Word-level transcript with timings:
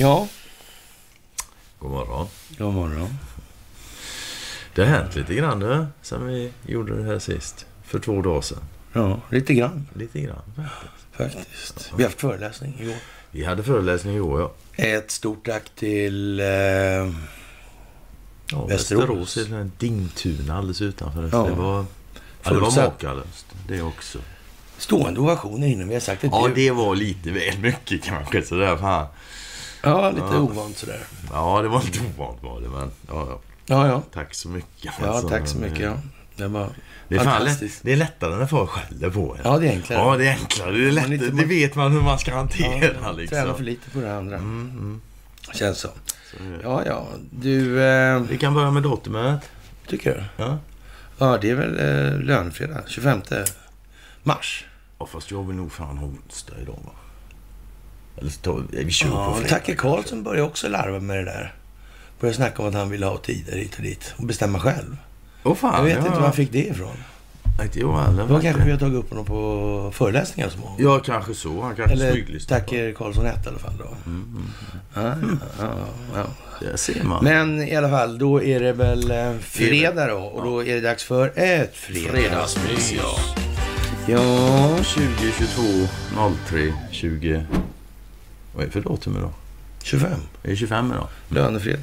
Ja, 0.00 0.28
God 1.78 1.90
morgon. 1.90 2.26
god 2.58 2.74
morgon. 2.74 3.08
Det 4.74 4.84
har 4.84 4.88
hänt 4.88 5.14
lite 5.16 5.34
grann 5.34 5.58
nu, 5.58 5.86
sen 6.02 6.26
vi 6.26 6.52
gjorde 6.66 6.96
det 6.96 7.04
här 7.04 7.18
sist. 7.18 7.66
För 7.84 7.98
två 7.98 8.22
dagar 8.22 8.40
sedan. 8.40 8.58
Ja, 8.92 9.20
lite 9.30 9.54
grann 9.54 9.86
Lite 9.94 10.20
grann. 10.20 10.42
faktiskt. 11.12 11.92
Vi 11.96 12.02
har 12.02 12.10
haft 12.10 12.20
föreläsning 12.20 12.76
igår. 12.80 12.94
Vi 13.30 13.44
hade 13.44 13.62
föreläsning 13.62 14.14
igår, 14.16 14.40
ja. 14.40 14.52
Ett 14.84 15.10
stort 15.10 15.46
tack 15.46 15.70
till... 15.74 16.40
Eh, 16.40 16.46
ja 16.46 17.12
Västerås. 18.68 19.36
Västerås 19.36 19.70
Dingtuna 19.78 20.58
alldeles 20.58 20.80
utanför. 20.80 21.28
Ja. 21.32 21.44
Det 21.44 21.52
var, 21.54 21.84
ja, 22.42 22.50
det 22.50 22.60
var 22.60 22.76
makalöst. 22.76 23.46
Det 23.68 23.82
också. 23.82 24.18
stående 24.78 25.20
ovationer 25.20 25.66
innan 25.66 25.88
vi 25.88 25.94
har 25.94 26.00
sagt 26.00 26.24
ett 26.24 26.30
Ja, 26.32 26.50
det 26.54 26.70
var 26.70 26.94
lite 26.94 27.30
väl 27.30 27.58
mycket 27.58 28.02
kanske. 28.02 28.42
Sådär, 28.42 28.76
fan. 28.76 29.06
Ja, 29.82 30.10
lite 30.10 30.22
Ja. 30.30 30.38
ovant 30.38 30.76
sådär. 30.78 31.00
Ja, 31.32 31.62
det 31.62 31.68
var 31.68 31.82
lite 31.82 32.00
ovant 32.16 32.42
var 32.42 32.60
det, 32.60 32.68
men 32.68 32.90
ja, 33.08 33.26
ja. 33.30 33.40
Ja, 33.66 33.86
ja. 33.86 34.02
tack 34.12 34.34
så 34.34 34.48
mycket. 34.48 34.92
Ja, 35.00 35.06
Alltså, 35.08 35.28
tack 35.28 35.48
så 35.48 35.58
mycket. 35.58 35.80
Ja. 35.80 35.96
Det 36.36 36.46
var 36.48 36.68
Det 37.08 37.14
är, 37.14 37.18
lätt, 37.18 37.28
fantastiskt. 37.28 37.80
det 37.82 37.92
är 37.92 37.96
lättare 37.96 38.36
när 38.36 38.46
folk 38.46 38.70
skäller 38.70 39.10
på 39.10 39.34
en. 39.34 39.40
Ja, 39.44 39.58
det 39.58 39.66
är 39.68 39.70
enklare. 39.72 40.00
Ja, 40.00 40.16
det 40.16 40.26
är 40.28 40.32
enklare. 40.32 40.70
Det, 40.72 40.88
är 40.88 40.92
lättare. 40.92 41.14
inte- 41.14 41.30
det 41.30 41.44
vet 41.44 41.74
man 41.74 41.92
hur 41.92 42.00
man 42.00 42.18
ska 42.18 42.34
hantera. 42.34 42.94
Ja, 43.02 43.12
liksom. 43.12 43.36
Tränar 43.38 43.54
för 43.54 43.64
lite 43.64 43.90
på 43.90 44.00
det 44.00 44.16
andra. 44.16 44.36
Mm, 44.36 44.70
mm. 44.70 45.00
Känns 45.52 45.78
så. 45.78 45.88
Så. 46.30 46.36
Ja, 46.62 46.82
ja. 46.86 47.06
Du, 47.30 47.82
eh, 47.84 48.18
Vi 48.20 48.38
kan 48.38 48.54
börja 48.54 48.70
med 48.70 48.82
datumet. 48.82 49.40
tycker 49.86 50.14
du? 50.36 50.44
Ja. 50.44 50.58
Ja, 51.18 51.38
det 51.40 51.50
är 51.50 51.54
väl 51.54 51.78
eh, 51.78 52.18
lönefredag. 52.20 52.82
25 52.86 53.20
mars. 54.22 54.64
ja, 54.98 55.06
fast 55.06 55.30
jag 55.30 55.46
vill 55.46 55.56
nog 55.56 55.72
fan 55.72 55.98
ha 55.98 56.06
onsdag 56.06 56.54
idag 56.62 56.78
va? 56.84 56.92
Eller 58.20 58.30
så 58.30 58.62
vi, 58.70 58.84
på 58.84 58.90
Ja, 59.16 59.34
fredag. 59.34 59.48
Tacke 59.48 59.74
Karlsson 59.74 60.22
började 60.22 60.42
också 60.46 60.68
larva 60.68 61.00
med 61.00 61.16
det 61.16 61.24
där. 61.24 61.54
Började 62.20 62.36
snacka 62.36 62.62
om 62.62 62.68
att 62.68 62.74
han 62.74 62.90
ville 62.90 63.06
ha 63.06 63.16
tider 63.16 63.56
hit 63.56 63.76
och 63.76 63.82
dit. 63.82 64.14
Och 64.16 64.24
bestämma 64.26 64.58
själv. 64.60 64.96
Åh 65.42 65.54
fan. 65.54 65.74
Jag 65.76 65.82
vet 65.84 65.92
ja, 65.92 65.98
inte 66.06 66.10
var 66.18 66.20
han 66.20 66.32
fick 66.32 66.52
det 66.52 66.66
ifrån. 66.66 66.96
Inte 67.62 67.80
jag 67.80 67.98
heller. 67.98 68.22
Det 68.26 68.32
var 68.32 68.40
kanske 68.40 68.64
vi 68.64 68.70
har 68.70 68.78
tagit 68.78 68.94
upp 68.96 69.10
honom 69.10 69.24
på 69.24 69.90
föreläsningar 69.94 70.48
som 70.48 70.62
har. 70.62 70.74
Ja, 70.78 70.98
kanske 70.98 71.34
så. 71.34 71.62
Han 71.62 71.76
kanske 71.76 71.94
Eller 71.94 72.12
smyglyssnar 72.12 72.58
på. 72.58 72.64
Tacke 72.64 72.92
Karlsson 72.92 73.26
1 73.26 73.46
i 73.46 73.48
alla 73.48 73.58
fall 73.58 73.72
då. 73.78 73.88
Mm, 74.06 74.50
Ja, 74.94 75.02
ja, 75.02 75.14
ja, 75.58 75.84
ja. 76.14 76.26
Det 76.60 76.78
ser 76.78 77.02
man. 77.04 77.24
Men 77.24 77.62
i 77.62 77.76
alla 77.76 77.90
fall, 77.90 78.18
då 78.18 78.42
är 78.42 78.60
det 78.60 78.72
väl 78.72 79.10
eh, 79.10 79.32
fredag 79.40 80.06
då. 80.06 80.18
Och 80.18 80.44
då 80.44 80.64
är 80.64 80.74
det 80.74 80.80
dags 80.80 81.04
för 81.04 81.32
ett 81.36 81.76
fredagsmys. 81.76 82.92
Ja, 84.06 84.76
20, 84.84 85.02
22, 85.38 85.62
03, 86.48 86.72
20... 86.90 87.46
Vad 88.60 88.64
är 88.64 88.66
det 88.68 88.82
för 88.82 88.90
datum 88.90 89.16
idag? 89.16 89.32
25. 89.82 90.10
Är 90.42 90.48
det 90.50 90.56
25 90.56 90.92
idag? 90.92 91.08
Lönefredag. 91.28 91.80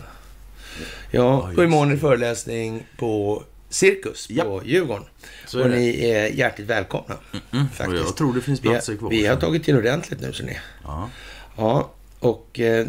Ja, 1.11 1.51
och 1.57 1.63
imorgon 1.63 1.89
är 1.89 1.93
det 1.93 1.99
föreläsning 2.01 2.83
på 2.97 3.43
Cirkus 3.69 4.27
Ja. 4.29 4.43
på 4.43 4.61
Djurgården. 4.65 5.03
Så 5.45 5.59
är 5.59 5.63
och 5.63 5.69
det. 5.69 5.75
ni 5.75 6.09
är 6.09 6.27
hjärtligt 6.27 6.67
välkomna. 6.67 7.15
Mm. 7.51 7.65
Faktiskt. 7.69 8.01
Och 8.01 8.07
jag 8.07 8.15
tror 8.17 8.33
det 8.33 8.41
finns 8.41 8.59
Vi, 8.63 8.69
platser 8.69 8.95
kvar. 8.97 9.09
vi 9.09 9.25
har 9.25 9.35
tagit 9.35 9.63
till 9.63 9.77
ordentligt 9.77 10.21
nu, 10.21 10.33
så 10.33 10.43
ni. 10.43 10.57
Ja. 10.83 11.09
Ja, 11.57 11.91
och 12.19 12.59
eh, 12.59 12.87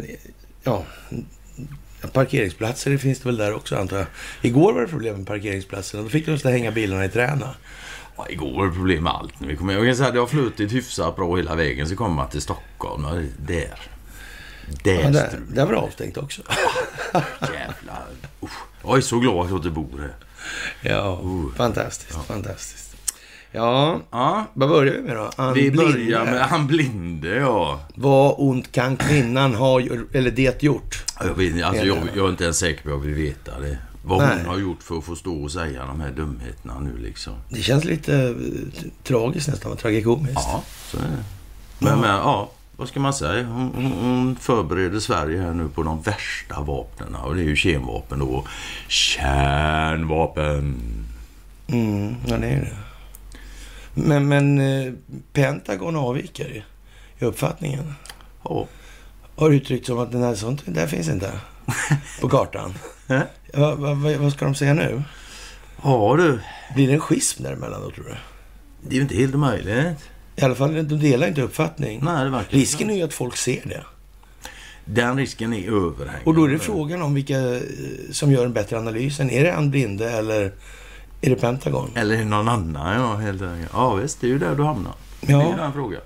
ja, 0.63 0.85
parkeringsplatser 2.13 2.91
det 2.91 2.97
finns 2.97 3.19
det 3.19 3.25
väl 3.25 3.37
där 3.37 3.53
också 3.53 3.75
antar 3.75 3.97
jag. 3.97 4.07
Igår 4.41 4.73
var 4.73 4.81
det 4.81 4.87
problem 4.87 5.17
med 5.17 5.27
parkeringsplatserna. 5.27 6.03
Då 6.03 6.09
fick 6.09 6.25
de 6.25 6.37
hänga 6.51 6.71
bilarna 6.71 7.05
i 7.05 7.09
träna. 7.09 7.55
Ja, 8.19 8.25
igår 8.29 8.57
var 8.57 8.65
det 8.67 8.71
problem 8.73 9.03
med 9.03 9.13
allt. 9.13 9.39
När 9.39 9.47
vi 9.47 9.55
kom, 9.55 9.69
jag 9.69 9.85
kan 9.85 9.95
säga 9.95 10.07
att 10.07 10.13
det 10.13 10.19
har 10.19 10.27
flutit 10.27 10.71
hyfsat 10.73 11.15
bra 11.15 11.35
hela 11.37 11.55
vägen. 11.55 11.87
Så 11.89 11.95
kommer 11.95 12.15
man 12.15 12.29
till 12.29 12.41
Stockholm. 12.41 13.05
och 13.05 13.15
Där. 13.47 13.79
Där 14.83 14.93
Ja, 15.03 15.09
där, 15.09 15.39
där 15.53 15.65
var 15.65 15.73
det 15.73 15.79
avstängt 15.79 16.17
också. 16.17 16.41
Jävlar. 17.41 18.05
Usch. 18.43 18.49
Jag 18.83 18.97
är 18.97 19.01
så 19.01 19.19
glad 19.19 19.43
att 19.45 19.49
jag 19.49 19.57
inte 19.57 19.69
bor 19.69 19.99
här. 19.99 20.13
Ja, 20.81 21.19
Oh. 21.23 21.53
fantastiskt, 21.55 22.25
fantastiskt. 22.25 22.95
Ja, 23.51 23.99
Ja, 24.11 24.45
vad 24.53 24.69
börjar 24.69 24.93
vi 24.93 25.01
med 25.01 25.15
då? 25.15 25.31
Ann 25.35 25.53
vi 25.53 25.71
Blinde. 25.71 25.93
börjar 25.93 26.25
med 26.25 26.41
han 26.41 26.67
blinde, 26.67 27.27
ja. 27.35 27.79
Vad 27.95 28.35
ont 28.37 28.71
kan 28.71 28.97
kvinnan 28.97 29.55
ha, 29.55 29.81
eller 30.13 30.31
det 30.31 30.63
gjort? 30.63 31.03
Jag, 31.19 31.33
vet, 31.33 31.63
alltså, 31.63 31.85
jag, 31.85 31.97
jag 32.15 32.25
är 32.25 32.29
inte 32.29 32.43
ens 32.43 32.57
säker 32.57 32.83
på 32.83 32.89
att 32.89 32.93
jag 32.95 32.99
vill 33.01 33.13
veta 33.15 33.59
det. 33.59 33.77
Vad 34.09 34.21
Nej. 34.21 34.37
hon 34.37 34.45
har 34.45 34.59
gjort 34.59 34.83
för 34.83 34.97
att 34.97 35.03
få 35.03 35.15
stå 35.15 35.43
och 35.43 35.51
säga 35.51 35.85
de 35.85 36.01
här 36.01 36.11
dumheterna 36.11 36.79
nu 36.79 36.97
liksom. 36.97 37.33
Det 37.49 37.61
känns 37.61 37.85
lite 37.85 38.15
eh, 38.15 38.33
tragiskt 39.03 39.47
nästan, 39.47 39.77
tragikomiskt. 39.77 40.35
Ja, 40.35 40.63
så 40.85 40.97
är 40.97 41.01
det. 41.01 41.23
Men, 41.79 41.99
men 41.99 42.09
ja, 42.09 42.51
vad 42.77 42.87
ska 42.87 42.99
man 42.99 43.13
säga? 43.13 43.45
Hon, 43.45 43.71
hon, 43.75 43.91
hon 43.91 44.35
förbereder 44.35 44.99
Sverige 44.99 45.41
här 45.41 45.53
nu 45.53 45.69
på 45.69 45.83
de 45.83 46.01
värsta 46.01 46.61
vapnen. 46.61 47.15
Och 47.15 47.35
det 47.35 47.41
är 47.41 47.45
ju 47.45 47.55
kemvapen 47.55 48.19
då. 48.19 48.45
Kärnvapen. 48.87 50.79
Mm, 51.67 52.15
ja, 52.27 52.37
det 52.37 52.47
är 52.47 52.61
det. 52.61 52.77
Men, 53.93 54.27
men 54.27 54.59
eh, 54.59 54.93
Pentagon 55.33 55.95
avviker 55.95 56.49
i, 56.49 56.63
i 57.19 57.25
uppfattningen. 57.25 57.93
Ja. 58.43 58.67
Har 59.35 59.49
uttryckt 59.49 59.87
som 59.87 59.99
att 59.99 60.11
den 60.11 60.23
här 60.23 60.35
sånt 60.35 60.61
där 60.65 60.87
finns 60.87 61.09
inte 61.09 61.31
på 62.21 62.29
kartan. 62.29 62.73
Va, 63.07 63.75
va, 63.75 63.93
va, 63.93 64.17
vad 64.19 64.33
ska 64.33 64.45
de 64.45 64.55
säga 64.55 64.73
nu? 64.73 65.03
Ja 65.83 66.15
du, 66.17 66.39
Blir 66.75 66.87
det 66.87 66.93
en 66.93 66.99
schism 66.99 67.43
däremellan 67.43 67.81
då 67.81 67.91
tror 67.91 68.05
du? 68.05 68.15
det 68.81 68.89
är 68.89 68.95
ju 68.95 69.01
inte 69.01 69.15
helt 69.15 69.35
omöjligt. 69.35 70.09
I 70.35 70.41
alla 70.41 70.55
fall, 70.55 70.73
de 70.73 70.99
delar 70.99 71.27
inte 71.27 71.41
uppfattning. 71.41 71.99
Nej, 72.03 72.23
det 72.23 72.29
verkar 72.29 72.57
Risken 72.57 72.89
är 72.89 72.95
ju 72.95 73.03
att 73.03 73.13
folk 73.13 73.37
ser 73.37 73.61
det. 73.65 73.83
Den 74.85 75.17
risken 75.17 75.53
är 75.53 75.67
överhängande. 75.67 76.25
Och 76.25 76.35
då 76.35 76.43
är 76.43 76.49
det 76.49 76.59
frågan 76.59 77.01
om 77.01 77.13
vilka 77.13 77.39
eh, 77.55 77.61
som 78.11 78.31
gör 78.31 78.45
en 78.45 78.53
bättre 78.53 78.77
analys. 78.77 79.19
Är 79.19 79.43
det 79.43 79.55
Ann 79.55 79.69
Blinde 79.71 80.11
eller 80.11 80.51
är 81.21 81.29
det 81.29 81.35
Pentagon? 81.35 81.91
Eller 81.95 82.25
någon 82.25 82.47
annan, 82.49 83.01
ja, 83.01 83.15
helt 83.15 83.41
enkelt. 83.41 83.71
Ja, 83.73 83.93
visst, 83.93 84.21
det 84.21 84.27
är 84.27 84.29
ju 84.29 84.39
där 84.39 84.55
du 84.55 84.63
hamnar. 84.63 84.93
Det 85.21 85.33
är 85.33 85.37
ju 85.37 85.43
Ja, 85.49 85.55
den 85.57 85.73
frågan. 85.73 86.01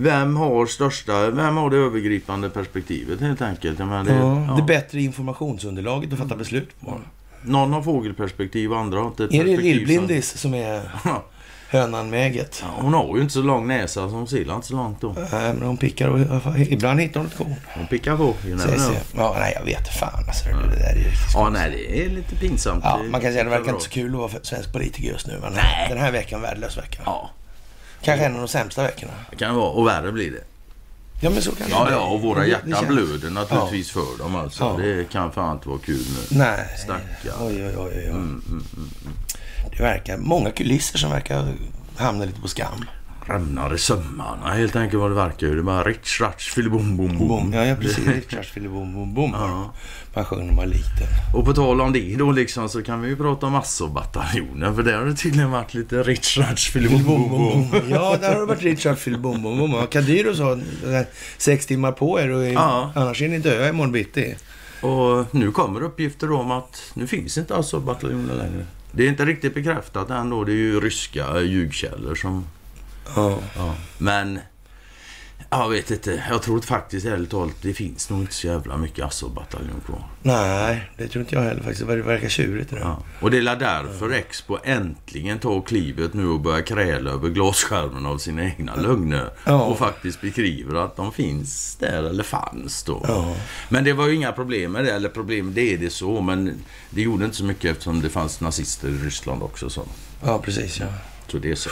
Vem 0.00 0.36
har 0.36 0.66
största, 0.66 1.30
vem 1.30 1.56
har 1.56 1.70
det 1.70 1.76
övergripande 1.76 2.50
perspektivet 2.50 3.20
helt 3.20 3.42
enkelt? 3.42 3.78
Jag 3.78 3.88
menar, 3.88 4.04
det, 4.04 4.14
ja, 4.14 4.44
ja. 4.48 4.54
det 4.54 4.62
bättre 4.62 5.00
informationsunderlaget 5.00 6.12
att 6.12 6.18
fatta 6.18 6.36
beslut 6.36 6.80
på. 6.80 7.00
Någon 7.42 7.72
har 7.72 7.82
fågelperspektiv 7.82 8.72
och 8.72 8.78
andra 8.78 8.98
har 8.98 9.06
inte 9.06 9.22
Är 9.24 9.44
det 9.44 9.56
Lillblindis 9.56 10.38
som 10.38 10.54
är 10.54 10.82
Ja, 11.04 11.24
hönan 11.68 12.10
med 12.10 12.26
ägget? 12.26 12.64
hon 12.76 12.94
har 12.94 13.16
ju 13.16 13.22
inte 13.22 13.34
så 13.34 13.42
lång 13.42 13.66
näsa 13.66 14.10
som 14.10 14.26
Silla 14.26 14.54
inte 14.54 14.66
så 14.66 14.74
långt 14.74 15.00
då. 15.00 15.16
Nej, 15.32 15.54
men 15.54 15.62
hon 15.62 15.76
pickar 15.76 16.08
och 16.08 16.20
ibland 16.58 17.00
hittar 17.00 17.20
hon 17.20 17.26
ett 17.26 17.36
korn. 17.36 17.54
Hon 17.74 17.86
pickar 17.86 18.16
på. 18.16 18.34
Ja, 19.16 19.36
nej, 19.40 19.52
jag 19.58 19.64
vet 19.64 19.88
fan. 19.88 20.24
Alltså, 20.28 20.48
det, 20.48 20.54
där 20.54 20.90
är 20.90 20.94
riktigt 20.94 21.34
Ja, 21.34 21.48
nej, 21.48 21.70
det 21.70 22.04
är 22.04 22.08
lite 22.08 22.34
pinsamt. 22.36 22.84
Ja, 22.84 23.00
man 23.10 23.20
kan 23.20 23.32
säga 23.32 23.42
att 23.44 23.50
det 23.50 23.58
verkar 23.58 23.72
inte 23.72 23.84
så 23.84 23.90
kul 23.90 24.14
att 24.14 24.20
vara 24.20 24.30
svensk 24.42 24.72
politiker 24.72 25.08
just 25.08 25.26
nu. 25.26 25.38
Men 25.42 25.52
Nej. 25.52 25.86
den 25.88 25.98
här 25.98 26.12
veckan, 26.12 26.42
värdelös 26.42 26.78
vecka. 26.78 27.02
Ja, 27.04 27.30
Kanske 28.02 28.26
en 28.26 28.34
av 28.34 28.38
de 28.40 28.48
sämsta 28.48 28.82
veckorna. 28.82 29.12
det 29.30 29.36
kan 29.36 29.54
vara. 29.54 29.70
Och 29.70 29.86
värre 29.86 30.12
blir 30.12 30.30
det. 30.30 30.44
Ja, 31.20 31.30
men 31.30 31.42
så 31.42 31.50
kan 31.54 31.66
det 31.66 31.72
Ja, 31.72 31.84
bli. 31.84 31.94
ja, 31.94 32.00
och 32.06 32.20
våra 32.20 32.38
Det- 32.38 32.44
det 32.44 32.50
hjärtan 32.50 32.72
känns- 32.72 32.86
blöder 32.88 33.30
naturligtvis 33.30 33.90
för 33.90 34.18
dem 34.18 34.36
alltså. 34.36 34.64
Ja. 34.64 34.76
Det 34.86 35.10
kan 35.10 35.32
fan 35.32 35.56
inte 35.56 35.68
vara 35.68 35.78
kul 35.78 35.96
nu. 36.30 36.38
Nej. 36.38 36.66
Stackarn. 36.84 37.46
Oj, 37.46 37.66
oj, 37.66 37.74
oj. 37.76 37.92
oj. 37.96 38.04
Mm, 38.04 38.42
mm, 38.48 38.64
mm. 38.76 38.90
Det 39.76 39.82
verkar 39.82 40.16
många 40.16 40.50
kulisser 40.50 40.98
som 40.98 41.10
verkar 41.10 41.54
hamna 41.96 42.24
lite 42.24 42.40
på 42.40 42.48
skam. 42.48 42.84
Rämnar 43.28 43.74
i 43.74 43.78
sömmarna 43.78 44.46
helt 44.54 44.76
enkelt 44.76 45.00
vad 45.00 45.10
det 45.10 45.14
verkar. 45.14 45.46
Det 45.46 45.58
är 45.58 45.62
bara 45.62 45.84
rich, 45.84 46.20
ratch, 46.20 46.50
filibom, 46.50 46.96
bom, 46.96 47.18
bom. 47.18 47.28
Bom. 47.28 47.52
Ja, 47.52 47.64
ja, 47.64 47.76
precis. 47.76 48.06
Richards 48.06 48.56
ville 48.56 48.68
bom, 48.68 48.94
bom, 48.94 49.14
bom. 49.14 49.30
Ja. 49.34 49.74
Man 50.14 50.24
sjöng 50.24 50.46
när 50.46 50.54
man 50.54 50.68
liten. 50.68 51.06
Och 51.34 51.44
på 51.44 51.52
tal 51.52 51.80
om 51.80 51.92
det 51.92 52.16
då 52.16 52.32
liksom 52.32 52.68
så 52.68 52.82
kan 52.82 53.02
vi 53.02 53.08
ju 53.08 53.16
prata 53.16 53.46
om 53.46 53.52
Massobataljonen. 53.52 54.74
För 54.76 54.82
där 54.82 54.98
har 54.98 55.04
det 55.04 55.14
tydligen 55.14 55.50
varit 55.50 55.74
lite 55.74 56.02
rich, 56.02 56.38
ratch, 56.38 56.70
filibom, 56.70 57.04
bom, 57.04 57.28
bom. 57.28 57.66
Ja, 57.90 58.16
där 58.20 58.32
har 58.32 58.40
det 58.40 58.46
varit 58.46 58.62
Richard 58.62 59.04
Phil 59.04 59.18
Bom 59.18 59.42
Bom 59.42 59.58
Bom. 59.58 59.86
Kadyro 59.86 60.34
sa 60.34 60.58
sex 61.38 61.66
timmar 61.66 61.92
på 61.92 62.20
er 62.20 62.30
och 62.30 62.44
Ja. 62.46 62.92
annars 62.94 63.22
är 63.22 63.28
ni 63.28 63.38
döda 63.38 63.68
imorgon 63.68 63.92
bitti. 63.92 64.36
Och 64.80 65.34
nu 65.34 65.52
kommer 65.52 65.82
uppgifter 65.82 66.32
om 66.32 66.50
att 66.50 66.90
nu 66.94 67.06
finns 67.06 67.38
inte 67.38 67.62
bataljoner 67.84 68.34
längre. 68.34 68.66
Det 68.92 69.04
är 69.04 69.08
inte 69.08 69.24
riktigt 69.24 69.54
bekräftat 69.54 70.10
än 70.10 70.30
då. 70.30 70.44
Det 70.44 70.52
är 70.52 70.56
ju 70.56 70.80
ryska 70.80 71.40
ljugkällor 71.40 72.14
som... 72.14 72.44
Ja. 73.16 73.38
Ja. 73.56 73.74
Men... 73.98 74.38
Jag 75.50 75.68
vet 75.68 75.90
inte. 75.90 76.24
Jag 76.30 76.42
tror 76.42 76.60
faktiskt 76.60 77.06
ärligt 77.06 77.30
talat 77.30 77.54
det 77.62 77.74
finns 77.74 78.10
nog 78.10 78.20
inte 78.20 78.34
så 78.34 78.46
jävla 78.46 78.76
mycket 78.76 79.04
Assault-bataljon 79.04 79.80
kvar. 79.86 80.04
Nej, 80.22 80.90
det 80.96 81.08
tror 81.08 81.22
inte 81.22 81.34
jag 81.34 81.42
heller 81.42 81.62
faktiskt. 81.62 81.86
Det 81.86 82.02
verkar 82.02 82.28
tjurigt 82.28 82.70
det 82.70 82.76
där. 82.76 82.82
Ja. 82.82 83.02
Och 83.20 83.30
det 83.30 83.38
är 83.38 83.56
därför 83.56 84.10
Expo 84.10 84.58
äntligen 84.64 85.38
tar 85.38 85.60
klivet 85.62 86.14
nu 86.14 86.28
och 86.28 86.40
börjar 86.40 86.62
kräla 86.62 87.10
över 87.10 87.28
glasskärmen 87.28 88.06
av 88.06 88.18
sina 88.18 88.44
egna 88.44 88.74
lögner. 88.74 89.30
Ja. 89.44 89.62
Och 89.62 89.78
faktiskt 89.78 90.20
beskriver 90.20 90.74
att 90.74 90.96
de 90.96 91.12
finns 91.12 91.76
där, 91.80 92.02
eller 92.02 92.24
fanns 92.24 92.82
då. 92.82 93.04
Ja. 93.08 93.36
Men 93.68 93.84
det 93.84 93.92
var 93.92 94.06
ju 94.06 94.14
inga 94.14 94.32
problem 94.32 94.72
med 94.72 94.84
det, 94.84 94.92
eller 94.92 95.08
problem, 95.08 95.54
det 95.54 95.74
är 95.74 95.78
det 95.78 95.90
så. 95.90 96.20
Men 96.20 96.64
det 96.90 97.02
gjorde 97.02 97.24
inte 97.24 97.36
så 97.36 97.44
mycket 97.44 97.70
eftersom 97.70 98.00
det 98.00 98.08
fanns 98.08 98.40
nazister 98.40 98.88
i 98.88 98.98
Ryssland 98.98 99.42
också. 99.42 99.70
Så, 99.70 99.82
Ja, 100.24 100.38
precis 100.38 100.80
ja. 100.80 100.86
så 101.26 101.38
det 101.38 101.50
är 101.50 101.54
så. 101.54 101.70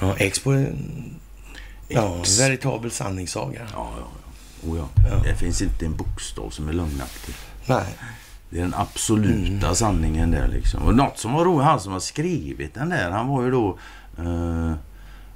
Ja 0.00 0.14
Expo 0.16 0.50
är 0.50 0.56
en 0.56 1.14
ja, 1.88 2.16
Ex. 2.20 2.40
veritabel 2.40 2.90
sanningssaga. 2.90 3.60
Ja, 3.72 3.90
ja, 3.98 4.06
Oh 4.68 4.78
ja. 4.78 4.88
Ja. 5.10 5.16
Det 5.24 5.34
finns 5.36 5.62
inte 5.62 5.86
en 5.86 5.96
bokstav 5.96 6.50
som 6.50 6.68
är 6.68 6.72
lögnaktig. 6.72 7.34
Nej. 7.66 7.84
Det 8.50 8.58
är 8.58 8.62
den 8.62 8.74
absoluta 8.74 9.64
Mm. 9.66 9.74
sanningen 9.74 10.30
där 10.30 10.48
liksom. 10.48 10.82
Och 10.82 10.94
något 10.94 11.18
som 11.18 11.32
var 11.32 11.44
roligt, 11.44 11.64
han 11.66 11.80
som 11.80 11.92
har 11.92 12.00
skrivit 12.00 12.74
den 12.74 12.88
där, 12.88 13.10
han 13.10 13.28
var 13.28 13.42
ju 13.44 13.50
då... 13.50 13.78
eh, 14.18 14.72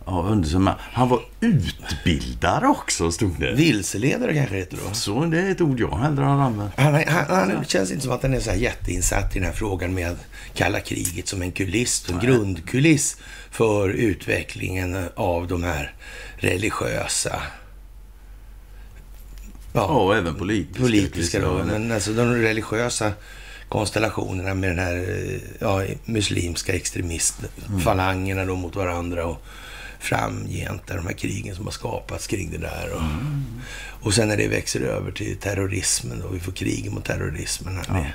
ja, 0.06 0.23
undersökare. 0.29 0.75
Han 0.81 1.09
var 1.09 1.21
utbildare 1.41 2.67
också, 2.67 3.12
stod 3.12 3.41
det. 3.41 3.53
Vilseledare 3.53 4.35
kanske 4.35 4.56
heter 4.56 4.79
då. 4.89 4.95
Så 4.95 5.25
det 5.25 5.41
är 5.41 5.51
ett 5.51 5.61
ord 5.61 5.81
jag 5.81 5.97
hellre 5.97 6.25
har 6.25 6.43
använt. 6.43 6.73
Han, 6.77 6.95
han, 6.95 7.25
han 7.51 7.65
känns 7.65 7.91
inte 7.91 8.03
som 8.03 8.12
att 8.12 8.23
han 8.23 8.35
är 8.35 8.41
så 8.41 8.51
här 8.51 8.56
jätteinsatt 8.56 9.37
i 9.37 9.39
den 9.39 9.49
här 9.49 9.55
frågan 9.55 9.95
med 9.95 10.17
kalla 10.55 10.81
kriget 10.81 11.29
som 11.29 11.43
en 11.43 11.53
kuliss, 11.53 12.11
en 12.11 12.21
grundkuliss 12.21 13.17
för 13.51 13.89
utvecklingen 13.89 15.09
av 15.15 15.47
de 15.49 15.62
här 15.62 15.95
religiösa, 16.37 17.43
Ja, 19.77 19.85
och 19.85 20.17
även 20.17 20.35
politiska. 20.35 20.81
politiska 20.83 21.41
då, 21.41 21.65
men 21.65 21.93
alltså 21.93 22.12
de 22.12 22.35
religiösa 22.35 23.12
konstellationerna 23.69 24.55
med 24.55 24.71
den 24.71 24.79
här 24.79 24.97
eh, 24.97 25.41
ja, 25.59 25.83
muslimska 26.05 26.73
extremistfalangerna 26.75 28.45
då 28.45 28.56
mot 28.56 28.77
varandra 28.77 29.27
och 29.27 29.43
framgent 30.05 30.87
de 30.87 31.06
här 31.06 31.12
krigen 31.12 31.55
som 31.56 31.65
har 31.65 31.73
skapats 31.73 32.27
kring 32.27 32.51
det 32.51 32.59
där. 32.59 32.93
Och, 32.95 33.03
och 34.06 34.15
sen 34.15 34.29
när 34.29 34.37
det 34.37 34.49
växer 34.49 34.81
över 34.81 35.12
till 35.12 35.37
terrorismen 35.37 36.23
och 36.23 36.35
vi 36.35 36.41
får 36.41 36.53
krig 36.53 36.93
mot 36.93 37.05
terrorismen. 37.05 37.77
Här, 37.89 38.15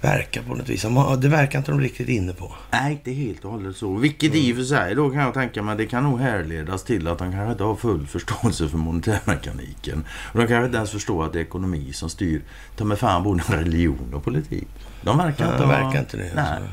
det 0.00 0.06
verkar 0.08 0.42
på 0.42 0.54
något 0.54 0.68
vis. 0.68 0.84
Ja, 0.84 1.16
Det 1.16 1.28
verkar 1.28 1.58
inte 1.58 1.70
de 1.70 1.80
riktigt 1.80 2.08
inne 2.08 2.32
på. 2.32 2.52
Nej, 2.70 2.92
inte 2.92 3.10
helt 3.12 3.44
och 3.44 3.50
hållet 3.52 3.76
så. 3.76 3.94
Vilket 3.96 4.34
i 4.34 4.52
och 4.52 4.56
för 4.56 4.64
sig 4.64 4.94
då 4.94 5.10
kan 5.10 5.20
jag 5.20 5.34
tänka 5.34 5.62
mig, 5.62 5.76
det 5.76 5.86
kan 5.86 6.02
nog 6.02 6.20
härledas 6.20 6.84
till 6.84 7.08
att 7.08 7.18
de 7.18 7.32
kanske 7.32 7.52
inte 7.52 7.64
har 7.64 7.76
full 7.76 8.06
förståelse 8.06 8.68
för 8.68 8.78
monetärmekaniken. 8.78 10.04
Och 10.32 10.38
de 10.40 10.46
kanske 10.46 10.64
inte 10.66 10.76
ens 10.76 10.90
förstår 10.90 11.24
att 11.26 11.32
det 11.32 11.38
är 11.38 11.42
ekonomi 11.42 11.92
som 11.92 12.10
styr, 12.10 12.42
ta 12.76 12.84
med 12.84 12.98
fan 12.98 13.22
både 13.22 13.42
religion 13.48 14.14
och 14.14 14.24
politik. 14.24 14.68
De 15.02 15.18
verkar 15.18 15.44
Ja, 15.46 15.52
inte 15.52 15.64
ha- 15.64 15.72
verkar 15.72 15.98
inte 16.00 16.16
det. 16.16 16.30
Nej. 16.34 16.44
Alltså. 16.44 16.68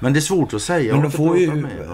Men 0.00 0.12
det 0.12 0.18
är 0.18 0.20
svårt 0.20 0.54
att 0.54 0.62
säga. 0.62 0.92
Men 0.94 1.02
de 1.02 1.10
får 1.12 1.38
ju 1.38 1.54
med. 1.54 1.88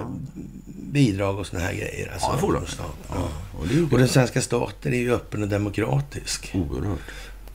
Bidrag 0.95 1.39
och 1.39 1.47
såna 1.47 1.63
här 1.63 1.73
grejer. 1.73 2.11
Alltså, 2.13 2.27
Ja, 2.29 2.33
det 2.35 2.39
får 2.41 2.53
de. 2.53 2.63
Ja. 3.09 3.29
Och 3.59 3.69
det 3.69 3.97
den 3.99 4.09
svenska 4.09 4.41
staten 4.41 4.93
är 4.95 4.99
ju 4.99 5.15
öppen 5.15 5.43
och 5.43 5.49
demokratisk. 5.49 6.51
oerhört. 6.55 6.99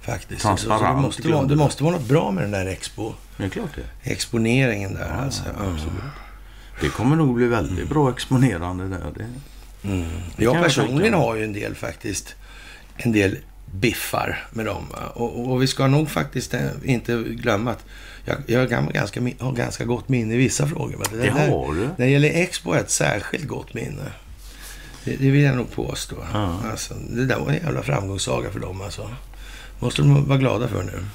Faktiskt. 0.02 0.42
Transparent 0.42 0.82
Så 0.82 0.96
det, 0.96 1.02
måste 1.02 1.28
vara, 1.28 1.46
det 1.46 1.56
måste 1.56 1.84
vara 1.84 1.94
något 1.96 2.08
bra 2.08 2.32
med 2.32 2.44
den 2.44 2.52
där 2.52 2.66
expo, 2.66 3.14
är 3.38 3.50
klart 3.50 3.70
det. 3.76 4.12
exponeringen 4.12 4.94
där. 4.94 5.10
alltså. 5.24 5.44
Ja. 5.58 5.76
Det 6.82 6.90
kommer 6.90 7.16
nog 7.16 7.36
bli 7.36 7.46
väldigt 7.48 7.90
bra 7.90 8.10
exponerande 8.10 8.88
där. 8.88 9.12
Det. 9.18 9.28
Mm. 9.88 10.08
Det 10.38 10.44
Jag 10.44 10.56
jag 10.56 10.64
personligen 10.64 11.12
mig. 11.12 11.22
har 11.22 11.36
ju 11.36 11.44
en 11.44 11.54
del 11.54 11.76
faktiskt, 11.76 12.36
en 12.98 13.12
del 13.12 13.38
biffar 13.74 14.48
med 14.52 14.66
dem. 14.66 14.86
Och, 15.14 15.52
och 15.52 15.62
vi 15.62 15.68
ska 15.68 15.88
nog 15.88 16.10
faktiskt 16.10 16.54
eh, 16.54 16.70
inte 16.84 17.24
glömma 17.24 17.72
att 17.72 17.86
jag, 18.48 18.66
jag 18.66 18.78
har 18.78 18.92
ganska, 18.94 19.22
har 19.40 19.52
ganska 19.52 19.86
gott 19.86 20.10
minne 20.10 20.34
i 20.34 20.38
vissa 20.38 20.68
frågor. 20.68 20.98
va. 20.98 21.04
Det 21.12 21.18
där- 21.18 21.50
har 21.50 21.74
du. 21.74 21.82
När 21.82 21.94
det 21.98 22.10
gäller 22.10 22.30
Expo 22.30 22.70
har 22.70 22.76
jag 22.76 22.84
ett 22.84 22.92
särskilt 22.92 23.48
gott 23.48 23.74
minne. 23.74 24.04
Det, 25.04 25.16
det 25.16 25.30
vill 25.30 25.42
jag 25.44 25.56
nog 25.58 25.72
påstå. 25.72 26.16
Ja. 26.34 26.60
Alltså, 26.72 26.94
det 26.94 27.26
där 27.26 27.40
var 27.40 27.48
en 27.50 27.56
jävla 27.56 27.82
framgångssaga 27.82 28.52
för 28.52 28.60
dem 28.60 28.82
alltså. 28.82 29.10
måste 29.80 30.02
de 30.02 30.26
vara 30.28 30.38
glada 30.40 30.68
för 30.68 30.84
nu. 30.84 31.06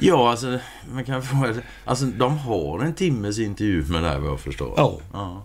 Ja, 0.00 0.30
alltså, 0.30 0.58
man 0.92 1.04
kan 1.04 1.22
få, 1.22 1.54
alltså 1.84 2.04
de 2.04 2.38
har 2.38 2.80
en 2.80 2.94
timmes 2.94 3.38
intervju 3.38 3.84
med 3.84 4.02
det 4.02 4.08
här 4.08 4.18
vad 4.18 4.30
jag 4.30 4.40
förstår. 4.40 4.74
Ja. 4.76 4.98
Ja. 5.12 5.42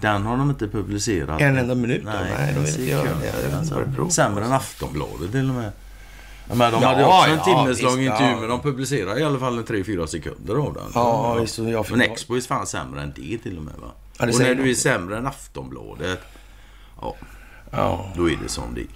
Den 0.00 0.22
har 0.26 0.36
de 0.36 0.50
inte 0.50 0.68
publicerat. 0.68 1.40
En 1.40 1.56
enda 1.58 1.74
minut? 1.74 2.02
Nej, 2.04 2.14
Nej, 2.38 2.54
de 2.54 2.60
vill 2.60 2.70
inte 2.70 2.84
göra 2.90 3.08
det. 3.50 3.56
Alltså, 3.58 3.82
det. 4.04 4.10
Sämre 4.10 4.44
än 4.44 4.52
Aftonbladet 4.52 5.32
till 5.32 5.48
och 5.48 5.54
med. 5.54 5.72
Ja, 6.48 6.54
Men 6.54 6.72
de 6.72 6.82
Ja, 6.82 6.88
hade 6.88 7.04
också 7.04 7.30
en 7.30 7.36
ja, 7.38 7.44
timmes 7.44 7.82
lång 7.82 7.98
visst, 7.98 8.10
intervju, 8.12 8.32
ja. 8.34 8.40
men 8.40 8.48
de 8.48 8.60
publicerade 8.62 9.20
i 9.20 9.24
alla 9.24 9.38
fall 9.38 9.58
en 9.58 9.64
3-4 9.64 10.06
sekunder 10.06 10.54
av 10.54 10.74
den. 10.74 10.84
Ja, 10.94 11.34
visst. 11.34 11.58
Jag 11.58 11.90
Men 11.90 12.00
Expo 12.00 12.36
är 12.36 12.40
fan 12.40 12.66
sämre 12.66 13.02
än 13.02 13.12
det 13.16 13.38
till 13.38 13.56
och 13.56 13.62
med 13.62 13.74
va? 13.74 13.90
Ja, 14.18 14.26
och 14.28 14.38
när 14.38 14.54
du 14.54 14.70
är 14.70 14.74
sämre 14.74 15.18
än 15.18 15.26
Aftonbladet, 15.26 16.20
ja, 17.00 17.14
Ja. 17.70 18.12
då 18.16 18.30
är 18.30 18.36
det 18.42 18.48
som 18.48 18.74
det. 18.74 18.86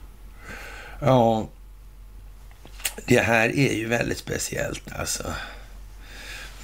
Ja, 1.00 1.48
det 3.06 3.18
här 3.20 3.48
är 3.58 3.72
ju 3.74 3.88
väldigt 3.88 4.18
speciellt 4.18 4.92
alltså. 4.98 5.22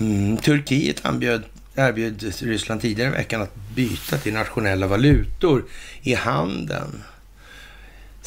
Mm, 0.00 0.37
Turkiet 0.37 1.05
anbjöd, 1.06 1.43
erbjöd 1.75 2.23
Ryssland 2.40 2.81
tidigare 2.81 3.08
i 3.11 3.12
veckan 3.17 3.43
att 3.43 3.55
byta 3.75 4.19
till 4.19 4.35
nationella 4.35 4.87
valutor 4.87 5.64
i 6.02 6.14
handeln. 6.14 7.02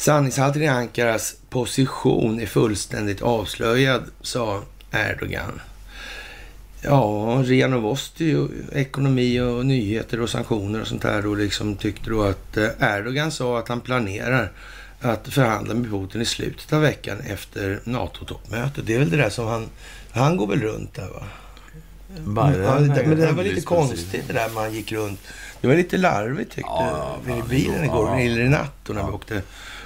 Sanningshalten 0.02 0.62
i 0.62 0.68
Ankaras 0.68 1.34
position 1.50 2.40
är 2.40 2.46
fullständigt 2.46 3.22
avslöjad, 3.22 4.02
sa 4.20 4.62
Erdogan. 4.92 5.60
Ja, 6.80 7.42
Ria 7.44 7.68
Novosti, 7.68 8.34
och 8.34 8.48
ekonomi 8.72 9.40
och 9.40 9.66
nyheter 9.66 10.20
och 10.20 10.30
sanktioner 10.30 10.80
och 10.80 10.86
sånt 10.86 11.04
här 11.04 11.22
då 11.22 11.34
liksom 11.34 11.76
tyckte 11.76 12.10
då 12.10 12.22
att 12.22 12.56
eh, 12.56 12.68
Erdogan 12.80 13.32
sa 13.32 13.58
att 13.58 13.68
han 13.68 13.80
planerar 13.80 14.52
att 15.00 15.28
förhandla 15.28 15.74
med 15.74 15.90
Putin 15.90 16.20
i 16.20 16.24
slutet 16.24 16.72
av 16.72 16.80
veckan 16.80 17.20
efter 17.20 17.80
NATO-toppmötet. 17.84 18.86
Det 18.86 18.94
är 18.94 18.98
väl 18.98 19.10
det 19.10 19.16
där 19.16 19.30
som 19.30 19.46
han... 19.46 19.68
Han 20.10 20.36
går 20.36 20.46
väl 20.46 20.60
runt 20.60 20.94
där 20.94 21.08
va? 21.08 21.22
Biden 22.18 22.64
ja, 22.64 22.74
det, 22.74 23.06
men 23.06 23.10
det 23.10 23.26
där 23.26 23.32
var 23.32 23.44
lite 23.44 23.60
konstigt 23.60 24.24
det 24.28 24.32
där 24.32 24.48
man 24.48 24.72
gick 24.72 24.92
runt. 24.92 25.20
Det 25.60 25.68
var 25.68 25.74
lite 25.74 25.96
larvigt 25.96 26.52
tyckte 26.52 26.70
Ja, 26.70 27.18
i 27.26 27.30
ja, 27.30 27.44
bilen 27.48 27.78
ja, 27.78 27.84
igår, 27.84 28.08
ja. 28.08 28.20
eller 28.20 28.40
i 28.40 28.48
natt 28.48 28.74
då 28.84 28.92
när 28.92 29.06
vi 29.06 29.12
åkte 29.12 29.42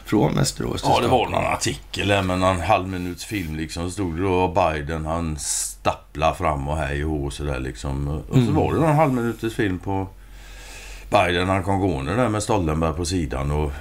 från 0.06 0.34
Västerås 0.34 0.82
Ja, 0.84 1.00
det 1.00 1.08
var 1.08 1.28
någon 1.28 1.44
artikel 1.46 2.08
där 2.08 2.22
med 2.22 2.38
någon 2.38 2.60
halvminuts 2.60 3.24
film 3.24 3.56
liksom. 3.56 3.84
Så 3.84 3.90
stod 3.90 4.16
det 4.16 4.22
då 4.22 4.48
Biden, 4.48 5.06
han 5.06 5.36
stapplar 5.38 6.34
fram 6.34 6.68
och 6.68 6.76
hej 6.76 7.04
och 7.04 7.32
sådär 7.32 7.60
liksom. 7.60 8.08
Och 8.08 8.24
så 8.34 8.38
Mm. 8.40 8.54
var 8.54 8.74
det 8.74 8.80
någon 8.80 8.96
halvminuters 8.96 9.54
film 9.54 9.78
på 9.78 10.06
Biden, 11.10 11.48
han 11.48 11.62
kom 11.62 11.80
gående 11.80 12.16
där 12.16 12.28
med 12.28 12.42
Stoltenberg 12.42 12.92
på 12.94 13.04
sidan 13.04 13.50
och... 13.50 13.72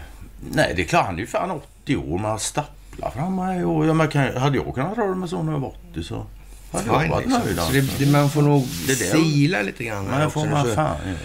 Nej, 0.51 0.73
det 0.75 0.81
är 0.81 0.85
klart, 0.85 1.05
han 1.05 1.15
är 1.15 1.19
ju 1.19 1.27
fan 1.27 1.51
80 1.83 1.95
år, 1.95 2.17
men 2.17 2.25
han 2.25 2.39
stapplar 2.39 3.09
fram 3.09 3.39
och 3.39 3.45
hej 3.45 3.65
och 3.65 3.85
ja, 3.85 3.93
men 3.93 4.07
kan, 4.07 4.37
Hade 4.37 4.57
jag 4.57 4.75
kunnat 4.75 4.97
röra 4.97 5.15
mig 5.15 5.29
så 5.29 5.43
när 5.43 5.51
jag 5.51 5.59
var 5.59 5.73
80 5.91 6.03
så... 6.03 6.25
Hade 6.71 6.85
jag 6.85 7.09
varit 7.09 7.27
nöjd 7.29 7.55
Så 7.55 7.61
alltså. 7.61 7.73
det, 7.73 8.05
det, 8.05 8.11
man 8.11 8.29
får 8.29 8.41
nog 8.41 8.67
Det 8.87 8.93
är 8.93 8.95
det. 9.13 9.23
sila 9.23 9.61
lite 9.61 9.83
grann 9.83 10.05
det 10.05 10.25
också. 10.25 10.39
får 10.39 10.47
man 10.47 10.65
fan 10.75 10.97
göra. 11.07 11.17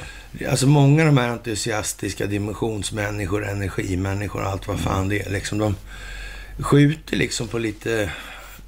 Alltså 0.50 0.67
många 0.67 1.03
av 1.03 1.06
de 1.06 1.19
här 1.19 1.29
entusiastiska 1.29 2.27
dimensionsmänniskor, 2.27 3.49
energimänniskor 3.49 4.43
och 4.43 4.49
allt 4.49 4.69
vad 4.69 4.81
fan 4.81 5.09
det 5.09 5.27
är. 5.27 5.31
Liksom, 5.31 5.59
de 5.59 5.77
skjuter 6.59 7.17
liksom 7.17 7.49
på 7.49 7.59
lite 7.59 8.11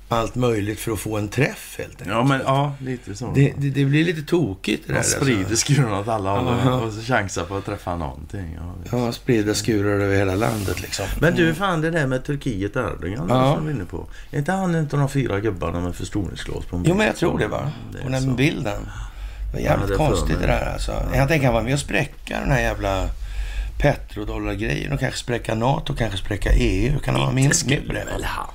allt 0.09 0.35
möjligt 0.35 0.81
för 0.81 0.92
att 0.92 1.00
få 1.00 1.16
en 1.19 1.28
träff 1.28 1.75
helt 1.78 1.90
enkelt. 1.90 2.09
Ja, 2.11 2.25
men 2.25 2.40
ja, 2.45 2.75
lite 2.81 3.14
så. 3.14 3.33
Det, 3.35 3.52
det, 3.59 3.71
det 3.71 3.85
blir 3.85 4.04
lite 4.04 4.23
tokigt 4.23 4.83
det 4.87 4.92
där. 4.92 5.00
Man 5.00 5.04
sprider 5.04 5.57
skuren 5.57 5.92
åt 5.92 6.09
alla 6.09 6.31
håll 6.31 6.49
Aha. 6.49 6.81
och 6.81 6.92
så 6.92 7.00
chansar 7.00 7.45
på 7.45 7.57
att 7.57 7.64
träffa 7.64 7.97
någonting. 7.97 8.54
Ja, 8.61 8.75
visst. 8.83 8.92
Ja, 8.92 9.12
sprida 9.12 9.54
skurar 9.54 10.00
över 10.00 10.16
hela 10.16 10.35
landet 10.35 10.81
liksom. 10.83 11.07
Men 11.21 11.35
du, 11.35 11.54
fan 11.54 11.81
det 11.81 11.90
där 11.90 12.07
med 12.07 12.25
Turkiet 12.25 12.76
Erdogan 12.76 13.26
Ja. 13.28 13.54
som 13.54 13.66
vi 13.66 13.73
är 13.73 13.75
inne 13.76 13.85
på. 13.85 14.07
Är 14.31 14.38
inte 14.38 14.52
han 14.52 14.75
inte 14.75 14.97
de 14.97 15.09
fyra 15.09 15.40
gubbarna 15.40 15.81
med 15.81 15.95
förstoringsglas 15.95 16.64
på 16.64 16.76
en 16.76 16.85
Jo, 16.87 16.88
men 16.95 16.99
bild? 16.99 17.09
jag 17.09 17.16
tror 17.16 17.38
det 17.38 17.49
va. 17.49 17.71
Och 18.04 18.11
den 18.11 18.37
bilden. 18.37 18.88
Det 19.52 19.59
var 19.59 19.64
jävligt 19.64 19.90
Ja, 19.90 19.92
det 19.92 20.09
konstigt 20.11 20.40
det 20.40 20.47
där 20.47 20.73
alltså. 20.73 20.92
Jag 21.14 21.28
tänker 21.28 21.47
han 21.47 21.54
var 21.54 21.62
med 21.62 21.73
och 21.73 21.80
spräcka 21.80 22.40
den 22.40 22.50
här 22.50 22.61
jävla 22.61 23.09
petrodollargrejen 23.78 24.92
och 24.92 25.00
kanske 25.00 25.18
spräcka 25.21 25.54
NATO, 25.54 25.94
kanske 25.94 26.18
spräcka 26.18 26.50
EU. 26.52 26.99
Kan 26.99 27.14
han 27.14 27.23
vara 27.23 27.32
minst 27.32 27.66
med 27.66 27.87
på 27.87 27.92
det? 27.92 28.04
väl 28.04 28.25
han? 28.25 28.47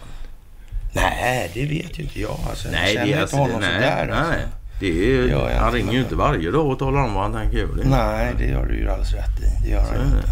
Nej, 0.94 1.52
det 1.54 1.66
vet 1.66 2.00
ju 2.00 2.04
inte 2.04 2.22
jag. 2.22 2.40
Alltså, 2.50 2.68
Nej, 2.72 2.94
jag 2.96 3.08
det 3.08 3.12
känner 3.12 3.18
är 3.18 3.22
inte 3.22 3.22
alltså... 3.22 3.38
honom 3.38 3.62
nej, 3.62 3.74
sådär. 3.74 4.08
Alltså. 4.08 4.32
nej. 4.32 4.40
Det 4.80 4.88
är, 5.16 5.28
jag 5.28 5.60
han 5.60 5.72
ringer 5.74 5.94
ju 5.94 6.00
inte 6.00 6.16
varje 6.16 6.52
dag 6.52 6.68
och 6.68 6.80
talar 6.80 7.04
om 7.04 7.14
vad 7.14 7.24
han 7.24 7.34
tänker 7.34 7.58
göra. 7.58 7.76
Det. 7.76 7.90
Nej, 7.90 8.34
det 8.38 8.46
gör 8.46 8.66
du 8.66 8.76
ju 8.78 8.90
alldeles 8.90 9.14
rätt 9.14 9.40
i. 9.40 9.64
Det 9.64 9.70
gör 9.70 9.86
Så 9.86 9.92
han 9.92 10.00
det. 10.00 10.18
inte. 10.18 10.30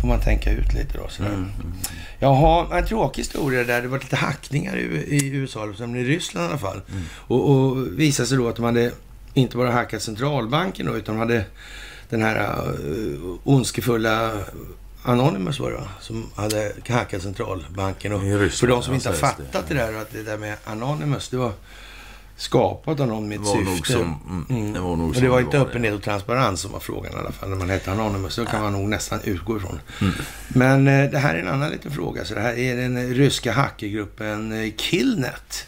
får 0.00 0.08
man 0.08 0.20
tänka 0.20 0.50
ut 0.50 0.74
lite 0.74 0.98
då. 0.98 1.08
Sådär. 1.08 1.28
Mm, 1.28 1.40
mm. 1.40 1.72
Jaha, 2.18 2.78
en 2.78 2.86
tråkig 2.86 3.22
historia 3.22 3.64
där. 3.64 3.82
Det 3.82 3.88
var 3.88 3.98
lite 3.98 4.16
hackningar 4.16 4.76
i, 4.76 4.82
i 5.16 5.28
USA, 5.34 5.68
men 5.78 5.96
i 5.96 6.04
Ryssland 6.04 6.46
i 6.46 6.48
alla 6.48 6.58
fall. 6.58 6.80
Mm. 6.90 7.02
Och, 7.14 7.50
och 7.50 7.76
visade 7.98 8.26
sig 8.26 8.38
då 8.38 8.48
att 8.48 8.56
de 8.56 8.64
hade 8.64 8.90
inte 9.34 9.56
bara 9.56 9.70
hackat 9.70 10.02
centralbanken 10.02 10.86
då, 10.86 10.96
utan 10.96 11.14
de 11.14 11.20
hade 11.20 11.44
den 12.08 12.22
här 12.22 12.68
uh, 12.80 13.36
ondskefulla 13.44 14.32
Anonymous 15.02 15.60
var 15.60 15.70
det 15.70 15.76
va? 15.76 15.88
Som 16.00 16.30
hade 16.34 16.72
hackat 16.88 17.22
centralbanken. 17.22 18.12
Och 18.12 18.22
Ryssland, 18.22 18.52
för 18.52 18.66
de 18.66 18.82
som 18.82 18.94
inte 18.94 19.08
har 19.08 19.16
fattat 19.16 19.52
det. 19.68 19.74
det 19.74 19.74
där, 19.74 19.94
att 19.94 20.12
det 20.12 20.22
där 20.22 20.38
med 20.38 20.56
Anonymous, 20.64 21.28
det 21.28 21.36
var 21.36 21.52
skapat 22.36 23.00
av 23.00 23.08
någon 23.08 23.28
med 23.28 23.40
ett 23.40 23.46
var 23.46 23.74
syfte. 23.74 23.92
som... 23.92 24.44
Mm, 24.48 24.72
det 24.72 24.80
var 24.80 24.96
nog 24.96 25.08
Och 25.08 25.14
det 25.14 25.28
var 25.28 25.40
inte 25.40 25.58
öppenhet 25.58 25.94
och 25.94 26.02
transparens 26.02 26.60
som 26.60 26.72
var 26.72 26.80
frågan 26.80 27.12
i 27.12 27.16
alla 27.16 27.32
fall 27.32 27.48
när 27.48 27.56
man 27.56 27.70
hette 27.70 27.92
Anonymous. 27.92 28.36
Det 28.36 28.46
kan 28.46 28.62
man 28.62 28.72
nog 28.72 28.88
nästan 28.88 29.20
utgå 29.24 29.56
ifrån. 29.56 29.80
Mm. 30.00 30.14
Men 30.48 30.88
eh, 30.88 31.10
det 31.10 31.18
här 31.18 31.34
är 31.34 31.38
en 31.38 31.48
annan 31.48 31.70
liten 31.70 31.90
fråga. 31.90 32.24
Så 32.24 32.34
det 32.34 32.40
här 32.40 32.58
är 32.58 32.76
den 32.76 33.14
ryska 33.14 33.52
hackergruppen 33.52 34.52
eh, 34.52 34.72
Killnet 34.76 35.66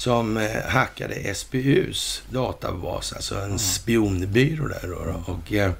som 0.00 0.36
eh, 0.36 0.62
hackade 0.68 1.14
SBUs 1.14 2.22
databas, 2.30 3.12
alltså 3.12 3.34
en 3.34 3.58
spionbyrå 3.58 4.68
där. 4.68 4.88
Då. 4.88 5.32
Och, 5.32 5.52
eh, 5.52 5.72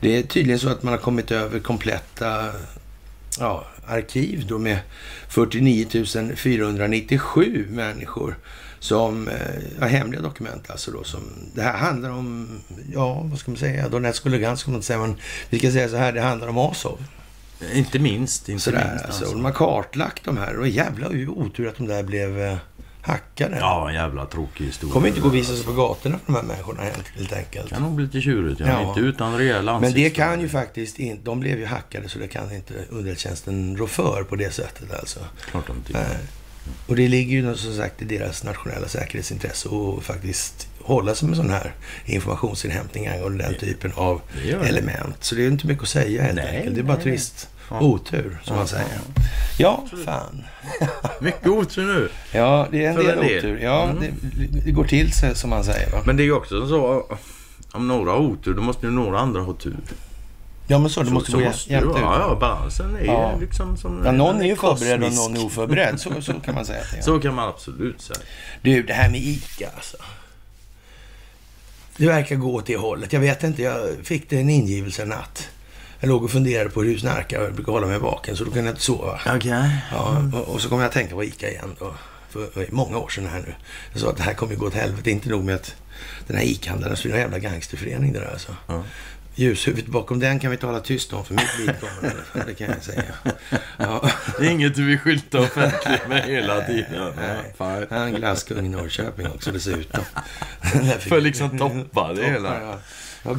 det 0.00 0.16
är 0.16 0.22
tydligen 0.22 0.58
så 0.58 0.68
att 0.68 0.82
man 0.82 0.92
har 0.92 0.98
kommit 0.98 1.30
över 1.30 1.60
kompletta 1.60 2.52
ja, 3.38 3.66
arkiv 3.86 4.46
då 4.48 4.58
med 4.58 4.78
49 5.28 5.86
497 6.36 7.66
människor 7.70 8.36
som 8.78 9.28
eh, 9.28 9.80
har 9.80 9.88
hemliga 9.88 10.22
dokument. 10.22 10.70
Alltså 10.70 10.90
då, 10.90 11.04
som, 11.04 11.20
det 11.54 11.62
här 11.62 11.76
handlar 11.78 12.10
om, 12.10 12.48
ja 12.92 13.22
vad 13.24 13.38
ska 13.38 13.50
man 13.50 13.58
säga, 13.58 13.88
Donetsk 13.88 14.24
och 14.24 14.30
Lugansk 14.30 14.62
ska 14.62 14.70
man 14.70 14.76
inte 14.76 14.86
säga, 14.86 14.98
men 14.98 15.16
vi 15.50 15.58
ska 15.58 15.70
säga 15.70 15.88
så 15.88 15.96
här, 15.96 16.12
det 16.12 16.20
handlar 16.20 16.48
om 16.48 16.58
Azov. 16.58 17.04
Inte 17.72 17.98
minst. 17.98 18.48
Inte 18.48 18.62
Sådär, 18.62 18.88
minst 18.90 19.04
alltså. 19.04 19.24
De 19.24 19.44
har 19.44 19.52
kartlagt 19.52 20.24
de 20.24 20.36
här 20.36 20.58
och 20.58 20.68
jävla 20.68 21.08
otur 21.28 21.68
att 21.68 21.76
de 21.76 21.86
där 21.86 22.02
blev 22.02 22.58
hackade. 23.08 23.56
Ja, 23.60 23.88
en 23.88 23.94
jävla 23.94 24.26
tråkig 24.26 24.64
historia. 24.64 24.92
kommer 24.92 25.08
inte 25.08 25.20
gå 25.20 25.28
och 25.28 25.34
visa 25.34 25.56
sig 25.56 25.64
på 25.64 25.72
gatorna 25.72 26.18
för 26.18 26.32
de 26.32 26.34
här 26.38 26.42
människorna 26.42 26.82
helt 26.82 27.32
enkelt. 27.32 27.68
kan 27.70 27.82
nog 27.82 27.92
bli 27.92 28.04
lite 28.04 28.20
tjurigt, 28.20 28.60
ja. 28.60 28.66
Ja. 28.66 28.88
Inte 28.88 29.00
utan 29.00 29.38
rejäla 29.38 29.72
Men 29.72 29.80
det 29.80 29.86
ansikten. 29.86 30.26
kan 30.26 30.40
ju 30.40 30.48
faktiskt 30.48 30.98
inte, 30.98 31.22
de 31.24 31.40
blev 31.40 31.58
ju 31.58 31.66
hackade 31.66 32.08
så 32.08 32.18
det 32.18 32.28
kan 32.28 32.54
inte 32.54 32.74
underrättelsetjänsten 32.90 33.76
rå 33.76 33.86
för 33.86 34.24
på 34.24 34.36
det 34.36 34.50
sättet 34.54 34.94
alltså. 35.00 35.20
Klart 35.50 35.66
de 35.66 35.82
tycker. 35.86 36.00
Nej. 36.00 36.18
Och 36.86 36.96
det 36.96 37.08
ligger 37.08 37.32
ju 37.36 37.54
som 37.56 37.76
sagt 37.76 38.02
i 38.02 38.04
deras 38.04 38.44
nationella 38.44 38.88
säkerhetsintresse 38.88 39.68
att 39.68 40.04
faktiskt 40.04 40.68
hålla 40.82 41.14
sig 41.14 41.28
med 41.28 41.36
sån 41.36 41.50
här 41.50 41.74
informationsinhämtning 42.06 43.06
angående 43.06 43.44
den 43.44 43.54
typen 43.54 43.92
av 43.94 44.20
element. 44.64 45.16
Så 45.24 45.34
det 45.34 45.44
är 45.44 45.48
inte 45.48 45.66
mycket 45.66 45.82
att 45.82 45.88
säga 45.88 46.22
helt 46.22 46.34
Nej, 46.36 46.56
enkelt. 46.56 46.74
Det 46.74 46.80
är 46.80 46.82
bara 46.82 46.94
nej, 46.96 47.02
trist. 47.04 47.48
Ja. 47.70 47.80
Otur, 47.80 48.38
som 48.44 48.54
Ja, 48.54 48.58
man 48.60 48.68
säger. 48.68 48.86
Ja, 49.58 49.84
fan. 50.04 50.44
Mycket 51.20 51.46
otur 51.46 51.82
nu. 51.86 52.08
Ja, 52.32 52.68
det 52.70 52.84
är 52.84 52.88
en 52.88 52.94
För 52.96 53.02
del 53.02 53.18
en 53.18 53.24
del. 53.26 53.38
otur. 53.38 53.58
Ja, 53.62 53.82
Mm. 53.84 53.96
det, 54.00 54.60
det 54.64 54.70
går 54.70 54.84
till 54.84 55.12
sig 55.12 55.34
som 55.34 55.50
man 55.50 55.64
säger. 55.64 55.90
Va? 55.92 56.02
Men 56.06 56.16
det 56.16 56.22
är 56.22 56.24
ju 56.24 56.32
också 56.32 56.68
så. 56.68 57.06
Om 57.72 57.88
några 57.88 58.10
har 58.10 58.18
otur, 58.18 58.54
då 58.54 58.62
måste 58.62 58.86
ju 58.86 58.92
några 58.92 59.18
andra 59.20 59.40
ha 59.40 59.52
tur. 59.54 59.76
Ja, 60.66 60.78
men 60.78 60.90
så. 60.90 61.00
Det 61.00 61.06
Så- 61.06 61.12
måste 61.12 61.30
så 61.30 61.38
gå 61.38 61.44
måste 61.44 61.72
jämnt 61.72 61.90
ut. 61.96 62.02
Ja, 62.02 62.18
ja, 62.28 62.36
balansen 62.40 62.96
är 62.96 63.04
Ja. 63.04 63.32
liksom 63.40 63.76
som... 63.76 64.02
Ja, 64.04 64.12
någon 64.12 64.40
är 64.40 64.44
ju 64.46 64.56
kosmisk. 64.56 64.90
förberedd 64.90 65.04
och 65.08 65.14
någon 65.14 65.36
är 65.36 65.44
oförberedd. 65.46 66.00
Så, 66.00 66.22
så 66.22 66.32
kan 66.32 66.54
man 66.54 66.64
säga. 66.66 66.82
Det 66.92 66.98
är. 66.98 67.02
Så 67.02 67.20
kan 67.20 67.34
man 67.34 67.48
absolut 67.48 68.00
säga. 68.02 68.18
Du, 68.62 68.82
det 68.82 68.92
här 68.92 69.10
med 69.10 69.20
ICA 69.20 69.68
alltså. 69.76 69.96
Det 71.96 72.06
verkar 72.06 72.36
gå 72.36 72.54
åt 72.54 72.66
det 72.66 72.76
hållet. 72.76 73.12
Jag 73.12 73.20
vet 73.20 73.42
inte, 73.44 73.62
jag 73.62 73.78
fick 74.02 74.30
det 74.30 74.38
en 74.40 74.50
ingivelse 74.50 75.04
natt. 75.04 75.48
Jag 76.00 76.08
låg 76.08 76.24
och 76.24 76.30
funderade 76.30 76.70
på 76.70 76.82
hur 76.82 76.92
du 76.92 76.98
snarkar 76.98 77.42
jag 77.42 77.54
brukar 77.54 77.72
hålla 77.72 77.86
mig 77.86 77.98
vaken 77.98 78.36
så 78.36 78.44
då 78.44 78.50
kunde 78.50 78.68
jag 78.68 78.72
inte 78.72 78.84
sova. 78.84 79.20
Okej. 79.26 79.70
Ja, 79.92 80.22
och, 80.32 80.54
och 80.54 80.60
så 80.60 80.68
kom 80.68 80.78
jag 80.80 80.86
att 80.86 80.92
tänka 80.92 81.14
på 81.14 81.24
ICA 81.24 81.48
igen 81.48 81.76
då. 81.78 81.94
För, 82.30 82.46
för 82.46 82.66
många 82.70 82.98
år 82.98 83.08
sedan 83.08 83.26
här 83.26 83.40
nu. 83.40 83.54
Jag 83.92 84.00
sa 84.00 84.10
att 84.10 84.16
det 84.16 84.22
här 84.22 84.34
kommer 84.34 84.52
ju 84.52 84.58
gå 84.58 84.66
åt 84.66 84.74
helvete. 84.74 85.10
Inte 85.10 85.28
nog 85.28 85.44
med 85.44 85.54
att 85.54 85.74
den 86.26 86.36
här 86.36 86.44
ICA-handlaren 86.44 86.96
är 87.04 87.10
en 87.10 87.18
jävla 87.18 87.38
gangsterförening 87.38 88.12
där 88.12 88.30
alltså. 88.32 88.56
Ja. 88.66 88.82
Ljushuvudet 89.34 89.86
bakom 89.90 90.18
den 90.18 90.38
kan 90.38 90.50
vi 90.50 90.56
tala 90.56 90.80
tyst 90.80 91.12
om 91.12 91.24
för 91.24 91.34
mitt 91.34 91.58
vidkommande. 91.58 92.22
det 92.46 92.54
kan 92.54 92.68
jag 92.68 92.82
säga. 92.82 93.02
Ja. 93.76 94.10
Inget 94.42 94.74
du 94.74 94.84
vill 94.84 94.98
skylta 94.98 95.40
offentligt 95.40 96.08
med 96.08 96.24
hela 96.24 96.60
tiden. 96.66 97.12
Nej. 97.16 97.86
Han 97.90 98.14
glasskung 98.14 98.66
i 98.66 98.68
Norrköping 98.68 99.26
också 99.26 99.52
dessutom. 99.52 100.04
För 100.98 101.20
liksom 101.20 101.58
toppa 101.58 102.12
det 102.12 102.24
hela. 102.24 102.60
Ja, 102.60 102.78
ja. 103.22 103.34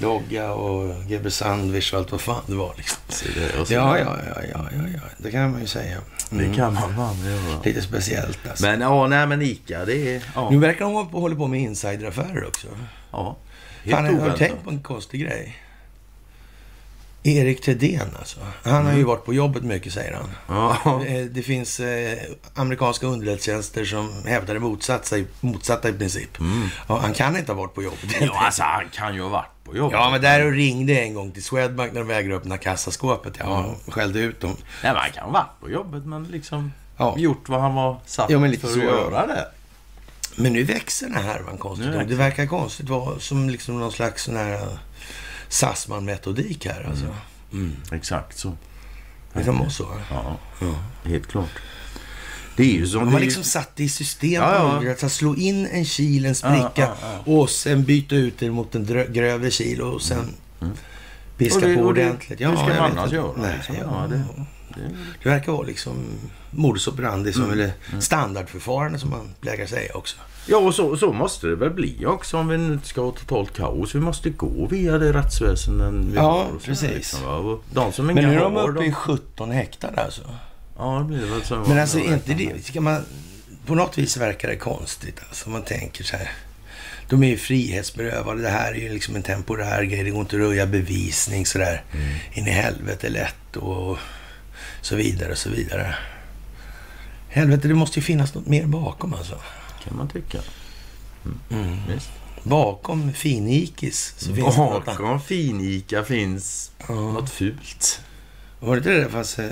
Logga 0.00 0.52
och 0.52 0.94
GB 1.08 1.30
Sandwich 1.30 1.92
och 1.92 1.98
allt 1.98 2.12
vad 2.12 2.20
fan 2.20 2.42
det 2.46 2.54
var 2.54 2.74
liksom. 2.76 2.98
Det- 3.34 3.70
Ja, 3.74 3.98
ja, 3.98 4.16
ja, 4.26 4.42
ja, 4.52 4.68
ja, 4.94 5.00
det 5.18 5.30
kan 5.30 5.50
man 5.52 5.60
ju 5.60 5.66
säga. 5.66 5.98
Mm. 6.32 6.48
Det 6.50 6.56
kan 6.56 6.74
man 6.74 6.94
fan 6.96 7.16
göra. 7.26 7.60
Lite 7.64 7.82
speciellt 7.82 8.38
alltså. 8.48 8.64
Men 8.66 8.80
ja, 8.80 9.06
nej 9.06 9.26
men 9.26 9.42
Ica, 9.42 9.84
det 9.84 10.14
är... 10.14 10.22
Ja. 10.34 10.50
Nu 10.50 10.58
verkar 10.58 10.84
de 10.84 10.94
hålla 11.12 11.36
på, 11.36 11.46
med 11.46 11.60
insideraffärer 11.60 12.46
också. 12.48 12.66
ja. 13.12 13.36
Fan, 13.84 13.92
Helt 13.92 13.96
har 13.96 14.08
du 14.08 14.14
oväntat. 14.18 14.38
tänkt 14.38 14.64
på 14.64 14.70
en 14.70 14.82
konstig 14.82 15.20
grej? 15.20 15.56
Erik 17.36 17.60
Thedéen 17.62 18.08
alltså. 18.18 18.38
Han 18.64 18.86
har 18.86 18.92
ju 18.92 19.04
varit 19.04 19.24
på 19.24 19.34
jobbet 19.34 19.62
mycket 19.62 19.92
säger 19.92 20.18
han. 20.46 21.04
Eh, 21.06 21.24
Det 21.24 21.42
finns 21.42 21.80
eh, 21.80 22.18
amerikanska 22.54 23.06
underrättelsetjänster 23.06 23.84
som 23.84 24.22
hävdar 24.26 24.58
motsatta, 24.58 25.16
motsatta 25.40 25.88
i 25.88 25.92
princip. 25.92 26.40
Mm. 26.40 26.68
Ja, 26.88 26.98
han 26.98 27.14
kan 27.14 27.36
inte 27.36 27.52
ha 27.52 27.56
varit 27.60 27.74
på 27.74 27.82
jobbet. 27.82 28.16
ja, 28.20 28.44
alltså 28.44 28.62
han 28.62 28.84
kan 28.92 29.14
ju 29.14 29.22
ha 29.22 29.28
varit 29.28 29.64
på 29.64 29.76
jobbet. 29.76 29.98
Ja, 29.98 30.10
men 30.10 30.20
där 30.20 30.46
och 30.46 30.52
ringde 30.52 31.00
en 31.00 31.14
gång 31.14 31.32
till 31.32 31.42
Swedbank 31.44 31.92
när 31.92 32.00
de 32.00 32.08
vägrade 32.08 32.36
öppna 32.36 32.58
kassaskåpet. 32.58 33.32
Ja, 33.38 33.74
och 33.86 33.94
skällde 33.94 34.18
ut 34.20 34.40
dem. 34.40 34.56
Nej, 34.82 34.92
men 34.92 34.96
han 34.96 35.10
kan 35.10 35.24
ha 35.24 35.30
varit 35.32 35.60
på 35.60 35.70
jobbet 35.70 36.04
men 36.06 36.24
liksom 36.24 36.72
Ja. 36.96 37.14
gjort 37.18 37.48
vad 37.48 37.60
han 37.60 37.74
var 37.74 38.00
satt 38.06 38.30
Ja, 38.30 38.38
men 38.38 38.50
lite 38.50 38.66
för 38.66 38.78
att 38.78 38.84
göra 38.84 39.26
det. 39.26 39.46
Men 40.36 40.52
nu 40.52 40.64
växer 40.64 41.06
den 41.06 41.14
här 41.16 41.22
härvan 41.22 41.56
konstigt. 41.58 41.90
Nog. 41.90 42.08
Det 42.08 42.14
verkar 42.14 42.46
konstigt 42.46 42.88
vara 42.88 43.18
som 43.18 43.50
liksom 43.50 43.80
någon 43.80 43.92
slags 43.92 44.22
sån 44.24 44.36
här 44.36 44.78
Sassman-metodik 45.48 46.66
här 46.66 46.86
alltså. 46.90 47.06
Mm. 47.52 47.72
Exakt 47.92 48.38
så. 48.38 48.52
Det 49.32 49.44
kan 49.44 49.58
vara 49.58 49.70
så. 49.70 49.86
Ja, 50.10 50.36
Ja. 50.60 50.74
helt 51.10 51.26
klart. 51.26 51.50
Det 52.56 52.62
är 52.62 52.72
ju 52.74 52.86
som... 52.86 53.04
Det 53.06 53.12
har 53.12 53.20
liksom 53.20 53.42
satt 53.44 53.76
det 53.76 53.84
i 53.84 53.88
system. 53.88 54.30
Ja, 54.32 54.82
ja. 54.84 54.92
Att 55.06 55.12
slå 55.12 55.36
in 55.36 55.66
en 55.66 55.84
kil, 55.84 56.26
en 56.26 56.34
spricka 56.34 56.70
Ja, 56.76 56.94
ja, 57.02 57.32
och 57.32 57.50
sen 57.50 57.84
byta 57.84 58.14
ut 58.16 58.38
det 58.38 58.50
mot 58.50 58.74
en 58.74 58.84
grövre 59.12 59.50
kil 59.50 59.80
och 59.82 60.02
sen 60.02 60.34
piska 61.36 61.58
Mm. 61.66 61.78
Och 61.78 61.94
det- 61.94 62.04
på 62.04 62.10
ordentligt. 62.10 62.40
hur 62.40 62.56
ska 62.56 62.64
man 62.64 62.72
annars 62.72 63.12
göra, 63.12 63.32
Nej, 63.36 63.54
liksom? 63.56 63.74
ja, 63.76 63.82
Ja, 64.02 64.06
det- 64.08 64.24
det, 65.22 65.28
verkar 65.28 65.52
vara 65.52 65.66
liksom 65.66 65.94
modus 66.50 66.88
operandi, 66.88 67.32
som, 67.32 67.42
Mm. 67.44 67.52
eller 67.52 67.72
standardförfarande 68.00 68.98
som 68.98 69.10
man 69.10 69.28
plägar 69.40 69.66
säga 69.66 69.92
också. 69.94 70.16
Ja, 70.46 70.56
och 70.58 70.74
så, 70.74 70.96
så 70.96 71.12
måste 71.12 71.46
det 71.46 71.56
väl 71.56 71.70
bli 71.70 72.06
också 72.06 72.36
om 72.36 72.48
vi 72.48 72.54
inte 72.54 72.88
ska 72.88 73.00
ha 73.00 73.10
totalt 73.12 73.56
kaos. 73.56 73.94
Vi 73.94 74.00
måste 74.00 74.30
gå 74.30 74.66
via 74.66 74.98
det 74.98 75.12
rättsväsenden 75.12 76.08
vi 76.10 76.16
Ja, 76.16 76.22
har. 76.22 76.44
så, 76.60 76.66
precis. 76.66 76.90
Liksom, 76.90 77.60
de 77.72 77.92
som 77.92 78.06
Men 78.06 78.14
nu 78.14 78.22
är 78.34 78.40
de 78.40 78.56
uppe 78.56 78.84
i 78.84 78.92
17 78.92 79.50
häktade 79.50 80.02
alltså. 80.04 80.22
Ja, 80.78 80.98
det 80.98 81.04
blir 81.16 81.26
väl 81.30 81.42
så. 81.44 81.56
Men 81.56 81.78
alltså 81.78 81.98
inte 81.98 82.34
det. 82.34 82.64
Ska 82.64 82.80
man, 82.80 83.02
på 83.66 83.74
något 83.74 83.98
vis 83.98 84.16
verkar 84.16 84.48
det 84.48 84.56
konstigt 84.56 85.20
alltså. 85.28 85.50
Man 85.50 85.62
tänker 85.62 86.04
så 86.04 86.16
här. 86.16 86.30
De 87.08 87.22
är 87.22 87.28
ju 87.28 87.36
frihetsberövade. 87.36 88.42
Det 88.42 88.48
här 88.48 88.72
är 88.72 88.76
ju 88.80 88.88
liksom 88.88 89.16
en 89.16 89.22
temporär 89.22 89.82
grej. 89.82 90.02
Det 90.04 90.10
går 90.10 90.20
inte 90.20 90.36
att 90.36 90.42
röja 90.42 90.66
bevisning 90.66 91.46
sådär 91.46 91.82
Mm. 91.94 92.08
in 92.32 92.46
i 92.46 92.50
helvete 92.50 93.08
lätt 93.08 93.56
och 93.56 93.98
så 94.80 94.96
vidare 94.96 95.32
och 95.32 95.38
så 95.38 95.50
vidare. 95.50 95.94
Helvete, 97.28 97.68
det 97.68 97.74
måste 97.74 97.98
ju 97.98 98.02
finnas 98.04 98.34
något 98.34 98.46
mer 98.46 98.66
bakom 98.66 99.14
alltså. 99.14 99.34
kan 99.84 99.96
man 99.96 100.08
tycka. 100.08 100.38
Mm. 101.50 101.76
Visst. 101.88 102.10
Bakom 102.42 103.12
finikis 103.12 104.14
så 104.18 104.34
finns 104.34 104.56
det 104.56 104.62
något 104.62 104.72
annat. 104.88 104.98
Bakom 104.98 105.20
fin-Ica 105.20 106.04
finns 106.04 106.70
Ja. 106.88 106.94
något 106.94 107.30
fult. 107.30 108.00
Var 108.60 108.70
det 108.70 108.78
inte 108.78 108.90
det 108.90 109.00
där 109.00 109.08
fast... 109.08 109.38
eh, 109.38 109.46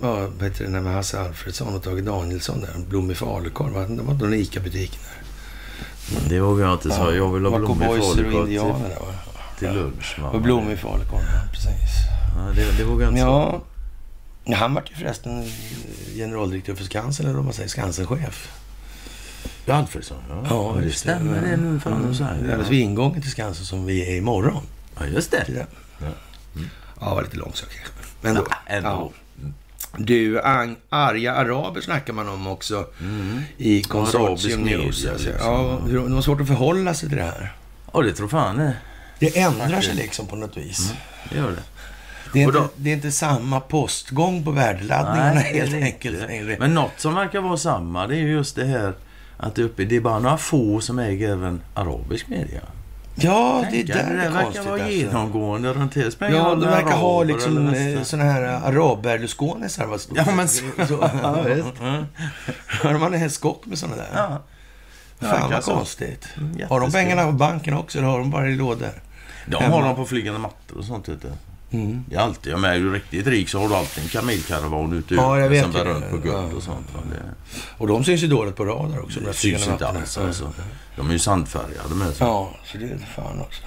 Ja, 0.00 0.14
vad 0.38 0.48
heter 0.48 0.64
det, 0.64 0.70
när 0.70 0.80
med 0.80 0.92
Hasse 0.94 1.20
Alfredsson 1.20 1.74
och 1.76 1.82
Tage 1.82 2.02
Danielsson 2.02 2.60
där. 2.60 2.74
Blommig 2.88 3.16
falukorv. 3.16 3.72
va? 3.72 3.80
Det 3.80 4.02
var 4.02 4.14
någon 4.14 4.34
ICA-butiken 4.34 5.00
där. 5.02 6.28
Det 6.28 6.40
vågar 6.40 6.64
jag 6.64 6.74
inte 6.74 6.90
säga. 6.90 7.10
Jag 7.10 7.32
vill 7.32 7.44
ha 7.44 7.50
Var 7.50 7.58
blommig 7.58 7.86
falukorv 7.88 8.46
till, 8.46 8.58
till 9.58 9.72
lunch. 9.74 10.18
va? 10.18 10.30
Och 10.30 10.40
blommig 10.40 10.78
falukorv, 10.78 11.20
ja, 11.34 11.40
precis. 11.52 11.90
Ja, 12.36 12.52
det, 12.56 12.76
det 12.78 12.84
vågar 12.84 13.04
jag 13.04 13.10
inte 13.10 13.20
säga. 13.20 13.30
Ja, 13.30 13.50
ja, 13.52 13.60
han 14.46 14.74
var 14.74 14.82
ju 14.90 14.94
förresten 14.94 15.44
generaldirektör 16.16 16.74
för 16.74 16.84
Skansen, 16.84 17.26
eller 17.26 17.34
vad 17.36 17.44
man 17.44 17.52
säger, 17.54 17.68
Skansen-chef. 17.68 18.52
Ja, 19.66 19.74
Alfredsson. 19.74 20.18
Ja, 20.28 20.44
Ja, 20.50 20.80
det 20.82 20.90
stämmer 20.92 21.42
det 21.42 21.56
nu. 21.56 21.80
Fan, 21.80 21.98
du 22.02 22.06
Det 22.06 22.10
är 22.10 22.14
säger 22.14 22.30
alldeles 22.30 22.66
det. 22.66 22.70
vid 22.70 22.80
ingången 22.80 23.22
till 23.22 23.30
Skansen 23.30 23.64
som 23.66 23.86
vi 23.86 24.12
är 24.12 24.16
imorgon. 24.16 24.62
Ja, 24.98 25.06
just 25.06 25.30
det. 25.30 25.44
Ja. 26.00 26.06
Ja, 27.00 27.08
det 27.08 27.14
var 27.14 27.22
lite 27.22 27.36
långsökt 27.36 27.72
kanske. 27.74 27.92
Men 28.20 28.34
då. 28.34 28.46
Ja, 28.50 28.56
ändå. 28.66 28.88
Ja. 28.88 29.10
Du, 29.96 30.40
ang, 30.42 30.76
arga 30.88 31.34
araber 31.34 31.80
snackar 31.80 32.12
man 32.12 32.28
om 32.28 32.46
också 32.46 32.86
Mm. 33.00 33.40
i 33.56 33.82
Consortium 33.82 34.24
Arabisk 34.26 34.58
News. 34.58 34.64
media, 34.64 35.12
Alltså. 35.12 35.28
liksom. 35.28 35.52
Ja, 35.52 35.80
det 36.08 36.14
var 36.14 36.22
svårt 36.22 36.40
att 36.40 36.46
förhålla 36.46 36.94
sig 36.94 37.08
till 37.08 37.18
det 37.18 37.24
här. 37.24 37.52
Ja, 37.92 38.00
det 38.02 38.12
tror 38.12 38.28
fan 38.28 38.56
det. 38.58 38.76
Det 39.18 39.38
ändrar 39.38 39.66
sig 39.66 39.74
Faktiskt. 39.76 39.94
liksom 39.96 40.26
på 40.26 40.36
något 40.36 40.56
vis. 40.56 40.92
Det 41.30 41.36
gör 41.36 41.50
det. 41.50 41.62
Det, 42.32 42.38
är 42.42 42.44
inte, 42.46 42.58
då- 42.58 42.68
det 42.76 42.90
är 42.90 42.94
inte 42.94 43.12
samma 43.12 43.60
postgång 43.60 44.44
på 44.44 44.50
värdeladdningarna 44.50 45.34
Nej, 45.34 45.58
helt 45.60 45.74
enkelt 45.74 46.18
längre. 46.28 46.56
Men 46.58 46.74
något 46.74 46.92
som 46.96 47.14
verkar 47.14 47.40
vara 47.40 47.56
samma, 47.56 48.06
det 48.06 48.16
är 48.16 48.20
ju 48.20 48.30
just 48.32 48.56
det 48.56 48.64
här 48.64 48.94
att 49.36 49.54
det, 49.54 49.62
uppe, 49.62 49.84
det 49.84 49.96
är 49.96 50.00
bara 50.00 50.18
några 50.18 50.36
få 50.36 50.80
som 50.80 50.98
äger 50.98 51.32
även 51.32 51.60
arabisk 51.74 52.28
media. 52.28 52.60
Ja, 53.14 53.64
det 53.70 53.80
är 53.80 53.84
där 53.84 53.94
det 53.94 54.22
det 54.22 54.28
verkar 54.28 54.62
vara 54.62 54.72
Alltså. 54.74 54.88
genomgående 54.88 55.72
runt 55.72 55.96
hela 55.96 56.10
ingen 56.20 56.34
Ja, 56.34 56.54
de 56.54 56.60
verkar 56.60 56.96
ha 56.96 57.22
liksom 57.22 57.74
eh, 57.74 58.02
såna 58.02 58.24
här 58.24 58.42
arab-berlusconisar. 58.42 59.86
vad 59.86 60.00
stort. 60.00 60.16
Ja, 60.16 60.24
men 60.36 60.48
så. 60.48 60.64
så 60.88 61.10
Ja, 61.22 61.42
visst. 61.42 61.66
Har 62.82 62.98
man 62.98 63.14
en 63.14 63.20
hel 63.20 63.30
skock 63.30 63.66
med 63.66 63.78
såna 63.78 63.96
där? 63.96 64.08
Ja. 64.14 64.42
Fan 65.20 65.50
vad 65.50 65.64
så. 65.64 65.74
konstigt. 65.74 66.28
Mm, 66.36 66.68
Har 66.68 66.80
de 66.80 66.92
pengarna 66.92 67.24
på 67.26 67.32
banken 67.32 67.74
också 67.74 67.98
eller 67.98 68.08
har 68.08 68.18
de 68.18 68.30
bara 68.30 68.48
i 68.48 68.54
lådor? 68.54 68.88
De 69.46 69.56
Hemma. 69.62 69.74
har 69.76 69.82
dem 69.82 69.96
på 69.96 70.04
flygande 70.04 70.40
mattor 70.40 70.78
och 70.78 70.84
sånt. 70.84 71.04
Du. 71.06 71.18
Mm. 71.72 72.04
Det 72.08 72.16
är 72.16 72.20
alltid, 72.20 72.54
om 72.54 72.64
jag 72.64 72.74
är 72.76 72.78
du 72.80 72.92
riktigt 72.92 73.26
rik 73.26 73.48
så 73.48 73.60
har 73.60 73.68
du 73.68 73.74
alltid 73.74 74.02
en 74.04 74.08
kamelkaravan 74.10 74.92
ute 74.92 75.14
Ja, 75.14 75.38
jag 75.40 75.48
vet 75.48 75.62
som 75.62 75.72
bär 75.72 75.84
runt 75.84 76.10
på 76.10 76.16
guld 76.16 76.48
Ja. 76.52 76.56
och 76.56 76.62
sånt. 76.62 76.86
Det, 77.10 77.16
Och 77.78 77.86
de 77.88 78.04
syns 78.04 78.22
ju 78.22 78.26
dåligt 78.26 78.56
på 78.56 78.64
radar 78.64 79.00
också. 79.02 79.20
de 79.20 79.26
det 79.26 79.32
syns 79.32 79.68
inte 79.68 79.88
alls 79.88 80.18
alltså. 80.18 80.52
De 80.96 81.08
är 81.08 81.12
ju 81.12 81.18
sandfärgade 81.18 81.94
med. 81.94 82.14
Så. 82.14 82.24
Ja, 82.24 82.50
så 82.64 82.78
det 82.78 82.84
är 82.84 82.98
fan 83.16 83.40
också. 83.40 83.62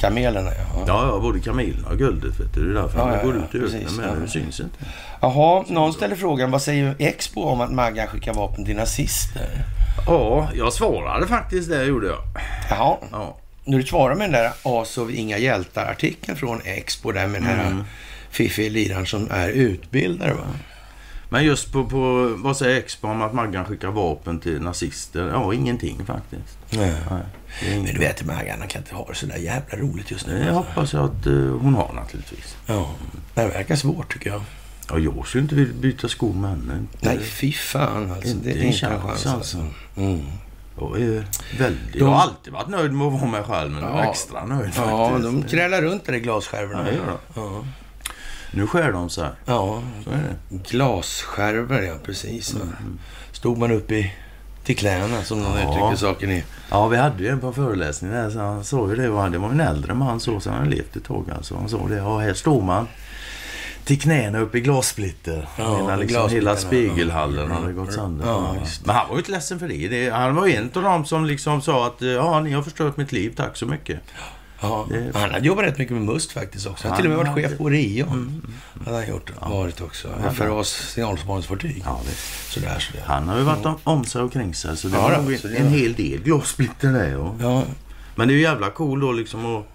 Kamelerna 0.00 0.50
ja. 0.50 0.84
Ja, 0.86 1.08
ja, 1.12 1.18
både 1.20 1.40
kamelerna 1.40 1.88
och 1.88 1.98
guldet 1.98 2.40
vet 2.40 2.54
du. 2.54 2.64
Det 2.72 2.78
är 2.78 2.82
därför 2.82 2.98
Ja, 2.98 3.04
de 3.06 3.12
ja, 3.16 3.22
går 3.24 3.34
ja, 3.36 3.58
ut 3.58 3.72
i 3.72 3.76
öknen 3.76 3.96
med 3.96 4.08
ja. 4.08 4.14
det. 4.14 4.20
Det 4.20 4.28
syns 4.28 4.60
inte. 4.60 4.76
Jaha, 5.20 5.64
någon 5.68 5.92
ställer 5.92 6.16
frågan 6.16 6.50
vad 6.50 6.62
säger 6.62 6.94
Expo 6.98 7.42
om 7.42 7.60
att 7.60 7.72
Maggan 7.72 8.06
skickar 8.06 8.34
vapen 8.34 8.64
till 8.64 8.76
nazister? 8.76 9.64
Ja, 10.06 10.48
jag 10.54 10.72
svarade 10.72 11.26
faktiskt 11.26 11.70
det 11.70 11.84
gjorde 11.84 12.06
jag. 12.06 12.18
Jaha, 12.70 12.96
Ja. 13.12 13.36
När 13.66 13.78
du 13.78 13.84
svarar 13.84 14.14
med 14.14 14.24
den 14.24 14.42
där 14.42 14.52
Asov 14.62 15.10
Inga 15.14 15.38
Hjältar-artikeln 15.38 16.36
från 16.38 16.60
Expo 16.64 17.12
där 17.12 17.26
med 17.26 17.42
den 17.42 17.50
här 17.50 17.66
Mm. 17.70 17.84
fiffiga 18.30 18.70
liraren 18.70 19.06
som 19.06 19.30
är 19.30 19.48
utbildare 19.48 20.34
va? 20.34 20.46
Men 21.28 21.44
just 21.44 21.72
på, 21.72 21.86
på 21.86 22.34
vad 22.38 22.56
säger 22.56 22.78
Expo 22.78 23.08
om 23.08 23.22
att 23.22 23.34
Maggan 23.34 23.64
skickar 23.64 23.88
vapen 23.88 24.40
till 24.40 24.60
nazister? 24.60 25.28
Ja, 25.28 25.54
ingenting 25.54 26.06
faktiskt. 26.06 26.58
Nej. 26.70 26.94
Nej, 27.10 27.22
Men 27.84 27.94
du 27.94 27.98
vet 27.98 28.24
Maggan, 28.24 28.68
kan 28.68 28.82
inte 28.82 28.94
ha 28.94 29.06
det 29.08 29.14
så 29.14 29.26
där 29.26 29.36
jävla 29.36 29.78
roligt 29.78 30.10
just 30.10 30.26
nu. 30.26 30.44
Det 30.44 30.50
hoppas 30.50 30.92
jag 30.92 31.04
att 31.04 31.26
eh, 31.26 31.32
hon 31.34 31.74
har 31.74 31.92
naturligtvis. 31.92 32.56
Ja, 32.66 32.90
det 33.34 33.46
verkar 33.46 33.76
svårt 33.76 34.12
tycker 34.12 34.30
jag. 34.30 34.42
Ja, 34.90 34.98
jag 34.98 35.26
skulle 35.26 35.42
inte 35.42 35.54
vilja 35.54 35.74
byta 35.74 36.08
skor 36.08 36.32
med 36.34 36.50
henne. 36.50 36.84
Nej, 37.00 37.18
fy 37.22 37.52
fan 37.52 38.10
alltså. 38.12 38.28
Inte 38.30 38.44
Det 38.44 38.50
är 38.50 38.54
inte 38.64 38.66
en 38.66 38.72
chans, 38.72 39.02
chans 39.02 39.26
alltså. 39.26 39.58
alltså. 39.58 39.74
Mm. 40.00 40.20
Jag 40.80 41.00
är 41.00 41.24
väldigt... 41.58 41.92
De- 41.92 41.98
Jag 41.98 42.06
har 42.06 42.20
alltid 42.22 42.52
varit 42.52 42.68
nöjd 42.68 42.92
med 42.92 43.06
att 43.06 43.12
vara 43.12 43.30
mig 43.30 43.42
själv, 43.42 43.70
men 43.70 43.82
Ja. 43.82 44.04
extra 44.10 44.44
nöjd 44.44 44.70
Ja, 44.76 45.08
faktiskt. 45.10 45.24
de 45.32 45.42
krälar 45.42 45.82
runt 45.82 46.04
där 46.06 46.12
i 46.12 46.20
glasskärvorna. 46.20 46.86
Ja. 47.06 47.18
Ja. 47.34 47.64
Nu 48.50 48.66
skär 48.66 48.92
de 48.92 49.10
så 49.10 49.22
här. 49.22 49.32
ja, 49.44 49.82
Så 50.04 50.10
är 50.10 50.14
det. 50.48 50.56
glasskärvor 50.70 51.82
ja, 51.82 51.94
precis. 52.04 52.54
va. 52.54 52.60
Stod 53.32 53.58
man 53.58 53.70
upp 53.72 53.90
i 53.92 54.14
till 54.64 54.76
knäna 54.76 55.22
som 55.22 55.42
någon 55.42 55.52
Ja. 55.58 55.68
uttrycker 55.70 55.96
saken 55.96 56.30
i. 56.30 56.44
Ja, 56.70 56.86
vi 56.88 56.96
hade 56.96 57.22
ju 57.22 57.28
en 57.28 57.40
på 57.40 57.52
föreläsningen 57.52 58.16
där, 58.16 58.30
så 58.30 58.38
han 58.38 58.64
sa 58.64 58.88
ju 58.90 58.96
det. 58.96 59.08
var- 59.08 59.30
Det 59.30 59.38
var 59.38 59.48
en 59.50 59.60
äldre 59.60 59.94
man 59.94 60.20
så, 60.20 60.40
så 60.40 60.50
han 60.50 60.58
hade 60.58 60.70
levt 60.70 60.96
ett 60.96 61.04
tag 61.04 61.30
alltså. 61.36 61.56
Han 61.56 61.68
sa 61.68 61.78
det. 61.88 61.96
Ja, 61.96 62.18
här 62.18 62.34
står 62.34 62.62
man 62.62 62.88
till 63.86 64.00
knäna 64.00 64.38
upp 64.38 64.54
i 64.54 64.60
glassplitter. 64.60 65.48
Ja, 65.58 65.78
Medan 65.82 66.00
liksom 66.00 66.30
hela 66.30 66.56
spegelhallen 66.56 67.50
ja. 67.50 67.56
hade 67.56 67.72
gått 67.72 67.92
sönder. 67.92 68.26
Ja, 68.26 68.54
Ja. 68.60 68.66
Men 68.84 68.94
han 68.96 69.08
var 69.08 69.14
ju 69.14 69.18
inte 69.18 69.30
ledsen 69.30 69.58
för 69.58 69.68
det. 69.68 69.88
det. 69.88 70.10
Han 70.10 70.34
var 70.34 70.46
en 70.48 70.70
av 70.74 70.82
dem 70.82 71.04
som 71.04 71.24
liksom 71.24 71.62
sa 71.62 71.86
att 71.86 72.02
ja, 72.02 72.40
ni 72.40 72.52
har 72.52 72.62
förstört 72.62 72.96
mitt 72.96 73.12
liv. 73.12 73.32
Tack 73.36 73.56
så 73.56 73.66
mycket. 73.66 74.00
Ja, 74.60 74.86
Det- 74.90 75.10
Han 75.18 75.30
hade 75.30 75.46
jobbat 75.46 75.64
rätt 75.64 75.78
mycket 75.78 75.92
med 75.94 76.02
must 76.02 76.32
faktiskt 76.32 76.66
också. 76.66 76.88
Han 76.88 76.90
har 76.96 77.02
till 77.02 77.12
och 77.12 77.16
med 77.18 77.26
varit 77.34 77.44
chef 77.48 77.58
på 77.58 77.68
Rio. 77.68 78.06
Hade 78.84 78.96
han 78.96 79.08
gjort, 79.08 79.30
varit 79.50 79.80
också. 79.80 80.08
Ja, 80.24 80.30
FRAs 80.30 80.68
signalspaningsfartyg. 80.68 81.82
Ja, 81.86 82.00
det. 82.04 82.14
Sådär, 82.54 82.78
sådär. 82.78 83.02
Han 83.06 83.28
har 83.28 83.38
ju 83.38 83.42
varit 83.44 83.66
om, 83.66 83.78
om 83.84 84.04
sig 84.04 84.22
och 84.22 84.32
kring 84.32 84.54
sig. 84.54 84.76
Så 84.76 84.88
det 84.88 84.96
Ja, 84.96 85.02
var 85.02 85.12
en 85.12 85.24
var- 85.24 85.68
hel 85.70 85.94
del 85.94 86.20
glassplitter 86.22 86.92
det. 86.92 87.16
Och, 87.16 87.34
Ja, 87.40 87.62
Men 88.14 88.28
det 88.28 88.34
är 88.34 88.36
ju 88.36 88.42
jävla 88.42 88.70
cool 88.70 89.00
då 89.00 89.12
liksom 89.12 89.56
att... 89.56 89.66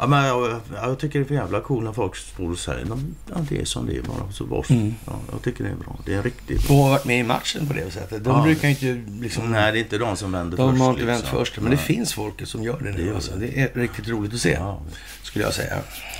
Ja, 0.00 0.06
men 0.06 0.24
jag, 0.26 0.60
jag 0.74 0.98
tycker 0.98 1.18
det 1.18 1.24
är 1.24 1.26
för 1.28 1.34
jävla 1.34 1.60
cool 1.60 1.84
när 1.84 1.92
folk 1.92 2.16
står 2.16 2.50
och 2.50 2.58
säger 2.58 2.84
"Nej, 2.84 2.98
ja, 3.28 3.34
det 3.48 3.60
är 3.60 3.64
som 3.64 3.86
det 3.86 3.96
är 3.96 4.02
bara. 4.02 4.32
Så 4.32 4.44
vars. 4.44 4.70
Mm. 4.70 4.94
Ja, 5.06 5.12
jag 5.32 5.42
tycker 5.42 5.64
det 5.64 5.70
är 5.70 5.74
bra. 5.74 5.98
Det 6.06 6.14
är 6.14 6.22
riktigt 6.22 6.70
och 6.70 6.76
har 6.76 6.90
varit 6.90 7.04
med 7.04 7.18
i 7.20 7.22
matchen 7.22 7.66
på 7.66 7.72
det 7.72 7.90
sättet. 7.90 8.24
De 8.24 8.36
Ja. 8.36 8.42
brukar 8.42 8.68
inte 8.68 9.02
liksom... 9.20 9.50
Nej, 9.52 9.72
det 9.72 9.78
är 9.78 9.80
inte 9.82 9.98
de 9.98 10.16
som 10.16 10.32
vänder 10.32 10.56
De 10.56 10.70
först. 10.70 10.82
har 10.82 10.90
inte 10.90 11.04
vänt 11.04 11.20
liksom. 11.20 11.38
först, 11.38 11.60
men 11.60 11.70
det 11.70 11.76
finns 11.76 12.12
folk 12.14 12.46
som 12.46 12.62
gör 12.62 12.78
det 12.78 12.92
Det 12.92 12.98
nu. 12.98 13.06
gör 13.06 13.14
Alltså. 13.14 13.32
det. 13.36 13.46
Det 13.46 13.60
är 13.60 13.80
riktigt 13.80 14.08
roligt 14.08 14.34
att 14.34 14.40
se, 14.40 14.52
Ja. 14.52 14.80
skulle 15.22 15.44
jag 15.44 15.54
säga. 15.54 15.76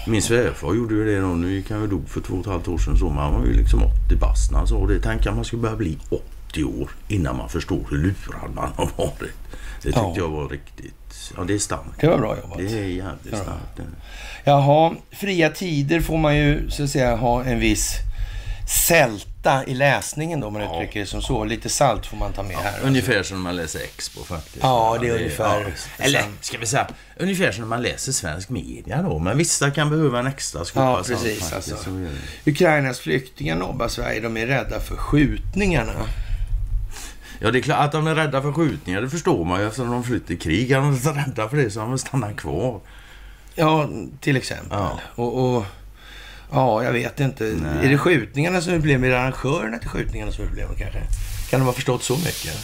Min 0.07 0.23
svärfar 0.23 0.75
gjorde 0.75 0.95
ju 0.95 1.05
det 1.05 1.21
då. 1.21 1.27
Nu 1.27 1.53
gick 1.55 1.71
han 1.71 1.81
ju 1.81 1.87
dog 1.87 2.09
för 2.09 2.21
två 2.21 2.35
och 2.35 2.41
ett 2.41 2.47
halvt 2.47 2.69
år 2.69 2.79
sedan. 2.79 2.97
Så 2.99 3.09
man 3.11 3.33
var 3.33 3.47
ju 3.47 3.53
liksom 3.53 3.83
80 3.83 4.17
bast 4.21 4.51
när 4.51 4.59
han 4.59 4.69
sa 4.69 4.87
det. 4.87 5.01
Tänk 5.01 5.27
att 5.27 5.35
man 5.35 5.45
skulle 5.45 5.63
börja 5.63 5.77
bli 5.77 5.99
80 6.49 6.65
år 6.65 6.91
innan 7.09 7.37
man 7.37 7.49
förstår 7.49 7.87
hur 7.91 7.97
lurad 7.99 8.51
man 8.55 8.71
har 8.77 8.91
varit. 8.97 9.21
Det 9.83 9.83
tyckte 9.83 10.01
Ja. 10.01 10.15
jag 10.17 10.29
var 10.29 10.49
riktigt... 10.49 10.95
Ja, 11.37 11.45
det 11.45 11.55
är 11.55 11.59
starkt. 11.59 12.01
Det 12.01 12.07
var 12.09 12.19
bra 12.19 12.37
jobbat. 12.43 12.59
Det 12.59 12.65
är 12.79 12.85
jävligt 12.85 13.33
Ja. 13.33 13.39
starkt. 13.43 13.89
Jaha, 14.45 14.95
fria 15.13 15.51
tider 15.51 16.01
får 16.01 16.17
man 16.19 16.37
ju 16.37 16.71
så 16.71 16.83
att 16.85 16.91
säga 16.91 17.17
ha 17.17 17.45
en 17.45 17.61
viss 17.61 17.95
sälta 18.89 19.65
i 19.67 19.75
läsningen 19.75 20.41
då, 20.41 20.47
om 20.47 20.53
man 20.53 20.63
Ja. 20.63 20.75
uttrycker 20.83 21.01
det 21.01 21.07
som 21.07 21.23
så. 21.23 21.45
Lite 21.45 21.69
salt 21.69 22.07
får 22.07 22.17
man 22.17 22.33
ta 22.33 22.43
med 22.43 22.57
här. 22.57 22.81
Ungefär 22.83 23.23
som 23.23 23.37
när 23.37 23.43
man 23.45 23.57
läser 23.57 23.79
Expo 23.81 24.25
faktiskt. 24.25 24.59
Ja, 24.63 24.99
det 25.01 25.09
är 25.09 25.15
ungefär 25.15 25.61
ja. 25.61 25.71
Eller 26.05 26.23
ska 26.41 26.59
vi 26.59 26.67
säga, 26.67 26.87
ungefär 27.17 27.53
som 27.53 27.61
när 27.61 27.69
man 27.69 27.83
läser 27.83 28.13
svensk 28.13 28.49
media 28.49 29.03
då. 29.03 29.19
Men 29.19 29.39
vissa 29.39 29.71
kan 29.71 29.91
behöva 29.91 30.19
en 30.19 30.27
extra 30.27 30.65
skopa 30.65 30.85
Ja, 30.85 30.95
salt 31.05 31.09
precis, 31.23 31.51
faktiskt. 31.51 31.73
alltså. 31.73 31.91
Ukrainas 32.47 32.99
flyktingar 32.99 33.57
nobbar 33.57 33.89
Sverige. 33.89 34.21
De 34.21 34.37
är 34.37 34.47
rädda 34.47 34.81
för 34.81 34.97
skjutningarna. 34.97 35.93
Ja, 37.39 37.51
det 37.51 37.59
är 37.59 37.63
klart 37.63 37.85
att 37.85 37.93
de 37.93 38.07
är 38.07 38.15
rädda 38.15 38.43
för 38.43 38.53
skjutningar. 38.53 39.01
Det 39.01 39.11
förstår 39.11 39.45
man 39.45 39.61
ju 39.61 39.67
eftersom 39.67 39.91
de 39.91 40.05
flytt 40.05 40.31
i 40.31 40.37
krig. 40.37 40.71
Är 40.71 40.77
de 40.77 40.93
inte 40.93 41.09
rädda 41.09 41.49
för 41.49 41.57
det 41.57 41.71
så 41.71 41.81
de 41.81 41.99
stannat 41.99 42.37
kvar. 42.37 42.81
Ja, 43.55 43.89
till 44.21 44.37
exempel. 44.37 44.69
Ja. 44.79 44.99
Och, 45.15 45.57
och 45.57 45.65
ja, 46.53 46.85
jag 46.85 46.93
vet 46.93 47.21
inte. 47.21 47.45
Nej. 47.45 47.87
Är 47.87 47.91
det 47.91 47.99
skjutningarna 47.99 48.61
som 48.61 48.73
är 48.73 48.77
problemet? 48.77 49.07
Är 49.09 49.11
det 49.11 49.21
arrangörerna 49.21 49.79
till 49.79 49.89
skjutningarna 49.89 50.33
som 50.33 50.45
är 50.45 50.49
problemet 50.49 50.79
kanske? 50.79 51.01
Kan 51.51 51.61
de 51.61 51.67
ha 51.67 51.73
förstått 51.73 52.03
så 52.03 52.17
mycket? 52.17 52.55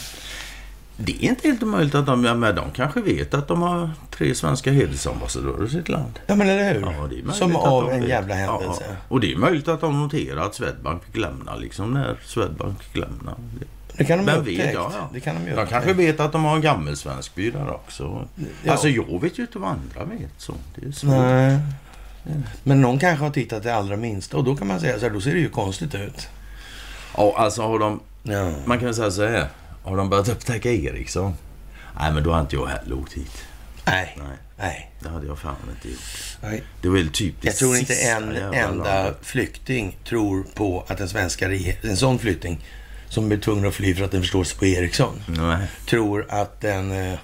Det 0.97 1.11
är 1.11 1.29
inte 1.29 1.47
helt 1.47 1.63
omöjligt 1.63 1.95
att 1.95 2.05
de, 2.05 2.21
men 2.21 2.55
de 2.55 2.71
kanske 2.71 3.01
vet 3.01 3.33
att 3.33 3.47
de 3.47 3.61
har 3.61 3.91
tre 4.11 4.35
svenska 4.35 4.71
hedersambassadörer 4.71 5.65
i 5.65 5.69
sitt 5.69 5.89
land. 5.89 6.19
Ja, 6.27 6.35
men 6.35 6.49
eller 6.49 6.73
hur? 6.73 6.81
Ja, 6.81 7.07
det 7.09 7.19
är 7.19 7.31
som 7.33 7.55
av 7.55 7.91
en 7.91 7.99
vet. 7.99 8.09
jävla 8.09 8.35
händelse. 8.35 8.83
ja. 8.89 8.95
Och 9.07 9.19
det 9.19 9.33
är 9.33 9.37
möjligt 9.37 9.67
att 9.67 9.81
de 9.81 10.01
noterar 10.01 10.45
att 10.45 10.55
Swedbank 10.55 11.03
fick 11.03 11.17
lämna 11.17 11.55
liksom 11.55 11.91
när 11.91 12.19
Swedbank 12.25 12.83
fick 12.83 12.97
lämna. 12.97 13.35
Det- 13.97 14.05
kan 14.05 14.17
de 14.25 14.31
ha 14.31 14.35
Vem 14.35 14.45
vet? 14.45 14.53
upptäckt. 14.53 14.73
Ja, 14.73 14.91
ja. 14.97 15.09
Det 15.13 15.19
kan 15.19 15.35
de 15.35 15.45
ju 15.45 15.51
upptäckt. 15.51 15.69
kanske 15.69 15.93
vet 15.93 16.19
att 16.19 16.31
de 16.31 16.43
har 16.43 16.55
en 16.55 16.61
gammelsvenskby 16.61 17.51
där 17.51 17.69
också. 17.73 18.27
Ja. 18.63 18.71
Alltså 18.71 18.89
jag 18.89 19.21
vet 19.21 19.39
ju 19.39 19.41
inte 19.43 19.59
vad 19.59 19.69
andra 19.69 20.03
vet. 20.15 20.29
Så 20.37 20.53
det 20.75 20.87
är 20.87 20.91
svårt. 20.91 21.11
Nej. 21.11 21.59
Men 22.63 22.81
någon 22.81 22.99
kanske 22.99 23.23
har 23.25 23.31
tittat 23.31 23.63
det 23.63 23.75
allra 23.75 23.97
minsta 23.97 24.37
och 24.37 24.43
då 24.43 24.55
kan 24.55 24.67
man 24.67 24.79
säga 24.79 24.99
så 24.99 25.05
här, 25.05 25.13
då 25.13 25.21
ser 25.21 25.33
det 25.33 25.39
ju 25.39 25.49
konstigt 25.49 25.95
ut. 25.95 26.27
Ja, 27.17 27.35
alltså 27.37 27.61
har 27.61 27.79
de... 27.79 27.99
Ja. 28.23 28.51
Man 28.65 28.79
kan 28.79 28.93
säga 28.95 29.11
så 29.11 29.27
här. 29.27 29.47
Har 29.83 29.97
de 29.97 30.09
börjat 30.09 30.29
upptäcka 30.29 30.71
Eriksson? 30.71 31.33
Nej, 31.99 32.13
men 32.13 32.23
då 32.23 32.31
har 32.31 32.41
inte 32.41 32.55
jag 32.55 32.67
heller 32.67 32.95
åkt 32.99 33.13
hit. 33.13 33.43
Nej. 33.85 34.15
Nej, 34.17 34.27
Nej. 34.57 34.91
det 34.99 35.09
hade 35.09 35.27
jag 35.27 35.39
fan 35.39 35.55
inte 35.75 35.89
gjort. 35.89 35.99
Nej. 36.41 36.63
Det 36.81 36.87
var 36.87 36.95
väl 36.97 37.09
typ 37.09 37.41
det 37.41 37.47
Jag 37.47 37.55
tror 37.55 37.77
inte 37.77 37.93
en 37.95 38.35
enda 38.35 38.95
landet. 38.95 39.17
flykting 39.21 39.97
tror 40.07 40.43
på 40.55 40.83
att 40.87 40.97
den 40.97 41.09
svenska 41.09 41.49
regeringen, 41.49 41.89
en 41.89 41.97
sån 41.97 42.19
flykting 42.19 42.59
som 43.09 43.27
blir 43.27 43.37
tvungen 43.37 43.65
att 43.67 43.73
fly 43.73 43.95
för 43.95 44.05
att 44.05 44.11
den 44.11 44.21
förstår 44.21 44.43
sig 44.43 44.57
på 44.59 44.65
Ericsson, 44.65 45.23
Nej. 45.27 45.67
tror 45.89 46.25
att 46.29 46.61
den 46.61 46.91
eh, 47.11 47.19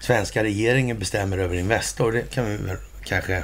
svenska 0.00 0.42
regeringen 0.44 0.98
bestämmer 0.98 1.38
över 1.38 1.56
Investor. 1.56 2.12
Det 2.12 2.34
kan 2.34 2.44
vi 2.46 2.56
väl 2.56 2.76
kanske 3.04 3.42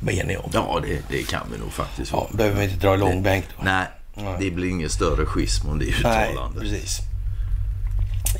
vara 0.00 0.14
eniga 0.14 0.40
om. 0.40 0.50
Ja, 0.54 0.80
det, 0.86 0.98
det 1.10 1.22
kan 1.22 1.46
vi 1.52 1.58
nog 1.58 1.72
faktiskt 1.72 2.12
Ja, 2.12 2.28
behöver 2.32 2.56
vi 2.58 2.64
inte 2.64 2.76
dra 2.86 2.94
i 2.94 2.98
långbänk 2.98 3.44
då. 3.56 3.64
Nej, 3.64 3.86
Nej. 4.14 4.36
det 4.40 4.50
blir 4.50 4.68
ingen 4.70 4.90
större 4.90 5.26
schism 5.26 5.68
om 5.68 5.78
det 5.78 5.84
Nej, 5.84 5.94
uttalandet. 6.30 6.62
precis. 6.62 6.98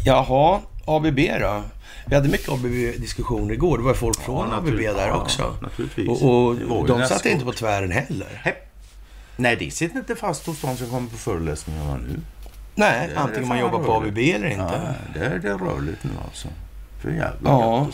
Jaha, 0.04 0.60
ABB 0.84 1.18
då? 1.40 1.62
Vi 2.06 2.14
hade 2.14 2.28
mycket 2.28 2.48
ABB-diskussioner 2.48 3.54
igår. 3.54 3.78
Det 3.78 3.84
var 3.84 3.94
folk 3.94 4.20
från 4.20 4.52
ABB 4.52 4.64
naturligt- 4.66 4.96
där 4.96 5.08
ja, 5.08 5.14
också. 5.22 5.56
naturligtvis. 5.62 6.08
Och, 6.08 6.48
och 6.48 6.86
de 6.86 7.06
satte 7.06 7.30
inte 7.30 7.44
på 7.44 7.52
tvären 7.52 7.90
heller. 7.92 8.54
Nej, 9.36 9.56
det 9.56 9.70
sitter 9.70 9.98
inte 9.98 10.16
fast 10.16 10.46
hos 10.46 10.60
de 10.60 10.76
som 10.76 10.90
kommer 10.90 11.08
på 11.10 11.16
föreläsningarna 11.16 11.96
nu. 11.96 12.20
Nej, 12.78 13.08
Det 13.08 13.14
är 13.14 13.18
antingen 13.18 13.48
man 13.48 13.58
jobbar 13.58 13.78
på. 13.78 13.92
ABB 13.94 14.18
eller 14.18 14.46
inte. 14.48 14.80
Ja, 14.84 14.94
det 15.20 15.26
är 15.26 15.38
det 15.38 15.52
rörligt 15.52 16.04
nu 16.04 16.10
alltså. 16.24 16.48
För 17.02 17.10
jävla 17.10 17.50
Ja. 17.50 17.88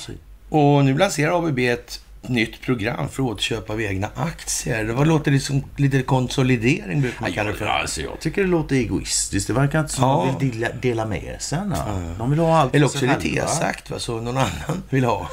Och 0.49 0.85
nu 0.85 0.99
lanserar 0.99 1.47
ABB 1.49 1.59
ett 1.59 2.01
nytt 2.27 2.61
program 2.63 3.09
för 3.09 3.23
återköp 3.23 3.71
av 3.71 3.83
egna 3.83 4.09
aktier. 4.15 4.85
Det 4.85 4.93
var, 4.93 5.05
låter 5.05 5.31
det 5.31 5.41
som 5.41 5.65
lite 5.77 6.03
konsolidering 6.03 7.01
brukar 7.01 7.21
man 7.21 7.33
kalla 7.33 7.51
det 7.51 7.57
för. 7.57 7.67
Alltså, 7.67 8.01
jag 8.01 8.21
tycker 8.21 8.43
det 8.43 8.49
låter 8.49 8.77
egoistiskt. 8.77 9.47
Det 9.47 9.53
verkar 9.53 9.81
inte 9.81 9.93
som 9.93 10.05
Ja. 10.05 10.35
de 10.39 10.47
vill 10.49 10.61
dela, 10.61 10.75
dela 10.75 11.07
med 11.07 11.37
sig. 11.43 11.59
Ja. 11.71 11.87
De 12.19 12.31
vill 12.31 12.39
ha 12.39 12.57
allt 12.59 12.75
Eller 12.75 12.87
också 12.87 13.07
är 13.07 13.17
det 13.23 13.41
tesagt, 13.41 13.91
va, 13.91 13.99
så 13.99 14.21
någon 14.21 14.37
annan 14.37 14.83
vill 14.91 15.05
ha. 15.05 15.29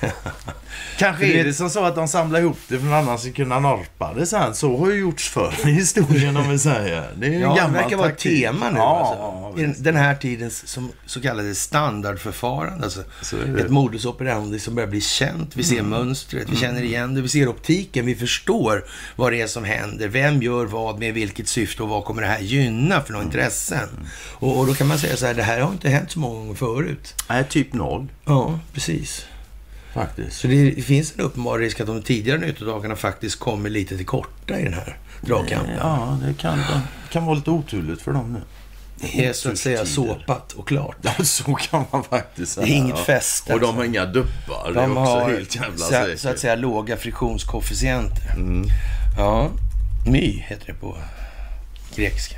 Kanske 0.98 1.26
är 1.26 1.44
det- 1.44 1.54
som 1.54 1.70
så 1.70 1.84
att 1.84 1.94
de 1.94 2.08
samlar 2.08 2.40
ihop 2.40 2.58
det 2.68 2.74
för 2.74 2.76
att 2.76 2.82
någon 2.84 2.92
annan 2.94 3.18
ska 3.18 3.32
kunna 3.32 3.60
norpa 3.60 4.14
det 4.14 4.26
sen. 4.26 4.54
Så 4.54 4.76
har 4.76 4.90
ju 4.90 5.00
gjorts 5.00 5.28
förr 5.28 5.54
i 5.64 5.70
historien 5.70 6.36
om 6.36 6.48
vi 6.48 6.58
säger. 6.58 7.10
Det 7.16 7.26
är 7.26 7.30
ju 7.30 7.38
Ja, 7.38 7.54
det 7.66 7.72
verkar 7.72 7.96
vara 7.96 8.08
ett 8.08 8.18
tema 8.18 8.70
nu. 8.70 8.76
Ja, 8.78 9.44
alltså. 9.54 9.60
I 9.62 9.82
den- 9.82 9.96
här 9.96 10.14
tidens 10.14 10.66
som, 10.68 10.92
så 11.06 11.20
kallade 11.20 11.54
standardförfarande. 11.54 12.84
Alltså. 12.84 13.04
Ett 13.60 13.70
modus 13.70 14.04
operandi 14.04 14.58
som 14.58 14.74
börjar 14.74 14.88
bli 14.88 15.00
känt. 15.00 15.56
Vi 15.56 15.62
ser 15.64 15.82
mönstret, 15.82 16.48
vi 16.50 16.56
känner 16.56 16.82
igen 16.82 17.14
det, 17.14 17.22
vi 17.22 17.28
ser 17.28 17.48
optiken, 17.48 18.06
vi 18.06 18.14
förstår 18.14 18.84
vad 19.16 19.32
det 19.32 19.40
är 19.42 19.46
som 19.46 19.64
händer. 19.64 20.08
Vem 20.08 20.42
gör 20.42 20.64
vad, 20.66 20.98
med 20.98 21.14
vilket 21.14 21.48
syfte 21.48 21.82
och 21.82 21.88
vad 21.88 22.04
kommer 22.04 22.22
det 22.22 22.28
här 22.28 22.40
gynna 22.40 23.00
för 23.00 23.12
några 23.12 23.24
intressen? 23.24 23.88
Och, 24.32 24.58
och 24.58 24.66
då 24.66 24.74
kan 24.74 24.86
man 24.86 24.98
säga 24.98 25.16
så 25.16 25.26
här, 25.26 25.34
det 25.34 25.42
här 25.42 25.60
har 25.60 25.72
inte 25.72 25.88
hänt 25.88 26.10
så 26.10 26.18
många 26.18 26.34
gånger 26.38 26.54
förut. 26.54 27.14
Nej, 27.28 27.44
typ 27.48 27.72
noll. 27.72 28.06
Ja, 28.24 28.58
precis. 28.72 29.26
Faktiskt. 29.94 30.36
Så 30.40 30.46
det 30.46 30.84
finns 30.84 31.14
en 31.14 31.20
uppenbar 31.20 31.58
risk 31.58 31.80
att 31.80 31.86
de 31.86 32.02
tidigare 32.02 32.38
nyttodagarna 32.38 32.96
faktiskt 32.96 33.38
kommer 33.38 33.70
lite 33.70 33.96
till 33.96 34.06
korta 34.06 34.58
i 34.60 34.64
den 34.64 34.74
här 34.74 34.96
dragkampen. 35.20 35.76
Ja, 35.80 36.18
det 36.26 36.34
kan, 36.34 36.58
det 36.58 36.80
kan 37.12 37.24
vara 37.24 37.34
lite 37.36 37.50
oturligt 37.50 38.02
för 38.02 38.12
dem 38.12 38.32
nu. 38.32 38.40
Det 39.00 39.26
är 39.26 39.32
så 39.32 39.50
att 39.50 39.58
säga 39.58 39.86
såpat 39.86 40.52
och 40.52 40.68
klart. 40.68 40.96
Ja, 41.02 41.10
så 41.24 41.54
kan 41.54 41.84
man 41.90 42.04
faktiskt 42.04 42.52
säga. 42.52 42.66
Det 42.66 42.72
är 42.72 42.76
inget 42.76 42.98
fäste, 42.98 43.52
Och 43.54 43.60
de 43.60 43.66
alltså. 43.66 43.80
har 43.80 43.84
inga 43.84 44.06
duppar. 44.06 44.70
det 44.74 44.80
är 44.80 44.86
De 44.86 44.96
också 44.98 45.12
har 45.12 45.30
helt 45.30 45.56
jävla 45.56 45.76
så, 45.76 45.90
säkert. 45.90 46.20
så 46.20 46.28
att 46.28 46.38
säga 46.38 46.54
låga 46.54 46.96
friktionskoefficienter. 46.96 48.32
Mm. 48.36 48.68
Ja, 49.18 49.50
my 50.06 50.44
heter 50.48 50.66
det 50.66 50.74
på 50.74 50.96
grekiska. 51.96 52.36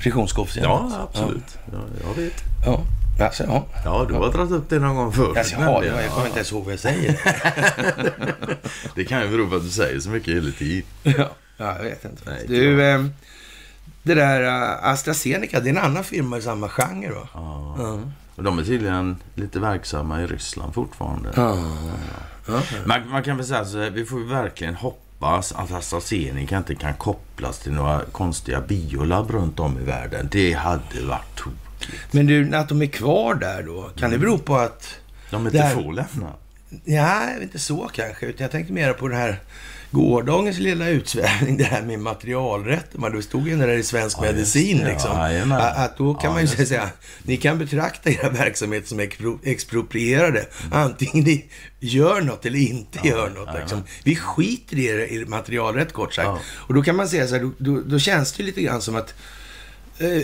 Friktionskoefficient. 0.00 0.64
Ja, 0.66 1.08
absolut. 1.12 1.58
Ja, 1.72 1.78
jag 2.08 2.22
vet. 2.22 2.34
Ja, 2.66 2.80
alltså, 3.26 3.44
ja. 3.44 3.66
Ja, 3.84 4.06
du 4.08 4.14
har 4.14 4.32
dragit 4.32 4.52
upp 4.52 4.68
det 4.68 4.78
någon 4.78 4.96
gång 4.96 5.12
förut. 5.12 5.36
Alltså, 5.36 5.56
har, 5.56 5.84
jag 5.84 6.10
kommer 6.10 6.26
inte 6.26 6.38
ens 6.38 6.52
ihåg 6.52 6.64
vad 6.64 6.72
jag 6.72 6.80
säger. 6.80 7.20
Det 8.94 9.04
kan 9.04 9.22
ju 9.22 9.28
bero 9.28 9.50
på 9.50 9.56
att 9.56 9.62
du 9.62 9.70
säger 9.70 10.00
så 10.00 10.10
mycket 10.10 10.34
hela 10.34 10.50
tiden. 10.50 10.84
ja, 11.02 11.30
ja, 11.56 11.76
jag 11.76 11.82
vet 11.82 12.04
inte. 12.04 12.22
Nej, 12.30 12.44
du, 12.48 12.82
eh, 12.82 13.04
det 14.02 14.14
där 14.14 14.42
eh, 14.42 14.90
AstraZeneca, 14.90 15.60
det 15.60 15.68
är 15.68 15.70
en 15.70 15.78
annan 15.78 16.04
firma 16.04 16.38
i 16.38 16.42
samma 16.42 16.68
genre 16.68 17.10
va? 17.10 17.28
Ja. 17.34 17.76
Ja. 17.78 17.98
Och 18.36 18.42
de 18.42 18.58
är 18.58 18.64
tydligen 18.64 19.16
lite 19.34 19.60
verksamma 19.60 20.22
i 20.22 20.26
Ryssland 20.26 20.74
fortfarande. 20.74 21.30
Ja. 21.36 21.58
Ja. 22.46 22.62
Man, 22.84 23.08
man 23.08 23.22
kan 23.22 23.36
väl 23.36 23.46
säga 23.46 23.64
så 23.64 23.78
här, 23.78 23.90
vi 23.90 24.04
får 24.04 24.18
verkligen 24.18 24.74
hoppas 24.74 25.52
att 25.52 25.72
AstraZeneca 25.72 26.56
inte 26.56 26.74
kan 26.74 26.94
kopplas 26.94 27.58
till 27.58 27.72
några 27.72 28.00
konstiga 28.12 28.60
biolabb 28.60 29.30
runt 29.30 29.60
om 29.60 29.78
i 29.78 29.84
världen. 29.84 30.28
Det 30.32 30.52
hade 30.52 31.06
varit 31.08 31.36
tokigt. 31.36 31.69
Men 32.10 32.26
du, 32.26 32.56
att 32.56 32.68
de 32.68 32.82
är 32.82 32.86
kvar 32.86 33.34
där 33.34 33.62
då, 33.62 33.90
kan 33.96 34.10
det 34.10 34.18
bero 34.18 34.38
på 34.38 34.56
att... 34.56 34.94
De 35.30 35.46
inte 35.46 35.58
Där- 35.58 35.74
får 35.74 35.92
lämna. 35.92 36.32
Ja, 36.84 37.22
inte 37.42 37.58
så 37.58 37.90
kanske. 37.94 38.26
Utan 38.26 38.42
jag 38.44 38.50
tänkte 38.50 38.72
mer 38.72 38.92
på 38.92 39.08
det 39.08 39.16
här 39.16 39.40
gårdagens 39.90 40.58
lilla 40.58 40.88
utsvävning, 40.88 41.56
det 41.58 41.64
här 41.64 41.82
med 41.82 41.98
materialrätt. 42.00 42.86
Man, 42.92 43.12
det 43.16 43.22
stod 43.22 43.48
ju 43.48 43.56
där 43.56 43.68
i 43.68 43.82
Svensk 43.82 44.18
Ja, 44.18 44.22
Medicin 44.22 44.78
det. 44.78 44.84
liksom. 44.92 45.18
Jajamän. 45.18 45.60
att, 45.60 45.96
då 45.96 46.14
kan 46.14 46.24
Ja, 46.24 46.30
man 46.32 46.44
ju 46.46 46.48
just 46.56 46.68
säga, 46.68 46.88
ni 47.22 47.36
kan 47.36 47.58
betrakta 47.58 48.10
era 48.10 48.28
verksamheter 48.30 48.88
som 48.88 49.00
expro, 49.00 49.38
exproprierade. 49.44 50.46
Antingen 50.72 51.24
ni 51.24 51.44
gör 51.80 52.20
något 52.20 52.46
eller 52.46 52.58
inte 52.58 53.08
gör 53.08 53.30
något. 53.30 53.54
Liksom. 53.60 53.82
Vi 54.04 54.16
skiter 54.16 54.78
i 54.78 54.86
er 54.86 55.26
materialrätt 55.26 55.92
kort 55.92 56.14
sagt. 56.14 56.26
Ja. 56.26 56.38
Och 56.48 56.74
då 56.74 56.82
kan 56.82 56.96
man 56.96 57.08
säga 57.08 57.28
så 57.28 57.34
här, 57.34 57.42
då, 57.42 57.50
då, 57.58 57.80
då 57.80 57.98
känns 57.98 58.32
det 58.32 58.42
lite 58.42 58.62
grann 58.62 58.80
som 58.82 58.96
att 58.96 59.14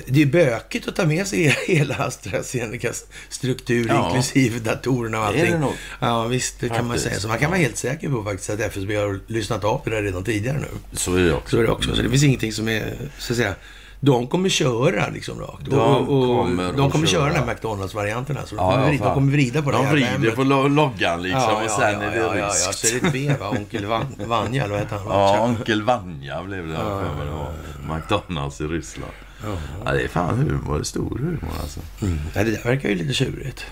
det 0.06 0.22
är 0.22 0.26
bökigt 0.26 0.88
att 0.88 0.96
ta 0.96 1.04
med 1.04 1.26
sig 1.26 1.56
hela 1.66 1.94
AstraZenecas 1.94 3.04
struktur, 3.28 3.86
Ja. 3.88 4.06
inklusive 4.08 4.58
datorerna 4.58 5.26
och 5.26 5.32
Det 5.32 5.38
är 5.38 5.42
allting. 5.42 5.52
det 5.54 5.58
nog. 5.60 5.72
Ja, 6.00 6.24
visst, 6.24 6.60
det 6.60 6.68
kan 6.68 6.86
man 6.86 6.98
säga. 6.98 7.20
Så 7.20 7.28
man 7.28 7.38
kan 7.38 7.50
vara 7.50 7.60
helt 7.60 7.76
säker 7.76 8.08
på 8.08 8.24
faktiskt 8.24 8.50
att 8.50 8.60
FSB 8.60 8.96
har 8.96 9.20
lyssnat 9.26 9.64
av 9.64 9.80
det 9.84 9.90
där 9.90 10.02
redan 10.02 10.24
tidigare 10.24 10.58
nu. 10.58 10.68
Så 10.92 11.14
är 11.14 11.20
det 11.22 11.32
också. 11.34 11.56
Så 11.56 11.62
är 11.62 11.66
det 11.66 11.70
också. 11.72 11.96
Så 11.96 12.02
det 12.02 12.10
finns 12.10 12.22
ingenting 12.22 12.52
som 12.52 12.68
är, 12.68 12.94
så 13.18 13.32
att 13.32 13.36
säga, 13.36 13.54
de 14.00 14.26
kommer 14.26 14.48
köra 14.48 15.08
liksom 15.08 15.40
rakt. 15.40 15.64
De 15.64 16.06
kommer 16.06 16.72
de 16.72 16.90
kommer 16.90 17.06
köra 17.06 17.20
köra. 17.20 17.32
den 17.32 17.48
här 17.48 17.54
McDonalds-varianten. 17.54 18.36
Alltså. 18.36 18.56
De, 18.56 18.64
Ja, 18.64 18.72
kommer 18.74 18.86
vrida, 18.88 19.04
de 19.04 19.14
kommer 19.14 19.32
vrida 19.32 19.62
på 19.62 19.70
det 19.70 19.76
De 19.76 19.86
vrider 19.86 20.30
på 20.30 20.44
lo- 20.44 20.68
loggan 20.68 21.22
liksom 21.22 21.40
ja, 21.42 21.62
och 21.64 21.70
sen 21.70 21.80
ja, 21.80 22.02
är 22.02 22.10
det 22.10 22.16
ja, 22.38 22.46
ryskt. 22.48 22.66
ja, 22.66 22.72
så 22.72 22.86
är 22.86 23.00
det 23.00 23.06
ett 23.08 23.14
V, 23.14 23.34
va? 23.40 23.48
Onkel 23.48 23.86
Van, 23.86 24.06
Vanja, 24.26 24.64
eller 24.64 24.72
vad 24.74 24.82
heter 24.82 24.96
han? 24.96 25.06
Ja, 25.08 25.40
Onkel 25.44 25.82
Vanja 25.82 26.42
blev 26.42 26.68
det 26.68 26.74
ja, 26.74 26.80
för 27.00 27.24
mig 27.24 27.26
det. 27.88 27.94
McDonalds 27.94 28.60
i 28.60 28.64
Ryssland. 28.64 29.12
Ja, 29.84 29.92
det 29.92 30.02
är 30.02 30.08
fan 30.08 30.38
humor. 30.38 30.82
Stor 30.82 31.18
humor 31.18 31.50
alltså. 31.62 31.80
Mm. 32.02 32.18
Ja, 32.34 32.44
det 32.44 32.50
där 32.50 32.62
verkar 32.62 32.88
ju 32.88 32.94
lite 32.94 33.12
tjurigt. 33.14 33.66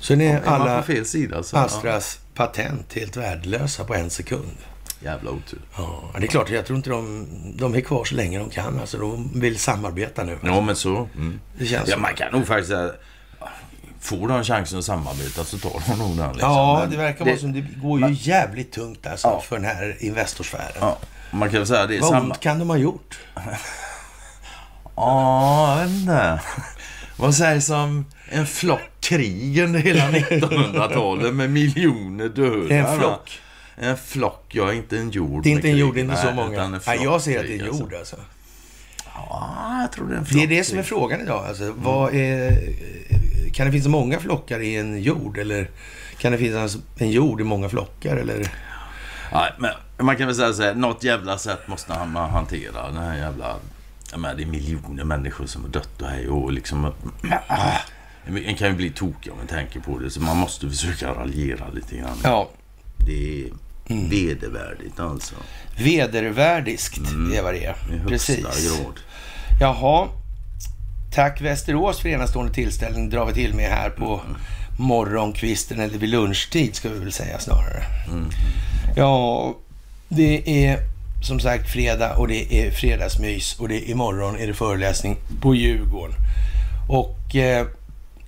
Så 0.00 0.14
ni 0.14 0.24
är 0.26 0.36
Är 0.40 0.50
man 0.50 0.60
alla 0.62 0.82
fel 0.82 1.06
sida 1.06 1.42
så... 1.42 1.56
Astras 1.56 2.18
patent 2.34 2.92
helt 2.94 3.16
värdelösa 3.16 3.84
på 3.84 3.94
en 3.94 4.10
sekund. 4.10 4.56
Ja, 5.02 5.10
jävla 5.10 5.30
otur. 5.30 5.60
Ja, 5.76 6.02
det 6.18 6.24
är 6.24 6.28
klart. 6.28 6.50
Jag 6.50 6.66
tror 6.66 6.76
inte 6.76 6.90
de, 6.90 7.26
de 7.56 7.74
är 7.74 7.80
kvar 7.80 8.04
så 8.04 8.14
länge 8.14 8.38
de 8.38 8.50
kan. 8.50 8.80
Alltså, 8.80 8.98
de 8.98 9.40
vill 9.40 9.58
samarbeta 9.58 10.24
nu. 10.24 10.38
Ja, 10.42 10.60
men 10.60 10.76
så. 10.76 11.08
Mm. 11.14 11.40
Det 11.58 11.66
känns 11.66 11.88
Ja, 11.88 11.94
så. 11.94 12.00
man 12.00 12.14
kan 12.14 12.32
nog 12.32 12.46
faktiskt 12.46 12.68
säga... 12.70 12.90
Får 14.00 14.28
de 14.28 14.44
chansen 14.44 14.78
att 14.78 14.84
samarbeta 14.84 15.44
så 15.44 15.58
tar 15.58 15.82
de 15.88 15.98
nog 15.98 16.16
den. 16.16 16.32
Liksom. 16.32 16.50
Ja, 16.50 16.86
det 16.90 16.96
verkar 16.96 17.24
vara 17.24 17.36
som 17.36 17.52
det 17.52 17.60
går 17.82 18.00
ju 18.00 18.16
jävligt 18.20 18.72
tungt 18.72 19.06
alltså 19.06 19.28
Ja. 19.28 19.40
för 19.40 19.56
den 19.56 19.64
här 19.64 19.96
Investorsfären. 20.00 20.72
Ja, 20.80 20.98
man 21.30 21.50
kan 21.50 21.66
säga 21.66 21.86
det 21.86 21.96
är 21.96 22.00
Vad 22.00 22.10
samma... 22.10 22.24
ont 22.34 22.40
kan 22.40 22.58
de 22.58 22.70
ha 22.70 22.76
gjort? 22.76 23.18
Ja, 25.00 25.80
jag 25.80 25.86
vet 25.88 25.96
inte. 26.00 26.40
Vad 27.16 27.34
sägs 27.34 27.70
om 27.70 28.04
en 28.28 28.46
flock 28.46 28.80
krig 29.00 29.58
under 29.58 29.80
hela 29.80 30.10
1900-talet 30.10 31.34
med 31.34 31.50
miljoner 31.50 32.28
döda? 32.28 32.68
Det 32.68 32.74
en 32.76 32.98
flock. 32.98 33.40
En 33.76 33.96
flock, 33.96 34.44
ja. 34.48 34.72
Inte 34.72 34.98
en 34.98 35.10
jord. 35.10 35.42
Det 35.42 35.48
är 35.48 35.52
inte 35.52 35.68
en 35.70 35.76
jord, 35.76 35.98
inte 35.98 36.16
så 36.16 36.30
många. 36.32 36.68
Nej, 36.86 36.98
jag 37.02 37.22
ser 37.22 37.40
att 37.40 37.46
det 37.46 37.56
är 37.56 37.60
en 37.60 37.66
jord 37.66 37.94
alltså. 37.94 38.16
Ja, 39.14 39.78
jag 39.80 39.92
tror 39.92 40.06
det 40.08 40.14
är 40.14 40.18
en 40.18 40.24
Det 40.24 40.28
flock. 40.30 40.42
är 40.42 40.46
det 40.46 40.64
som 40.64 40.78
är 40.78 40.82
frågan 40.82 41.20
idag. 41.20 41.46
Alltså, 41.48 41.72
vad 41.76 42.14
är, 42.14 42.58
kan 43.52 43.66
det 43.66 43.72
finnas 43.72 43.88
många 43.88 44.20
flockar 44.20 44.60
i 44.60 44.76
en 44.76 45.02
jord? 45.02 45.38
Eller 45.38 45.70
kan 46.18 46.32
det 46.32 46.38
finnas 46.38 46.76
en 46.98 47.10
jord 47.10 47.40
i 47.40 47.44
många 47.44 47.68
flockar? 47.68 48.16
Eller? 48.16 48.50
Nej, 49.32 49.52
men 49.58 49.70
man 50.06 50.16
kan 50.16 50.26
väl 50.26 50.36
säga 50.36 50.52
så 50.52 50.62
här, 50.62 50.74
något 50.74 51.04
jävla 51.04 51.38
sätt 51.38 51.68
måste 51.68 51.92
man 52.06 52.30
hantera 52.30 52.86
den 52.86 52.96
här 52.96 53.16
jävla... 53.16 53.56
Menar, 54.16 54.34
det 54.34 54.42
är 54.42 54.46
miljoner 54.46 55.04
människor 55.04 55.46
som 55.46 55.62
har 55.62 55.68
dött 55.70 56.02
och 56.02 56.08
hej 56.08 56.28
och 56.28 56.52
liksom... 56.52 56.92
Ah, 57.48 57.76
en 58.46 58.54
kan 58.56 58.68
ju 58.68 58.74
bli 58.74 58.90
tokig 58.90 59.32
om 59.32 59.38
man 59.38 59.46
tänker 59.46 59.80
på 59.80 59.98
det, 59.98 60.10
så 60.10 60.20
man 60.20 60.36
måste 60.36 60.68
försöka 60.70 61.14
raljera 61.14 61.68
lite 61.68 61.96
grann. 61.96 62.18
Ja, 62.24 62.48
Det 63.06 63.44
är 63.44 63.50
vedervärdigt 64.10 65.00
alltså. 65.00 65.34
vedervärdigt 65.78 66.96
är 67.34 67.42
vad 67.42 67.54
det 67.54 67.64
är. 67.64 67.76
I 67.92 67.96
högsta 67.98 68.08
Precis. 68.08 68.38
grad. 68.78 68.94
Jaha. 69.60 70.08
Tack 71.14 71.40
Västerås 71.40 72.00
för 72.00 72.08
enastående 72.08 72.52
tillställning 72.54 73.10
drar 73.10 73.26
vi 73.26 73.32
till 73.32 73.54
med 73.54 73.70
här 73.70 73.90
på 73.90 74.20
morgonkvisten 74.78 75.80
eller 75.80 75.98
vid 75.98 76.08
lunchtid 76.08 76.74
ska 76.74 76.88
vi 76.88 76.98
väl 76.98 77.12
säga 77.12 77.38
snarare. 77.38 77.84
Ja, 78.96 79.54
det 80.08 80.66
är 80.66 80.78
som 81.22 81.40
sagt 81.40 81.72
fredag 81.72 82.16
och 82.16 82.28
det 82.28 82.54
är 82.54 82.70
fredagsmys 82.70 83.56
och 83.58 83.68
det 83.68 83.76
är 83.76 83.90
imorgon 83.90 84.36
är 84.38 84.46
det 84.46 84.54
föreläsning 84.54 85.16
på 85.40 85.54
Djurgården. 85.54 86.14
Och 86.88 87.36
eh, 87.36 87.66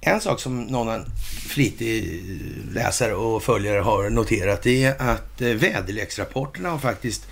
en 0.01 0.21
sak 0.21 0.41
som 0.41 0.63
någon 0.63 1.05
flitig 1.49 2.23
läsare 2.73 3.15
och 3.15 3.43
följare 3.43 3.81
har 3.81 4.11
noterat 4.11 4.67
är 4.67 5.03
att 5.03 5.41
eh, 5.41 5.49
väderleksrapporterna 5.49 6.71
har 6.71 6.79
faktiskt 6.79 7.27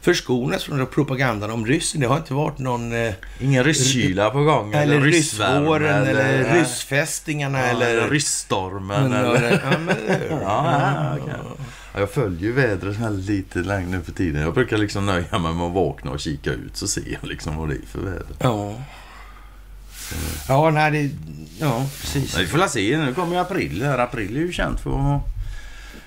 förskonats 0.00 0.64
från 0.64 0.86
propagandan 0.86 1.50
om 1.50 1.66
ryssen. 1.66 2.00
Det 2.00 2.06
har 2.06 2.16
inte 2.16 2.34
varit 2.34 2.58
någon... 2.58 2.92
Eh, 2.92 3.12
Ingen 3.40 3.64
rysskyla 3.64 4.30
på 4.30 4.42
gång? 4.44 4.74
eller 4.74 5.00
ryssvärme, 5.00 5.58
ryssvåren 5.60 6.06
eller, 6.06 6.42
nej. 6.42 6.60
ryssfästingarna 6.60 7.58
Ja, 7.58 7.64
eller... 7.64 7.90
eller 7.90 8.08
ryssstormen. 8.08 9.12
eller, 9.12 9.34
Eller... 9.34 9.62
ja, 9.72 9.78
men, 9.78 9.96
Ja, 10.30 10.80
ja, 10.80 11.16
okej. 11.22 11.34
Ja, 11.94 12.00
jag 12.00 12.10
följer 12.10 12.40
ju 12.40 12.52
vädret 12.52 12.96
här 12.96 13.10
lite 13.10 13.58
längre 13.58 13.88
nu 13.88 14.02
för 14.02 14.12
tiden. 14.12 14.42
Jag 14.42 14.54
brukar 14.54 14.78
liksom 14.78 15.06
nöja 15.06 15.38
mig 15.38 15.54
med 15.54 15.66
att 15.66 15.72
vakna 15.72 16.10
och 16.10 16.20
kika 16.20 16.50
ut 16.50 16.76
så 16.76 16.88
ser 16.88 17.02
jag 17.20 17.28
liksom 17.28 17.56
vad 17.56 17.68
det 17.68 17.74
är 17.74 17.86
för 17.86 18.00
väder. 18.00 18.36
ja. 18.38 18.74
Ja, 20.48 20.70
nej, 20.70 20.90
det... 20.90 21.10
Ja, 21.58 21.86
precis. 22.00 22.38
Vi 22.38 22.46
får 22.46 22.58
la 22.58 22.68
se. 22.68 22.98
Nu 22.98 23.14
kommer 23.14 23.34
ju 23.34 23.40
april 23.40 23.82
här. 23.82 23.98
April 23.98 24.36
är 24.36 24.40
ju 24.40 24.52
känt 24.52 24.80
för 24.80 25.16
att 25.16 25.22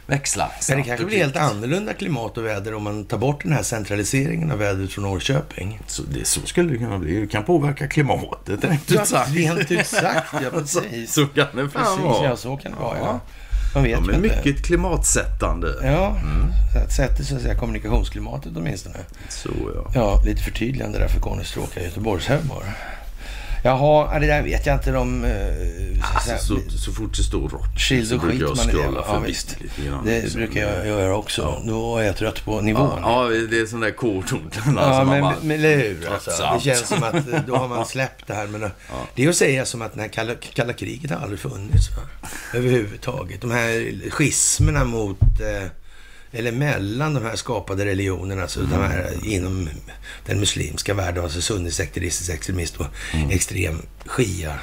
växla. 0.05 0.51
Men 0.69 0.77
det 0.77 0.83
kanske 0.83 1.05
blir 1.05 1.17
helt 1.17 1.35
annorlunda 1.35 1.93
klimat 1.93 2.37
och 2.37 2.45
väder 2.45 2.73
om 2.73 2.83
man 2.83 3.05
tar 3.05 3.17
bort 3.17 3.43
den 3.43 3.51
här 3.53 3.63
centraliseringen 3.63 4.51
av 4.51 4.57
vädret 4.57 4.91
från 4.91 5.03
Norrköping. 5.03 5.79
Så, 5.87 6.03
det, 6.03 6.27
så 6.27 6.41
skulle 6.41 6.71
det 6.71 6.77
kunna 6.77 6.99
bli. 6.99 7.19
Det 7.19 7.27
kan 7.27 7.43
påverka 7.43 7.87
klimatet 7.87 8.63
rent 8.63 8.91
ut 8.91 9.07
sagt. 9.07 9.35
rent 9.35 9.71
ut 9.71 9.87
sagt, 9.87 10.33
ja 10.43 10.49
precis. 10.51 11.13
Så 11.13 11.25
kan 11.27 11.47
det 11.55 11.69
fan 11.69 12.03
vara. 12.03 12.25
ja 12.25 12.35
så 12.35 12.57
kan 12.57 12.71
det 12.71 12.77
vara. 12.79 12.97
Ja. 12.97 13.19
Man 13.73 13.83
vet 13.83 13.95
De 13.99 14.09
är 14.09 14.13
inte. 14.15 14.35
mycket 14.35 14.65
klimatsättande. 14.65 15.75
Ja, 15.83 16.15
så 16.73 16.79
att 16.79 16.91
sätter 16.91 17.23
så 17.23 17.35
att 17.35 17.41
säga 17.41 17.55
kommunikationsklimatet 17.55 18.51
åtminstone. 18.55 18.95
Så 19.29 19.49
ja. 19.75 19.91
Ja, 19.93 20.21
lite 20.25 20.41
förtydligande 20.43 20.99
där 20.99 21.07
för 21.07 21.19
Conny 21.19 21.43
Stråka 21.43 21.83
Göteborgshögmar. 21.83 22.63
Jaha, 23.63 24.09
ja, 24.13 24.19
det 24.19 24.27
där 24.27 24.41
vet 24.41 24.65
jag 24.65 24.75
inte 24.75 24.97
om... 24.97 25.23
eh, 25.23 25.31
så 25.31 26.17
att 26.17 26.23
säga, 26.23 26.35
Alltså, 26.35 26.55
så, 26.69 26.77
så 26.77 26.91
fort 26.91 27.17
det 27.17 27.23
står 27.23 27.49
Rothschild 27.49 27.79
Skild 27.79 28.07
så 28.07 28.17
brukar 28.17 28.45
jag 28.45 28.57
scrolla 28.57 29.03
Ja, 29.07 29.13
förbi 29.13 29.87
grann. 29.87 30.05
Det 30.05 30.21
liksom. 30.21 30.41
brukar 30.41 30.61
jag 30.61 30.87
göra 30.87 31.15
också. 31.15 31.61
Då 31.67 31.97
är 31.97 32.03
jag 32.03 32.17
trött 32.17 32.45
på 32.45 32.51
Ja, 32.57 32.61
nivån. 32.61 32.99
ja, 33.01 33.23
det 33.49 33.59
är 33.59 33.65
sån 33.65 33.79
där 33.79 33.91
kodord. 33.91 34.41
Alltså, 34.55 34.71
Ja, 34.81 35.03
men, 35.03 35.21
bara, 35.21 35.35
men 35.41 35.51
eller 35.57 35.77
hur? 35.77 36.09
Alltså, 36.13 36.31
det 36.55 36.59
känns 36.63 36.87
som 36.87 37.03
att 37.03 37.13
eh, 37.15 37.39
då 37.47 37.55
har 37.55 37.67
man 37.67 37.85
släppt 37.85 38.27
det 38.27 38.33
här. 38.33 38.47
Men 38.47 38.71
Det 39.15 39.23
är 39.25 39.29
att 39.29 39.35
säga 39.35 39.65
som 39.65 39.81
att 39.81 39.95
här 39.97 40.07
kalla, 40.07 40.33
kalla 40.53 40.73
kriget 40.73 41.11
har 41.11 41.17
aldrig 41.17 41.39
funnits. 41.39 41.89
Va? 41.97 42.29
Överhuvudtaget. 42.53 43.41
De 43.41 43.51
här 43.51 43.93
schismerna 44.09 44.83
mot... 44.83 45.19
Eh, 45.21 45.67
eller 46.37 46.51
mellan 46.51 47.13
de 47.13 47.23
här 47.23 47.35
skapade 47.35 47.85
religionerna, 47.85 48.41
alltså 48.41 48.59
de 48.59 48.81
här 48.81 49.13
inom 49.23 49.69
den 50.25 50.39
muslimska 50.39 50.93
världen, 50.93 51.23
alltså 51.23 51.41
sunnisekteristisk 51.41 52.29
extremist 52.29 52.77
och 52.77 52.85
Mm. 53.13 53.29
extrem 53.29 53.81
shia 54.05 54.53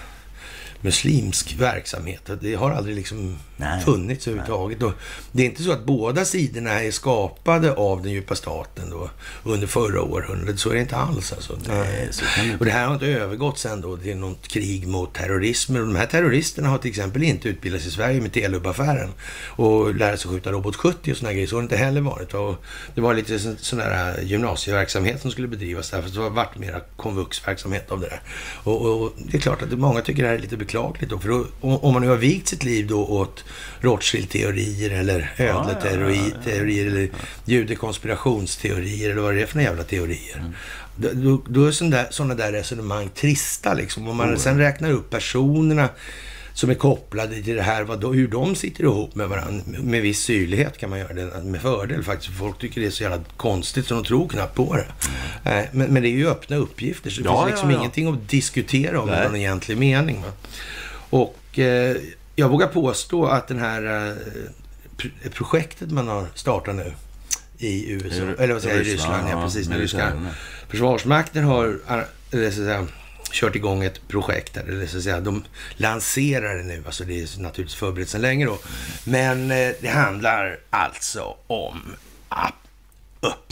muslimsk 0.85 1.55
verksamhet. 1.59 2.31
Det 2.41 2.55
har 2.55 2.71
aldrig 2.71 2.97
liksom 2.97 3.39
Nej. 3.57 3.85
funnits 3.85 4.29
överhuvudtaget. 4.29 4.83
Och 4.83 4.93
det 5.33 5.43
är 5.43 5.47
inte 5.47 5.63
så 5.63 5.73
att 5.73 5.85
båda 5.85 6.25
sidorna 6.25 6.71
är 6.83 6.91
skapade 6.91 7.73
av 7.73 8.03
den 8.03 8.13
djupa 8.13 8.35
staten 8.35 8.91
då 8.91 9.11
under 9.45 9.67
förra 9.67 10.03
århundradet. 10.03 10.61
Så 10.61 10.71
är 10.71 10.75
det 10.75 10.81
inte 10.81 10.97
alls. 10.97 11.33
Alltså. 11.33 11.59
Nej, 11.69 12.09
det 12.43 12.57
Och 12.59 12.65
det 12.65 12.71
här 12.71 12.87
har 12.87 12.95
inte 12.95 13.07
övergått 13.07 13.59
sen 13.59 13.81
då 13.81 13.97
till 13.97 14.17
något 14.17 14.49
krig 14.49 14.89
mot 14.89 15.15
terrorism. 15.15 15.77
Och 15.77 15.87
de 15.87 15.97
här 15.97 16.07
terroristerna 16.07 16.69
har 16.69 16.79
till 16.79 16.91
exempel 16.91 17.23
inte 17.23 17.49
utbildats 17.49 17.87
i 17.87 17.91
Sverige 17.91 18.21
med 18.21 18.33
Telub-affären 18.33 19.11
och 19.49 19.95
lära 19.95 20.17
sig 20.17 20.31
skjuta 20.31 20.53
robot 20.53 20.77
70 20.77 21.11
och 21.13 21.17
såna 21.17 21.33
grejer. 21.33 21.47
Så 21.47 21.57
har 21.57 21.61
det 21.63 21.65
inte 21.65 21.77
heller 21.77 22.01
varit. 22.01 22.33
va. 22.33 22.41
Och 22.41 22.65
det 22.95 23.01
var 23.01 23.15
lite 23.15 23.39
så- 23.39 23.55
sån 23.59 23.79
där 23.79 24.21
gymnasieverksamhet 24.23 25.23
som 25.23 25.31
skulle 25.31 25.49
bedrivas 25.49 25.91
där. 25.91 26.03
För 26.03 26.11
det 26.11 26.21
har 26.21 26.31
varit 26.31 26.59
mera 26.59 26.81
konvuxverksamhet 26.97 27.91
av 27.91 28.01
det 28.01 28.07
där. 28.09 28.21
Och, 28.65 28.87
och 29.03 29.13
det 29.17 29.37
är 29.37 29.41
klart 29.41 29.63
att 29.63 29.71
många 29.79 30.01
tycker 30.01 30.23
det 30.23 30.29
här 30.29 30.35
är 30.35 30.39
lite 30.39 30.57
beklagligt 30.75 31.11
då. 31.11 31.19
För 31.19 31.29
då, 31.29 31.47
om 31.61 31.93
man 31.93 32.03
nu 32.03 32.09
har 32.09 32.17
vikt 32.17 32.49
sitt 32.49 32.65
liv 32.65 32.87
då 32.87 33.07
åt 33.07 33.45
Rothschild-teorier 33.81 34.91
eller 34.91 35.33
ödleteorier 35.39 36.87
eller 36.87 37.11
judekonspirationsteorier 37.45 39.11
eller 39.11 39.23
vad 39.23 39.35
det 39.35 39.43
är 39.43 39.47
för 39.47 39.61
jävla 39.61 39.83
teorier. 39.83 40.45
Då, 40.97 41.09
då, 41.13 41.43
då 41.49 41.67
är 41.67 41.71
sådana 42.11 42.35
där, 42.35 42.53
där 42.53 42.53
resonemang 42.53 43.09
trista 43.15 43.75
liksom. 43.75 44.09
Om 44.09 44.17
man 44.17 44.39
sen 44.39 44.59
räknar 44.59 44.91
upp 44.91 45.11
personerna 45.11 45.89
som 46.55 46.71
är 46.71 46.75
kopplade 46.75 47.43
till 47.43 47.57
det 47.57 47.63
här, 47.63 47.83
vad, 47.83 48.15
hur 48.15 48.29
de 48.29 48.55
sitter 48.55 48.85
ihop 48.85 49.15
med 49.15 49.29
varandra. 49.29 49.65
Med 49.67 50.03
viss 50.03 50.21
syrlighet 50.21 50.79
kan 50.79 50.91
man 50.91 50.99
göra 50.99 51.13
det 51.13 51.43
med 51.45 51.61
fördel 51.63 52.03
faktiskt. 52.03 52.39
Folk 52.39 52.59
tycker 52.59 52.81
det 52.81 52.87
är 52.87 52.91
så 52.91 53.03
jävla 53.03 53.21
konstigt 53.37 53.87
så 53.87 53.95
de 53.95 54.05
tror 54.05 54.29
knappt 54.29 54.55
på 54.55 54.77
det. 54.77 54.87
Eh, 55.51 55.65
Men, 55.73 55.93
men 55.93 56.03
det 56.03 56.09
är 56.09 56.11
ju 56.11 56.29
öppna 56.29 56.57
uppgifter 56.57 57.11
så 57.11 57.21
det 57.21 57.29
Ja, 57.29 57.43
finns 57.43 57.51
liksom 57.51 57.71
ja, 57.71 57.75
ja. 57.77 57.81
ingenting 57.81 58.09
att 58.09 58.29
diskutera 58.29 59.01
om 59.01 59.09
i 59.09 59.13
någon 59.13 59.37
egentlig 59.37 59.79
mening. 59.79 60.23
Va? 60.23 60.33
Och 61.11 61.59
eh, 61.59 61.97
jag 62.37 62.49
vågar 62.49 62.67
påstå 62.67 63.27
att 63.27 63.49
den 63.49 63.59
här 63.59 63.83
eh, 64.09 64.15
pr- 64.97 65.31
projektet 65.33 65.91
man 65.91 66.09
har 66.09 66.27
startat 66.35 66.75
nu 66.75 66.93
i 67.59 67.91
USA, 67.93 68.23
eller 68.39 68.53
vad 68.55 68.63
säger 68.63 68.79
Ryssland, 68.85 69.15
Ryssland, 69.25 69.29
ja, 69.31 69.45
precis. 69.45 69.69
Ryska 69.69 70.13
försvarsmakten 70.69 71.45
har 71.45 71.79
ar- 71.87 72.07
eller 72.31 72.51
så 72.51 72.61
att 72.61 72.67
säga, 72.67 72.87
kört 73.35 73.57
igång 73.57 73.85
ett 73.85 74.09
projekt 74.09 74.55
där, 74.55 74.63
eller 74.63 74.87
så 74.87 74.97
att 74.97 75.03
säga, 75.03 75.21
de 75.21 75.45
lanserar 75.77 76.57
det 76.57 76.63
nu, 76.63 76.83
alltså 76.87 77.05
det 77.05 77.13
är 77.15 77.41
naturligtvis 77.41 77.79
förberett 77.79 78.09
sedan 78.09 78.21
länge 78.21 78.47
då. 78.47 78.59
Men 79.05 79.51
eh, 79.51 79.73
det 79.81 79.89
handlar 79.89 80.59
alltså 80.71 81.37
om 81.47 81.97
app 82.29 82.64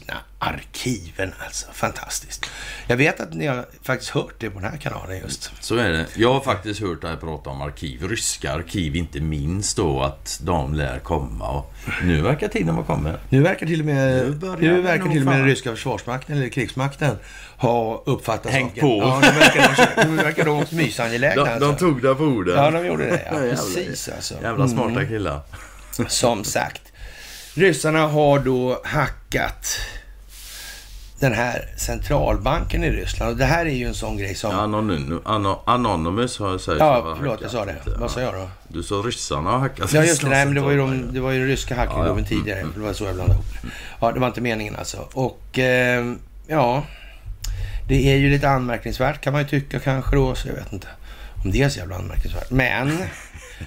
öppna 0.03 0.21
arkiven 0.39 1.33
alltså. 1.47 1.67
Fantastiskt. 1.73 2.47
Jag 2.87 2.97
vet 2.97 3.21
att 3.21 3.35
ni 3.35 3.47
har 3.47 3.67
faktiskt 3.83 4.11
hört 4.11 4.35
det 4.39 4.51
på 4.51 4.61
den 4.61 4.71
här 4.71 4.79
kanalen 4.79 5.19
just. 5.19 5.51
Så 5.61 5.77
är 5.77 5.91
det. 5.91 6.07
Jag 6.17 6.33
har 6.33 6.41
faktiskt 6.41 6.81
hört 6.81 7.03
dig 7.03 7.17
prata 7.17 7.51
om 7.51 7.63
arkiv. 7.63 8.09
Ryska 8.09 8.53
arkiv 8.53 8.97
inte 8.97 9.21
minst 9.21 9.77
då 9.77 10.03
att 10.03 10.41
de 10.43 10.75
lär 10.75 10.99
komma. 10.99 11.49
Och 11.49 11.75
nu 12.03 12.21
verkar 12.21 12.49
tiden 12.49 12.75
vara 12.77 12.87
kommen. 12.87 13.17
Nu 13.29 13.43
verkar 13.43 13.67
till 13.67 13.81
och 13.81 13.87
med, 13.87 14.25
Nu 14.41 14.57
nu 14.61 14.83
verkar 14.83 15.09
till 15.09 15.21
och 15.21 15.27
med 15.27 15.39
den 15.39 15.47
ryska 15.47 15.71
försvarsmakten 15.71 16.37
eller 16.37 16.49
krigsmakten 16.49 17.17
ha 17.57 18.03
uppfattat 18.07 18.53
Hängt 18.53 18.69
saken. 18.69 18.81
på. 18.81 18.99
Ja, 18.99 19.21
nu 19.23 19.39
verkar 19.39 19.97
de, 20.05 20.11
nu 20.17 20.23
verkar 20.23 20.45
de 20.45 20.65
mysangelägna. 20.71 21.43
alltså. 21.43 21.73
tog 21.73 22.03
det 22.03 22.15
på 22.15 22.25
orden. 22.25 22.57
Ja, 22.57 22.71
de 22.71 22.87
gjorde 22.87 23.05
det. 23.07 23.23
Ja, 23.31 23.39
precis 23.39 24.09
alltså. 24.09 24.35
Jävla 24.43 24.69
smarta 24.69 25.05
killar. 25.07 25.41
Som 26.09 26.45
sagt. 26.45 26.92
Ryssarna 27.55 28.07
har 28.07 28.39
då 28.39 28.81
hackat 28.85 29.79
den 31.21 31.33
här 31.33 31.69
centralbanken 31.77 32.85
i 32.85 32.91
Ryssland. 32.91 33.33
Och 33.33 33.37
det 33.39 33.45
här 33.45 33.67
är 33.67 33.71
ju 33.71 33.87
en 33.87 33.95
sån 33.95 34.17
grej 34.17 34.35
som... 34.35 34.51
Ja, 34.51 34.61
Anonym, 34.61 35.21
ano, 35.25 35.63
anonymous 35.67 36.39
har 36.39 36.51
jag 36.51 36.61
sagt. 36.61 36.81
har 36.81 37.17
förlåt, 37.17 37.41
jag 37.41 37.51
sa 37.51 37.65
det. 37.65 37.77
Vad 37.99 38.11
sa 38.11 38.21
jag 38.21 38.35
då? 38.35 38.51
Du 38.69 38.83
sa 38.83 38.95
ryssarna 38.95 39.51
har 39.51 39.59
hackat. 39.59 39.93
Ja, 39.93 40.05
just 40.05 40.23
det. 40.23 40.29
Nej, 40.29 40.45
men 40.45 40.55
det 40.55 40.61
var 40.61 40.71
ju, 40.71 40.77
de, 40.79 41.13
det 41.13 41.21
var 41.21 41.31
ju 41.31 41.39
den 41.39 41.49
ryska 41.49 41.75
hackingklubben 41.77 42.17
Ja, 42.17 42.21
ja. 42.21 42.29
tidigare. 42.29 42.67
Det 42.75 42.81
var 42.81 42.93
så 42.93 43.05
jag 43.05 43.15
blandade 43.15 43.39
ihop 43.39 43.47
det. 43.63 43.69
Ja, 44.01 44.13
det 44.13 44.21
var 44.21 44.27
inte 44.27 44.41
meningen 44.41 44.77
alltså. 44.77 45.09
Och 45.13 45.59
eh, 45.59 46.13
ja, 46.47 46.85
det 47.89 48.13
är 48.13 48.17
ju 48.17 48.31
lite 48.31 48.49
anmärkningsvärt 48.49 49.21
kan 49.21 49.33
man 49.33 49.43
ju 49.43 49.49
tycka 49.49 49.79
kanske 49.79 50.17
då. 50.17 50.35
Så 50.35 50.49
jag 50.49 50.55
vet 50.55 50.73
inte 50.73 50.89
om 51.45 51.51
det 51.51 51.63
är 51.63 51.69
så 51.69 51.79
jävla 51.79 51.97
anmärkningsvärt. 51.97 52.51
Men 52.51 52.99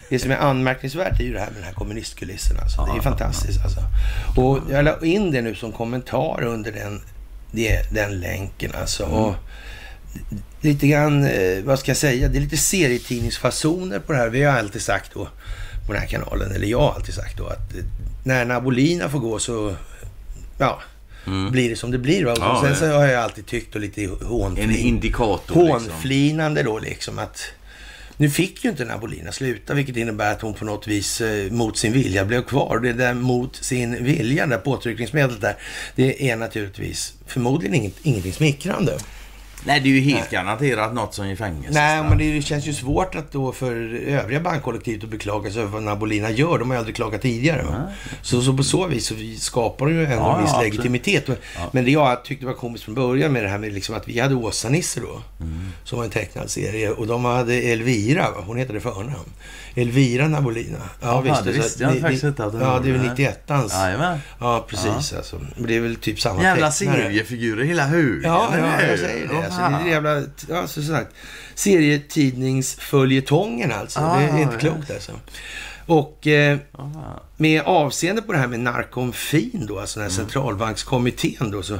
det 0.09 0.19
som 0.19 0.31
är 0.31 0.37
anmärkningsvärt 0.37 1.19
är 1.19 1.23
ju 1.23 1.33
det 1.33 1.39
här 1.39 1.45
med 1.47 1.55
den 1.55 1.63
här 1.63 1.73
kommunistkulissen. 1.73 2.57
Alltså. 2.59 2.85
Det 2.85 2.97
är 2.97 3.01
fantastiskt 3.01 3.59
alltså. 3.63 3.79
Och 4.35 4.59
jag 4.71 4.85
la 4.85 5.05
in 5.05 5.31
det 5.31 5.41
nu 5.41 5.55
som 5.55 5.71
kommentar 5.71 6.43
under 6.43 6.71
den, 6.71 7.01
den 7.91 8.19
länken 8.19 8.71
alltså. 8.81 9.03
Och 9.03 9.35
lite 10.61 10.87
grann, 10.87 11.23
eh, 11.23 11.63
vad 11.63 11.79
ska 11.79 11.89
jag 11.89 11.97
säga, 11.97 12.27
det 12.27 12.37
är 12.37 12.41
lite 12.41 12.57
serietidningsfasoner 12.57 13.99
på 13.99 14.11
det 14.11 14.17
här. 14.17 14.29
Vi 14.29 14.43
har 14.43 14.59
alltid 14.59 14.81
sagt 14.81 15.13
då 15.13 15.27
på 15.87 15.93
den 15.93 16.01
här 16.01 16.07
kanalen, 16.07 16.51
eller 16.51 16.67
jag 16.67 16.79
har 16.79 16.93
alltid 16.93 17.15
sagt 17.15 17.37
då 17.37 17.47
att 17.47 17.75
eh, 17.75 17.83
när 18.23 18.45
Nabolina 18.45 19.09
får 19.09 19.19
gå 19.19 19.39
så, 19.39 19.75
ja, 20.57 20.79
blir 21.51 21.69
det 21.69 21.75
som 21.75 21.91
det 21.91 21.97
blir. 21.97 22.25
Va? 22.25 22.31
Och 22.31 22.37
Ja, 22.39 22.61
sen 22.65 22.75
så 22.75 22.85
har 22.85 23.05
jag 23.05 23.23
alltid 23.23 23.45
tyckt 23.45 23.75
och 23.75 23.81
lite 23.81 24.03
En 24.03 24.09
hånflin, 24.09 24.71
indikator 24.71 25.63
liksom. 25.63 25.91
hånflinande 25.91 26.63
då 26.63 26.79
liksom 26.79 27.19
att 27.19 27.41
nu 28.17 28.29
fick 28.29 28.63
ju 28.63 28.69
inte 28.69 28.83
den 28.83 28.91
här 28.91 28.97
Bolina 28.97 29.31
sluta, 29.31 29.73
vilket 29.73 29.97
innebär 29.97 30.31
att 30.31 30.41
hon 30.41 30.53
på 30.53 30.65
något 30.65 30.87
vis 30.87 31.21
eh, 31.21 31.51
mot 31.51 31.77
sin 31.77 31.93
vilja 31.93 32.25
blev 32.25 32.43
kvar. 32.43 32.79
Det 32.79 32.93
där 32.93 33.13
mot 33.13 33.55
sin 33.55 34.03
vilja, 34.03 34.45
det 34.45 34.55
där 34.55 34.61
påtryckningsmedlet 34.61 35.41
där, 35.41 35.55
det 35.95 36.29
är 36.29 36.35
naturligtvis 36.35 37.13
förmodligen 37.27 37.75
inget, 37.75 37.95
ingenting 38.03 38.33
smickrande. 38.33 38.97
Nej, 39.65 39.79
det 39.79 39.89
är 39.89 39.91
ju 39.93 39.99
helt 39.99 40.29
garanterat 40.29 40.93
något 40.93 41.13
som 41.13 41.25
i 41.25 41.35
fängelse. 41.35 41.79
Nej, 41.79 42.03
men 42.03 42.17
det 42.17 42.41
känns 42.41 42.65
ju 42.65 42.73
svårt 42.73 43.15
att 43.15 43.31
då 43.31 43.51
för 43.51 43.75
övriga 44.07 44.39
bankkollektivet 44.39 45.03
att 45.03 45.09
beklaga 45.09 45.51
sig 45.51 45.61
över 45.61 45.71
vad 45.71 45.83
Nabolina 45.83 46.29
gör. 46.31 46.57
De 46.59 46.69
har 46.69 46.75
ju 46.75 46.79
aldrig 46.79 46.95
klagat 46.95 47.21
tidigare. 47.21 47.63
Va? 47.63 47.83
Så, 48.21 48.41
så 48.41 48.57
på 48.57 48.63
så 48.63 48.87
vis 48.87 49.07
så 49.07 49.15
skapar 49.39 49.87
ju 49.87 50.03
ändå 50.03 50.15
Ja, 50.15 50.35
en 50.37 50.41
viss 50.43 50.51
ja, 50.53 50.61
legitimitet. 50.61 51.29
Men 51.71 51.85
det 51.85 51.91
jag 51.91 52.23
tyckte 52.25 52.45
var 52.45 52.53
komiskt 52.53 52.83
från 52.85 52.95
början 52.95 53.33
med 53.33 53.43
det 53.43 53.49
här 53.49 53.57
med 53.57 53.73
liksom 53.73 53.95
att 53.95 54.07
vi 54.07 54.19
hade 54.19 54.35
Åsa-Nisse 54.35 54.99
då. 54.99 55.21
Mm. 55.45 55.71
Som 55.83 55.97
var 55.97 56.05
en 56.05 56.11
tecknad 56.11 56.49
serie. 56.49 56.89
Och 56.89 57.07
de 57.07 57.25
hade 57.25 57.53
Elvira, 57.53 58.25
hon 58.45 58.57
heter 58.57 58.73
det 58.73 58.79
förnamn. 58.79 59.33
Elvira 59.75 60.27
Nabolina. 60.27 60.77
Ja, 61.01 61.23
Jaha, 61.25 61.41
det 61.41 61.53
så 61.53 61.61
visste 61.61 61.83
jag 61.83 61.99
faktiskt 61.99 62.23
inte 62.23 62.45
att 62.45 62.51
de 62.51 62.61
Ja, 62.61 62.79
det 62.83 62.89
är 62.89 62.93
väl 62.93 63.15
det. 63.15 63.35
91ans. 63.47 63.69
Jajamän. 63.83 64.19
Ja, 64.39 64.65
precis 64.69 65.13
alltså. 65.13 65.41
Men 65.55 65.67
det 65.67 65.75
är 65.75 65.79
väl 65.81 65.95
typ 65.95 66.21
samma 66.21 66.43
Jävla 66.43 66.71
tecknare. 66.71 66.97
seriefigurer 67.03 67.63
hela 67.65 67.85
högen. 67.85 68.21
Ja, 68.23 68.49
ja, 68.57 68.81
jag 68.89 68.99
säger 68.99 69.27
det. 69.27 69.51
Alltså, 69.63 69.77
det 69.77 69.81
är 69.81 69.85
det 69.85 69.89
jävla, 69.89 70.23
ja, 70.49 70.67
som 70.67 70.83
sagt, 70.83 71.11
serietidningsföljetongen 71.55 73.71
alltså. 73.71 73.99
det 73.99 74.05
är 74.05 74.33
Ah, 74.33 74.39
inte 74.39 74.57
klokt 74.57 74.91
alltså. 74.91 75.11
Och 75.87 76.27
eh, 76.27 76.57
Ja, 76.77 77.21
med 77.37 77.61
avseende 77.61 78.21
på 78.21 78.31
det 78.31 78.37
här 78.37 78.47
med 78.47 78.59
narkomfin 78.59 79.65
då, 79.67 79.79
alltså 79.79 79.99
den 79.99 80.09
här 80.09 80.15
centralbankskommittén 80.15 81.51
då, 81.51 81.63
så 81.63 81.79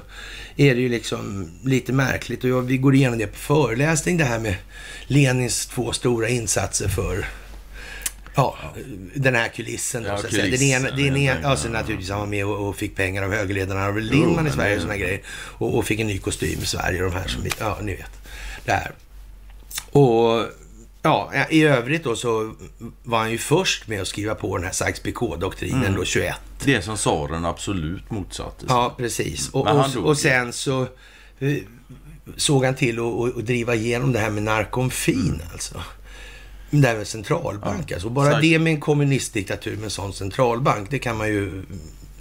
är 0.56 0.76
det 0.76 0.82
ju 0.82 0.90
liksom 0.90 1.52
lite 1.64 1.94
märkligt. 1.94 2.44
Och 2.44 2.50
jag, 2.50 2.62
vi 2.62 2.78
går 2.78 2.96
igenom 2.96 3.20
det 3.20 3.28
på 3.28 3.38
föreläsning, 3.38 4.18
det 4.18 4.24
här 4.24 4.40
med 4.40 4.56
Lenins 5.08 5.66
två 5.66 5.92
stora 5.92 6.30
insatser 6.30 6.88
för 6.88 7.26
Ja, 8.36 8.58
den 9.16 9.36
här 9.36 9.48
kulissen. 9.48 10.04
Då, 10.04 10.10
Ja, 10.10 10.18
så 10.18 10.28
säga. 10.28 10.44
Den 10.52 10.62
ena, 10.62 10.90
den 10.90 11.00
ena, 11.00 11.32
enkelt, 11.32 11.46
alltså 11.46 11.68
ja. 11.68 11.72
naturligtvis 11.74 12.10
han 12.10 12.20
var 12.20 12.28
med 12.28 12.46
och, 12.46 12.68
och 12.70 12.76
fick 12.76 12.96
pengar 12.96 13.24
av 13.24 13.32
högerledarna 13.34 13.82
Arvid 13.82 14.04
Lindman 14.04 14.48
i 14.48 14.52
Sverige 14.52 14.76
och 14.76 14.82
sådana 14.82 14.98
grejer. 14.98 15.22
Och, 15.58 15.78
och 15.78 15.86
fick 15.86 16.00
en 16.00 16.08
ny 16.08 16.20
kostym 16.20 16.60
i 16.62 16.66
Sverige 16.66 17.02
de 17.02 17.12
här 17.12 17.28
som, 17.28 17.42
ja 17.60 17.78
ni 17.82 17.96
vet. 17.96 18.12
Det 18.66 18.72
här. 18.72 18.92
Och 19.92 20.46
ja, 21.02 21.32
i 21.50 21.64
övrigt 21.64 22.04
då 22.04 22.16
så 22.16 22.56
var 23.04 23.18
han 23.20 23.32
ju 23.32 23.38
först 23.38 23.88
med 23.88 24.02
att 24.02 24.08
skriva 24.08 24.36
på 24.36 24.58
den 24.58 24.66
här 24.66 24.74
Sykes-Picot-doktrinen 24.74 25.82
Mm. 25.86 25.96
då 25.96 26.06
21. 26.06 26.36
Det 26.66 26.82
som 26.82 26.96
tsaren 26.96 27.46
absolut 27.46 28.12
motsatte 28.12 28.60
sig. 28.60 28.68
Ja, 28.70 28.94
precis. 28.98 29.50
Och, 29.50 29.68
och, 29.68 29.96
och 30.06 30.18
sen 30.18 30.54
så 30.54 30.82
eh, 31.40 31.58
såg 32.38 32.66
han 32.66 32.76
till 32.76 33.00
att 33.00 33.46
driva 33.46 33.76
igenom 33.76 34.12
det 34.12 34.20
här 34.20 34.30
med 34.30 34.44
narkomfin 34.44 35.42
alltså. 35.54 35.82
Det 36.82 36.88
här 36.88 36.96
med 36.96 37.08
centralbank 37.08 37.92
alltså. 37.92 38.08
Och 38.08 38.14
bara 38.14 38.28
Exakt. 38.28 38.42
det 38.42 38.60
med 38.60 38.74
en 38.74 38.80
kommunistdiktatur 38.80 39.76
med 39.76 39.84
en 39.84 39.90
sån 39.90 40.14
centralbank, 40.14 40.92
det 40.92 41.00
kan 41.00 41.18
man 41.18 41.28
ju 41.28 41.64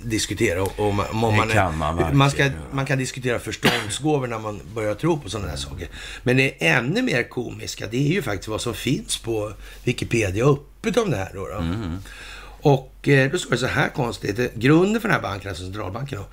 diskutera 0.05 0.62
om, 0.62 0.71
om 0.77 1.01
Det 1.01 1.37
man, 1.37 1.49
kan 1.49 1.79
man 1.79 2.17
man, 2.17 2.31
ska, 2.31 2.51
man 2.73 2.87
kan 2.87 2.99
diskutera 2.99 3.38
förståndsgåvor 3.38 4.27
när 4.27 4.38
man 4.38 4.61
börjar 4.75 4.95
tro 4.95 5.19
på 5.19 5.31
sådana 5.31 5.49
här 5.49 5.57
saker. 5.57 5.88
Men 6.23 6.37
det 6.37 6.67
ännu 6.67 7.03
mer 7.03 7.29
komiska, 7.29 7.87
det 7.90 7.97
är 7.97 8.12
ju 8.12 8.23
faktiskt 8.23 8.49
vad 8.49 8.61
som 8.61 8.75
finns 8.75 9.19
på 9.19 9.53
Wikipedia 9.85 10.45
öppet 10.45 10.97
om 10.97 11.11
det 11.11 11.17
här. 11.17 11.31
Då, 11.35 11.47
då. 11.47 11.59
Mm. 11.59 11.99
Och 12.64 13.09
eh, 13.09 13.31
då 13.31 13.38
står 13.38 13.50
det 13.50 13.59
så 13.59 13.66
här 13.66 13.88
konstigt. 13.88 14.38
eh, 14.38 14.46
Grunden 14.55 15.00
för 15.00 15.09
den 15.09 15.14
här 15.14 15.22
banken, 15.22 15.48
alltså 15.48 15.64
centralbanken 15.64 16.18
då, 16.18 16.27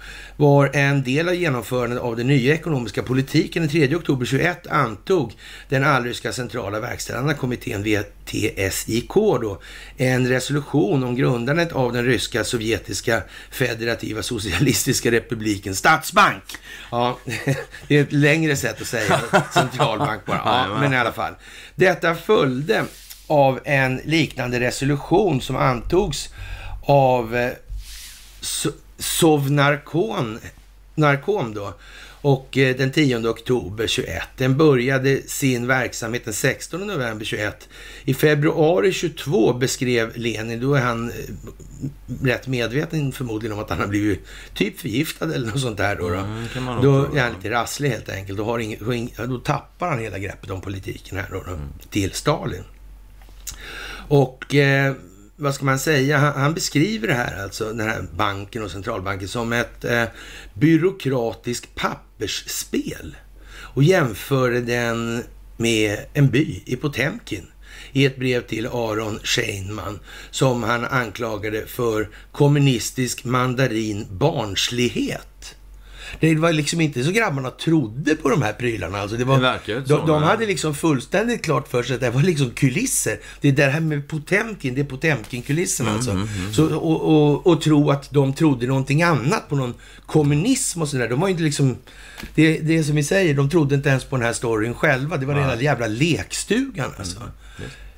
var 0.46 0.70
en 0.74 1.04
del 1.04 1.28
av 1.28 1.36
genomförandet 1.36 2.00
av 2.00 2.16
den 2.16 2.28
nya 2.28 2.54
ekonomiska 2.54 3.04
politiken. 3.04 3.62
Den 3.62 3.72
3 3.72 3.96
oktober 3.96 4.26
21 4.26 4.68
antog 4.68 5.34
den 5.70 5.84
allryska 5.84 6.34
centrala 6.34 6.80
verkställande 6.80 7.34
kommittén 7.34 7.84
VTSIK 7.84 9.14
då 9.14 9.62
en 9.98 10.28
resolution 10.28 11.04
om 11.04 11.16
grundandet 11.16 11.72
av 11.72 11.94
den 11.94 12.06
ryska 12.06 12.44
sovjetiska 12.44 13.24
federativa 13.52 14.24
socialistiska 14.24 15.12
republiken 15.12 15.76
statsbank. 15.76 16.44
Ja, 16.92 17.18
det 17.88 17.98
är 17.98 18.02
ett 18.02 18.14
längre 18.14 18.56
sätt 18.56 18.82
att 18.82 18.88
säga 18.88 19.20
centralbank 19.54 20.26
bara. 20.26 20.42
Ja, 20.46 20.80
men 20.80 20.94
i 20.94 20.98
alla 20.98 21.12
fall. 21.12 21.34
Detta 21.76 22.16
följde 22.16 22.86
av 23.32 23.60
en 23.64 24.02
liknande 24.06 24.60
resolution 24.60 25.42
som 25.42 25.56
antogs 25.56 26.30
av 26.82 27.36
eh, 27.36 27.52
Sovnarkon, 28.98 30.40
Narkom 30.96 31.54
då, 31.54 31.74
och 32.22 32.58
eh, 32.58 32.76
den 32.76 32.92
10 32.92 33.30
oktober 33.30 33.88
21. 33.88 34.24
Den 34.38 34.58
började 34.58 35.22
sin 35.28 35.68
verksamhet 35.68 36.26
den 36.26 36.34
16 36.34 36.88
november 36.88 37.26
21. 37.26 37.70
I 38.06 38.14
februari 38.14 38.92
22 38.92 39.54
beskrev 39.54 40.12
Lenin, 40.16 40.60
då 40.60 40.74
är 40.74 40.82
han 40.82 41.10
eh, 41.10 41.16
rätt 42.24 42.48
medveten 42.48 43.12
förmodligen 43.12 43.58
om 43.58 43.64
att 43.64 43.70
han 43.70 43.80
har 43.80 43.88
blivit 43.88 44.20
typ 44.54 44.80
förgiftad 44.80 45.34
eller 45.34 45.48
något 45.48 45.62
sånt 45.62 45.78
där. 45.78 45.96
Då, 45.96 46.10
då. 46.10 46.16
Mm, 46.16 46.82
då 46.82 47.16
är 47.16 47.22
han 47.22 47.34
lite 47.34 47.50
rasslig 47.50 47.90
helt 47.90 48.10
enkelt. 48.10 48.38
Då, 48.38 48.44
har 48.44 48.60
ing, 48.60 49.14
då 49.18 49.38
tappar 49.38 49.90
han 49.90 50.00
hela 50.00 50.20
greppet 50.20 50.50
om 50.50 50.62
politiken 50.62 51.18
här 51.18 51.28
då, 51.32 51.44
då 51.46 51.52
mm. 51.52 51.68
till 51.90 52.12
Stalin. 52.12 52.64
Och 54.12 54.56
eh, 54.56 54.94
vad 55.36 55.56
ska 55.56 55.66
man 55.66 55.80
säga, 55.80 56.18
han, 56.18 56.42
han, 56.42 56.54
beskriver 56.54 57.08
det 57.08 57.14
här, 57.14 57.44
alltså 57.44 57.74
den 57.74 57.90
här 57.90 58.06
banken 58.16 58.64
och 58.64 58.72
centralbanken 58.72 59.28
som 59.28 59.54
ett 59.54 59.86
eh, 59.86 60.04
byråkratiskt 60.54 61.76
pappersspel 61.76 63.16
och 63.52 63.84
jämförde 63.84 64.62
den 64.62 65.24
med 65.58 65.98
en 66.14 66.30
by 66.30 66.64
i 66.66 66.76
Potemkin 66.76 67.48
i 67.92 68.06
ett 68.06 68.18
brev 68.18 68.42
till 68.42 68.68
Aron 68.68 69.20
Scheinman 69.24 70.00
som 70.32 70.64
han 70.64 70.86
anklagade 70.86 71.66
för 71.66 72.10
kommunistisk 72.32 73.24
mandarin 73.24 74.08
barnslighet. 74.12 75.56
Det 76.20 76.36
var 76.36 76.54
liksom 76.54 76.82
inte 76.82 77.04
så 77.04 77.12
grabbarna 77.12 77.50
trodde 77.50 78.16
på 78.16 78.30
de 78.30 78.42
här 78.42 78.54
prylarna. 78.54 78.98
Alltså 78.98 79.18
det 79.18 79.26
var, 79.26 79.36
det 79.36 79.42
verkar 79.42 79.84
de, 79.88 80.08
de 80.08 80.24
hade 80.24 80.46
liksom 80.46 80.76
fullständigt 80.76 81.42
klart 81.42 81.68
för 81.68 81.84
sig 81.84 81.96
att 81.96 82.02
det 82.02 82.10
var 82.10 82.22
liksom 82.22 82.50
kulisser. 82.50 83.20
Det 83.42 83.48
är 83.48 83.52
det 83.52 83.66
här 83.66 83.80
med 83.80 84.08
Potemkin, 84.08 84.76
det 84.76 84.82
är 84.82 84.86
Potemkin-kulisserna 84.86 85.90
mm, 85.90 85.96
alltså. 85.96 86.12
Mm, 86.12 86.28
mm. 86.40 86.54
Så, 86.54 86.76
och, 86.76 87.02
och, 87.02 87.48
och, 87.48 87.62
tro 87.62 87.92
att 87.92 88.12
de 88.12 88.34
trodde 88.34 88.68
någonting 88.68 89.04
annat 89.04 89.50
på 89.50 89.56
någon 89.56 89.74
kommunism 90.06 90.82
och 90.82 90.88
sådär. 90.88 91.10
De 91.10 91.20
var 91.20 91.28
inte 91.28 91.44
liksom... 91.44 91.78
Det, 92.36 92.58
det 92.60 92.78
är 92.78 92.84
som 92.84 92.96
vi 92.96 93.04
säger, 93.04 93.34
de 93.34 93.50
trodde 93.50 93.76
inte 93.76 93.90
ens 93.90 94.04
på 94.04 94.18
den 94.18 94.26
här 94.26 94.34
storyn 94.34 94.74
själva. 94.74 95.18
Det 95.18 95.26
var 95.26 95.36
den 95.36 95.60
jävla 95.60 95.88
lekstugan 95.88 96.92
alltså. 96.98 97.20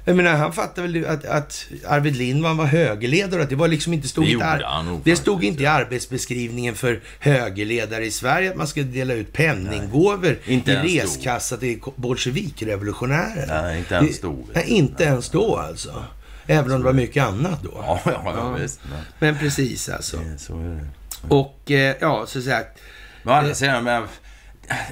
Jag 0.06 0.16
menar, 0.16 0.32
han 0.36 0.54
fattade 0.54 0.88
väl 0.88 1.06
att, 1.06 1.26
att 1.26 1.66
Arvid 1.88 2.16
Lindman 2.16 2.58
var 2.58 2.66
högerledare. 2.66 3.46
det 3.46 3.56
var 3.56 3.68
liksom 3.68 3.94
inte 3.94 4.08
stod, 4.08 4.26
det 4.26 4.32
inte, 4.32 4.46
ar- 4.46 5.00
det 5.04 5.16
stod 5.16 5.44
inte 5.44 5.64
i 5.64 5.66
arbetsbeskrivningen 5.66 6.76
för 6.76 7.02
högerledare 7.20 8.06
i 8.06 8.12
Sverige 8.12 8.50
att 8.50 8.56
man 8.56 8.68
skulle 8.68 8.86
dela 8.86 9.14
ut 9.14 9.34
penninggåvor 9.34 10.38
i 10.46 10.60
reskassa 10.66 11.58
till 11.58 11.80
bolsjevikrevolutionärer. 11.96 13.62
Nej, 13.64 13.80
inte 13.80 13.96
ens 13.96 14.20
då. 14.22 14.38
Nej, 14.54 14.66
inte 14.68 15.04
ens 15.04 15.30
då 15.30 15.58
alltså. 15.58 16.04
Även 16.48 16.72
om 16.72 16.80
det 16.80 16.86
var 16.86 16.94
mycket 16.94 17.24
annat 17.24 17.64
då. 17.64 17.72
Ja, 17.74 18.00
ja, 18.06 18.22
ja 18.26 18.50
visst. 18.62 18.80
Men, 18.90 19.00
men 19.20 19.38
precis 19.40 19.90
alltså. 19.90 20.18
Så 20.38 20.54
är 20.60 20.64
det. 20.64 20.88
Och 21.36 21.72
eh, 21.72 21.96
ja, 22.02 22.26
så 22.28 22.42
sagt. 22.42 22.80
Men 23.24 23.34
å 23.34 23.38
andra 23.38 23.54
sidan, 23.54 23.84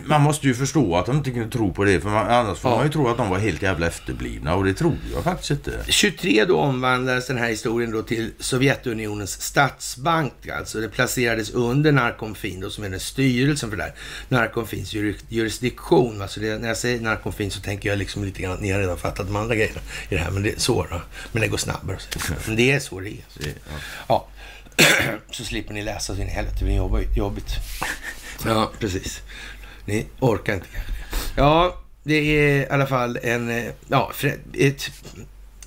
man 0.06 0.22
måste 0.22 0.48
ju 0.48 0.54
förstå 0.54 0.96
att 0.96 1.06
de 1.06 1.18
inte 1.18 1.32
kunde 1.32 1.50
tro 1.50 1.74
på 1.74 1.84
det. 1.84 2.00
För 2.00 2.10
man, 2.10 2.28
annars 2.28 2.60
får 2.60 2.72
ja. 2.72 2.76
man 2.76 2.86
ju 2.86 2.92
tro 2.92 3.08
att 3.08 3.18
de 3.18 3.30
var 3.30 3.40
helt 3.40 3.62
jävla 3.62 3.88
efterblivna. 3.88 4.56
Och 4.56 4.66
det 4.66 4.74
tror 4.74 4.98
jag 5.14 5.24
faktiskt 5.24 5.52
inte. 5.52 5.84
23 5.88 6.46
då 6.46 6.58
omvandlades 6.58 7.28
den 7.28 7.38
här 7.38 7.50
historien 7.50 7.92
då 7.92 8.02
till 8.02 8.32
Sovjetunionens 8.40 9.42
statsbank. 9.42 10.48
Alltså 10.48 10.80
det 10.80 10.90
placerades 10.90 11.50
under 11.50 11.92
Narkomfin 11.92 12.60
då, 12.60 12.70
som 12.70 12.84
är 12.84 12.90
den 12.90 13.00
styrelsen 13.00 13.70
för 13.70 13.78
det 13.78 13.84
här. 13.84 13.94
Narkomfins 14.30 14.94
jurisdiktion. 15.30 16.22
Alltså 16.22 16.40
det, 16.40 16.58
när 16.58 16.68
jag 16.68 16.78
säger 16.78 17.02
Narkomfin 17.02 17.52
så 17.52 17.62
tänker 17.62 17.90
jag 17.90 17.98
liksom 17.98 18.24
lite 18.24 18.42
grann 18.42 18.54
att 18.54 18.62
ni 18.62 18.72
har 18.72 18.80
redan 18.80 18.98
fattat 18.98 19.28
de 19.28 19.36
andra 19.36 19.56
grejerna 19.56 19.82
i 20.10 20.16
det 20.16 20.22
här. 20.22 20.32
Men 20.32 20.44
det 20.44 20.60
så 20.60 20.84
då. 20.84 21.02
Men 21.32 21.42
det 21.42 21.48
går 21.48 21.58
snabbare. 21.58 21.98
Men 22.48 22.56
det 22.56 22.72
är 22.72 22.80
så 22.80 23.00
det 23.00 23.10
är. 23.10 23.24
Det, 23.38 23.48
ja. 23.48 23.76
ja. 24.08 24.28
så 25.32 25.44
slipper 25.44 25.74
ni 25.74 25.84
läsa 25.84 26.16
så 26.16 26.22
in 26.22 26.28
i 26.28 26.32
helvete. 26.32 26.58
Det 26.60 26.66
blir 26.66 27.18
jobbigt. 27.18 27.56
Ja, 28.46 28.72
precis. 28.80 29.22
Ni 29.86 30.06
orkar 30.20 30.54
inte 30.54 30.68
kanske. 30.68 30.94
Ja, 31.36 31.82
det 32.04 32.16
är 32.16 32.62
i 32.62 32.70
alla 32.70 32.88
fall 32.88 33.20
en, 33.24 33.50
eh, 33.50 33.72
ja, 33.88 34.12
ett 34.54 34.92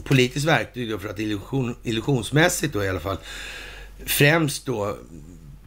politiskt 0.04 0.46
verktyg 0.46 0.90
då 0.90 0.98
för 0.98 1.08
att 1.08 1.18
illusion, 1.18 1.76
illusionsmässigt 1.82 2.72
då 2.72 2.84
i 2.84 2.88
alla 2.88 3.00
fall 3.00 3.16
främst 4.06 4.66
då 4.66 4.96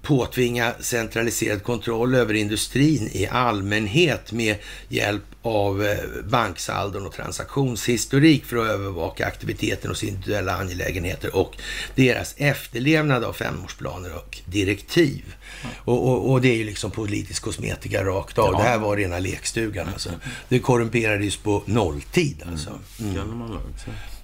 påtvinga 0.07 0.73
centraliserad 0.79 1.63
kontroll 1.63 2.15
över 2.15 2.33
industrin 2.33 3.09
i 3.11 3.27
allmänhet 3.27 4.31
med 4.31 4.55
hjälp 4.89 5.23
av 5.41 5.85
eh, 5.85 5.97
banksaldon 6.29 7.05
och 7.05 7.13
transaktionshistorik 7.13 8.45
för 8.45 8.57
att 8.57 8.69
övervaka 8.69 9.27
aktiviteten 9.27 9.89
hos 9.89 10.03
individuella 10.03 10.55
angelägenheter 10.55 11.35
och 11.35 11.57
deras 11.95 12.35
efterlevnad 12.37 13.23
av 13.23 13.33
femårsplaner 13.33 14.15
och 14.15 14.39
direktiv. 14.45 15.35
Mm. 15.61 15.75
Och, 15.83 16.09
och, 16.09 16.31
och, 16.31 16.41
det 16.41 16.49
är 16.49 16.57
ju 16.57 16.63
liksom 16.63 16.91
politisk 16.91 17.43
kosmetika 17.43 18.03
rakt 18.03 18.37
av. 18.37 18.53
Ja. 18.53 18.57
Det 18.57 18.63
här 18.63 18.77
var 18.77 18.97
rena 18.97 19.19
lekstugan 19.19 19.87
alltså. 19.93 20.09
Det 20.49 20.59
korrumperades 20.59 21.37
på 21.37 21.63
nolltid 21.65 22.43
alltså. 22.51 22.79
Mm. 22.99 23.15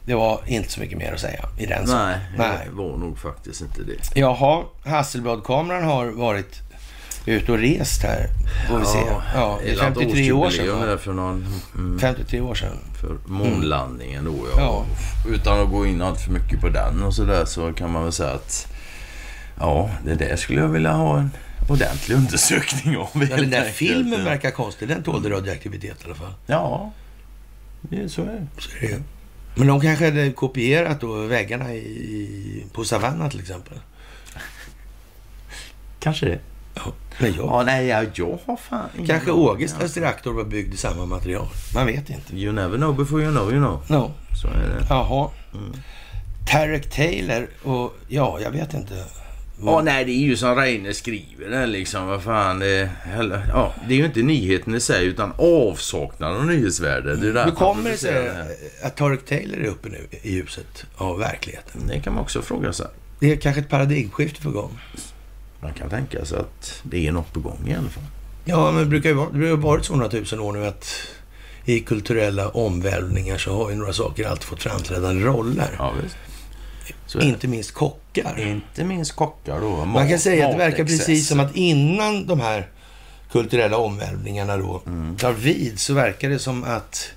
Mm. 0.05 0.19
Det 0.19 0.25
var 0.25 0.41
inte 0.45 0.69
så 0.69 0.79
mycket 0.79 0.97
mer 0.97 1.13
att 1.13 1.19
säga 1.19 1.45
i 1.57 1.65
den 1.65 1.85
Nej, 1.87 2.17
Nej. 2.37 2.57
det 2.65 2.71
var 2.71 2.97
nog 2.97 3.19
faktiskt 3.19 3.61
inte 3.61 3.83
det. 3.83 4.19
Jaha, 4.19 4.63
Hasselbladkameran 4.85 5.83
har 5.83 6.05
varit 6.05 6.61
ute 7.25 7.51
och 7.51 7.57
rest 7.57 8.03
här. 8.03 8.27
Får 8.69 8.79
vi 8.79 8.85
se. 8.85 8.99
Ja, 9.35 9.59
det 9.63 9.71
är 9.71 9.75
53 9.75 10.31
år 10.31 10.49
sedan. 10.49 10.99
För 10.99 11.13
någon, 11.13 11.45
mm, 11.75 11.99
53 11.99 12.41
år 12.41 12.55
sedan. 12.55 12.77
För 13.01 13.17
månlandningen 13.25 14.25
då 14.25 14.47
ja. 14.55 14.61
ja. 14.61 14.85
Utan 15.31 15.59
att 15.59 15.69
gå 15.69 15.85
in 15.85 16.01
allt 16.01 16.21
för 16.21 16.31
mycket 16.31 16.61
på 16.61 16.69
den 16.69 17.03
och 17.03 17.15
sådär 17.15 17.45
så 17.45 17.73
kan 17.73 17.91
man 17.91 18.03
väl 18.03 18.11
säga 18.11 18.31
att 18.31 18.67
ja, 19.59 19.89
det 20.05 20.15
där 20.15 20.35
skulle 20.35 20.59
jag 20.59 20.67
vilja 20.67 20.91
ha 20.91 21.19
en 21.19 21.31
ordentlig 21.69 22.15
undersökning 22.15 22.97
om. 22.97 23.07
Ja, 23.13 23.37
den 23.37 23.49
där 23.49 23.63
filmen 23.63 24.25
verkar 24.25 24.51
konstig. 24.51 24.87
Den 24.87 25.03
tålde 25.03 25.29
radioaktivitet 25.29 26.01
i 26.01 26.05
alla 26.05 26.15
fall. 26.15 26.33
Ja, 26.45 26.91
det, 27.81 28.09
så 28.09 28.21
är 28.21 28.25
det. 28.25 28.61
Så 28.61 28.69
är 28.85 28.89
det. 28.89 29.03
Men 29.55 29.67
de 29.67 29.81
kanske 29.81 30.05
hade 30.05 30.31
kopierat 30.31 31.01
då 31.01 31.13
väggarna 31.13 31.73
i, 31.73 32.65
på 32.73 32.83
Savanna 32.83 33.29
till 33.29 33.39
exempel? 33.39 33.79
Kanske 35.99 36.25
det. 36.25 36.39
Ja, 36.75 36.81
men 37.19 37.33
jag... 37.33 37.45
Ja, 37.45 37.63
nej, 37.63 37.87
jag, 37.87 38.07
jag 38.13 38.39
har 38.45 38.57
fan 38.57 38.89
Kanske 39.07 39.31
Ågestas 39.31 39.97
reaktor 39.97 40.33
var 40.33 40.43
byggd 40.43 40.73
i 40.73 40.77
samma 40.77 41.05
material. 41.05 41.47
Man 41.73 41.85
vet 41.85 42.09
inte. 42.09 42.35
You 42.37 42.53
never 42.53 42.77
know 42.77 42.95
before 42.95 43.23
you 43.23 43.31
know 43.31 43.51
you 43.51 43.59
know. 43.59 43.83
No. 43.87 44.11
Så 44.41 44.47
är 44.47 44.51
det. 44.53 44.85
Jaha. 44.89 45.29
Mm. 45.53 45.73
Tarek 46.47 46.89
Taylor 46.89 47.47
och 47.63 47.95
ja, 48.07 48.39
jag 48.39 48.51
vet 48.51 48.73
inte. 48.73 49.05
Ja, 49.65 49.82
nej, 49.82 50.06
det 50.06 50.12
är 50.12 50.23
ju 50.23 50.38
som 50.38 50.56
Reine 50.56 50.93
skriver 50.93 51.49
där 51.49 51.67
liksom. 51.67 52.08
Vad 52.08 52.23
fan. 52.23 52.60
Det, 52.60 52.89
eller, 53.19 53.45
ja, 53.54 53.73
det 53.88 53.93
är 53.93 53.97
ju 53.97 54.06
inte 54.06 54.21
nyheten 54.21 54.76
i 54.76 54.80
sig 54.80 55.06
utan 55.06 55.34
avsaknaden 55.38 56.38
av 56.38 56.45
nyhetsvärde. 56.45 57.15
Det 57.15 57.39
är 57.39 57.45
Hur 57.45 57.52
kommer 57.52 57.89
det 57.89 57.97
sig 57.97 58.30
att 58.84 58.95
Tarek 58.95 59.26
Taylor 59.26 59.60
är 59.60 59.67
uppe 59.67 59.89
nu 59.89 60.08
i 60.21 60.34
ljuset 60.34 60.86
av 60.95 61.19
verkligheten? 61.19 61.82
Det 61.88 61.99
kan 61.99 62.13
man 62.13 62.23
också 62.23 62.41
fråga 62.41 62.73
sig. 62.73 62.88
Det 63.19 63.32
är 63.32 63.36
kanske 63.36 63.62
ett 63.62 63.69
paradigmskifte 63.69 64.41
på 64.41 64.49
gång. 64.49 64.80
Man 65.62 65.73
kan 65.73 65.89
tänka 65.89 66.26
sig 66.26 66.39
att 66.39 66.82
det 66.84 67.08
är 67.08 67.12
något 67.12 67.34
på 67.34 67.39
gång 67.39 67.60
i 67.67 67.73
alla 67.73 67.89
fall. 67.89 68.04
Ja, 68.45 68.71
men 68.71 68.84
det 68.84 68.89
brukar 68.89 69.10
ju 69.10 69.15
vara, 69.15 69.30
det 69.30 69.49
har 69.49 69.58
varit 69.58 69.86
så 69.86 70.10
tusen 70.10 70.39
år 70.39 70.54
nu 70.54 70.65
att 70.65 71.08
i 71.65 71.80
kulturella 71.80 72.49
omvälvningar 72.49 73.38
så 73.38 73.63
har 73.63 73.69
ju 73.69 73.76
några 73.76 73.93
saker 73.93 74.28
alltid 74.28 74.43
fått 74.43 74.63
framträdande 74.63 75.26
roller. 75.26 75.76
Ja, 75.78 75.93
visst. 76.04 76.17
Inte 77.21 77.47
minst 77.47 77.71
kockar. 77.71 78.39
Inte 78.39 78.84
minst 78.84 79.12
kockar 79.12 79.62
då. 79.62 79.86
Man 79.86 80.10
kan 80.10 80.19
säga 80.19 80.45
att 80.45 80.52
det 80.52 80.58
verkar 80.58 80.84
precis 80.84 81.28
som 81.28 81.39
att 81.39 81.56
innan 81.56 82.28
de 82.28 82.39
här 82.39 82.67
kulturella 83.32 83.78
omvälvningarna 83.78 84.58
då 84.58 84.82
mm. 84.86 85.17
tar 85.17 85.34
vid 85.34 85.80
så 85.80 85.93
verkar 85.93 86.30
det 86.30 86.39
som 86.39 86.63
att 86.63 87.12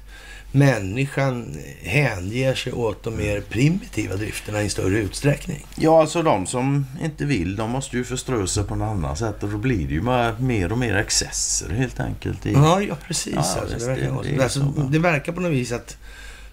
människan 0.52 1.56
hänger 1.82 2.54
sig 2.54 2.72
åt 2.72 3.02
de 3.02 3.16
mer 3.16 3.40
primitiva 3.40 4.16
drifterna 4.16 4.62
i 4.62 4.68
större 4.68 4.98
utsträckning. 4.98 5.66
Ja, 5.74 6.00
alltså 6.00 6.22
de 6.22 6.46
som 6.46 6.86
inte 7.02 7.24
vill, 7.24 7.56
de 7.56 7.70
måste 7.70 7.96
ju 7.96 8.04
förströ 8.04 8.46
sig 8.46 8.64
på 8.64 8.74
något 8.74 8.88
annat 8.88 9.18
sätt 9.18 9.42
och 9.42 9.48
då 9.48 9.58
blir 9.58 9.88
det 9.88 9.94
ju 9.94 10.02
mer 10.42 10.72
och 10.72 10.78
mer 10.78 10.96
excesser 10.96 11.70
helt 11.70 12.00
enkelt. 12.00 12.46
I... 12.46 12.52
Ja, 12.52 12.82
ja, 12.82 12.96
precis. 13.06 13.34
Ja, 13.34 13.40
alltså, 13.40 13.78
det, 13.78 13.86
verkar, 13.86 14.22
det, 14.22 14.36
det, 14.36 14.42
alltså, 14.42 14.60
det 14.90 14.98
verkar 14.98 15.32
på 15.32 15.40
något 15.40 15.52
vis 15.52 15.72
att 15.72 15.96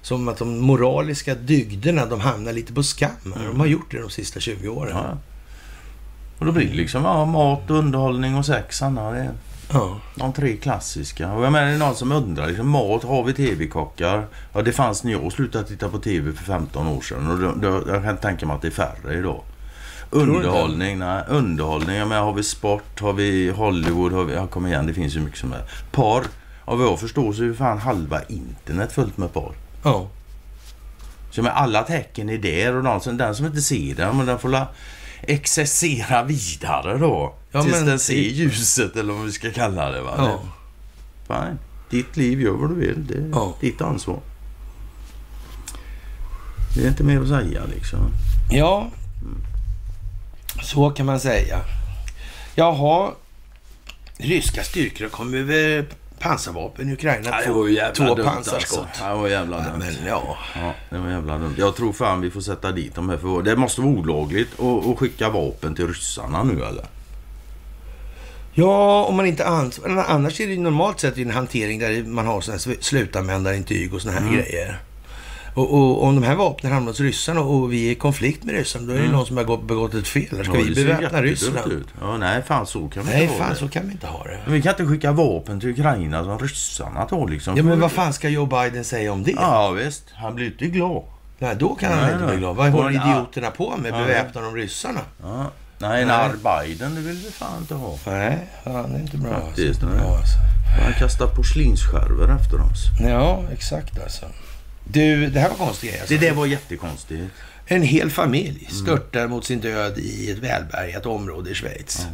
som 0.04 0.28
att 0.28 0.38
de 0.38 0.60
moraliska 0.60 1.36
dygderna, 1.36 2.06
de 2.06 2.20
hamnar 2.20 2.54
lite 2.54 2.74
på 2.74 2.84
skam. 2.84 3.10
Mm. 3.26 3.48
De 3.48 3.60
har 3.60 3.68
gjort 3.68 3.92
det 3.92 4.02
de 4.02 4.10
sista 4.10 4.40
20 4.40 4.68
åren. 4.68 4.98
Ja. 4.98 5.18
Och 6.40 6.46
då 6.46 6.52
blir 6.52 6.68
det 6.68 6.74
liksom 6.74 7.04
ja, 7.04 7.26
mat, 7.26 7.70
underhållning 7.70 8.36
och 8.36 8.46
sex, 8.46 8.82
Anna. 8.82 9.12
Det 9.12 9.20
är 9.20 9.32
ja. 9.72 10.00
de 10.16 10.34
tre 10.34 10.58
klassiska. 10.58 11.34
Och 11.34 11.46
jag 11.46 11.52
menar, 11.52 11.68
det 11.68 11.74
är 11.74 11.78
någon 11.78 11.96
som 11.96 12.12
undrar. 12.12 12.48
Liksom, 12.48 12.70
mat, 12.70 13.04
har 13.04 13.24
vi 13.24 13.34
tv-kockar? 13.34 14.26
Ja, 14.54 14.62
det 14.62 14.72
fanns 14.72 15.04
när 15.04 15.12
jag 15.12 15.32
slutade 15.32 15.68
titta 15.68 15.90
på 15.90 16.00
tv 16.00 16.34
för 16.34 16.44
15 16.44 16.88
år 16.88 17.02
sedan. 17.02 17.32
Och 17.32 17.40
då, 17.40 17.52
då, 17.56 17.84
jag 17.88 18.04
kan 18.04 18.18
tänka 18.18 18.46
mig 18.46 18.56
att 18.56 18.62
det 18.62 18.68
är 18.68 18.72
färre 18.72 19.18
idag. 19.18 19.42
Underhållning, 20.10 21.00
nej. 21.00 21.24
Underhållning, 21.30 21.96
jag 21.96 22.08
menar, 22.08 22.24
har 22.24 22.34
vi 22.34 22.44
sport, 22.44 23.02
har 23.02 23.14
vi 23.14 23.50
Hollywood, 23.50 24.12
har 24.12 24.24
vi... 24.24 24.34
Ja, 24.34 24.48
kom 24.48 24.68
igen, 24.68 24.88
det 24.88 24.94
finns 24.94 25.16
ju 25.16 25.20
mycket 25.20 25.40
som 25.40 25.54
är. 25.54 25.62
Par. 25.92 26.24
Av 26.66 26.78
vad 26.78 26.88
jag 26.88 27.00
förstår 27.00 27.34
så 27.34 27.42
är 27.42 27.46
ju 27.46 27.56
fan 27.56 27.78
halva 27.78 28.22
internet 28.24 28.92
fullt 28.92 29.18
med 29.18 29.34
par. 29.34 29.52
Ja. 29.84 30.08
Så 31.32 31.42
med 31.42 31.52
alla 31.58 31.84
tecken 31.84 32.30
är 32.30 32.38
där 32.38 32.76
och 32.76 32.84
de 32.84 33.02
som, 33.02 33.18
den 33.18 33.36
som 33.36 33.46
inte 33.46 33.62
ser 33.62 33.96
den, 33.96 34.18
men 34.18 34.26
den 34.26 34.40
får 34.40 34.50
la 34.50 34.68
excessera 35.22 36.24
vidare 36.24 36.98
då. 36.98 37.36
Ja, 37.52 37.64
tills 37.64 37.76
men- 37.76 37.86
den 37.86 38.00
ser 38.00 38.14
ljuset 38.14 38.96
eller 38.96 39.14
vad 39.14 39.26
vi 39.26 39.32
ska 39.32 39.52
kalla 39.52 39.92
det. 39.92 40.02
Va? 40.02 40.14
Ja. 40.18 40.40
Fine. 41.28 41.60
Ditt 41.90 42.18
liv, 42.18 42.42
gör 42.42 42.52
vad 42.52 42.70
du 42.70 42.76
vill. 42.76 43.08
Det 43.08 43.14
är 43.14 43.30
Ja. 43.32 43.54
ditt 43.62 43.82
ansvar. 43.82 44.20
Det 46.76 46.84
är 46.84 46.88
inte 46.88 47.04
mer 47.04 47.22
att 47.22 47.28
säga 47.28 47.62
liksom. 47.76 48.00
Ja, 48.52 48.88
så 50.64 50.90
kan 50.90 51.06
man 51.06 51.20
säga. 51.20 51.60
Jaha, 52.56 53.12
ryska 54.18 54.64
styrkor 54.64 55.06
har 55.06 55.10
kommit 55.10 55.40
över 55.42 55.86
pansarvapen 56.24 56.90
i 56.90 56.94
Ukraina. 56.94 57.32
Två, 57.46 57.54
två 57.94 58.16
pansarskott. 58.24 58.80
Alltså. 58.88 59.04
Det 59.10 59.16
var 59.16 59.28
jävla 59.28 59.58
Ja, 59.58 59.64
dumt. 59.64 59.80
men 59.80 60.08
ja, 60.08 60.38
Ja, 60.56 60.74
det 60.90 60.98
var 60.98 61.10
jävla 61.10 61.38
dumt. 61.38 61.56
Jag 61.58 61.76
tror 61.76 61.94
fan 61.94 62.22
vi 62.22 62.32
får 62.32 62.42
sätta 62.42 62.72
dit 62.72 62.96
dem 62.96 63.10
här 63.10 63.18
för 63.18 63.42
det 63.42 63.56
måste 63.56 63.82
vara 63.82 63.92
olagligt 63.92 64.60
att, 64.60 64.86
att 64.88 64.98
skicka 65.00 65.30
vapen 65.30 65.76
till 65.76 65.88
ryssarna 65.88 66.44
nu 66.44 66.64
eller? 66.66 66.86
Ja, 68.54 69.04
om 69.06 69.16
man 69.16 69.26
inte 69.26 69.46
ans- 69.46 69.80
men 69.88 70.00
annars 70.00 70.40
är 70.42 70.48
det 70.48 70.54
ju 70.54 70.60
normalt 70.60 71.00
sett 71.00 71.18
en 71.18 71.32
hantering 71.32 71.80
där 71.80 72.04
man 72.04 72.28
har 72.28 72.42
sådana 72.42 72.62
här 72.66 72.78
slutanvändarintyg 72.82 73.94
och 73.94 74.02
sådana 74.02 74.20
här 74.20 74.34
grejer. 74.36 74.80
Och, 75.54 75.74
och 75.74 76.04
om 76.04 76.16
de 76.22 76.28
här 76.28 76.36
vapnen 76.36 76.72
hamnar 76.72 76.92
hos 76.92 77.00
ryssarna 77.00 77.42
och 77.42 77.74
vi 77.74 77.88
är 77.88 77.92
i 77.92 77.96
konflikt 77.96 78.44
med 78.44 78.56
ryssarna, 78.56 78.86
då 78.88 78.94
är 78.94 79.02
det 79.02 79.08
någon 79.12 79.26
som 79.26 79.38
har 79.38 79.44
gått- 79.44 79.68
begått 79.68 79.94
ett 79.94 80.08
fel. 80.08 80.28
Där 80.32 80.44
ska 80.44 80.58
Ja, 80.58 80.64
vi 80.68 80.76
beväpna 80.86 81.22
Ryssland? 81.22 81.72
Ut. 81.72 81.88
Ja, 82.02 82.18
nej, 82.18 82.42
fan 82.48 82.66
så 82.68 82.88
kan 82.88 83.04
vi 83.04 83.10
Nej, 83.12 83.22
inte 83.24 83.34
ha 83.34 83.40
fan 83.44 83.50
det. 83.54 83.60
så 83.60 83.68
kan 83.68 83.86
vi 83.88 83.92
inte 83.92 84.08
ha 84.08 84.24
det. 84.24 84.40
Men 84.46 84.54
vi 84.54 84.62
kan 84.62 84.70
inte 84.70 84.86
skicka 84.86 85.12
vapen 85.12 85.60
till 85.60 85.70
Ukraina 85.70 86.24
som 86.24 86.40
ryssarna 86.40 87.06
tar 87.06 87.28
liksom. 87.28 87.58
Ja, 87.58 87.64
men 87.64 87.80
vad 87.80 87.92
fan 87.92 88.14
ska 88.14 88.30
Joe 88.30 88.46
Biden 88.46 88.84
säga 88.84 89.12
om 89.14 89.24
det? 89.24 89.32
Ja, 89.32 89.70
visst. 89.72 90.04
Han 90.16 90.36
blir 90.36 90.46
inte 90.46 90.66
glad. 90.66 91.04
Nej, 91.40 91.56
då 91.60 91.76
kan 91.76 91.92
han 91.92 92.02
Nej, 92.02 92.12
inte 92.14 92.26
nej. 92.26 92.32
bli 92.32 92.40
glad. 92.40 92.56
Vad 92.56 92.70
håller 92.72 92.90
idioterna 92.90 93.52
på 93.52 93.74
med? 93.78 93.94
Ja, 93.94 93.98
Beväpnar 93.98 94.42
de 94.42 94.56
ryssarna? 94.56 95.00
Ja. 95.24 95.52
Nej, 95.78 96.02
en 96.02 96.08
Nej. 96.08 96.30
Biden, 96.68 96.96
det 96.96 97.02
vill 97.02 97.16
vi 97.26 97.32
fan 97.32 97.58
inte 97.60 97.74
ha. 97.76 97.98
Nej, 98.08 98.38
fan, 98.64 98.92
det 98.92 98.98
är 98.98 99.02
inte 99.02 99.18
bra. 99.18 99.42
Faktiskt, 99.42 99.70
alltså. 99.84 99.86
nej. 99.86 99.98
Bra, 100.06 100.18
alltså. 100.18 100.38
Han 100.84 100.94
kastar 100.94 101.28
porslinsskärvor 101.28 102.36
efter 102.40 102.62
oss. 102.62 102.84
Ja, 103.10 103.44
exakt 103.54 104.04
alltså. 104.04 104.26
Du, 104.84 105.30
det 105.30 105.40
här 105.40 105.50
var 105.50 105.56
konstigt. 105.56 106.00
Alltså. 106.00 106.14
Det 106.14 106.28
där 106.28 106.34
var 106.34 106.46
jättekonstigt. 106.46 107.22
En 107.66 107.82
hel 107.82 108.10
familj 108.10 108.68
störtar 108.72 109.28
mot 109.28 109.46
sin 109.46 109.60
död 109.60 109.98
i 109.98 110.32
ett 110.32 110.38
välbärgat 110.38 111.06
område 111.06 111.50
i 111.50 111.54
Schweiz. 111.54 112.08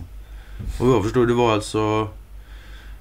Och 0.80 0.90
jag 0.90 1.04
förstår, 1.04 1.26
det 1.26 1.34
var 1.34 1.54
alltså... 1.54 2.10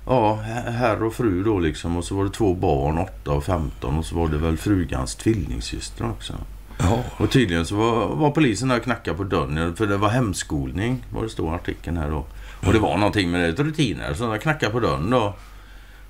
Ja, 0.07 0.35
herr 0.67 1.03
och 1.03 1.15
fru 1.15 1.45
då 1.45 1.59
liksom. 1.59 1.97
Och 1.97 2.05
så 2.05 2.15
var 2.15 2.25
det 2.25 2.31
två 2.31 2.55
barn, 2.55 2.99
8 2.99 3.31
och 3.31 3.45
15. 3.45 3.99
Och 3.99 4.07
så 4.07 4.15
var 4.15 4.29
det 4.29 4.39
väl 4.39 4.57
frugans 4.57 5.15
tvillingsyster 5.15 6.11
också. 6.11 6.35
Ja. 6.79 7.03
Och 7.17 7.31
tydligen 7.31 7.67
så 7.67 7.77
var, 7.77 8.17
var 8.17 8.31
polisen 8.31 8.69
där 8.69 8.77
och 8.77 8.83
knackade 8.83 9.17
på 9.17 9.25
dörren. 9.25 9.77
För 9.77 9.87
det 9.87 9.97
var 9.97 10.09
hemskolning, 10.09 11.05
var 11.11 11.23
det 11.23 11.29
står 11.29 11.53
i 11.53 11.55
artikeln 11.55 11.97
här 11.97 12.11
då. 12.11 12.25
Och 12.67 12.73
det 12.73 12.79
var 12.79 12.97
någonting 12.97 13.31
med 13.31 13.55
det, 13.55 13.63
rutiner. 13.63 14.15
Så 14.15 14.31
de 14.31 14.39
knackade 14.39 14.73
på 14.73 14.81
dörren 14.81 15.11
då. 15.11 15.35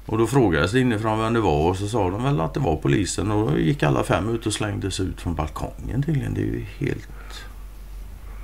Och 0.09 0.19
då 0.19 0.27
frågades 0.27 0.73
det 0.73 0.81
inifrån 0.81 1.19
vem 1.21 1.33
det 1.35 1.41
var 1.41 1.69
och 1.71 1.77
så 1.77 1.89
sa 1.89 2.11
de 2.11 2.23
väl 2.25 2.41
att 2.41 2.55
det 2.55 2.61
var 2.61 2.77
polisen. 2.77 3.31
Och 3.31 3.51
då 3.51 3.59
gick 3.59 3.83
alla 3.83 4.05
fem 4.05 4.35
ut 4.35 4.47
och 4.47 4.53
slängdes 4.53 5.01
ut 5.01 5.21
från 5.21 5.35
balkongen 5.35 6.03
tydligen. 6.03 6.35
Det 6.35 6.41
är 6.41 6.45
ju 6.45 6.67
helt... 6.79 7.09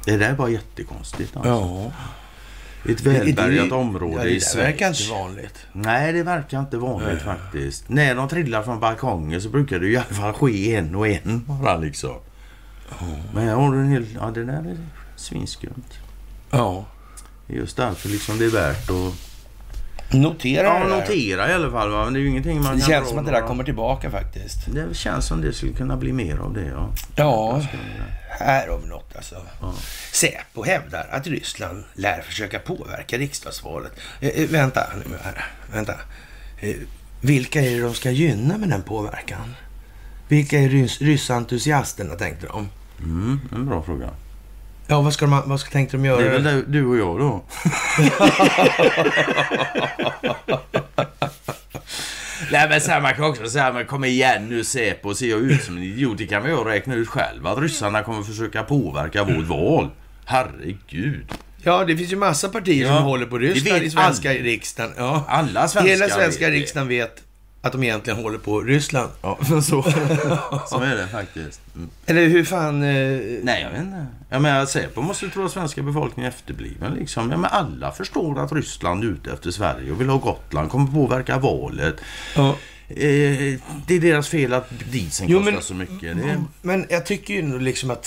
Det 0.05 0.17
där 0.17 0.33
var 0.35 0.49
jättekonstigt 0.49 1.37
alltså. 1.37 1.51
ja. 1.51 1.93
Ett 2.93 3.01
välbärgat 3.01 3.69
Det- 3.69 3.75
område 3.75 4.15
ja, 4.17 4.25
i 4.25 4.35
det 4.35 4.41
Schweiz. 4.41 4.53
där 4.55 4.63
verkar 4.63 4.89
inte 4.89 5.11
vanligt. 5.11 5.67
Nej, 5.73 6.13
det 6.13 6.23
verkar 6.23 6.61
inte 6.61 6.77
vanligt 6.77 7.23
faktiskt. 7.23 7.89
När 7.89 8.15
de 8.15 8.29
trillar 8.29 8.63
från 8.63 8.81
balkongen 8.81 9.41
så 9.43 9.49
brukar 9.49 9.79
det 9.79 9.89
i 9.89 9.97
alla 9.97 10.05
fall 10.07 10.33
ske 10.33 10.77
en 10.77 10.95
och 10.95 11.09
en 11.09 11.45
bara 11.47 11.77
liksom. 11.77 12.15
Men 13.35 13.45
jag 13.47 13.57
har 13.57 13.75
en 13.75 13.89
hel... 13.89 14.07
Ja, 14.21 14.31
det 14.31 14.45
där 14.45 14.53
är 14.53 14.77
svinskumt. 15.17 15.99
Ja. 16.51 16.85
Det 17.47 17.55
Just 17.55 17.77
därför 17.77 18.09
liksom 18.09 18.39
det 18.39 18.45
är 18.45 18.51
värt 18.51 18.91
att 18.91 19.15
Notera 20.11 20.67
ja, 20.67 20.75
det 20.85 20.91
där. 20.91 21.01
notera 21.01 21.51
i 21.51 21.55
alla 21.55 21.71
fall. 21.71 21.91
Va? 21.91 22.05
Men 22.05 22.13
det 22.13 22.19
är 22.19 22.23
ju 22.23 22.29
ingenting 22.29 22.63
man 22.63 22.75
Det 22.75 22.81
kan 22.81 22.91
känns 22.91 23.05
dra 23.05 23.11
som 23.11 23.19
att 23.19 23.25
det 23.25 23.31
där 23.31 23.39
några- 23.39 23.49
kommer 23.49 23.65
tillbaka 23.65 24.11
faktiskt. 24.11 24.59
Det 24.67 24.97
känns 24.97 25.27
som 25.27 25.41
det 25.41 25.53
skulle 25.53 25.73
kunna 25.73 25.97
bli 25.97 26.13
mer 26.13 26.37
av 26.39 26.55
det, 26.55 26.65
ja. 26.67 26.91
Ja, 27.17 27.63
här 28.29 28.69
har 28.69 28.79
vi 28.79 28.87
något 28.89 29.17
alltså. 29.17 29.37
Säpo 30.13 30.65
hävdar 30.65 31.07
att 31.11 31.27
Ryssland 31.27 31.85
lär 31.95 32.23
försöka 32.23 32.59
påverka 32.59 33.19
riksdagsvalet. 33.19 33.93
Eh, 34.21 34.29
eh, 34.29 34.49
vänta 34.51 34.81
nu 35.09 35.17
här. 35.25 35.45
Vänta. 35.73 35.95
Eh, 36.61 36.75
vilka 37.21 37.61
är 37.61 37.71
det 37.71 37.81
de 37.81 37.95
ska 37.95 38.11
gynna 38.11 38.59
med 38.59 38.69
den 38.69 38.83
påverkan? 38.83 39.55
Vilka 40.29 40.59
är 40.59 40.69
rys- 40.69 41.03
ryssentusiasterna 41.03 42.15
tänkte 42.15 42.47
de? 42.47 42.69
Mm, 42.99 43.41
en 43.53 43.67
bra 43.67 43.83
fråga. 43.83 44.11
Ja, 44.95 45.01
vad, 45.01 45.13
ska 45.13 45.27
de, 45.27 45.43
vad 45.47 45.61
ska, 45.61 45.71
tänkte 45.71 45.97
de 45.97 46.05
göra? 46.05 46.21
Det 46.21 46.27
är 46.27 46.31
väl 46.31 46.43
du- 46.45 46.65
du 46.67 46.87
och 46.87 46.97
jag 46.97 47.19
då? 47.21 47.45
Nej 52.51 52.69
men 52.69 52.81
så 52.81 52.91
här, 52.91 53.01
man 53.01 53.15
kan 53.15 53.25
också 53.25 53.47
säga, 53.51 53.73
men 53.73 53.87
kom 53.87 54.05
igen 54.05 54.49
nu 54.49 54.65
Säpo, 54.65 55.15
ser 55.15 55.27
jag 55.31 55.41
ut 55.41 55.63
som 55.65 55.77
en 55.77 55.83
idiot? 55.83 56.19
Det 56.19 56.27
kan 56.27 56.43
vi 56.43 56.49
ju 56.51 56.57
räkna 56.57 56.95
ut 56.95 57.09
själv 57.09 57.47
att 57.47 57.59
ryssarna 57.59 58.03
kommer 58.03 58.23
försöka 58.23 58.63
påverka 58.63 59.25
vårt 59.25 59.45
val. 59.47 59.91
Herregud. 60.25 61.25
Ja, 61.63 61.85
det 61.85 61.97
finns 61.97 62.13
ju 62.13 62.17
massa 62.17 62.49
partier 62.49 62.87
Ja, 62.87 62.97
som 62.97 63.05
håller 63.05 63.27
på 63.27 63.39
det 63.39 63.47
Ryssland 63.47 63.83
i 63.83 63.91
svenska 63.91 64.31
alla. 64.31 64.39
riksdagen. 64.39 64.93
Ja. 64.97 65.25
Alla 65.29 65.69
svenskar 65.69 65.91
Hela 65.95 66.09
svenska 66.09 66.45
vet 66.45 66.55
riksdagen 66.55 66.89
vet 66.89 67.23
att 67.65 67.73
de 67.73 67.83
egentligen 67.83 68.23
håller 68.23 68.39
på 68.39 68.61
Ryssland. 68.61 69.11
Ja, 69.23 69.39
så, 69.45 69.61
så 70.69 70.81
är 70.81 70.97
det 70.97 71.09
faktiskt. 71.13 71.61
Mm. 71.77 71.91
Eller 72.07 72.27
hur 72.29 72.45
fan... 72.45 72.83
Eh, 72.83 73.21
Nej, 73.43 73.63
jag 73.63 73.71
vet 73.71 73.81
inte. 73.81 74.07
Jag 74.31 74.43
menar, 74.43 74.67
Säpo 74.67 75.01
måste 75.01 75.29
tro 75.29 75.45
att 75.45 75.53
svenska 75.53 75.83
befolkningen 75.83 76.33
är 76.33 76.35
efterbliven. 76.37 76.95
Liksom. 76.95 77.31
Ja, 77.31 77.37
men 77.37 77.51
alla 77.51 77.93
förstår 77.93 78.41
att 78.45 78.53
Ryssland 78.53 79.05
är 79.05 79.09
ute 79.09 79.33
efter 79.33 79.51
Sverige 79.51 79.93
och 79.93 80.01
vill 80.01 80.09
ha 80.09 80.19
Gotland, 80.19 80.71
kommer 80.71 80.93
påverka 80.93 81.39
valet. 81.39 81.95
ja. 82.37 82.57
Eh, 82.89 83.59
det 83.87 83.95
är 83.95 84.01
deras 84.01 84.29
fel 84.29 84.53
att 84.53 84.71
dieseln 84.93 85.33
kostar 85.33 85.53
men- 85.53 85.63
så 85.63 85.75
mycket. 85.75 86.17
Det, 86.17 86.45
Men 86.63 86.87
jag 86.91 87.07
tycker 87.07 87.35
ju 87.35 87.43
nog 87.43 87.63
liksom 87.63 87.91
att... 87.91 88.07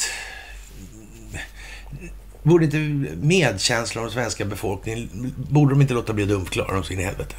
Borde 2.44 2.66
inte 2.66 2.78
medkänslan 3.22 4.04
av 4.04 4.10
den 4.10 4.14
svenska 4.14 4.46
befolkningen... 4.46 5.34
Borde 5.50 5.74
de 5.74 5.82
inte 5.82 5.94
låta 5.94 6.14
bli 6.14 6.24
att 6.24 6.30
dumförklara 6.30 6.74
dem 6.74 6.84
så 6.84 6.94
in 6.94 7.00
i 7.00 7.04
helvete? 7.04 7.36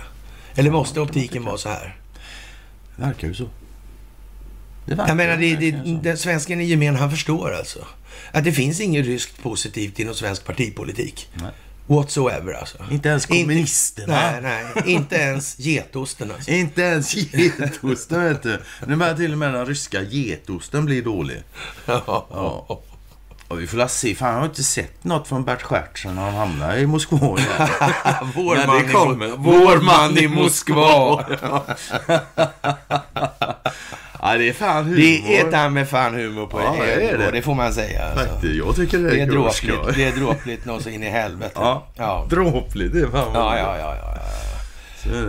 Eller 0.55 0.71
måste 0.71 1.01
optiken 1.01 1.45
vara 1.45 1.57
så 1.59 1.69
här? 1.69 1.97
Verkar 2.99 3.29
ju 3.29 3.35
så. 3.35 3.49
Det 4.87 4.95
verkar 4.95 5.09
Jag 5.09 5.17
menar, 5.17 5.37
det, 5.37 5.57
det, 5.57 5.85
så. 5.85 6.01
den 6.03 6.19
svensken 6.19 6.61
i 6.61 6.65
gemen, 6.65 6.97
han 6.97 7.11
förstår 7.11 7.55
alltså. 7.55 7.87
Att 8.33 8.45
det 8.45 8.53
finns 8.53 8.81
inget 8.81 9.07
ryskt 9.07 9.43
positivt 9.43 9.99
inom 9.99 10.15
svensk 10.15 10.45
partipolitik. 10.45 11.29
Nej. 11.35 11.51
Whatsoever 11.87 12.53
alltså. 12.53 12.79
Inte 12.91 13.09
ens 13.09 13.27
kommunisterna. 13.27 14.41
Nej, 14.41 14.43
nej. 14.43 14.93
Inte 14.93 15.17
ens 15.17 15.59
getosten 15.59 16.31
alltså. 16.31 16.51
Inte 16.51 16.83
ens 16.83 17.15
getosten 17.15 18.25
vet 18.25 18.43
du. 18.43 18.63
Nu 18.87 18.97
börjar 18.97 19.15
till 19.15 19.33
och 19.33 19.39
med 19.39 19.55
den 19.55 19.67
ryska 19.67 20.03
getosten 20.03 20.85
bli 20.85 21.01
dålig. 21.01 21.43
Ja. 21.87 22.83
Och 23.49 23.61
vi 23.61 23.67
får 23.67 23.87
se. 23.89 24.15
Fan, 24.15 24.29
jag 24.33 24.39
har 24.39 24.45
inte 24.47 24.63
sett 24.63 25.05
något 25.05 25.29
från 25.29 25.45
Bert 25.45 25.63
Schert 25.63 25.99
sen 25.99 26.19
han 26.19 26.35
hamnade 26.35 26.81
i 26.81 26.87
Moskva. 26.87 27.19
Vår, 28.35 28.67
man 28.67 28.79
i. 28.79 28.89
Mo- 28.93 29.35
vår 29.39 29.81
man 29.83 30.19
i 30.19 30.29
Moskva. 30.29 31.25
ja, 34.23 34.35
det 34.39 34.49
är 34.49 34.53
fan 34.53 34.85
humor. 34.85 34.97
Det 34.97 35.37
är 35.39 35.51
ta 35.51 35.69
med 35.69 35.89
fan 35.89 36.15
humor 36.15 36.47
på 36.47 36.61
Ja, 36.61 36.75
ja, 36.79 36.85
det 36.85 37.09
är 37.11 37.19
det. 37.19 37.31
det 37.31 37.43
får 37.43 37.55
man 37.55 37.73
säga. 37.75 38.05
Alltså. 38.05 38.27
Faktiskt, 38.27 38.55
jag 38.55 38.77
tycker 38.77 38.99
det 38.99 39.09
är, 39.11 39.15
Det 39.15 39.21
är 39.23 39.27
dråpligt, 39.27 39.97
det 39.97 40.05
är 40.05 40.13
dråpligt 40.13 40.65
något 40.65 40.83
så 40.83 40.89
in 40.89 41.03
i 41.03 41.09
helvete. 41.11 41.53
Ja, 41.55 41.87
Ja. 41.97 42.27
dråpligt. 42.31 42.93
Det 42.93 43.01
är 43.01 43.07
fan 43.07 43.31
Ja, 43.35 43.59
ja, 43.59 43.79
ja, 43.79 43.97
ja, 43.97 44.15
ja. 44.15 44.19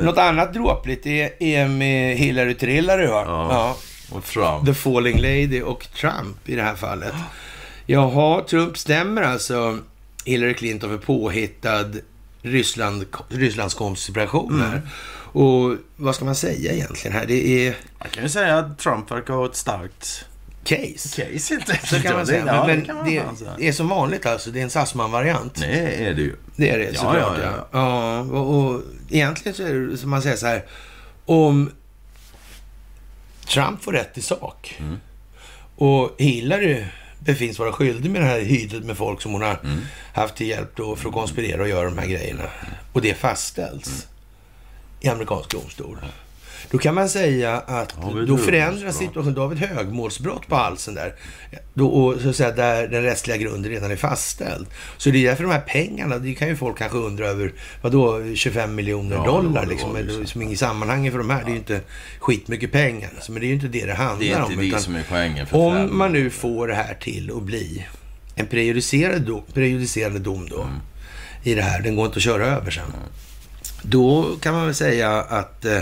Något 0.02 0.18
annat 0.18 0.54
dråpligt 0.54 1.06
är, 1.06 1.44
är 1.44 1.68
med 1.68 2.18
Hillary 2.18 2.54
Trillary, 2.56 3.08
va? 3.08 3.24
Ja. 3.28 3.48
Ja. 3.52 3.76
Och 4.18 4.26
Trump. 4.26 4.66
The 4.66 4.74
Falling 4.74 5.18
Lady 5.18 5.62
och 5.62 5.88
Trump 6.00 6.50
i 6.50 6.56
det 6.56 6.64
här 6.64 6.76
fallet. 6.76 7.14
Jaha, 7.92 8.44
Trump 8.44 8.78
stämmer 8.78 9.22
alltså 9.22 9.80
Hillary 10.26 10.54
Clinton 10.54 10.90
för 10.90 10.98
påhittad 10.98 11.86
Ryssland, 12.42 13.06
Rysslands 13.30 13.74
konspiration 13.76 14.62
här. 14.62 14.82
Och 15.32 15.76
vad 15.96 16.16
ska 16.16 16.26
man 16.26 16.36
säga 16.36 16.74
egentligen 16.74 17.18
här? 17.18 17.26
Det 17.26 17.68
är 17.68 17.76
Man 18.00 18.08
kan 18.10 18.24
ju 18.24 18.30
säga 18.30 18.58
att 18.58 18.80
Trump 18.80 19.12
verkar 19.12 19.34
ha 19.34 19.46
ett 19.46 19.56
starkt 19.56 20.26
case. 20.64 21.22
case 21.24 21.54
helt 21.54 21.70
enkelt. 21.70 21.88
Så 21.88 22.02
kan 22.02 22.14
man 22.16 22.26
säga. 22.28 22.44
Ja, 22.48 22.68
Men, 22.68 22.84
det 22.84 22.94
man 22.94 23.06
det, 23.06 23.38
säga. 23.40 23.52
det 23.58 23.68
är 23.68 23.72
som 23.74 23.88
vanligt 23.88 24.26
alltså. 24.26 24.52
Det 24.52 24.60
är 24.60 24.64
en 24.64 24.70
Sassman-variant. 24.70 25.58
Nej, 25.60 26.06
är 26.06 26.14
det 26.14 26.22
ju. 26.22 26.36
Det 26.56 26.70
är 26.70 26.78
det 26.78 26.86
Ja, 26.86 26.94
såklart. 26.94 27.38
Ja, 27.44 27.52
ja. 27.54 27.68
ja. 27.72 28.20
och, 28.20 28.60
och 28.74 28.82
egentligen 29.10 29.56
så 29.56 29.64
är 29.64 29.74
det 29.74 29.98
som 29.98 30.10
man 30.10 30.22
säger 30.22 30.36
så 30.36 30.46
här. 30.48 30.66
Om 31.26 31.72
Trump 33.48 33.84
får 33.84 33.92
rätt 33.94 34.18
i 34.18 34.22
sak 34.22 34.76
Mm. 34.80 34.98
och 35.76 36.16
Hillary 36.18 36.86
befinns 37.20 37.60
vara 37.60 37.72
skyldig 37.72 38.12
med 38.12 38.22
det 38.22 38.28
här 38.28 38.40
hydret 38.40 38.84
med 38.86 38.98
folk 38.98 39.22
som 39.22 39.32
hon 39.32 39.42
har 39.42 39.60
Mm. 39.64 39.80
haft 40.14 40.36
till 40.36 40.48
hjälp 40.48 40.72
då 40.76 40.96
för 40.96 41.08
att 41.10 41.16
konspirera 41.16 41.62
och 41.62 41.70
göra 41.70 41.86
de 41.90 41.98
här 41.98 42.08
grejerna. 42.08 42.44
Och 42.94 43.02
det 43.02 43.14
fastställs 43.14 44.08
i 45.02 45.08
amerikansk 45.10 45.50
domstol. 45.52 45.98
Då 46.72 46.78
kan 46.78 46.96
man 46.96 47.10
säga 47.10 47.58
att 47.58 47.96
Ja, 48.02 48.10
vi 48.10 48.26
då 48.26 48.38
förändras 48.38 48.98
situationen. 48.98 49.34
Då 49.36 49.42
har 49.42 49.48
vi 49.48 49.64
ett 49.64 49.70
högmålsbrott 49.70 50.48
på 50.48 50.56
halsen 50.56 50.94
där. 50.96 51.16
Då, 51.74 51.88
och, 51.88 52.22
så 52.22 52.30
att 52.30 52.36
säga, 52.36 52.52
där 52.52 52.88
den 52.88 53.04
rättsliga 53.04 53.38
grunden 53.38 53.72
redan 53.72 53.92
är 53.92 53.96
fastställd. 53.96 54.68
Så 54.98 55.10
det 55.10 55.18
är 55.26 55.30
därför 55.30 55.44
de 55.44 55.52
här 55.52 55.62
pengarna, 55.62 56.18
det 56.18 56.34
kan 56.34 56.48
ju 56.48 56.56
folk 56.56 56.78
kanske 56.78 56.98
undra 56.98 57.28
över, 57.28 57.54
vadå 57.82 58.22
25 58.36 58.76
miljoner 58.76 59.16
Ja, 59.16 59.26
dollar 59.26 59.62
det 59.66 59.70
liksom. 59.70 59.94
Det 59.94 60.02
liksom 60.04 60.42
inget 60.42 60.60
sammanhang 60.60 61.12
för 61.12 61.18
de 61.18 61.30
här. 61.30 61.44
Det 61.44 61.50
är 61.50 61.52
ju 61.52 61.58
inte 61.58 61.82
skitmycket 62.20 62.72
pengar. 62.72 63.10
Alltså, 63.16 63.32
men 63.32 63.42
det 63.42 63.46
är 63.46 63.50
ju 63.50 63.54
inte 63.56 63.68
det 63.68 63.86
det 63.86 63.94
handlar 63.94 64.20
Det 64.20 64.32
är 64.34 64.42
inte 64.52 64.54
om. 64.62 64.70
det 64.70 64.80
som 64.80 64.96
är 64.96 65.04
poängen 65.10 65.48
för 65.48 65.58
om 65.58 65.74
fem. 65.76 65.98
man 65.98 66.12
nu 66.14 66.30
får 66.30 66.68
det 66.68 66.76
här 66.76 66.94
till 66.94 67.32
att 67.38 67.44
bli 67.44 67.86
en 68.36 68.48
prejudicerad 68.48 69.22
dom, 69.22 69.44
prejudicerande 69.54 70.20
dom 70.20 70.48
då 70.50 70.62
Mm. 70.62 70.74
i 71.44 71.56
det 71.56 71.62
här, 71.62 71.82
den 71.82 71.96
går 71.96 72.06
inte 72.06 72.18
att 72.18 72.24
köra 72.24 72.46
över 72.48 72.72
sen. 72.72 72.84
Då 73.82 74.36
kan 74.42 74.54
man 74.54 74.66
väl 74.66 74.76
säga 74.76 75.22
att 75.22 75.66
eh, 75.66 75.82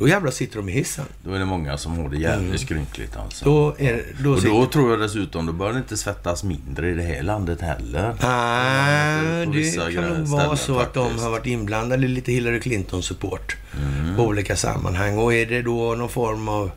då 0.00 0.08
jävlar 0.08 0.30
sitter 0.30 0.56
de 0.56 0.68
i 0.68 0.72
hissen. 0.72 1.04
Då 1.24 1.32
är 1.34 1.38
det 1.38 1.44
många 1.44 1.78
som 1.78 1.98
har 1.98 2.08
det 2.08 2.16
jävligt 2.16 2.60
skrynkligt 2.60 3.16
alltså. 3.16 3.44
Mm. 3.44 3.54
Då, 3.56 3.74
är, 3.78 4.04
då 4.24 4.30
och 4.30 4.38
sitter... 4.38 4.50
då 4.54 4.66
tror 4.66 4.90
jag 4.90 5.00
dessutom, 5.00 5.46
då 5.46 5.52
bör 5.52 5.72
det 5.72 5.78
inte 5.78 5.96
svettas 5.96 6.44
mindre 6.44 6.90
i 6.90 6.94
det 6.94 7.02
här 7.02 7.22
landet 7.22 7.60
heller. 7.60 8.14
Nej, 8.22 9.46
På 9.46 9.52
det 9.52 9.94
kan 9.94 10.04
nog 10.04 10.26
vara 10.28 10.56
så 10.56 10.78
att 10.78 10.94
de 10.94 11.04
faktiskt. 11.04 11.24
har 11.24 11.30
varit 11.30 11.46
inblandade 11.46 12.04
i 12.04 12.08
lite 12.08 12.32
Hillary 12.32 12.60
Clinton-support 12.60 13.56
Mm. 13.76 14.16
på 14.16 14.22
olika 14.22 14.56
sammanhang. 14.56 15.18
Och 15.18 15.34
är 15.34 15.46
det 15.46 15.62
då 15.62 15.94
någon 15.94 16.08
form 16.08 16.48
av 16.48 16.70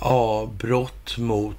ja, 0.00 0.50
brott 0.58 1.18
mot 1.18 1.56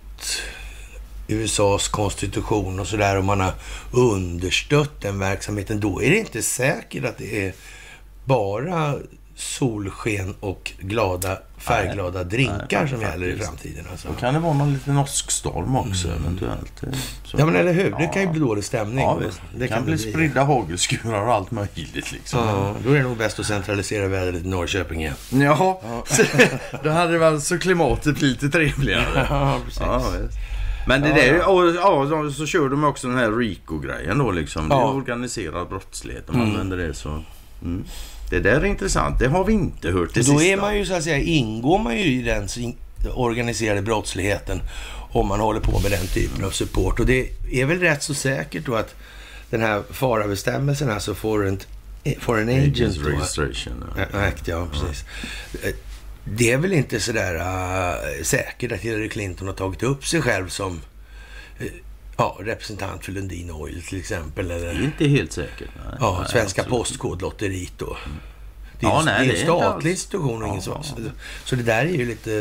USAs 1.27 1.87
konstitution 1.87 2.79
och 2.79 2.87
sådär 2.87 3.17
och 3.17 3.23
man 3.23 3.39
har 3.39 3.53
understött 3.91 5.01
den 5.01 5.19
verksamheten, 5.19 5.79
då 5.79 6.03
är 6.03 6.09
det 6.09 6.17
inte 6.17 6.41
säkert 6.41 7.05
att 7.05 7.17
det 7.17 7.47
är 7.47 7.53
bara 8.25 8.95
solsken 9.39 10.35
och 10.39 10.71
glada, 10.79 11.37
färgglada 11.57 12.23
drinkar 12.23 12.81
nej, 12.81 12.89
som 12.89 13.01
gäller 13.01 13.27
i 13.27 13.37
framtiden. 13.39 13.85
Alltså. 13.91 14.07
Då 14.07 14.13
kan 14.13 14.33
det 14.33 14.39
vara 14.39 14.53
någon 14.53 14.73
liten 14.73 14.97
åskstorm 14.97 15.75
också 15.75 16.07
eventuellt. 16.07 16.73
Så. 16.79 16.85
Mm. 16.85 16.99
Ja, 17.37 17.45
men 17.45 17.55
eller 17.55 17.73
hur? 17.73 17.91
Det 17.91 18.03
Ja. 18.03 18.11
kan 18.11 18.21
ju 18.21 18.27
bli 18.29 18.39
dålig 18.39 18.63
stämning. 18.63 18.99
Ja, 19.05 19.15
visst. 19.15 19.41
Det 19.55 19.67
kan 19.67 19.85
bli 19.85 19.97
spridda 19.97 20.43
hagelskurar 20.43 21.21
och 21.27 21.33
allt 21.33 21.51
möjligt 21.51 22.11
liksom. 22.11 22.39
Ja, 22.39 22.75
då 22.85 22.89
är 22.91 22.95
det 22.97 23.03
nog 23.03 23.17
bäst 23.17 23.39
att 23.39 23.45
centralisera 23.45 24.07
vädret 24.07 24.45
i 24.45 24.47
Norrköping 24.47 25.01
igen. 25.01 25.15
Ja, 25.29 25.81
då 26.83 26.89
hade 26.89 27.17
väl 27.17 27.41
så 27.41 27.59
klimatet 27.59 28.15
blir 28.19 28.29
lite 28.29 28.49
trevligare. 28.49 29.27
Ja, 29.29 29.57
precis. 29.65 29.81
Ja. 29.81 30.03
Men 30.87 31.01
det 31.01 31.09
Ja, 31.09 31.15
där, 31.15 31.37
ja. 31.37 31.45
och, 31.47 31.75
ja, 31.75 32.31
så 32.31 32.45
kör 32.45 32.69
de 32.69 32.83
också 32.83 33.07
den 33.07 33.17
här 33.17 33.31
RICO-grejen 33.31 34.17
då 34.17 34.31
liksom. 34.31 34.69
Det 34.69 34.75
är 34.75 34.79
Ja. 34.79 34.91
organiserad 34.91 35.67
brottslighet. 35.69 36.27
De 36.27 36.41
använder 36.41 36.77
det 36.77 36.93
så. 36.93 37.23
Mm. 37.61 37.83
Det 38.29 38.39
där 38.39 38.61
är 38.61 38.65
intressant. 38.65 39.19
Det 39.19 39.27
har 39.27 39.43
vi 39.45 39.53
inte 39.53 39.91
hört 39.91 40.13
det 40.13 40.19
Då 40.19 40.23
sista. 40.23 40.43
är 40.43 40.57
man 40.57 40.77
ju 40.77 40.85
så 40.85 40.93
att 40.93 41.03
säga, 41.03 41.17
ingår 41.17 41.79
man 41.79 41.97
ju 41.97 42.03
i 42.03 42.21
den 42.21 42.47
organiserade 43.13 43.81
brottsligheten 43.81 44.61
om 45.11 45.27
man 45.27 45.39
håller 45.39 45.59
på 45.59 45.79
med 45.79 45.91
den 45.91 46.07
typen 46.07 46.45
av 46.45 46.49
support. 46.49 46.99
Och 46.99 47.05
det 47.05 47.29
är 47.51 47.65
väl 47.65 47.79
rätt 47.79 48.03
så 48.03 48.13
säkert 48.13 48.65
då 48.65 48.75
att 48.75 48.95
den 49.49 49.61
här 49.61 49.83
FARA-bestämmelsen, 49.91 50.89
alltså 50.89 51.15
Foreign, 51.15 51.59
foreign 52.19 52.49
Agent 52.49 52.75
Agents 52.75 52.97
då, 52.97 53.09
registration. 53.09 53.83
Ja, 54.11 54.19
Act, 54.19 54.47
ja, 54.47 54.67
precis. 54.71 55.05
Eh, 55.63 55.73
Det 56.23 56.51
är 56.51 56.57
väl 56.57 56.73
inte 56.73 56.99
sådär 56.99 57.35
uh, 57.35 58.23
säkert 58.23 58.71
att 58.71 58.79
Hillary 58.79 59.09
Clinton 59.09 59.47
har 59.47 59.53
tagit 59.55 59.83
upp 59.83 60.05
sig 60.07 60.21
själv 60.21 60.47
som 60.49 60.71
eh, 60.73 60.79
ja, 62.19 62.37
representant 62.39 63.05
för 63.05 63.11
Lundin 63.11 63.51
Oil 63.51 63.81
till 63.81 63.99
exempel. 63.99 64.47
Det 64.47 64.53
är 64.53 64.59
Eller 64.59 64.83
inte 64.83 65.07
helt 65.07 65.31
säkert. 65.31 65.69
Nej. 65.75 65.97
ja, 65.99 66.17
Nej, 66.19 66.29
Svenska 66.31 66.61
absolut. 66.61 66.79
Postkodlotteriet 66.79 67.73
då. 67.77 67.97
Det 68.79 68.85
är, 68.85 68.89
Ja, 68.89 69.01
nej, 69.05 69.27
det 69.27 69.33
är 69.33 69.37
en 69.37 69.43
statlig 69.43 69.91
institution 69.91 70.43
och 70.43 70.47
ingen 70.47 70.61
Ja, 70.65 70.83
så. 70.83 70.95
Så, 71.45 71.55
det 71.55 71.63
där 71.63 71.85
är 71.85 71.89
ju 71.89 72.05
lite... 72.05 72.31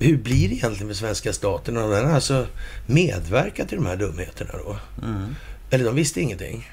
Hur 0.00 0.16
blir 0.16 0.48
det 0.48 0.54
egentligen 0.54 0.86
med 0.86 0.96
svenska 0.96 1.32
staten? 1.32 1.76
Har 1.76 1.88
den 1.88 2.14
alltså 2.14 2.46
medverkat 2.86 3.68
till 3.68 3.76
de 3.76 3.86
här 3.86 3.96
dumheterna 3.96 4.50
då? 4.52 4.76
Mm. 5.02 5.36
Eller 5.70 5.84
de 5.84 5.94
visste 5.94 6.20
ingenting? 6.20 6.70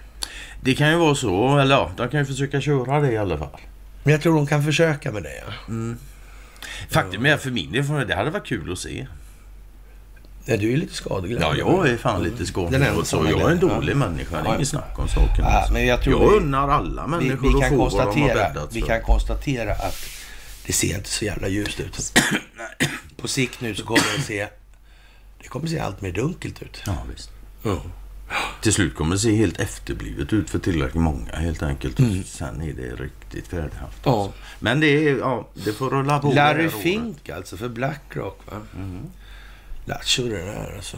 Det 0.62 0.76
kan 0.76 0.90
ju 0.90 0.98
vara 0.98 1.16
så. 1.16 1.58
Eller 1.58 1.76
ja, 1.76 1.92
de 1.98 2.10
kan 2.10 2.20
ju 2.20 2.26
försöka 2.26 2.62
köra 2.62 3.00
det 3.00 3.12
i 3.12 3.18
alla 3.18 3.38
fall. 3.38 3.60
Men 4.04 4.12
jag 4.12 4.22
tror 4.22 4.36
de 4.36 4.48
kan 4.48 4.64
försöka 4.64 5.12
med 5.12 5.24
det. 5.24 5.44
Ja. 5.68 5.74
Faktum 6.90 7.26
är 7.26 7.38
för 7.38 7.52
min 7.52 7.72
del, 7.72 8.08
det 8.08 8.16
hade 8.16 8.30
varit 8.30 8.48
kul 8.48 8.72
att 8.72 8.80
se. 8.80 9.08
Ja, 10.50 10.58
du 10.58 10.74
är 10.74 10.78
lite 10.78 10.94
skadeglad. 10.94 11.42
Ja, 11.44 11.56
jag 11.56 11.90
är 11.90 11.98
fan 11.98 12.24
lite 12.24 12.46
så. 12.46 12.68
är 12.68 13.30
Jag 13.30 13.42
är 13.42 13.50
en 13.50 13.60
dålig 13.60 13.94
Ja. 13.94 13.98
människa. 13.98 14.42
Det 14.44 14.50
är 14.50 14.56
inget 14.56 14.68
snack 14.68 15.00
om 15.00 15.08
saken. 15.08 15.36
Ja, 15.38 15.46
alltså. 15.46 15.74
men 15.74 15.86
jag 15.86 16.02
tror 16.02 16.22
jag 16.24 16.30
vi- 16.32 16.38
unnar 16.38 16.70
alla 16.70 17.04
Vi, 17.04 17.10
människor 17.10 17.48
vi, 17.48 17.54
kan 17.54 17.64
att 17.64 17.70
få 17.70 17.76
vad 17.78 17.92
de 17.92 17.98
har 17.98 18.06
konstatera, 18.06 18.34
bäddat 18.54 18.76
vi 18.76 18.82
kan 18.82 19.02
konstatera 19.02 19.72
att 19.72 19.96
det 20.66 20.74
ser 20.74 20.96
inte 20.96 21.10
så 21.10 21.26
jävla 21.26 21.48
ljust 21.48 21.80
ut. 21.80 22.20
På 23.22 23.28
sikt 23.28 23.62
nu 23.62 23.76
så 23.76 23.84
kommer 23.86 24.18
det 24.18 24.24
se... 24.24 24.48
Det 25.42 25.48
kommer 25.48 25.68
se 25.68 25.80
allt 25.80 26.02
mer 26.02 26.12
dunkelt 26.12 26.62
ut. 26.62 26.82
Ja, 26.86 26.98
visst. 27.16 27.30
Ja. 27.64 27.82
Till 28.62 28.74
slut 28.74 28.96
kommer 28.96 29.16
det 29.16 29.20
se 29.20 29.36
helt 29.36 29.60
efterblivet 29.60 30.34
ut 30.34 30.50
för 30.50 30.60
tillräckligt 30.60 31.04
många 31.04 31.36
helt 31.36 31.64
enkelt. 31.64 32.00
Mm. 32.00 32.24
Sen 32.24 32.62
är 32.62 32.74
det 32.74 32.96
riktigt 33.04 33.48
färdighaft. 33.48 33.98
Ja. 34.04 34.32
Men 34.60 34.80
det 34.80 34.88
är, 35.10 35.18
ja, 35.18 35.48
det 35.54 35.74
får 35.74 35.90
rulla 35.90 36.20
på. 36.20 36.30
det 36.30 36.36
Larry 36.36 36.62
här 36.64 36.68
året. 36.76 36.84
Fink 36.84 37.30
alltså 37.30 37.58
för 37.58 37.70
Blackrock 37.70 38.40
va? 38.52 38.62
Lattjo 39.88 40.24
det 40.24 40.46
där 40.46 40.74
alltså. 40.76 40.98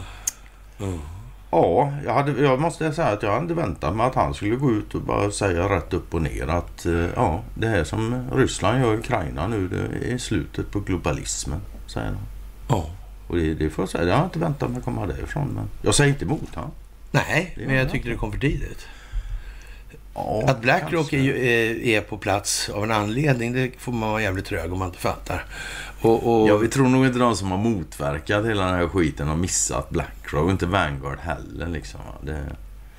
Ja, 1.50 1.92
jag, 2.04 2.14
hade, 2.14 2.42
jag 2.42 2.60
måste 2.60 2.92
säga 2.92 3.08
att 3.08 3.22
jag 3.22 3.32
hade 3.40 3.54
väntat 3.54 3.96
mig 3.96 4.06
att 4.06 4.14
han 4.14 4.34
skulle 4.34 4.56
gå 4.56 4.70
ut 4.70 4.94
och 4.94 5.02
bara 5.02 5.30
säga 5.30 5.76
rätt 5.76 5.92
upp 5.92 6.14
och 6.14 6.22
ner 6.22 6.48
att 6.48 6.86
eh, 6.86 7.06
ja, 7.16 7.42
det 7.54 7.66
här 7.68 7.84
som 7.84 8.30
Ryssland 8.34 8.80
gör 8.80 8.94
i 8.94 8.96
Ukraina 8.96 9.46
nu 9.46 9.68
det 9.68 10.12
är 10.12 10.18
slutet 10.18 10.70
på 10.70 10.80
globalismen, 10.80 11.60
säger 11.86 12.06
han. 12.06 12.18
Ja. 12.68 12.86
Och 13.28 13.36
det, 13.36 13.54
det 13.54 13.70
får 13.70 13.82
jag 13.82 13.88
säga, 13.88 14.04
jag 14.04 14.16
har 14.16 14.24
inte 14.24 14.38
väntat 14.38 14.70
mig 14.70 14.78
att 14.78 14.84
komma 14.84 15.06
därifrån. 15.06 15.48
Men 15.48 15.64
jag 15.82 15.94
säger 15.94 16.12
inte 16.12 16.24
emot 16.24 16.48
han. 16.54 16.70
Nej, 17.10 17.54
Det 17.56 17.66
men 17.66 17.74
jag 17.74 17.90
tyckte 17.90 18.08
det 18.08 18.16
kom 18.16 18.32
för 18.32 18.38
tidigt. 18.38 18.86
Ja, 20.14 20.42
Att 20.46 20.60
Blackrock 20.60 21.12
är, 21.12 21.18
ju, 21.18 21.90
är, 21.92 22.00
på 22.00 22.18
plats 22.18 22.68
av 22.68 22.84
en 22.84 22.90
anledning, 22.90 23.52
det 23.52 23.70
får 23.78 23.92
man 23.92 24.10
vara 24.10 24.22
jävligt 24.22 24.44
trög 24.44 24.72
om 24.72 24.78
man 24.78 24.88
inte 24.88 24.98
fattar. 25.00 25.44
Och, 26.00 26.42
och, 26.42 26.48
Ja, 26.48 26.56
vi 26.56 26.68
tror 26.68 26.88
nog 26.88 27.06
inte 27.06 27.18
de 27.18 27.36
som 27.36 27.50
har 27.50 27.58
motverkat 27.58 28.46
hela 28.46 28.64
den 28.64 28.74
här 28.74 28.88
skiten 28.88 29.28
har 29.28 29.36
missat 29.36 29.90
Blackrock 29.90 30.44
och 30.44 30.50
inte 30.50 30.66
Vanguard 30.66 31.18
heller 31.18 31.66
liksom. 31.66 32.00
Det, 32.22 32.32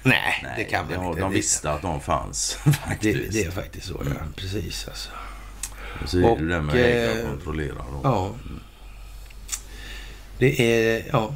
nej, 0.04 0.40
nej, 0.44 0.54
det 0.58 0.64
kan 0.64 0.86
man 0.88 0.96
har- 0.96 1.10
inte. 1.10 1.22
De 1.22 1.30
Det- 1.32 1.36
visste 1.38 1.72
att 1.72 1.82
de 1.82 2.00
fanns 2.02 2.58
det, 2.66 2.72
faktiskt. 2.74 3.34
det 3.34 3.44
är 3.44 3.52
faktiskt 3.52 3.88
så, 3.88 4.02
ja. 4.06 4.12
Precis 4.36 4.88
alltså. 4.88 5.10
Så 6.06 6.18
är 6.18 6.30
och, 6.32 6.38
det 6.38 6.48
där 6.48 6.62
med 6.62 6.76
eh, 6.76 6.82
äga 7.12 7.22
och 7.24 7.30
kontrollera. 7.30 7.76
Då. 7.92 8.00
Ja. 8.04 8.32
Det 10.38 10.62
är, 10.62 11.04
ja. 11.12 11.34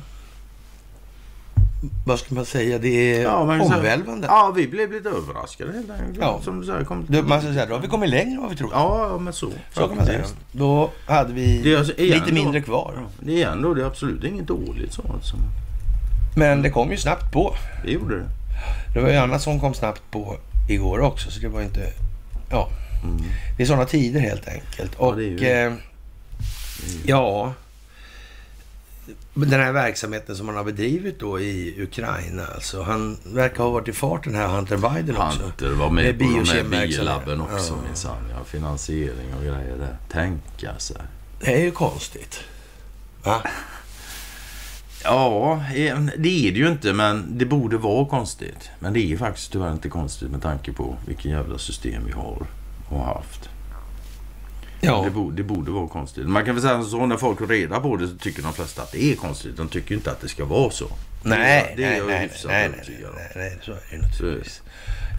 Vad 2.06 2.20
ska 2.20 2.36
man 2.36 2.46
säga? 2.46 2.78
Det 2.80 2.88
är 3.16 3.22
Ja, 3.24 3.46
men 3.46 3.68
så- 3.68 3.76
omvälvande. 3.76 4.28
Ja, 4.28 4.54
vi 4.56 4.68
blev 4.68 4.92
lite 4.92 5.10
överraskade 5.10 5.72
helt 5.74 5.90
enkelt. 5.90 6.18
Ja. 6.22 6.40
Som 6.44 6.86
kom... 6.88 7.06
Man 7.28 7.42
ska 7.42 7.54
säga, 7.54 7.66
då 7.66 7.74
har 7.76 7.82
vi 7.82 7.88
kommit 7.88 8.10
längre 8.10 8.32
än 8.36 8.42
vad 8.42 8.50
vi 8.50 8.56
trodde. 8.56 8.76
Ja, 8.76 9.08
ja, 9.12 9.18
men 9.18 9.34
så. 9.34 9.50
så 9.74 9.88
kan 9.88 9.98
man 9.98 10.06
säga. 10.06 10.22
Då 10.52 10.92
hade 11.06 11.34
vi 11.34 11.76
alltså 11.76 11.94
lite 11.98 12.20
då- 12.28 12.34
mindre 12.34 12.62
kvar. 12.62 12.94
Ja, 12.96 13.02
det 13.20 13.32
är 13.32 13.36
igen 13.36 13.62
då, 13.62 13.74
det 13.74 13.82
är 13.82 13.86
absolut 13.86 14.24
inget 14.24 14.48
dåligt 14.48 14.94
så 14.94 15.02
alltså. 15.14 15.36
Men 16.38 16.62
det 16.62 16.70
kom 16.70 16.92
ju 16.92 16.98
snabbt 16.98 17.32
på. 17.34 17.56
Det 17.86 17.92
gjorde 17.92 18.16
det. 18.20 18.26
Det 18.94 19.02
var 19.02 19.10
ju 19.10 19.16
annat 19.16 19.42
som 19.42 19.60
kom 19.60 19.74
snabbt 19.74 20.02
på 20.12 20.38
igår 20.70 21.00
också, 21.00 21.32
så 21.32 21.40
det 21.40 21.48
var 21.48 21.62
inte... 21.62 21.88
Ja, 22.50 22.70
Mm. 23.04 23.22
det 23.58 23.64
är 23.64 23.68
sådana 23.68 23.86
tider 23.86 24.20
helt 24.20 24.48
enkelt. 24.48 24.92
Ja, 25.00 25.06
Och 25.06 25.16
det 25.18 25.24
är 25.24 25.28
ju 25.30 25.38
det. 25.38 25.62
eh, 25.64 25.74
ja, 27.06 27.54
den 29.36 29.60
här 29.60 29.72
verksamheten 29.72 30.36
som 30.36 30.48
han 30.48 30.58
har 30.58 30.64
bedrivit 30.64 31.20
då 31.20 31.40
i 31.40 31.84
Ukraina, 31.84 32.46
alltså. 32.56 32.82
Han 32.82 33.18
verkar 33.24 33.64
ha 33.64 33.70
varit 33.70 33.88
i 33.88 33.94
farten 33.94 34.36
här, 34.36 34.48
Hunter 34.48 34.78
Biden 34.78 35.18
också. 35.18 35.44
Hunter 35.44 35.70
var 35.70 35.90
med 35.90 36.04
Med 36.06 36.20
på 36.20 36.24
de 36.44 36.50
här 36.50 36.88
biolabben 36.88 37.42
också 37.42 37.74
Ja. 37.74 37.88
minsann. 37.88 38.24
Ja, 38.32 38.44
finansiering 38.46 39.34
och 39.38 39.42
grejer 39.44 39.78
där. 39.78 39.98
Tänka 40.12 40.80
sig. 40.80 40.98
Det 41.40 41.54
är 41.54 41.60
ju 41.60 41.72
konstigt. 41.72 42.40
Va? 43.24 43.42
Ja, 45.04 45.64
det 46.18 46.48
är 46.48 46.52
det 46.52 46.60
ju 46.60 46.68
inte 46.68 46.94
men 46.94 47.38
det 47.38 47.46
borde 47.46 47.78
vara 47.78 48.06
konstigt. 48.06 48.70
Men 48.80 48.94
det 48.94 49.14
är 49.14 49.18
faktiskt 49.18 49.52
tyvärr 49.52 49.72
inte 49.72 49.90
konstigt 49.90 50.32
med 50.32 50.42
tanke 50.42 50.74
på 50.74 50.96
vilken 51.08 51.32
jävla 51.32 51.58
system 51.58 52.06
vi 52.06 52.12
har 52.12 52.46
och 52.90 53.00
haft. 53.06 53.50
Ja, 54.82 55.02
Det, 55.04 55.10
borde, 55.12 55.36
det 55.36 55.44
borde 55.44 55.72
vara 55.72 55.88
konstigt. 55.88 56.28
Man 56.30 56.46
kan 56.46 56.56
väl 56.56 56.62
säga 56.62 56.84
så 56.84 57.06
när 57.06 57.18
folk 57.18 57.40
får 57.40 57.48
reda 57.48 57.80
på 57.80 57.96
det 57.98 58.08
så 58.08 58.16
tycker 58.18 58.42
de 58.44 58.54
flesta 58.54 58.82
att 58.82 58.92
det 58.92 59.04
är 59.04 59.16
konstigt. 59.16 59.58
De 59.58 59.68
tycker 59.70 59.96
inte 59.96 60.12
att 60.12 60.22
det 60.22 60.28
ska 60.28 60.46
vara 60.46 60.72
så. 60.72 60.88
nej, 61.24 61.74
det 61.78 61.84
är 61.84 61.90
nej, 61.90 61.98
jag 61.98 62.08
nej, 62.08 62.20
hyfsat 62.22 62.52
nej, 62.52 62.66
övertygad 62.66 63.10
om. 63.10 63.16
nej, 63.16 63.32
nej, 63.36 63.58
så 63.62 63.72
är 63.72 63.78
det 63.92 63.98
naturligtvis. 64.08 64.62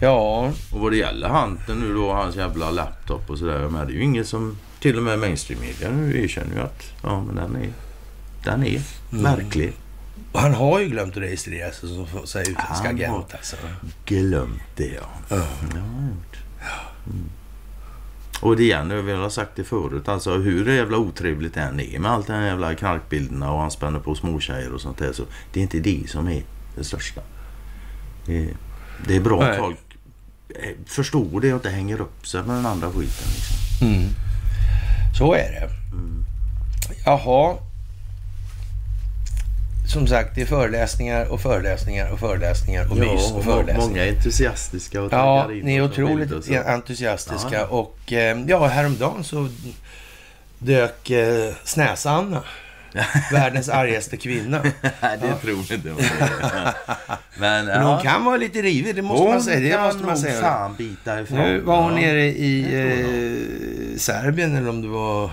Ja, 0.01 0.51
Och 0.71 0.79
vad 0.79 0.91
det 0.91 0.97
gäller 0.97 1.29
Hunter 1.29 1.75
nu 1.75 1.93
då, 1.93 2.13
hans 2.13 2.35
jävla 2.35 2.71
laptop 2.71 3.29
och 3.29 3.37
sådär. 3.37 3.69
Men 3.69 3.87
det 3.87 3.93
är 3.93 3.95
ju 3.95 4.03
inget 4.03 4.27
som, 4.27 4.57
till 4.79 4.97
och 4.97 5.03
med 5.03 5.19
mainstream 5.19 5.61
media 5.61 5.89
nu 5.89 6.23
erkänner 6.23 6.55
ju 6.55 6.61
att 6.61 6.83
ja 7.03 7.23
men 7.23 7.35
den 7.35 7.55
är, 7.55 7.69
den 8.43 8.63
är 8.63 8.81
Mm. 9.11 9.23
märklig. 9.23 9.73
och 10.31 10.39
han 10.39 10.53
har 10.53 10.79
ju 10.79 10.85
glömt 10.89 11.17
att 11.17 11.23
registrera 11.23 11.71
sig 11.71 11.89
som 11.89 12.01
utländsk 12.01 12.57
har- 12.83 12.89
agent. 12.89 13.33
Alltså. 13.33 13.55
Glömt 14.05 14.61
det 14.75 14.85
ja. 14.87 15.01
Ja. 15.29 15.35
Ja, 15.35 15.43
jag 15.75 15.81
har 15.81 16.07
gjort. 16.07 16.37
Mm. 17.05 17.29
Och 18.41 18.57
det 18.57 18.63
igen, 18.63 19.05
vi 19.05 19.11
har 19.11 19.29
sagt 19.29 19.51
det 19.55 19.63
förut, 19.63 20.07
alltså 20.07 20.37
hur 20.37 20.75
jävla 20.75 20.97
otrevligt 20.97 21.53
det 21.53 21.61
än 21.61 21.79
är 21.79 21.99
med 21.99 22.11
allt 22.11 22.27
den 22.27 22.35
här 22.35 22.47
jävla 22.47 22.75
knarkbilderna 22.75 23.51
och 23.51 23.59
han 23.59 23.71
spänner 23.71 23.99
på 23.99 24.15
småtjejer 24.15 24.73
och 24.73 24.81
sånt 24.81 24.97
där. 24.97 25.13
Så 25.13 25.23
det 25.53 25.59
är 25.59 25.61
inte 25.61 25.79
det 25.79 26.09
som 26.09 26.27
är 26.27 26.43
det 26.75 26.83
största. 26.83 27.21
Det, 28.25 28.49
det 29.07 29.15
är 29.15 29.19
bra 29.19 29.43
att 29.43 29.57
folk 29.57 29.77
eh, 30.49 30.75
förstår 30.85 31.41
det 31.41 31.53
och 31.53 31.57
inte 31.57 31.69
hänger 31.69 32.01
upp 32.01 32.27
sig 32.27 32.43
med 32.43 32.55
den 32.55 32.65
andra 32.65 32.87
skiten. 32.87 33.27
Liksom. 33.35 33.87
Mm. 33.87 34.09
Så 35.17 35.33
är 35.33 35.51
det. 35.51 35.69
Jaha. 37.05 37.57
Som 39.87 40.07
sagt, 40.07 40.35
det 40.35 40.41
är 40.41 40.45
föreläsningar 40.45 41.25
och 41.25 41.41
föreläsningar 41.41 42.11
och 42.11 42.19
föreläsningar 42.19 42.91
och 42.91 42.97
mys 42.97 43.31
och 43.31 43.43
föreläsningar. 43.43 43.87
många 43.89 44.05
är 44.05 44.09
entusiastiska 44.09 45.01
och 45.01 45.13
Ja, 45.13 45.51
in 45.53 45.65
ni 45.65 45.75
är 45.75 45.81
och 45.81 45.85
och 45.85 45.91
otroligt 45.91 46.45
så. 46.45 46.53
entusiastiska. 46.65 47.55
Ja. 47.55 47.65
Och 47.65 47.97
ja, 48.47 48.67
häromdagen 48.67 49.23
så 49.23 49.49
dök 50.59 51.09
eh, 51.09 51.53
Snäsa-Anna, 51.63 52.43
världens 53.31 53.69
argaste 53.69 54.17
kvinna. 54.17 54.61
Det 55.01 55.33
tror 55.41 55.57
jag 55.69 55.77
inte. 55.77 55.89
Men, 57.39 57.65
Men 57.65 57.83
hon 57.83 58.01
kan 58.01 58.25
vara 58.25 58.37
lite 58.37 58.61
rivig, 58.61 58.95
det 58.95 59.01
måste 59.01 59.27
man 59.27 59.41
säga. 59.41 59.77
Det 59.77 59.83
måste 59.83 60.03
man 60.03 60.17
säga. 60.17 60.41
fan 60.41 60.75
bita 60.77 61.21
ifrån. 61.21 61.37
Nu 61.39 61.59
var 61.59 61.81
hon 61.81 61.93
Ja. 61.93 61.99
nere 62.07 62.23
i 62.25 62.63
eh, 62.63 63.97
Serbien 63.97 64.55
eller 64.55 64.69
om 64.69 64.81
det 64.81 64.87
var... 64.87 65.31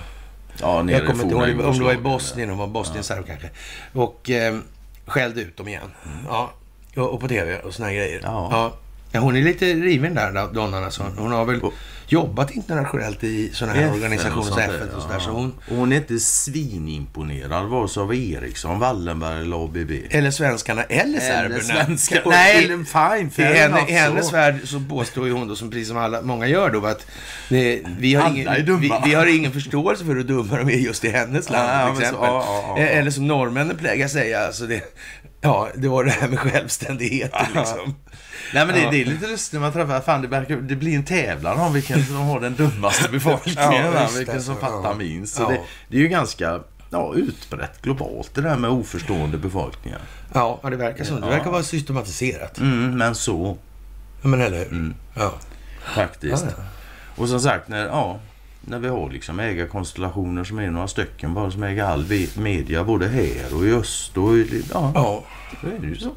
Ja, 0.61 0.82
nere 0.82 0.96
Jag 0.96 1.07
kommer 1.07 1.22
inte 1.24 1.34
ihåg 1.34 1.66
om 1.66 1.78
det 1.78 1.84
var 1.84 1.92
i. 1.92 1.96
Bosnien. 1.96 2.48
Hon 2.48 2.59
var 2.59 2.66
Bosnien-serb 2.66 3.26
kanske. 3.26 3.50
Och 3.92 4.30
eh, 4.30 4.59
skällde 5.07 5.40
ut 5.40 5.57
dem 5.57 5.68
igen. 5.68 5.90
Ja, 6.28 6.52
och, 6.96 7.14
och 7.14 7.20
på 7.20 7.28
tv 7.28 7.59
och 7.59 7.74
såna 7.74 7.88
här 7.88 7.94
grejer. 7.94 8.20
Ja. 8.22 8.48
Ja. 8.50 8.76
Ja, 9.14 9.20
hon 9.20 9.36
är 9.36 9.42
lite 9.42 9.66
riven 9.66 10.14
där, 10.14 10.52
donnan 10.54 10.84
alltså. 10.84 11.02
Hon 11.18 11.32
har 11.32 11.44
väl 11.44 11.60
Och- 11.62 11.72
jobbat 12.08 12.50
internationellt 12.50 13.24
i 13.24 13.50
såna 13.52 13.72
här 13.72 13.80
FN 13.82 13.94
organisationer 13.94 14.42
som 14.42 14.58
FN 14.58 14.90
och 14.96 15.02
sådär. 15.02 15.18
Så 15.18 15.30
ja. 15.30 15.32
hon, 15.34 15.54
Och 15.70 15.76
hon 15.76 15.92
är 15.92 15.96
inte 15.96 16.18
svinimponerad 16.18 17.66
vare 17.66 17.88
sig 17.88 18.00
av 18.02 18.14
Eriksson, 18.14 18.78
Wallenberg 18.78 19.40
eller 19.40 19.64
ABB. 19.64 19.90
eller 20.10 20.30
svenskarna 20.30 20.82
eller 20.82 21.20
serberna. 21.20 21.60
svenska. 21.60 22.22
Och 22.24 22.30
Nej, 22.30 22.64
eller 22.64 22.84
fine. 23.28 23.44
I, 23.44 23.48
henne, 23.54 23.84
I 23.88 23.92
hennes 23.92 24.26
så. 24.26 24.32
värld 24.32 24.56
så 24.64 24.80
påstår 24.80 25.26
ju 25.26 25.32
hon 25.32 25.48
då, 25.48 25.56
som 25.56 25.70
precis 25.70 25.88
som 25.88 25.96
alla, 25.96 26.22
många 26.22 26.46
gör 26.46 26.70
då, 26.70 26.86
att 26.86 27.06
det, 27.48 27.80
vi, 27.98 28.14
har 28.14 28.30
ingen, 28.30 28.80
vi, 28.80 28.92
vi 29.04 29.14
har 29.14 29.26
ingen 29.36 29.52
förståelse 29.52 30.04
för 30.04 30.14
hur 30.14 30.24
dumma 30.24 30.56
de 30.56 30.68
är 30.68 30.78
just 30.78 31.04
i 31.04 31.08
hennes 31.10 31.50
land 31.50 31.68
Ja, 31.70 31.86
till 31.86 31.96
så- 31.96 32.02
exempel. 32.02 32.28
ja, 32.28 32.74
ja. 32.76 32.82
Eh, 32.82 32.98
Eller 32.98 33.10
som 33.10 33.26
norrmännen 33.28 33.76
plägar 33.76 34.08
säga, 34.08 34.40
alltså 34.46 34.66
det, 34.66 34.82
ja, 35.40 35.68
det 35.74 35.88
var 35.88 36.04
det 36.04 36.10
här 36.10 36.28
med 36.28 36.38
självständigheten 36.38 37.46
liksom. 37.54 37.94
Nej 38.55 38.66
men 38.66 38.74
det, 38.74 38.80
Ja. 38.82 38.90
det 38.90 39.00
är 39.02 39.05
lite 39.05 39.26
lustigt 39.26 39.52
när 39.52 39.61
man 39.61 39.72
träffar, 39.72 40.00
fan 40.00 40.22
det, 40.22 40.28
verkar, 40.28 40.57
det 40.57 40.76
blir 40.76 40.94
en 40.96 41.05
tävlan 41.05 41.61
om 41.61 41.72
vilken 41.72 42.05
som 42.05 42.16
har 42.16 42.40
den 42.40 42.55
dummaste 42.55 43.09
befolkningen, 43.12 43.72
Ja, 43.94 44.09
vilken 44.18 44.42
som 44.42 44.57
fattar 44.57 44.88
ja. 44.90 44.94
minst. 44.94 45.34
Så 45.34 45.42
Ja. 45.42 45.48
det, 45.48 45.61
det 45.88 45.96
är 45.96 46.00
ju 46.00 46.09
ganska 46.09 46.61
ja, 46.90 47.14
utbrett 47.14 47.82
globalt 47.82 48.30
det 48.34 48.40
där 48.42 48.57
med 48.57 48.70
oförstående 48.70 49.38
befolkningar. 49.38 50.00
Ja, 50.32 50.61
det 50.62 50.76
verkar 50.76 51.05
så. 51.05 51.14
Det 51.14 51.26
verkar 51.26 51.50
vara 51.50 51.62
systematiserat. 51.62 52.59
Mm, 52.59 52.98
men 52.98 53.14
så 53.14 53.57
Ja, 54.22 54.28
men 54.28 54.40
eller 54.40 54.59
hur? 54.59 54.66
Mm. 54.66 54.94
Ja. 55.14 55.32
faktiskt. 55.94 56.46
Och 57.16 57.28
som 57.28 57.40
sagt, 57.40 57.68
när, 57.68 57.86
ja, 57.86 58.18
när 58.61 58.78
vi 58.78 58.88
har 58.88 59.11
liksom 59.11 59.40
ägarkonstellationer 59.40 60.44
som 60.44 60.59
är 60.59 60.70
några 60.70 60.88
stycken 60.88 61.34
bara 61.34 61.50
som 61.50 61.62
äger 61.62 61.84
all 61.84 62.07
media 62.36 62.84
både 62.84 63.09
här 63.09 63.55
och 63.55 63.64
i 63.66 63.72
öst 63.72 64.16
och 64.16 64.36
i, 64.36 64.64
ja, 64.72 64.92
Ja. 64.94 65.24
då 65.62 65.68
är 65.68 65.78
det 65.80 65.86
ju 65.86 65.96
så. 65.96 66.11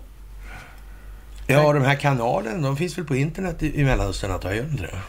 Ja, 1.47 1.73
de 1.73 1.83
här 1.83 1.95
kanalerna, 1.95 2.67
de 2.67 2.77
finns 2.77 2.97
väl 2.97 3.05
på 3.05 3.15
internet 3.15 3.63
i, 3.63 3.79
i 3.79 3.83
Mellanöstern 3.83 4.31
antar 4.31 4.49
jag, 4.49 4.57
gör 4.57 4.65
inte 4.65 4.83
det? 4.83 4.99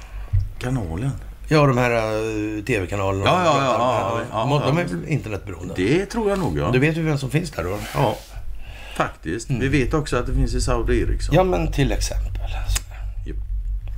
Kanalen. 0.59 1.11
Ja, 1.49 1.66
de 1.66 1.78
här 1.78 1.91
uh, 1.91 2.64
tv-kanalerna. 2.64 3.24
Ja, 3.24 3.45
ja, 3.45 4.22
ja, 4.30 4.49
ja, 4.51 4.62
de, 4.66 4.78
är 4.78 4.84
väl 4.84 5.09
internetberoende? 5.09 5.74
Det 5.76 6.07
tror 6.07 6.30
jag 6.30 6.39
nog 6.39 6.59
ja. 6.59 6.70
Du 6.70 6.78
vet 6.78 6.97
ju 6.97 7.03
vem 7.03 7.18
som 7.18 7.30
finns 7.30 7.51
där 7.51 7.64
då? 7.64 7.78
Ja, 7.95 8.16
faktiskt. 8.97 9.51
Vi 9.51 9.68
vet 9.68 9.95
också 9.95 10.16
att 10.16 10.26
det 10.26 10.34
finns 10.34 10.55
i 10.55 10.61
Saudi 10.61 11.03
Eriksson. 11.03 11.34
Ja, 11.34 11.45
men 11.45 11.72
till 11.72 11.93
exempel. 11.93 12.43
Alltså. 12.64 12.82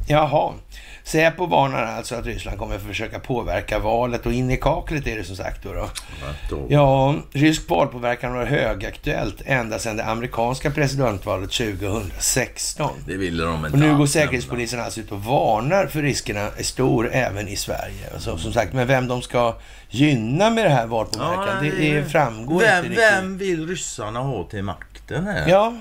Jaha. 0.09 0.53
Säpo 1.11 1.47
varnar 1.47 1.85
alltså 1.85 2.15
att 2.15 2.27
Ryssland 2.27 2.59
kommer 2.59 2.77
att 2.77 2.83
försöka 2.83 3.19
påverka 3.19 3.79
valet 3.79 4.27
och 4.27 4.33
in 4.33 4.51
i 4.51 4.57
kaklet 4.57 5.07
är 5.07 5.17
det 5.17 5.25
som 5.25 5.37
sagt 5.37 5.63
då. 5.63 5.89
då. 6.51 6.67
Ja, 6.69 7.15
rysk 7.33 7.69
valpåverkan 7.69 8.35
var 8.35 8.45
högaktuellt 8.45 9.43
ända 9.47 9.79
sedan 9.79 9.97
det 9.97 10.05
amerikanska 10.05 10.71
presidentvalet 10.71 11.51
2016. 11.51 12.91
Det 13.07 13.17
ville 13.17 13.45
de 13.45 13.55
inte 13.55 13.73
Och 13.73 13.79
nu 13.79 13.97
går 13.97 14.07
Säkerhetspolisen 14.07 14.81
alltså 14.81 15.01
ut 15.01 15.13
och 15.13 15.25
varnar 15.25 15.87
för 15.87 16.03
riskerna 16.03 16.41
är 16.57 16.63
stor 16.63 17.11
även 17.13 17.49
i 17.49 17.57
Sverige. 17.57 18.11
Alltså, 18.15 18.39
som 18.39 18.53
sagt, 18.53 18.73
men 18.73 18.87
vem 18.87 19.09
de 19.09 19.23
ska 19.23 19.55
gynna 19.89 20.51
med 20.51 20.65
det 20.65 20.71
här 20.71 20.87
valpåverkan, 20.87 21.65
Ja, 21.67 21.73
det 21.77 21.91
är, 21.91 22.05
framgår 22.05 22.61
vem, 22.61 22.77
inte 22.77 22.89
riktigt. 22.89 23.13
vem 23.13 23.39
vill 23.39 23.69
ryssarna 23.69 24.21
ha 24.21 24.45
till 24.45 24.63
makten 24.63 25.27
här? 25.27 25.49
Ja, 25.49 25.75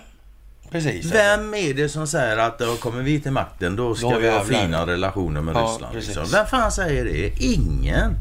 precis. 0.72 1.06
Vem 1.14 1.54
är 1.54 1.74
det 1.74 1.90
som 1.90 2.08
säger 2.08 2.38
att 2.38 2.60
då 2.60 2.76
kommer 2.76 3.02
vi 3.04 3.20
till 3.22 3.32
makten, 3.32 3.76
då 3.76 3.96
ska 3.96 4.10
Då 4.10 4.20
vi 4.20 4.30
ha 4.30 4.44
fina 4.44 4.86
relationer 4.88 5.42
med 5.42 5.56
Ja, 5.56 5.60
Ryssland? 5.72 5.96
Liksom. 5.96 6.24
Vem 6.32 6.46
fan 6.46 6.72
säger 6.72 7.06
det? 7.06 7.44
Ingen. 7.46 8.16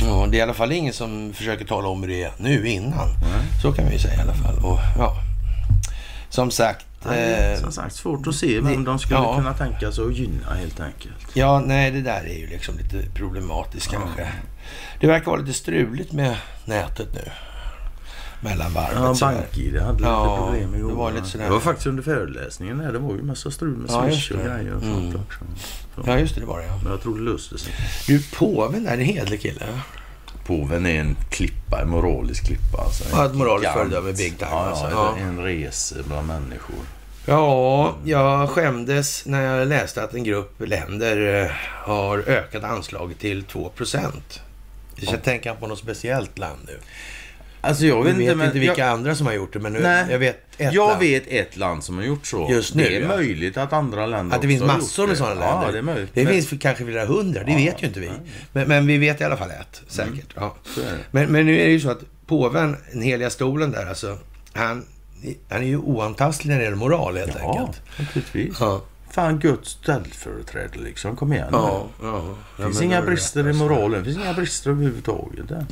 Ja, 0.00 0.26
det 0.30 0.36
är 0.36 0.38
i 0.38 0.42
alla 0.42 0.54
fall 0.54 0.72
ingen 0.72 0.92
som 0.92 1.32
försöker 1.32 1.64
tala 1.64 1.88
om 1.88 2.02
hur 2.02 2.08
det 2.08 2.22
är 2.22 2.32
nu 2.38 2.68
innan. 2.68 3.08
Så 3.62 3.72
kan 3.72 3.88
vi 3.88 3.98
säga 3.98 4.14
i 4.14 4.20
alla 4.20 4.34
fall. 4.34 4.58
Och, 4.64 4.78
ja. 4.98 5.14
Som 6.30 6.50
sagt. 6.50 6.84
Nej, 7.06 7.52
Eh, 7.52 7.60
som 7.60 7.72
sagt, 7.72 7.94
svårt 7.94 8.26
att 8.26 8.34
se 8.34 8.60
vem 8.60 8.84
det- 8.84 8.90
de 8.90 8.98
skulle 8.98 9.20
ja. 9.20 9.36
kunna 9.36 9.54
tänka 9.54 9.92
sig 9.92 10.04
att 10.04 10.14
gynna 10.16 10.54
helt 10.54 10.80
enkelt. 10.80 11.14
ja, 11.34 11.60
nej, 11.66 11.90
det 11.90 12.00
där 12.00 12.20
är 12.28 12.38
ju 12.38 12.46
liksom 12.46 12.74
lite 12.78 13.10
problematiskt 13.14 13.90
kanske. 13.90 14.28
Det 15.00 15.06
verkar 15.06 15.26
vara 15.26 15.40
lite 15.40 15.52
struligt 15.58 16.12
med 16.12 16.36
nätet 16.64 17.08
nu. 17.14 17.30
Mellan 18.40 18.72
varvet. 18.72 18.94
Ja. 18.94 19.14
BankID 19.20 19.80
hade 19.80 20.02
Ja, 20.04 20.22
lite 20.24 20.42
problem 20.62 20.74
igår. 20.74 20.88
det 20.88 20.94
var 20.94 21.12
lite 21.12 21.26
sådär. 21.26 21.44
det 21.44 21.50
var 21.50 21.60
faktiskt 21.60 21.86
under 21.86 22.02
föreläsningen 22.02 22.78
där. 22.78 22.92
Det 22.92 22.98
var 22.98 23.14
ju 23.14 23.22
massa 23.22 23.50
strul 23.50 23.76
med 23.76 23.90
Ja, 23.90 24.04
Swish 24.10 24.30
och 24.30 24.36
grejer 24.44 24.74
och 24.74 24.82
Mm. 24.82 24.94
sånt 25.12 25.14
också. 25.26 25.38
Så. 25.94 26.02
Ja, 26.10 26.18
just 26.18 26.34
det, 26.34 26.40
det 26.40 26.46
var 26.46 26.58
det 26.58 26.66
ja. 26.66 26.78
Men 26.82 26.92
jag 26.92 27.02
tror 27.02 27.18
det 27.18 27.22
löste 27.24 27.58
sig. 27.58 27.72
Du, 28.06 28.22
påven 28.22 28.84
där, 28.84 28.90
är 28.90 28.94
en 28.94 29.00
hederlig 29.04 29.40
kille. 29.42 29.60
Påven 30.46 30.86
är 30.86 31.00
en 31.00 31.16
klippa, 31.30 31.80
en 31.82 31.88
moralisk 31.88 32.46
klippa. 32.46 32.78
Alltså. 32.82 33.04
En 33.04 33.10
Ja, 33.12 33.26
ett 33.26 33.34
moraliskt 33.34 33.72
föredöme, 33.72 34.12
big 34.12 34.38
time, 34.38 34.50
Ja, 34.50 34.66
alltså. 34.66 34.84
ja, 34.90 35.14
Ja. 35.18 35.24
En 35.26 35.38
rese 35.44 35.94
bland 36.06 36.26
människor. 36.26 36.76
Ja, 37.26 37.94
jag 38.04 38.50
skämdes 38.50 39.26
när 39.26 39.42
jag 39.42 39.68
läste 39.68 40.02
att 40.02 40.14
en 40.14 40.24
grupp 40.24 40.60
länder 40.66 41.42
eh, 41.44 41.50
har 41.88 42.18
ökat 42.18 42.64
anslaget 42.64 43.18
till 43.18 43.42
2 43.44 43.68
procent. 43.68 44.40
Jag 44.96 45.08
ska 45.08 45.18
tänka 45.18 45.54
på 45.54 45.66
något 45.66 45.78
speciellt 45.78 46.38
land 46.38 46.58
nu. 46.66 46.78
Alltså 47.68 47.86
jag 47.86 48.04
vet, 48.04 48.16
vet, 48.16 48.32
inte, 48.32 48.44
inte 48.44 48.58
vilka 48.58 48.78
jag, 48.80 48.88
andra 48.88 49.14
som 49.14 49.26
har 49.26 49.34
gjort 49.34 49.52
det, 49.52 49.58
men 49.58 49.72
nu, 49.72 49.80
Nej. 49.80 50.06
jag 50.10 50.18
vet 50.18 50.36
ett 50.58 50.72
jag 50.74 50.88
land. 50.88 51.00
vet 51.00 51.22
ett 51.26 51.56
land 51.56 51.84
som 51.84 51.96
har 51.96 52.04
gjort 52.04 52.26
så. 52.26 52.48
Just 52.50 52.74
nu, 52.74 52.82
Det 52.84 52.96
är 52.96 53.00
ja. 53.00 53.08
möjligt 53.08 53.56
att 53.56 53.72
andra 53.72 54.06
länder 54.06 54.36
Att 54.36 54.42
det 54.42 54.48
finns 54.48 54.62
också 54.62 54.76
massor 54.76 55.06
med 55.06 55.16
sådana 55.16 55.34
länder. 55.34 55.66
Ja, 55.66 55.72
det 55.72 55.78
är 55.78 55.82
möjligt. 55.82 56.10
Det 56.14 56.24
Men- 56.24 56.32
finns 56.32 56.62
kanske 56.62 56.84
flera 56.84 57.06
hundra, 57.06 57.44
det 57.44 57.50
Ja, 57.52 57.56
vet 57.58 57.82
ju 57.82 57.86
inte 57.86 58.00
vi. 58.00 58.10
Men, 58.52 58.68
men 58.68 58.86
vi 58.86 58.98
vet 58.98 59.20
i 59.20 59.24
alla 59.24 59.36
fall 59.36 59.50
ett, 59.50 59.82
säkert. 59.88 60.26
Ja. 60.34 60.54
Är 60.76 60.80
det. 60.80 60.98
Men, 61.10 61.32
men 61.32 61.46
nu 61.46 61.60
är 61.60 61.64
det 61.66 61.72
ju 61.72 61.80
så 61.80 61.90
att 61.90 62.00
påven, 62.26 62.76
den 62.92 63.02
heliga 63.02 63.30
stolen 63.30 63.70
där, 63.70 63.86
alltså, 63.86 64.18
han, 64.52 64.84
han 65.48 65.62
är 65.62 65.66
ju 65.66 65.76
oantastlig 65.76 66.50
när 66.50 66.58
det 66.58 66.64
gäller 66.64 66.76
moral 66.76 67.16
helt 67.16 67.36
Ja, 67.42 67.50
enkelt. 67.58 67.82
naturligtvis. 67.98 68.56
Ja, 68.60 68.82
Fan, 69.10 69.38
Guds 69.38 69.70
ställföreträdare 69.70 70.80
liksom. 70.84 71.16
Kom 71.16 71.32
igen 71.32 71.48
ja, 71.52 71.86
ja. 72.02 72.24
Det 72.56 72.62
Ja, 72.62 72.68
finns 72.68 72.82
inga 72.82 73.02
brister 73.02 73.44
i 73.44 73.48
alltså. 73.48 73.62
moralen. 73.64 73.98
Det 73.98 74.04
finns 74.04 74.16
inga 74.24 74.34
brister 74.34 74.70
överhuvudtaget. 74.70 75.48
Där. 75.48 75.66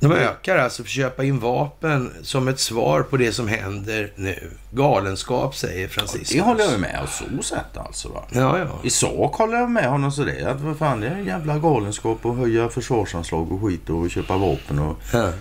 De 0.00 0.12
ökar 0.12 0.58
alltså 0.58 0.82
för 0.82 0.88
att 0.88 0.92
köpa 0.92 1.24
in 1.24 1.38
vapen 1.38 2.12
som 2.22 2.48
ett 2.48 2.60
svar 2.60 3.02
på 3.02 3.16
det 3.16 3.32
som 3.32 3.48
händer 3.48 4.12
nu. 4.16 4.50
Galenskap, 4.70 5.56
säger 5.56 5.88
Franciscus. 5.88 6.30
Det 6.30 6.40
håller 6.40 6.64
jag 6.64 6.80
med 6.80 7.00
om 7.00 7.06
så 7.38 7.42
sätt 7.42 7.76
alltså. 7.76 8.08
Va? 8.08 8.24
Ja, 8.30 8.58
ja. 8.58 8.78
I 8.82 8.90
sak 8.90 9.34
håller 9.34 9.58
jag 9.58 9.70
med 9.70 9.88
honom 9.88 10.12
sådär. 10.12 10.48
Att 10.48 10.60
vad 10.60 10.78
fan, 10.78 11.00
det 11.00 11.06
är 11.06 11.14
en 11.14 11.24
jävla 11.24 11.58
galenskap 11.58 12.26
att 12.26 12.36
höja 12.36 12.68
försvarsanslag 12.68 13.52
och 13.52 13.62
skit 13.62 13.90
och 13.90 14.10
köpa 14.10 14.36
vapen 14.36 14.78
och 14.78 14.96
ja. 15.12 15.32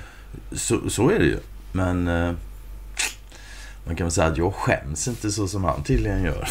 så, 0.52 0.90
så 0.90 1.10
är 1.10 1.20
det 1.20 1.26
ju. 1.26 1.40
Men 1.72 2.08
eh, 2.08 2.32
man 3.86 3.96
kan 3.96 4.06
väl 4.06 4.12
säga 4.12 4.28
att 4.28 4.38
jag 4.38 4.56
skäms 4.56 5.08
inte 5.08 5.32
så 5.32 5.48
som 5.48 5.64
han 5.64 5.84
tydligen 5.84 6.24
gör. 6.24 6.50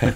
Jag, 0.00 0.12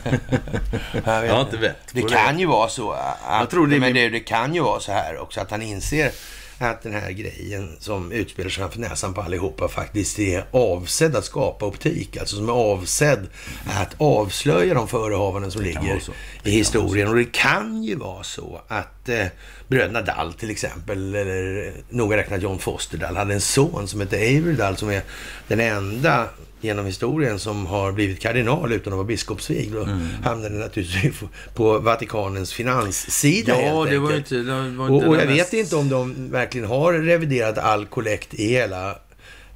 Jag 1.26 1.35
har 1.35 1.41
inte 1.41 1.57
vett 1.57 1.76
Det 1.93 2.03
på 2.03 2.09
kan 2.09 2.39
ju 2.39 2.47
vara 2.47 2.68
så 2.68 2.91
att... 2.93 3.18
Jag 3.30 3.51
tror 3.51 3.66
det 3.66 3.80
men 3.80 3.95
det, 3.95 4.09
det 4.09 4.20
kan 4.20 4.55
ju 4.55 4.61
vara 4.61 4.80
så 4.80 4.93
här 4.93 5.18
också 5.18 5.41
att 5.41 5.51
han 5.51 5.62
inser 5.62 6.11
att 6.59 6.82
den 6.82 6.92
här 6.92 7.11
grejen 7.11 7.76
som 7.78 8.12
utspelar 8.12 8.50
sig 8.50 8.61
framför 8.61 8.80
näsan 8.80 9.14
på 9.14 9.20
allihopa 9.20 9.68
faktiskt 9.68 10.18
är 10.18 10.44
avsedd 10.50 11.16
att 11.16 11.24
skapa 11.24 11.66
optik. 11.66 12.16
Alltså 12.16 12.36
som 12.36 12.48
är 12.48 12.52
avsedd 12.52 13.26
att 13.66 13.94
avslöja 13.98 14.74
de 14.74 14.88
förehavanden 14.88 15.50
som 15.50 15.62
ligger 15.62 16.02
i 16.44 16.50
historien. 16.50 17.09
Och 17.09 17.16
det 17.16 17.32
kan 17.32 17.82
ju 17.82 17.96
vara 17.96 18.22
så 18.22 18.61
att 18.68 19.09
eh, 19.09 19.26
bröderna 19.68 20.02
Dall 20.02 20.32
till 20.32 20.50
exempel, 20.50 21.14
eller 21.14 21.72
noga 21.88 22.16
räknat 22.16 22.42
John 22.42 22.59
Foster 22.59 22.98
Dall, 22.98 23.16
hade 23.16 23.34
en 23.34 23.40
son 23.40 23.88
som 23.88 24.00
hette 24.00 24.16
Avery 24.16 24.55
Dall 24.55 24.76
som 24.76 24.90
är 24.90 25.02
den 25.48 25.61
enda 25.61 26.28
genom 26.65 26.87
historien 26.87 27.39
som 27.39 27.67
har 27.67 27.93
blivit 27.93 28.21
kardinal 28.21 28.73
utan 28.73 28.93
att 28.93 28.97
vara 28.97 29.07
biskopsvig. 29.07 29.73
Då 29.73 29.83
mm. 29.83 30.09
hamnade 30.25 30.55
naturligtvis 30.55 31.21
på 31.55 31.79
Vatikanens 31.79 32.53
finanssida 32.53 33.61
Ja, 33.61 33.85
det 33.91 33.99
var 33.99 34.12
enkelt. 34.12 34.33
inte... 34.33 34.53
Det 34.53 34.53
var 34.53 34.67
inte 34.67 34.81
Och, 34.81 35.09
och 35.09 35.17
jag 35.17 35.23
den 35.23 35.29
vet 35.29 35.39
mest- 35.39 35.53
inte 35.53 35.77
om 35.77 35.89
de 35.89 36.31
verkligen 36.31 36.69
har 36.69 36.93
reviderat 36.93 37.59
all 37.59 37.87
kollekt 37.87 38.35
i 38.35 38.49
hela 38.49 38.99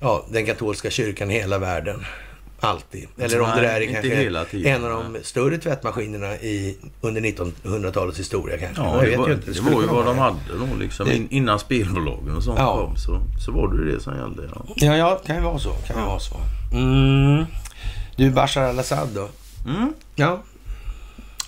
ja, 0.00 0.26
den 0.30 0.46
katolska 0.46 0.90
kyrkan 0.90 1.30
i 1.30 1.34
hela 1.34 1.58
världen. 1.58 2.04
Alltid. 2.60 3.08
Eller 3.18 3.40
om 3.40 3.48
Nej, 3.48 3.60
det 3.60 3.66
där 3.68 3.80
är 3.80 3.92
kanske 3.92 4.68
en 4.68 4.84
av 4.84 4.90
de 4.90 5.18
större 5.22 5.58
tvättmaskinerna 5.58 6.34
i, 6.36 6.76
under 7.00 7.20
1900-talets 7.20 8.18
historia 8.18 8.58
kanske. 8.58 8.82
Ja, 8.82 9.00
det 9.02 9.16
var, 9.16 9.28
ju 9.28 9.34
inte. 9.34 9.46
det 9.46 9.54
skulle 9.54 9.74
var 9.74 9.82
ju 9.82 9.88
vad 9.88 10.06
de 10.06 10.18
hade 10.18 10.36
då 10.58 10.76
liksom. 10.80 11.06
Det- 11.08 11.16
In, 11.16 11.28
innan 11.30 11.58
spelbolagen 11.58 12.36
och 12.36 12.42
sånt 12.42 12.58
Ja. 12.58 12.76
kom 12.86 12.96
så, 12.96 13.20
så 13.44 13.52
var 13.52 13.72
det 13.74 13.92
det 13.92 14.00
som 14.00 14.16
gällde. 14.16 14.42
Ja. 14.54 14.62
Ja, 14.76 14.96
ja, 14.96 15.20
kan 15.26 15.36
ju 15.36 15.42
vara 15.42 15.58
så. 15.58 15.72
Kan 15.72 15.96
ju 16.00 16.02
vara 16.06 16.18
så. 16.18 16.34
Mm. 16.72 17.44
Du, 18.16 18.30
Bashar 18.30 18.62
al-Assad 18.62 19.08
då? 19.14 19.28
Mm, 19.70 19.92
Ja, 20.14 20.42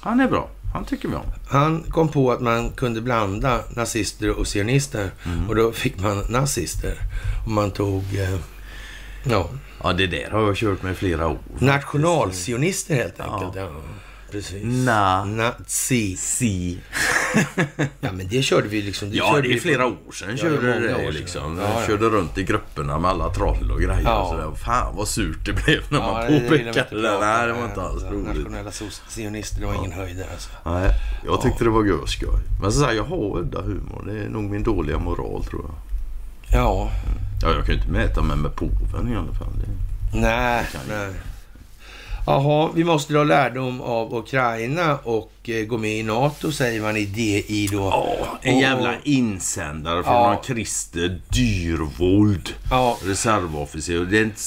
han 0.00 0.20
är 0.20 0.28
bra. 0.28 0.48
Han 0.72 0.84
tycker 0.84 1.08
vi 1.08 1.14
om. 1.14 1.22
han 1.48 1.82
kom 1.82 2.08
på 2.08 2.32
att 2.32 2.40
man 2.40 2.70
kunde 2.70 3.00
blanda 3.00 3.58
nazister 3.70 4.30
och 4.30 4.46
sionister. 4.46 5.10
Mm. 5.26 5.48
Och 5.48 5.54
då 5.54 5.72
fick 5.72 6.00
man 6.00 6.24
nazister. 6.28 6.94
Och 7.44 7.50
man 7.50 7.70
tog... 7.70 8.02
Eh, 8.16 8.36
ja, 9.24 9.48
Ja, 9.82 9.92
det 9.92 10.06
där 10.06 10.30
har 10.30 10.40
jag 10.40 10.56
kört 10.56 10.82
med 10.82 10.92
i 10.92 10.94
flera 10.94 11.26
år. 11.28 11.38
nationalsionister 11.58 12.94
helt 12.94 13.20
enkelt. 13.20 13.56
Ja. 13.56 13.68
precis. 14.30 14.62
Na. 14.64 15.24
Nazi. 15.24 16.16
Si. 16.16 16.78
Ja, 18.00 18.12
men 18.12 18.28
det 18.28 18.42
körde 18.42 18.68
vi 18.68 18.82
liksom. 18.82 19.08
Ja, 19.12 19.30
körde 19.30 19.42
det 19.42 19.48
vi 19.48 19.54
är 19.54 19.58
på- 19.58 19.62
flera 19.62 19.86
år 19.86 20.12
sedan 20.12 20.28
Ja, 20.30 20.36
körde 20.36 20.66
det 20.66 20.74
är 20.74 20.80
det 20.80 20.88
där 20.88 20.96
sedan. 21.04 21.14
liksom. 21.14 21.58
Ja, 21.58 21.80
ja. 21.80 21.86
Körde 21.86 22.04
runt 22.08 22.38
i 22.38 22.42
grupperna 22.42 22.98
med 22.98 23.10
alla 23.10 23.28
troll 23.34 23.70
och 23.70 23.80
grejer 23.80 24.02
Ja. 24.04 24.22
och 24.22 24.28
sådär. 24.28 24.54
Fan 24.64 24.96
vad 24.96 25.08
surt 25.08 25.38
det 25.44 25.52
blev 25.52 25.82
när 25.88 25.98
Ja, 25.98 26.12
man 26.12 26.32
det 26.32 26.40
påpekade 26.40 26.72
det. 26.72 27.02
prata 27.02 27.20
Nej, 27.20 27.46
det 27.46 27.52
var 27.52 27.64
inte 27.64 27.82
alls 27.82 28.02
Ja, 28.02 28.10
roligt. 28.10 28.26
Nationella 28.36 28.70
sionister, 29.08 29.60
det 29.60 29.66
var 29.66 29.74
ingen 29.74 29.92
höjd 29.92 30.16
där 30.16 30.26
alltså. 30.32 30.50
Nej, 30.64 30.90
jag 31.26 31.42
tyckte 31.42 31.64
det 31.64 31.70
var 31.70 31.84
görskoj. 31.84 32.28
Men 32.62 32.72
så 32.72 32.84
här, 32.84 32.92
jag 32.92 33.04
har 33.04 33.38
udda 33.38 33.60
humor. 33.62 34.02
Det 34.06 34.12
är 34.24 34.28
nog 34.28 34.44
min 34.44 34.62
dåliga 34.62 34.98
moral 34.98 35.44
tror 35.44 35.62
jag. 35.64 35.74
Ja, 36.52 36.90
Ja, 37.42 37.48
jag 37.48 37.66
kan 37.66 37.74
ju 37.74 37.80
inte 37.80 37.92
mäta 37.92 38.22
mig 38.22 38.36
med 38.36 38.54
påven 38.56 39.12
i 39.12 39.16
alla 39.16 39.32
fall. 39.32 39.48
Det... 39.60 40.18
nej, 40.20 40.64
nej. 40.88 41.12
Jaha, 42.26 42.70
vi 42.74 42.84
måste 42.84 43.12
dra 43.12 43.24
lärdom 43.24 43.80
av 43.80 44.14
Ukraina 44.14 44.96
och 44.96 45.32
eh, 45.44 45.66
gå 45.66 45.78
med 45.78 45.90
i 45.98 46.02
NATO, 46.02 46.52
säger 46.52 46.82
man 46.82 46.96
i 46.96 47.04
DI 47.04 47.68
då. 47.72 47.78
Ja, 47.78 48.16
en 48.42 48.54
Och- 48.54 48.60
jävla 48.62 48.94
insändare 49.04 50.02
från 50.02 50.12
Ja. 50.14 50.32
någon 50.32 50.44
Christer 50.44 51.20
Dyrvold. 51.28 52.54
Ja, 52.70 52.98
Reservofficer. 53.04 53.98
Det 54.10 54.18
är 54.18 54.22
inte... 54.24 54.40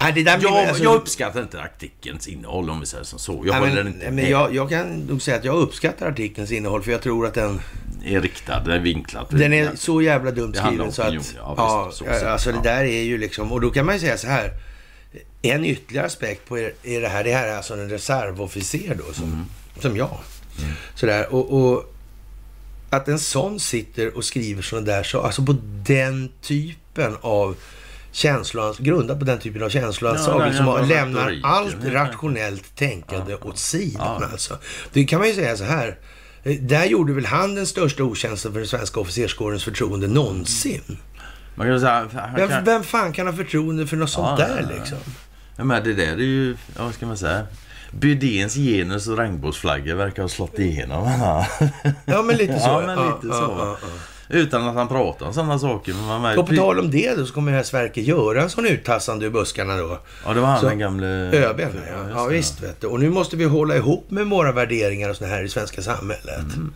nej, 0.00 0.12
det 0.12 0.22
där 0.22 0.38
blir 0.38 0.48
jag, 0.48 0.68
alltså- 0.68 0.84
jag 0.84 0.94
uppskattar 0.94 1.42
inte 1.42 1.62
artikelns 1.62 2.28
innehåll 2.28 2.70
om 2.70 2.80
vi 2.80 2.86
säger 2.86 3.04
som 3.04 3.18
så. 3.18 3.42
Jag 3.46 3.60
Nej, 3.62 3.74
men, 3.74 3.86
inte 3.86 4.10
men 4.10 4.30
jag, 4.30 4.54
jag 4.54 4.70
kan 4.70 4.98
nog 4.98 5.22
säga 5.22 5.36
att 5.36 5.44
jag 5.44 5.56
uppskattar 5.56 6.08
artikelns 6.08 6.52
innehåll 6.52 6.82
för 6.82 6.92
jag 6.92 7.02
tror 7.02 7.26
att 7.26 7.34
den, 7.34 7.60
är 8.04 8.20
riktad, 8.20 8.60
den 8.60 8.74
är 8.74 8.78
vinklad. 8.78 9.26
den 9.30 9.52
är 9.52 9.70
så 9.76 10.02
jävla 10.02 10.30
dumt 10.30 10.54
skriven 10.54 10.92
så 10.92 11.02
att... 11.02 11.08
opinion, 11.08 11.24
ja, 11.36 11.54
Ja, 11.56 11.86
visst, 11.86 11.98
så 11.98 12.04
ja, 12.04 12.12
sett, 12.14 12.22
alltså 12.28 12.50
ja. 12.50 12.56
det 12.56 12.62
där 12.62 12.84
är 12.84 13.02
ju 13.02 13.18
liksom... 13.18 13.52
Och 13.52 13.60
då 13.60 13.70
kan 13.70 13.86
man 13.86 13.94
ju 13.94 14.00
säga 14.00 14.18
så 14.18 14.26
här. 14.26 14.50
En 15.42 15.64
ytterligare 15.64 16.06
aspekt 16.06 16.48
på 16.48 16.58
är, 16.58 16.72
är 16.82 17.00
det 17.00 17.08
här, 17.08 17.24
det 17.24 17.32
här 17.32 17.48
är 17.48 17.56
alltså 17.56 17.74
en 17.74 17.90
reservofficer 17.90 18.94
då 19.06 19.12
som, 19.12 19.24
Mm. 19.24 19.44
som 19.80 19.96
jag. 19.96 20.18
Sådär, 20.94 21.34
och, 21.34 21.52
och 21.72 21.94
att 22.90 23.08
en 23.08 23.18
sån 23.18 23.60
sitter 23.60 24.16
och 24.16 24.24
skriver 24.24 24.62
sådana 24.62 24.86
där 24.86 25.02
så 25.02 25.20
alltså 25.20 25.42
på 25.42 25.56
den 25.86 26.32
typen 26.42 27.16
av 27.20 27.56
känslor, 28.14 28.76
grundat 28.78 29.18
på 29.18 29.24
den 29.24 29.38
typen 29.38 29.62
av 29.62 29.66
Ja, 29.74 29.80
känsloanslag, 29.80 30.40
den 30.40 30.48
liksom, 30.48 30.66
jävla 30.66 30.82
lämnar 30.94 31.20
retoriken, 31.20 31.50
allt 31.50 31.76
rationellt 31.84 32.76
tänkande 32.76 33.34
åt 33.34 33.58
sidan 33.58 34.18
Ja. 34.22 34.28
alltså. 34.32 34.58
Det 34.92 35.04
kan 35.04 35.18
man 35.18 35.28
ju 35.28 35.34
säga 35.34 35.56
så 35.56 35.64
här. 35.64 35.96
Där 36.60 36.84
gjorde 36.84 37.12
väl 37.12 37.26
han 37.26 37.54
den 37.54 37.66
största 37.66 38.02
otjänsten 38.04 38.52
för 38.52 38.58
den 38.58 38.68
svenska 38.68 39.00
officerskårens 39.00 39.64
förtroende 39.64 40.06
någonsin. 40.08 40.98
Man 41.54 41.66
kan 41.66 41.80
säga... 41.80 42.08
Han 42.14 42.34
Vem, 42.36 42.48
kan, 42.48 42.64
vem 42.64 42.82
fan 42.82 43.12
kan 43.12 43.26
ha 43.26 43.34
förtroende 43.34 43.86
för 43.86 43.96
något 43.96 44.10
sånt 44.10 44.40
Ja, 44.40 44.46
där 44.46 44.56
ja, 44.62 44.68
ja. 44.70 44.78
liksom? 44.78 44.98
ja, 45.56 45.64
men 45.64 45.84
det 45.84 45.94
där 45.94 46.12
är 46.12 46.16
ju... 46.16 46.56
Ja, 46.76 46.84
vad 46.84 46.94
ska 46.94 47.06
man 47.06 47.16
säga? 47.16 47.46
Bydéns 47.90 48.54
genus 48.54 49.06
och 49.08 49.18
regnbågsflaggor 49.18 49.94
verkar 49.94 50.22
ha 50.22 50.28
slått 50.28 50.58
igenom. 50.58 51.10
Ja, 52.04 52.22
men 52.22 52.36
lite 52.36 52.58
så. 52.60 52.66
Ja, 52.66 52.82
men 52.86 53.06
lite 53.06 53.36
så. 53.36 53.76
Ja, 54.28 54.36
ja. 54.36 54.40
Utan 54.42 54.68
att 54.68 54.74
han 54.74 54.88
pratar 54.88 55.26
om 55.26 55.34
sådana 55.34 55.58
saker. 55.58 55.92
Men 55.94 56.04
man 56.06 56.22
märker... 56.22 56.40
Och 56.40 56.48
på 56.48 56.54
tal 56.56 56.78
om 56.78 56.90
det 56.90 57.14
då 57.16 57.26
så 57.26 57.34
kommer 57.34 57.50
det 57.52 57.56
här 57.56 57.64
Sverker 57.64 58.00
göra 58.02 58.42
en 58.42 58.50
sån 58.50 58.66
uttassande 58.66 59.26
ur 59.26 59.30
buskarna 59.30 59.76
då. 59.76 59.98
Ja, 60.26 60.34
det 60.34 60.40
var 60.40 60.48
han 60.48 60.60
Så- 60.60 60.66
den 60.68 60.78
gamle... 60.78 61.06
ÖBn, 61.32 61.62
ja. 61.62 62.08
ja 62.14 62.24
det. 62.26 62.32
visst 62.32 62.62
vet 62.62 62.80
du. 62.80 62.86
Och 62.86 63.00
nu 63.00 63.10
måste 63.10 63.36
vi 63.36 63.44
hålla 63.44 63.76
ihop 63.76 64.10
med 64.10 64.26
våra 64.26 64.52
värderingar 64.52 65.10
och 65.10 65.16
såna 65.16 65.30
här 65.30 65.42
i 65.42 65.48
svenska 65.48 65.82
samhället. 65.82 66.38
Mm. 66.56 66.72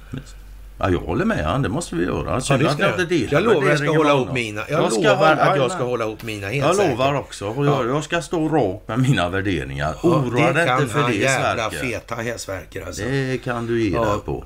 Ja, 0.81 0.91
jag 0.91 0.99
håller 0.99 1.25
med 1.25 1.45
han. 1.45 1.63
Det 1.63 1.69
måste 1.69 1.97
vi 1.97 2.05
göra. 2.05 2.17
Ja, 2.25 2.27
det 2.31 2.37
att 2.37 2.45
ska 2.45 2.57
jag 2.83 2.91
jag. 2.91 3.01
inte 3.01 3.05
delar 3.15 3.33
jag 3.33 3.43
lovar 3.55 3.69
jag 3.69 3.79
ska 3.79 3.97
hålla 3.97 4.11
ihop 4.13 4.33
mina. 4.33 4.61
Jag, 4.69 4.83
Jag 4.83 4.93
lovar 5.05 5.33
att 5.33 5.57
jag 5.57 5.59
ja, 5.59 5.69
ska 5.69 5.85
hålla 5.85 6.05
ihop 6.05 6.23
mina 6.23 6.47
helt 6.47 6.67
Jag 6.67 6.77
säkert. 6.77 6.91
lovar 6.91 7.15
också. 7.15 7.47
Och 7.49 7.67
jag, 7.67 7.87
jag 7.89 8.05
ska 8.05 8.23
stå 8.23 8.49
rak 8.49 8.83
med 8.87 8.99
mina 8.99 9.29
värderingar. 9.29 9.95
Ja, 10.03 10.09
Oroa 10.09 10.47
det 10.47 10.53
dig 10.53 10.67
kan 10.67 10.81
inte 10.83 10.93
för 10.95 11.01
han 11.01 11.11
det, 11.11 11.17
jävla 11.17 11.71
Sverker. 11.71 11.87
feta 11.87 12.15
häsverker 12.15 12.87
alltså. 12.87 13.03
Det 13.03 13.39
kan 13.45 13.67
du 13.67 13.83
ge 13.83 13.95
Ja. 13.95 14.05
dig 14.05 14.19
på. 14.25 14.45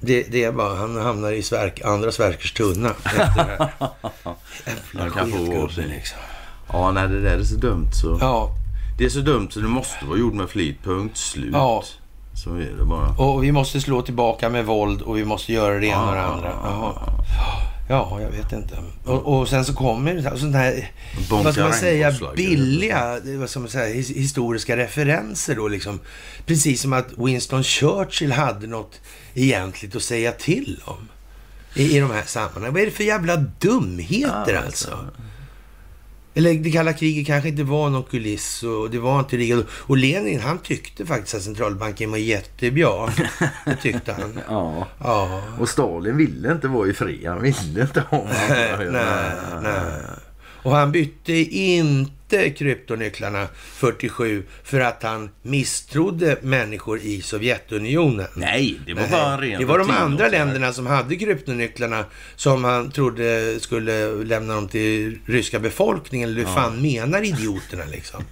Det, 0.00 0.22
det 0.22 0.44
är 0.44 0.52
bara, 0.52 0.74
han 0.74 0.96
hamnar 0.96 1.32
i 1.32 1.42
Sverk, 1.42 1.80
andra 1.84 2.12
Sverkers 2.12 2.52
tunna 2.52 2.90
efter 2.90 3.18
det 3.18 3.42
här. 3.58 3.68
Jävla 4.94 5.10
skitgubbe 5.24 5.88
liksom. 5.94 6.18
Ja, 6.72 6.90
nej, 6.92 7.08
det 7.08 7.20
där 7.20 7.38
är 7.38 7.44
så 7.44 7.54
dumt 7.56 7.88
så. 8.02 8.18
Ja, 8.20 8.50
Det 8.98 9.04
är 9.04 9.08
så 9.08 9.20
dumt 9.20 9.48
så 9.50 9.60
det 9.60 9.68
måste 9.68 10.04
vara 10.04 10.18
gjort 10.18 10.34
med 10.34 10.48
flit. 10.50 10.76
Punkt 10.84 11.16
slut. 11.16 11.50
Ja. 11.52 11.84
Så 12.44 12.54
är 12.54 12.72
det 12.78 12.84
bara. 12.84 13.08
och 13.18 13.44
vi 13.44 13.52
måste 13.52 13.80
slå 13.80 14.02
tillbaka 14.02 14.48
med 14.48 14.66
våld 14.66 15.02
och 15.02 15.16
vi 15.18 15.24
måste 15.24 15.52
göra 15.52 15.78
det 15.78 15.86
ena 15.86 16.08
och 16.08 16.14
det 16.14 16.22
andra. 16.22 16.48
Jaha. 16.64 16.92
Ja, 17.88 18.20
jag 18.20 18.30
vet 18.30 18.52
inte. 18.52 18.78
Och, 19.04 19.38
och 19.38 19.48
sen 19.48 19.64
så 19.64 19.74
kommer 19.74 20.36
sånt 20.36 20.54
här, 20.54 20.90
Bonka 21.30 21.44
vad 21.44 21.52
ska 21.54 21.62
man 21.62 21.72
säga, 21.72 22.12
billiga 22.36 23.20
vad 23.38 23.50
ska 23.50 23.60
man 23.60 23.68
säga, 23.68 23.94
his- 23.94 24.14
historiska 24.14 24.76
referenser 24.76 25.56
då 25.56 25.68
liksom. 25.68 26.00
Precis 26.46 26.80
som 26.82 26.92
att 26.92 27.06
Winston 27.16 27.62
Churchill 27.64 28.32
hade 28.32 28.66
något 28.66 29.00
egentligt 29.34 29.96
att 29.96 30.02
säga 30.02 30.32
till 30.32 30.80
om. 30.84 31.08
I, 31.74 31.96
i 31.96 32.00
de 32.00 32.10
här 32.10 32.22
sammanhangen. 32.26 32.72
Vad 32.72 32.82
är 32.82 32.86
det 32.86 32.92
för 32.92 33.04
jävla 33.04 33.36
dumheter 33.36 34.52
Ja, 34.54 34.58
alltså? 34.58 34.90
alltså. 34.90 35.10
Eller 36.34 36.54
det 36.54 36.70
kalla 36.70 36.92
kriget 36.92 37.26
kanske 37.26 37.48
inte 37.48 37.62
var 37.62 37.90
någon 37.90 38.02
kuliss 38.02 38.62
och 38.62 38.90
det 38.90 38.98
var 38.98 39.18
inte 39.20 39.36
det. 39.36 39.64
Och 39.70 39.96
Lenin 39.96 40.40
han 40.40 40.58
tyckte 40.58 41.06
faktiskt 41.06 41.34
att 41.34 41.42
centralbanken 41.42 42.10
var 42.10 42.18
jättebra. 42.18 43.10
Det 43.64 43.76
tyckte 43.82 44.12
han. 44.12 44.40
Ja. 44.48 44.86
Ja. 44.98 45.42
Och 45.58 45.68
Stalin 45.68 46.16
ville 46.16 46.52
inte 46.52 46.68
vara 46.68 46.88
i 46.88 46.92
fred. 46.92 47.24
Han 47.26 47.42
ville 47.42 47.80
inte 47.82 48.00
ha 48.00 48.24
Nej, 48.48 48.76
nej, 48.90 49.30
nej. 49.62 49.82
Och 50.62 50.72
han 50.72 50.92
bytte 50.92 51.32
inte 51.32 52.50
kryptonycklarna 52.50 53.48
47 53.54 54.44
för 54.64 54.80
att 54.80 55.02
han 55.02 55.30
misstrodde 55.42 56.36
människor 56.42 56.98
i 56.98 57.22
Sovjetunionen. 57.22 58.26
Nej, 58.34 58.80
det 58.86 58.94
var 58.94 59.02
Nej, 59.02 59.10
bara 59.10 59.32
en 59.32 59.40
ren 59.40 59.60
det 59.60 59.64
var 59.64 59.78
de 59.78 59.90
andra 59.90 60.28
länderna 60.28 60.72
som 60.72 60.86
hade 60.86 61.16
kryptonycklarna 61.16 62.04
som 62.36 62.64
han 62.64 62.90
trodde 62.90 63.60
skulle 63.60 64.24
lämna 64.24 64.54
dem 64.54 64.68
till 64.68 65.18
ryska 65.26 65.58
befolkningen. 65.58 66.28
Eller 66.28 66.40
hur 66.40 66.54
fan 66.54 66.82
menar 66.82 67.22
idioterna 67.22 67.84
liksom? 67.90 68.24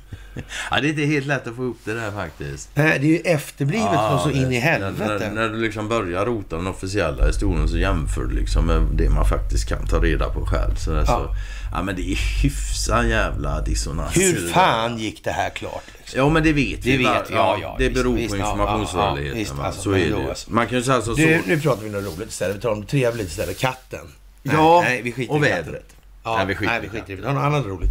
Ja, 0.70 0.80
det 0.80 0.86
är 0.86 0.90
inte 0.90 1.02
helt 1.04 1.26
lätt 1.26 1.46
att 1.46 1.56
få 1.56 1.62
upp 1.62 1.76
det 1.84 1.94
där 1.94 2.10
faktiskt. 2.10 2.68
Nej, 2.74 2.98
det 3.00 3.06
är 3.06 3.10
ju 3.10 3.18
efterblivet 3.34 3.88
Ja, 3.92 4.20
så 4.24 4.30
in 4.30 4.52
i 4.52 4.58
helvete. 4.58 5.18
När, 5.18 5.30
när 5.30 5.48
du 5.48 5.60
liksom 5.60 5.88
börjar 5.88 6.26
rota 6.26 6.56
den 6.56 6.66
officiella 6.66 7.26
historien 7.26 7.68
så 7.68 7.78
jämför 7.78 8.24
du 8.24 8.34
liksom 8.34 8.66
med 8.66 8.82
det 8.94 9.10
man 9.10 9.24
faktiskt 9.28 9.68
kan 9.68 9.86
ta 9.86 9.98
reda 9.98 10.28
på 10.28 10.46
själv. 10.46 10.74
Så 10.76 10.90
Ja. 10.92 11.06
så, 11.06 11.34
ja, 11.72 11.82
men 11.82 11.96
det 11.96 12.02
är 12.12 12.42
hyfsad 12.42 13.08
jävla 13.08 13.60
dissonans. 13.60 14.16
Hur 14.16 14.48
fan 14.48 14.98
gick 14.98 15.24
det 15.24 15.30
här 15.32 15.50
klart? 15.50 15.84
Liksom? 15.98 16.18
Ja 16.20 16.28
men 16.28 16.42
det 16.42 16.52
vet 16.52 16.82
Det 16.82 16.96
vi. 16.96 17.04
vet 17.04 17.30
vi, 17.30 17.34
ja, 17.34 17.58
ja, 17.62 17.76
Det 17.78 17.90
beror 17.90 18.14
visst, 18.16 18.30
på 18.34 18.36
ja, 18.40 18.50
informationsrörligheten. 18.50 19.40
ja, 19.40 19.54
ja, 19.58 19.64
alltså, 19.66 19.82
så 19.82 19.92
är 19.92 20.10
det 20.10 20.28
alltså. 20.28 20.50
Man 20.52 20.66
kan 20.66 20.78
ju 20.78 20.84
säga 20.84 21.02
så. 21.02 21.14
Du, 21.14 21.40
så 21.42 21.48
nu 21.48 21.60
pratar 21.60 21.82
vi 21.82 21.90
något 21.90 22.04
roligt 22.16 22.28
istället. 22.30 22.56
Vi 22.56 22.60
tar 22.60 22.72
om 22.72 22.82
trevligt 22.86 23.28
istället. 23.28 23.58
Katten. 23.58 24.06
Ja, 24.42 24.80
nej, 24.84 25.02
vi 25.02 25.12
skiter 25.12 25.32
och 25.34 25.42
vädret. 25.44 25.94
Ja, 26.24 26.36
Nej, 26.36 26.46
vi 26.46 26.54
skiter 26.54 26.72
nej, 26.72 26.80
vi 26.80 26.86
i 26.86 26.90
skiter 26.90 27.12
i 27.12 27.16
det. 27.16 27.22
Vi 27.22 27.26
tar 27.26 27.32
något 27.34 27.42
annat 27.44 27.66
roligt. 27.66 27.90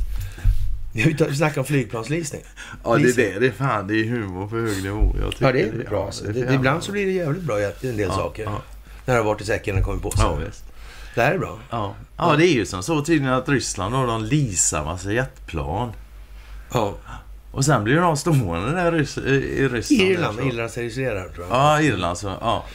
Vi 1.05 1.35
snackar 1.35 1.61
om 1.61 1.65
flygplansleasing. 1.65 2.41
ja, 2.83 2.95
det, 2.95 3.03
Leasing. 3.03 3.25
det, 3.33 3.39
det 3.39 3.47
är 3.47 3.51
fan 3.51 3.87
det 3.87 3.93
är 3.95 4.03
humor 4.05 4.47
på 4.47 4.55
hög 4.55 4.83
nivå. 4.83 5.15
Jag 5.21 5.31
tycker 5.31 5.45
Ja, 5.45 5.51
det 5.51 5.61
är 5.61 5.89
bra. 5.89 6.05
Alltså. 6.05 6.23
det 6.25 6.39
är 6.41 6.53
ibland 6.53 6.83
så 6.83 6.91
blir 6.91 7.05
det 7.05 7.11
jävligt 7.11 7.43
bra 7.43 7.59
i 7.59 7.63
en 7.81 7.97
del 7.97 8.09
saker. 8.11 8.43
ja. 8.43 8.61
När 9.05 9.13
det 9.13 9.19
har 9.19 9.25
varit 9.25 9.41
i 9.41 9.45
säcken 9.45 9.77
och 9.77 9.83
kommit 9.83 10.01
på 10.03 10.11
sig. 10.11 10.21
Ja, 10.25 10.35
visst. 10.35 10.63
Det 11.15 11.21
här 11.21 11.31
är 11.31 11.37
bra. 11.37 11.59
Ja. 11.69 11.95
ja, 12.17 12.35
det 12.35 12.47
är 12.47 12.53
ju 12.53 12.65
som 12.65 12.83
så 12.83 13.01
tydligen 13.01 13.33
att 13.33 13.49
Ryssland 13.49 13.93
då, 13.95 14.05
de 14.05 14.23
leasar 14.23 14.85
massa 14.85 15.11
jetplan. 15.11 15.91
Ja. 16.73 16.95
Och 17.51 17.65
sen 17.65 17.83
blir 17.83 17.95
de 17.95 18.17
stående 18.17 18.71
där 18.71 18.95
i, 18.95 19.01
Rys- 19.01 19.27
i 19.27 19.31
i 19.35 19.67
Ryssland. 19.67 20.01
Irland. 20.01 20.39
Irland 20.39 20.71
registrerad 20.75 21.33
tror 21.33 21.45
jag. 21.49 21.55
Ja, 21.57 21.81
Irland 21.81 22.17
så. 22.17 22.27
Ja. 22.41 22.65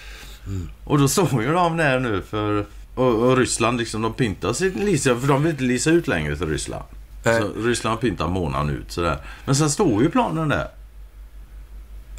Och 0.85 0.99
då 0.99 1.09
står 1.09 1.43
ju 1.43 1.53
de 1.53 1.77
där 1.77 2.01
nu 2.01 2.23
för... 2.23 2.67
Och, 2.95 3.15
och 3.15 3.37
Ryssland 3.37 3.79
liksom, 3.79 4.03
de 4.03 4.15
pyntar 4.15 4.53
sig 4.53 4.71
lite, 4.71 5.17
för 5.17 5.29
de 5.29 5.43
vill 5.43 5.51
inte 5.51 5.63
lisa 5.65 5.91
ut 5.91 6.09
längre 6.09 6.37
till 6.37 6.49
Ryssland. 6.49 6.85
Nej. 7.23 7.41
Så 7.41 7.53
Ryssland 7.57 8.01
pyntar 8.01 8.29
månaden 8.29 8.71
ut 8.71 8.93
sådär. 8.93 9.19
Men 9.45 9.57
sen 9.57 9.71
står 9.71 10.03
ju 10.03 10.11
planen 10.11 10.49
där. 10.49 10.69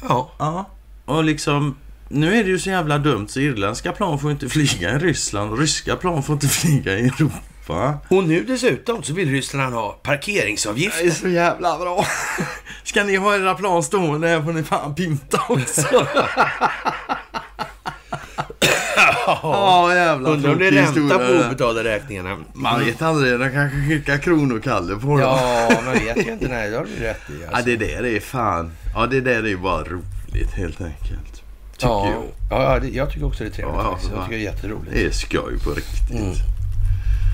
Ja. 0.08 0.32
Ja. 0.38 0.70
Och 1.04 1.24
liksom... 1.24 1.76
Nu 2.08 2.34
är 2.34 2.44
det 2.44 2.50
ju 2.50 2.58
så 2.58 2.70
jävla 2.70 2.98
dumt 2.98 3.28
så 3.28 3.40
irländska 3.40 3.92
plan 3.92 4.18
får 4.18 4.30
inte 4.30 4.48
flyga 4.48 4.90
i 4.90 4.98
Ryssland 4.98 5.52
och 5.52 5.58
ryska 5.58 5.96
plan 5.96 6.22
får 6.22 6.32
inte 6.32 6.48
flyga 6.60 6.98
i 6.98 7.06
Europa. 7.06 7.98
Och 8.08 8.24
nu 8.24 8.44
dessutom 8.44 9.02
så 9.02 9.14
vill 9.14 9.30
Ryssland 9.30 9.74
ha 9.74 9.92
parkeringsavgift. 10.02 10.98
Det 10.98 11.06
är 11.06 11.10
så 11.10 11.28
jävla 11.28 11.78
bra. 11.78 12.06
Ska 12.82 13.04
ni 13.04 13.16
ha 13.16 13.34
era 13.34 13.54
plan 13.54 13.82
stående 13.82 14.28
här 14.28 14.42
får 14.42 14.52
ni 14.52 14.62
fan 14.62 14.94
pynta 14.94 15.40
också. 15.48 15.82
Ja, 19.26 19.94
jävla 19.94 20.30
Undrar 20.30 20.52
om 20.52 20.58
det 20.58 20.66
är 20.66 20.72
ränta 20.72 21.18
på 21.18 21.46
obetalda 21.46 21.84
räkningarna. 21.84 22.36
Man 22.52 22.84
vet 22.84 23.02
aldrig, 23.02 23.40
de 23.40 23.50
kanske 23.50 23.88
skickar 23.88 24.18
kronokalle 24.18 24.94
på 24.94 25.06
dem. 25.06 25.20
Ja, 25.20 25.70
man 25.84 25.94
vet 25.94 26.26
ju 26.26 26.32
inte. 26.32 26.48
Nej, 26.48 26.70
det 26.70 26.76
har 26.76 26.84
du 26.84 27.04
rätt 27.04 27.30
i. 27.30 27.32
Ja, 27.42 27.48
Alltså. 27.48 27.64
det 27.64 27.76
där 27.76 28.06
är 28.06 28.20
fan... 28.20 28.72
Ja, 28.94 29.06
det 29.06 29.20
där 29.20 29.46
är 29.46 29.56
bara 29.56 29.84
roligt 29.84 30.52
helt 30.54 30.80
enkelt. 30.80 31.42
Tycker 31.72 31.86
ja. 31.86 32.10
jag. 32.50 32.62
Ja, 32.62 32.78
det, 32.80 32.88
jag 32.88 33.10
tycker 33.10 33.26
också 33.26 33.44
det 33.44 33.50
är 33.50 33.52
trevligt 33.52 33.76
Ja. 33.78 33.98
Jag 34.02 34.18
ja. 34.18 34.24
tycker 34.24 34.38
det 34.38 34.42
är 34.42 34.52
jätteroligt. 34.52 34.92
Det 34.92 35.04
är 35.04 35.10
skoj 35.10 35.58
på 35.64 35.70
riktigt. 35.70 36.10
Mm. 36.10 36.34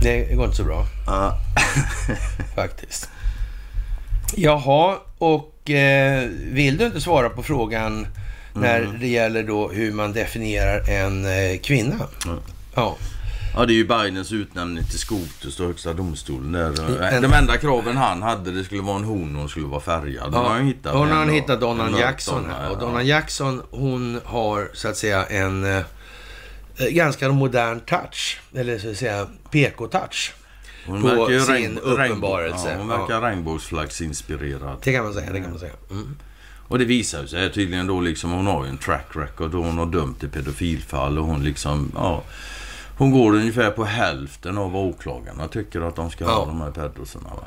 Det 0.03 0.35
går 0.35 0.45
inte 0.45 0.57
så 0.57 0.65
bra 0.65 0.87
Ja. 1.07 1.39
faktiskt. 2.55 3.11
Jaha, 4.37 4.97
och 5.19 5.71
eh, 5.71 6.29
vill 6.53 6.77
du 6.77 6.87
inte 6.87 7.01
svara 7.01 7.29
på 7.29 7.43
frågan 7.43 8.07
när 8.61 8.81
Mm. 8.83 9.01
det 9.01 9.07
gäller 9.09 9.43
då 9.43 9.69
hur 9.69 9.93
man 9.93 10.13
definierar 10.13 10.89
en 10.91 11.25
eh, 11.25 11.59
kvinna? 11.63 11.97
Ja. 12.27 12.39
Ja. 12.75 12.97
ja, 13.55 13.67
det 13.67 13.73
är 13.73 13.75
ju 13.75 13.85
Bidens 13.87 14.33
utnämning 14.33 14.85
till 14.85 14.99
Skotus 14.99 15.61
och 15.61 15.67
högsta 15.67 15.93
domstolen 15.93 16.53
där. 16.53 17.03
En- 17.03 17.23
De 17.23 17.33
enda 17.33 17.57
kraven 17.57 17.97
han 17.97 18.23
hade, 18.23 18.51
det 18.51 18.65
skulle 18.65 18.83
vara 18.83 18.97
en 18.97 19.05
hon 19.05 19.35
och 19.35 19.41
hon 19.41 19.49
skulle 19.49 19.67
vara 19.67 19.81
färgad. 19.81 20.31
Ja, 20.33 20.39
har 20.39 20.49
han 20.55 20.67
hittat. 20.67 20.95
Hon 20.95 21.09
har 21.11 21.27
hittat 21.27 21.61
Donnan 21.61 21.97
Jackson 21.99 22.45
här. 22.51 22.65
ja. 22.65 22.71
Och 22.71 22.79
Donnan 22.79 23.07
Jackson, 23.07 23.63
hon 23.71 24.21
har 24.25 24.69
så 24.75 24.89
att 24.89 24.97
säga 24.97 25.25
en 25.25 25.65
eh, 25.77 25.83
ganska 26.91 27.29
modern 27.29 27.81
touch. 27.81 28.41
Eller 28.55 28.79
så 28.79 28.91
att 28.91 28.97
säga 28.97 29.27
PK-touch. 29.51 30.33
Hon 30.87 31.03
på 31.03 31.27
sin 31.27 31.39
regn- 31.41 31.79
uppenbarelse. 31.83 32.71
Ja, 32.73 32.79
hon 32.79 32.89
verkar 32.89 33.21
regnbågsflaggsinspirerad. 33.21 34.77
Det 34.83 34.93
kan 34.93 35.05
man 35.05 35.15
säga. 35.15 35.33
Det 35.33 35.41
kan 35.41 35.51
man 35.51 35.59
säga. 35.59 35.73
Mm. 35.91 36.17
Och 36.71 36.79
det 36.79 36.85
visar 36.85 37.27
sig 37.27 37.53
tydligen 37.53 37.87
då 37.87 38.01
liksom, 38.01 38.31
hon 38.31 38.47
har 38.47 38.65
ju 38.65 38.71
en 38.71 38.79
track 38.79 39.07
record 39.13 39.55
och 39.55 39.65
hon 39.65 39.79
har 39.79 39.87
dömt 39.87 40.25
i 40.25 40.29
pedofilfall 40.29 41.19
och 41.19 41.25
hon 41.25 41.45
liksom, 41.45 41.93
ja. 41.95 42.23
Hon 42.99 43.11
går 43.11 43.35
ungefär 43.35 43.71
på 43.71 43.85
hälften 43.85 44.59
av 44.59 44.73
vad 44.73 44.83
åklagarna 44.85 45.49
tycker 45.49 45.81
att 45.81 45.97
de 45.97 46.11
ska 46.11 46.25
Ja. 46.25 46.31
ha 46.31 46.47
de 46.47 46.61
här 46.61 46.71
pedosarna. 46.71 47.29
Va? 47.29 47.45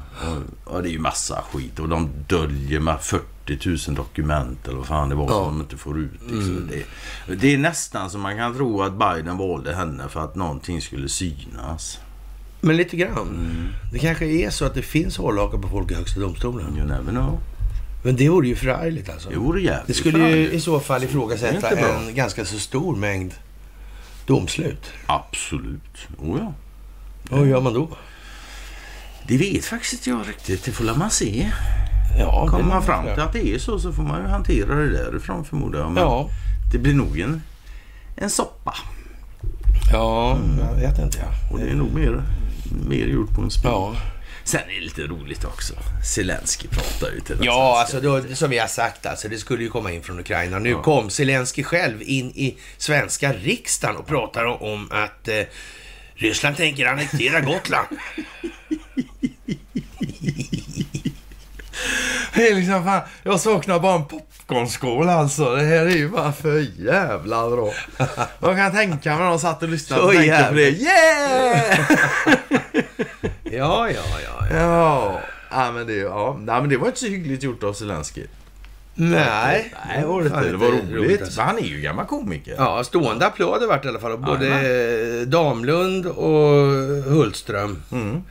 Och, 0.66 0.74
och 0.76 0.84
det 0.84 0.90
är 0.90 0.92
ju 0.92 1.00
massa 1.00 1.42
skit 1.52 1.80
och 1.80 1.90
de 1.90 2.10
döljer 2.28 2.80
med 2.80 3.02
40 3.02 3.90
000 3.90 3.96
dokument 3.96 4.68
eller 4.68 4.78
vad 4.78 4.88
fan 4.88 5.10
det 5.10 5.16
var 5.16 5.28
Ja. 5.30 5.36
Mm. 5.38 5.46
som 5.50 5.58
de 5.58 5.62
inte 5.64 5.78
får 5.78 6.00
ut. 6.00 6.12
Liksom. 6.32 6.70
Det, 7.28 7.36
det 7.36 7.54
är 7.54 7.58
nästan 7.58 8.10
som 8.10 8.22
man 8.22 8.38
kan 8.38 8.56
tro 8.56 8.82
att 8.82 8.94
Biden 8.94 9.38
valde 9.38 9.76
henne 9.76 10.04
för 10.10 10.24
att 10.24 10.36
någonting 10.36 10.82
skulle 10.82 11.10
synas. 11.10 12.00
Men 12.62 12.78
lite 12.78 12.98
grann. 12.98 13.18
Mm. 13.28 13.68
Det 13.92 14.00
kanske 14.00 14.26
är 14.26 14.50
så 14.50 14.66
att 14.66 14.74
det 14.74 14.82
finns 14.82 15.18
hållhakar 15.18 15.58
på 15.58 15.68
folk 15.70 15.92
i 15.92 15.96
Högsta 15.96 16.20
domstolen. 16.20 16.78
You 16.78 16.88
never 16.88 17.12
know. 17.12 17.40
Men 18.06 18.16
det 18.16 18.30
vore 18.30 18.48
ju 18.48 18.56
förargligt 18.56 19.10
alltså. 19.10 19.30
Det 19.30 19.36
vore 19.38 19.62
jävligt 19.62 19.88
Det 19.88 19.94
skulle 19.94 20.30
ju 20.30 20.52
i 20.52 20.60
så 20.60 20.80
fall 20.80 21.04
ifrågasätta 21.04 21.70
en 21.96 22.16
ganska 22.16 22.46
så 22.46 22.60
stor 22.60 22.96
mängd 22.96 23.34
domslut. 24.26 24.92
Absolut. 25.06 26.08
Oh, 26.18 26.40
ja. 26.40 26.54
Hur 27.38 27.46
gör 27.46 27.62
man 27.62 27.74
då? 27.74 27.90
Det 29.28 29.38
vet 29.38 29.66
faktiskt 29.66 30.08
jag 30.08 30.28
riktigt. 30.30 30.64
Det 30.66 30.72
får 30.72 30.98
man 30.98 31.10
se. 31.12 31.52
Ja, 32.20 32.48
Kommer 32.48 32.64
man 32.70 32.84
fram 32.84 33.04
till 33.04 33.24
att 33.24 33.34
det 33.34 33.48
är 33.56 33.60
så 33.60 33.80
så 33.80 33.94
får 33.94 34.04
man 34.04 34.22
ju 34.22 34.28
hantera 34.28 34.76
det 34.76 34.92
därifrån 34.92 35.46
förmodar 35.46 35.80
jag. 35.80 35.92
Men 35.92 36.04
Ja, 36.04 36.30
det 36.72 36.78
blir 36.78 36.94
nog 36.94 37.20
en, 37.20 37.42
en 38.16 38.30
soppa. 38.30 38.76
ja 39.92 40.38
jag 40.60 40.76
vet 40.76 41.00
inte. 41.00 41.18
Ja. 41.18 41.54
Och 41.54 41.60
det 41.60 41.66
är 41.70 41.76
nog 41.76 41.94
mer, 41.94 42.24
mer 42.88 43.06
gjort 43.08 43.30
på 43.36 43.42
en 43.42 43.52
spik. 43.52 43.66
Ja, 43.66 43.96
Sen 44.44 44.62
är 44.70 44.74
det 44.74 44.82
lite 44.82 45.02
roligt 45.02 45.46
också. 45.46 45.74
Zelensky 46.16 46.68
pratar 46.68 47.12
ju 47.16 47.20
till 47.20 47.38
ja 47.42 47.80
alltså 47.80 48.02
då, 48.02 48.36
som 48.36 48.50
vi 48.50 48.58
har 48.58 48.68
sagt, 48.68 49.06
alltså, 49.06 49.28
det 49.28 49.38
skulle 49.38 49.64
ju 49.64 49.70
komma 49.70 49.92
in 49.92 50.04
från 50.04 50.20
Ukraina. 50.20 50.60
Nu 50.60 50.76
kom 50.76 51.10
Zelensky 51.10 51.64
själv 51.64 52.02
in 52.02 52.30
i 52.30 52.58
svenska 52.78 53.34
riksdagen 53.34 53.98
och 53.98 54.08
pratar 54.08 54.64
om 54.64 54.88
att 54.92 55.28
eh, 55.28 55.44
Ryssland 56.16 56.58
tänker 56.58 56.86
annektera 56.86 57.42
Gotland. 57.42 57.88
Det 62.36 62.48
är 62.50 62.56
liksom 62.56 62.84
fan, 62.84 63.02
jag 63.24 63.40
saknar 63.40 63.80
bara 63.80 63.96
en 63.96 64.06
popcornskål 64.06 65.10
alltså. 65.10 65.56
Det 65.56 65.64
här 65.64 65.86
är 65.86 65.96
ju 65.96 66.10
bara 66.10 66.32
för 66.32 66.82
jävla 66.86 67.50
bra. 67.50 67.72
Jag 68.40 68.58
kan 68.58 68.72
tänka 68.72 69.16
mig 69.18 69.26
att 69.28 69.32
de 69.34 69.40
satt 69.40 69.64
och 69.64 69.70
lyssnade 69.70 70.02
Så 70.02 70.08
och 70.08 70.14
tänkte 70.14 70.46
på 70.50 70.54
det. 70.56 70.70
Yeah! 70.70 71.80
Ja, 73.44 73.90
ja, 73.90 74.02
ja. 74.24 74.46
ja. 74.52 74.58
ja. 74.60 75.20
Ja, 75.52 75.72
men 75.72 75.88
det, 75.88 75.94
ja. 75.96 76.38
Nej, 76.40 76.62
men 76.62 76.70
det 76.70 76.78
var 76.78 76.88
inte 76.88 77.00
så 77.00 77.06
hyggligt 77.06 77.44
gjort 77.44 77.64
av 77.64 77.74
Zelensky. 77.74 78.24
Nej, 78.96 79.74
Nej, 79.88 80.02
det 80.02 80.08
var 80.08 80.22
inte. 80.22 80.40
Det 80.52 80.58
var 80.58 80.68
inte 80.74 80.94
roligt. 80.94 81.22
alltså. 81.22 81.42
Han 81.42 81.58
är 81.58 81.62
ju 81.64 81.82
gammal 81.82 82.06
komiker. 82.06 82.56
Ja, 82.58 82.84
stående 82.84 83.26
applåder 83.26 83.68
vart 83.68 83.86
i 83.86 83.88
alla 83.88 84.00
fall 84.00 84.18
både. 84.18 85.26
Damlund 85.26 86.06
och 86.06 86.74
Hultström. 87.14 87.84
Mm. 87.92 88.24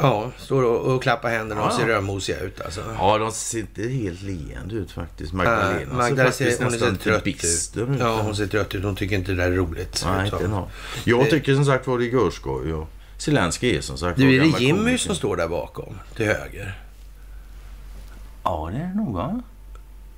Ja, 0.00 0.30
står 0.38 0.62
och, 0.62 0.94
och 0.94 1.02
klappar 1.02 1.30
händerna 1.30 1.64
och 1.64 1.72
ser 1.72 1.88
ja. 1.88 1.94
rödmosiga 1.94 2.40
ut 2.40 2.60
alltså. 2.60 2.80
Ja, 2.98 3.18
de 3.18 3.32
ser 3.32 3.58
inte 3.58 3.82
helt 3.82 4.22
leende 4.22 4.74
ut 4.74 4.90
faktiskt. 4.90 5.32
Magdalena 5.32 5.94
Magdalena 5.94 6.32
ser 6.32 6.44
ser, 6.44 6.44
faktiskt 6.44 6.62
hon 6.62 6.70
ser 6.70 6.78
nästan 6.78 6.92
lite 6.92 7.04
trött 7.04 7.24
bister 7.24 7.94
ut. 7.94 8.00
Ja, 8.00 8.20
hon 8.22 8.36
ser 8.36 8.46
trött 8.46 8.74
ut. 8.74 8.84
Hon 8.84 8.96
tycker 8.96 9.16
inte 9.16 9.32
det 9.32 9.36
där 9.36 9.52
är 9.52 9.56
roligt. 9.56 10.04
Nej, 10.06 10.24
ut 10.24 10.30
som. 10.30 10.38
inte 10.38 10.48
nå. 10.48 10.68
Jag 11.04 11.30
tycker 11.30 11.54
som 11.54 11.64
sagt 11.64 11.86
var 11.86 11.98
det 11.98 12.04
är 12.04 12.12
görskoj. 12.12 12.72
Och 12.72 12.88
Zelensky 13.18 13.76
är 13.76 13.80
som 13.80 13.98
sagt 13.98 14.18
Du, 14.18 14.36
är 14.36 14.40
det 14.40 14.46
Jimmy 14.46 14.78
komiker. 14.78 14.98
som 14.98 15.14
står 15.14 15.36
där 15.36 15.48
bakom? 15.48 15.98
Till 16.16 16.26
höger? 16.26 16.82
Ja, 18.44 18.70
det 18.72 18.78
är 18.78 18.86
det 18.86 18.94
nog 18.94 19.14
va? 19.14 19.42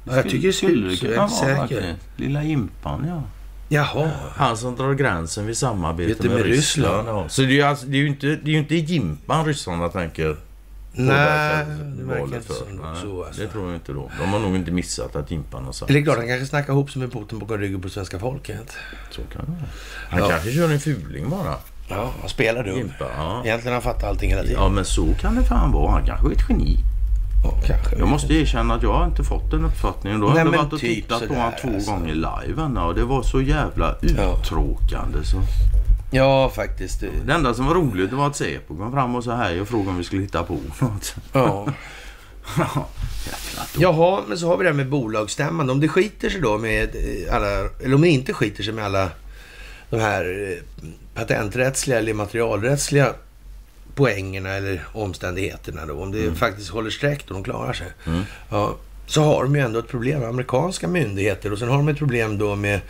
Ja, 0.04 0.16
jag 0.16 0.24
tycker 0.24 0.46
det 0.46 0.52
ser 0.52 0.66
Skulle 0.66 0.92
ut 0.92 0.98
så. 0.98 1.06
Jag 1.06 1.14
är 1.14 1.22
inte 1.22 1.36
säker. 1.36 1.96
Lilla 2.16 2.42
Jimpan, 2.42 3.04
ja. 3.08 3.22
Jaha. 3.72 4.10
Han 4.36 4.56
som 4.56 4.76
drar 4.76 4.94
gränsen 4.94 5.46
vid 5.46 5.56
samarbete 5.56 6.28
med, 6.28 6.36
med 6.36 6.44
Ryssland. 6.46 6.96
Ryssland. 6.96 7.08
Ja. 7.08 7.28
Så 7.28 7.42
det 7.42 7.48
är, 7.48 7.52
ju 7.52 7.62
alltså, 7.62 7.86
det 7.86 7.96
är 7.96 8.00
ju 8.00 8.06
inte, 8.08 8.26
det 8.26 8.50
är 8.50 8.58
inte 8.58 8.74
Jimpan 8.74 9.44
ryssarna 9.46 9.88
tänker 9.88 10.36
Nej, 10.92 11.66
det 11.98 12.04
verkar 12.04 12.36
inte 12.36 12.52
som 12.54 12.66
Nej, 12.68 13.02
så. 13.02 13.24
Alltså. 13.24 13.42
Det 13.42 13.48
tror 13.48 13.66
jag 13.66 13.74
inte 13.74 13.92
då. 13.92 14.10
De 14.20 14.28
har 14.32 14.38
nog 14.38 14.56
inte 14.56 14.70
missat 14.70 15.16
att 15.16 15.30
Jimpan 15.30 15.64
har 15.64 15.72
sagt 15.72 15.90
Eller 15.90 16.02
klart, 16.02 16.16
han 16.16 16.26
kanske 16.28 16.46
snackar 16.46 16.72
ihop 16.72 16.90
sig 16.90 17.00
med 17.02 17.12
Putin 17.12 17.38
bakom 17.38 17.58
ryggen 17.58 17.80
på 17.80 17.88
svenska 17.88 18.18
folket. 18.18 18.72
så. 19.10 19.20
kan 19.32 19.44
det. 19.46 19.66
Han 20.10 20.20
Ja. 20.20 20.28
kanske 20.28 20.52
kör 20.52 20.70
en 20.72 20.80
fuling 20.80 21.30
bara. 21.30 21.54
Ja, 21.88 22.10
han 22.20 22.28
spelar 22.28 22.64
dum. 22.64 22.76
Jimpa, 22.76 23.06
ja. 23.16 23.42
Egentligen 23.44 23.74
har 23.74 23.82
han 23.82 23.94
fattat 23.94 24.04
allting 24.10 24.30
hela 24.30 24.42
tiden. 24.42 24.56
ja, 24.62 24.68
men 24.68 24.84
så 24.84 25.06
kan 25.20 25.34
det 25.34 25.42
fan 25.44 25.72
vara. 25.72 25.90
Han 25.90 26.06
kanske 26.06 26.26
är 26.28 26.32
ett 26.32 26.44
geni. 26.48 26.76
Ja, 27.44 27.60
kanske. 27.66 27.98
Jag 27.98 28.08
måste 28.08 28.34
erkänna 28.34 28.74
att 28.74 28.82
jag 28.82 28.92
har 28.92 29.06
inte 29.06 29.24
fått 29.24 29.50
den 29.50 29.64
uppfattningen. 29.64 30.20
Då 30.20 30.28
har 30.28 30.38
jag 30.38 30.44
varit 30.44 30.72
och 30.72 30.80
typ 30.80 30.94
tittat 30.94 31.28
på 31.28 31.34
honom 31.34 31.52
två 31.62 31.68
alltså. 31.68 31.90
gånger 31.90 32.14
live 32.14 32.62
Anna, 32.62 32.86
och 32.86 32.94
det 32.94 33.04
var 33.04 33.22
så 33.22 33.40
jävla 33.40 33.96
uttråkande. 34.02 35.24
Så. 35.24 35.42
Ja, 36.10 36.50
faktiskt. 36.54 37.00
Det 37.26 37.32
enda 37.32 37.54
som 37.54 37.66
var 37.66 37.74
roligt 37.74 38.12
var 38.12 38.26
att 38.26 38.36
Säpo 38.36 38.76
kom 38.76 38.92
fram 38.92 39.14
och 39.14 39.24
sa 39.24 39.34
hej 39.34 39.60
och 39.60 39.68
frågade 39.68 39.90
om 39.90 39.96
vi 39.96 40.04
skulle 40.04 40.22
hitta 40.22 40.42
på 40.42 40.56
något. 40.78 41.14
Ja. 41.32 41.66
Jaha, 43.78 44.20
men 44.28 44.38
så 44.38 44.46
har 44.46 44.56
vi 44.56 44.64
det 44.64 44.70
här 44.70 44.76
med 44.76 44.88
bolagsstämman. 44.88 45.70
Om 45.70 45.80
det 45.80 45.88
skiter 45.88 46.30
sig 46.30 46.40
då 46.40 46.58
med 46.58 46.96
alla, 47.30 47.48
eller 47.80 47.94
om 47.94 48.00
det 48.00 48.08
inte 48.08 48.32
skiter 48.32 48.62
sig 48.62 48.74
med 48.74 48.84
alla 48.84 49.08
de 49.90 50.00
här 50.00 50.50
eh, 50.50 50.86
patenträttsliga 51.14 51.98
eller 51.98 52.14
materialrättsliga 52.14 53.14
poängerna 54.04 54.48
eller 54.50 54.84
omständigheterna 54.92 55.86
då. 55.86 55.94
Om 56.02 56.12
det 56.12 56.34
faktiskt 56.34 56.70
håller 56.70 56.90
streck 56.90 57.24
och 57.28 57.34
de 57.34 57.44
klarar 57.44 57.72
sig. 57.72 57.86
Mm. 58.06 58.22
Ja, 58.50 58.76
så 59.06 59.22
har 59.22 59.42
de 59.44 59.54
ju 59.56 59.60
ändå 59.60 59.78
ett 59.78 59.88
problem 59.88 60.20
med 60.20 60.28
amerikanska 60.28 60.88
myndigheter 60.88 61.52
och 61.52 61.58
sen 61.58 61.68
har 61.68 61.76
de 61.76 61.88
ett 61.88 61.98
problem 61.98 62.38
då 62.38 62.56
med 62.56 62.80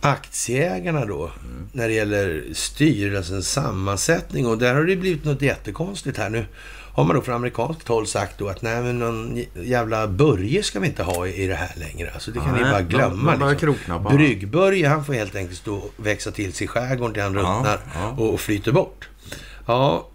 aktieägarna 0.00 1.04
då 1.04 1.30
när 1.72 1.88
det 1.88 1.94
gäller 1.94 2.44
styrelsens 2.52 3.50
sammansättning 3.52 4.46
och 4.46 4.58
där 4.58 4.74
har 4.74 4.84
det 4.84 4.96
blivit 4.96 5.24
något 5.24 5.42
jättekonstigt 5.42 6.18
här 6.18 6.30
nu. 6.30 6.44
Har 6.92 7.04
man 7.04 7.16
då 7.16 7.22
från 7.22 7.34
amerikanskt 7.34 7.88
håll 7.88 8.06
sagt 8.06 8.38
då 8.38 8.48
att 8.48 8.62
nej 8.62 8.82
men 8.82 8.98
någon 8.98 9.44
jävla 9.62 10.06
Börje 10.08 10.62
ska 10.62 10.80
vi 10.80 10.86
inte 10.86 11.02
ha 11.02 11.26
i, 11.26 11.42
i 11.42 11.46
det 11.46 11.54
här 11.54 11.72
längre. 11.76 12.10
Alltså 12.14 12.30
det 12.30 12.40
kan 12.40 12.54
ni 12.54 12.60
Nej, 12.60 12.70
bara 12.70 12.78
de- 12.82 12.88
glömma. 12.88 13.32
de 13.32 13.38
börjar 13.38 13.52
liksom. 13.76 14.16
Bryggbörje 14.16 14.88
han 14.88 15.04
får 15.04 15.12
helt 15.12 15.34
enkelt 15.34 15.58
stå 15.58 15.74
och 15.76 15.92
växa 15.96 16.30
till 16.30 16.52
sig 16.52 16.64
i 16.64 16.68
skärgården 16.68 17.14
till 17.14 17.22
han 17.22 17.34
Ja, 17.34 17.40
ruttnar 17.40 17.78
ja. 17.94 18.10
och, 18.18 18.34
och 18.34 18.40
flyter 18.40 18.72
bort. 18.72 19.08
Ja, 19.68 20.08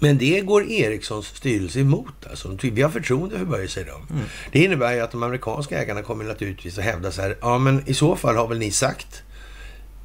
Men 0.00 0.18
det 0.18 0.40
går 0.40 0.70
Ericssons 0.70 1.26
styrelse 1.26 1.80
emot. 1.80 2.26
Alltså. 2.30 2.56
Vi 2.62 2.82
har 2.82 2.90
förtroende 2.90 3.38
för 3.38 3.44
Börje, 3.44 3.68
säger 3.68 3.86
de. 3.86 4.14
Mm. 4.14 4.24
Det 4.52 4.64
innebär 4.64 4.92
ju 4.92 5.00
att 5.00 5.10
de 5.10 5.22
amerikanska 5.22 5.82
ägarna 5.82 6.02
kommer 6.02 6.24
naturligtvis 6.24 6.78
att 6.78 6.84
hävda 6.84 7.12
så 7.12 7.22
här, 7.22 7.36
ja 7.40 7.58
men 7.58 7.82
i 7.86 7.94
så 7.94 8.16
fall 8.16 8.36
har 8.36 8.48
väl 8.48 8.58
ni 8.58 8.70
sagt 8.70 9.22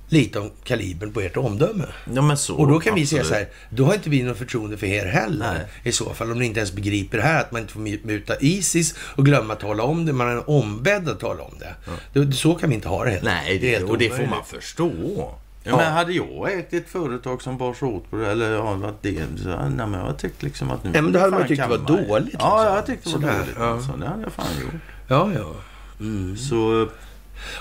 lite 0.09 0.39
om 0.39 0.51
kalibern 0.63 1.13
på 1.13 1.21
ert 1.21 1.37
omdöme. 1.37 1.85
Ja, 2.13 2.21
men 2.21 2.37
så, 2.37 2.55
Och 2.55 2.67
då 2.67 2.79
kan 2.79 2.95
vi 2.95 3.05
säga 3.05 3.23
så 3.23 3.33
här, 3.33 3.49
då 3.69 3.85
har 3.85 3.93
inte 3.93 4.09
vi 4.09 4.23
något 4.23 4.37
förtroende 4.37 4.77
för 4.77 4.87
er 4.87 5.05
heller. 5.05 5.53
Nej. 5.53 5.65
I 5.83 5.91
så 5.91 6.13
fall, 6.13 6.31
om 6.31 6.39
ni 6.39 6.45
inte 6.45 6.59
ens 6.59 6.73
begriper 6.73 7.17
det 7.17 7.23
här, 7.23 7.41
att 7.41 7.51
man 7.51 7.61
inte 7.61 7.73
får 7.73 8.07
muta 8.07 8.35
Isis 8.39 8.95
och 8.99 9.25
glömma 9.25 9.53
att 9.53 9.59
tala 9.59 9.83
om 9.83 10.05
det, 10.05 10.13
man 10.13 10.27
är 10.27 10.49
ombedd 10.49 11.09
att 11.09 11.19
tala 11.19 11.43
om 11.43 11.53
det. 11.59 11.75
Då, 12.13 12.31
så 12.31 12.55
kan 12.55 12.69
vi 12.69 12.75
inte 12.75 12.87
ha 12.87 13.05
det 13.05 13.11
heller. 13.11 13.31
Nej, 13.31 13.59
det, 13.59 13.69
helt 13.69 13.89
och 13.89 13.97
det 13.97 14.09
får 14.09 14.25
man 14.25 14.45
förstå. 14.45 15.33
Ja, 15.63 15.71
Ja. 15.71 15.77
Men 15.77 15.93
hade 15.93 16.13
jag 16.13 16.53
ägt 16.59 16.73
ett 16.73 16.89
företag 16.89 17.41
som 17.41 17.57
bar 17.57 17.73
sig 17.73 17.87
åt 17.87 18.09
på 18.11 18.17
det, 18.17 18.31
eller 18.31 18.57
har 18.59 18.75
varit 18.75 19.01
det, 19.01 19.21
så 19.43 19.47
nej, 19.49 19.69
men 19.87 19.93
jag 19.93 19.99
har 20.05 20.13
tyckt 20.13 20.43
liksom 20.43 20.71
att 20.71 20.83
nu... 20.83 20.91
Ja, 20.93 21.01
men 21.01 21.11
då 21.13 21.19
hade 21.19 21.31
man 21.31 21.47
tyckt 21.47 21.61
det 21.61 21.67
var 21.67 21.77
dåligt, 21.77 22.07
Ja, 22.09 22.19
liksom. 22.19 22.49
jag 22.49 22.71
har 22.71 22.81
tyckt 22.81 23.03
det 23.03 23.09
var 23.09 23.19
Sådär, 23.21 23.37
dåligt. 23.39 23.55
ja. 23.59 23.65
Alltså. 23.65 23.91
Det 23.99 24.07
hade 24.07 24.21
jag 24.23 24.31
fan 24.31 24.45
gjort. 24.61 24.81
Ja, 25.07 25.29
ja. 25.35 25.53
Så, 26.49 26.87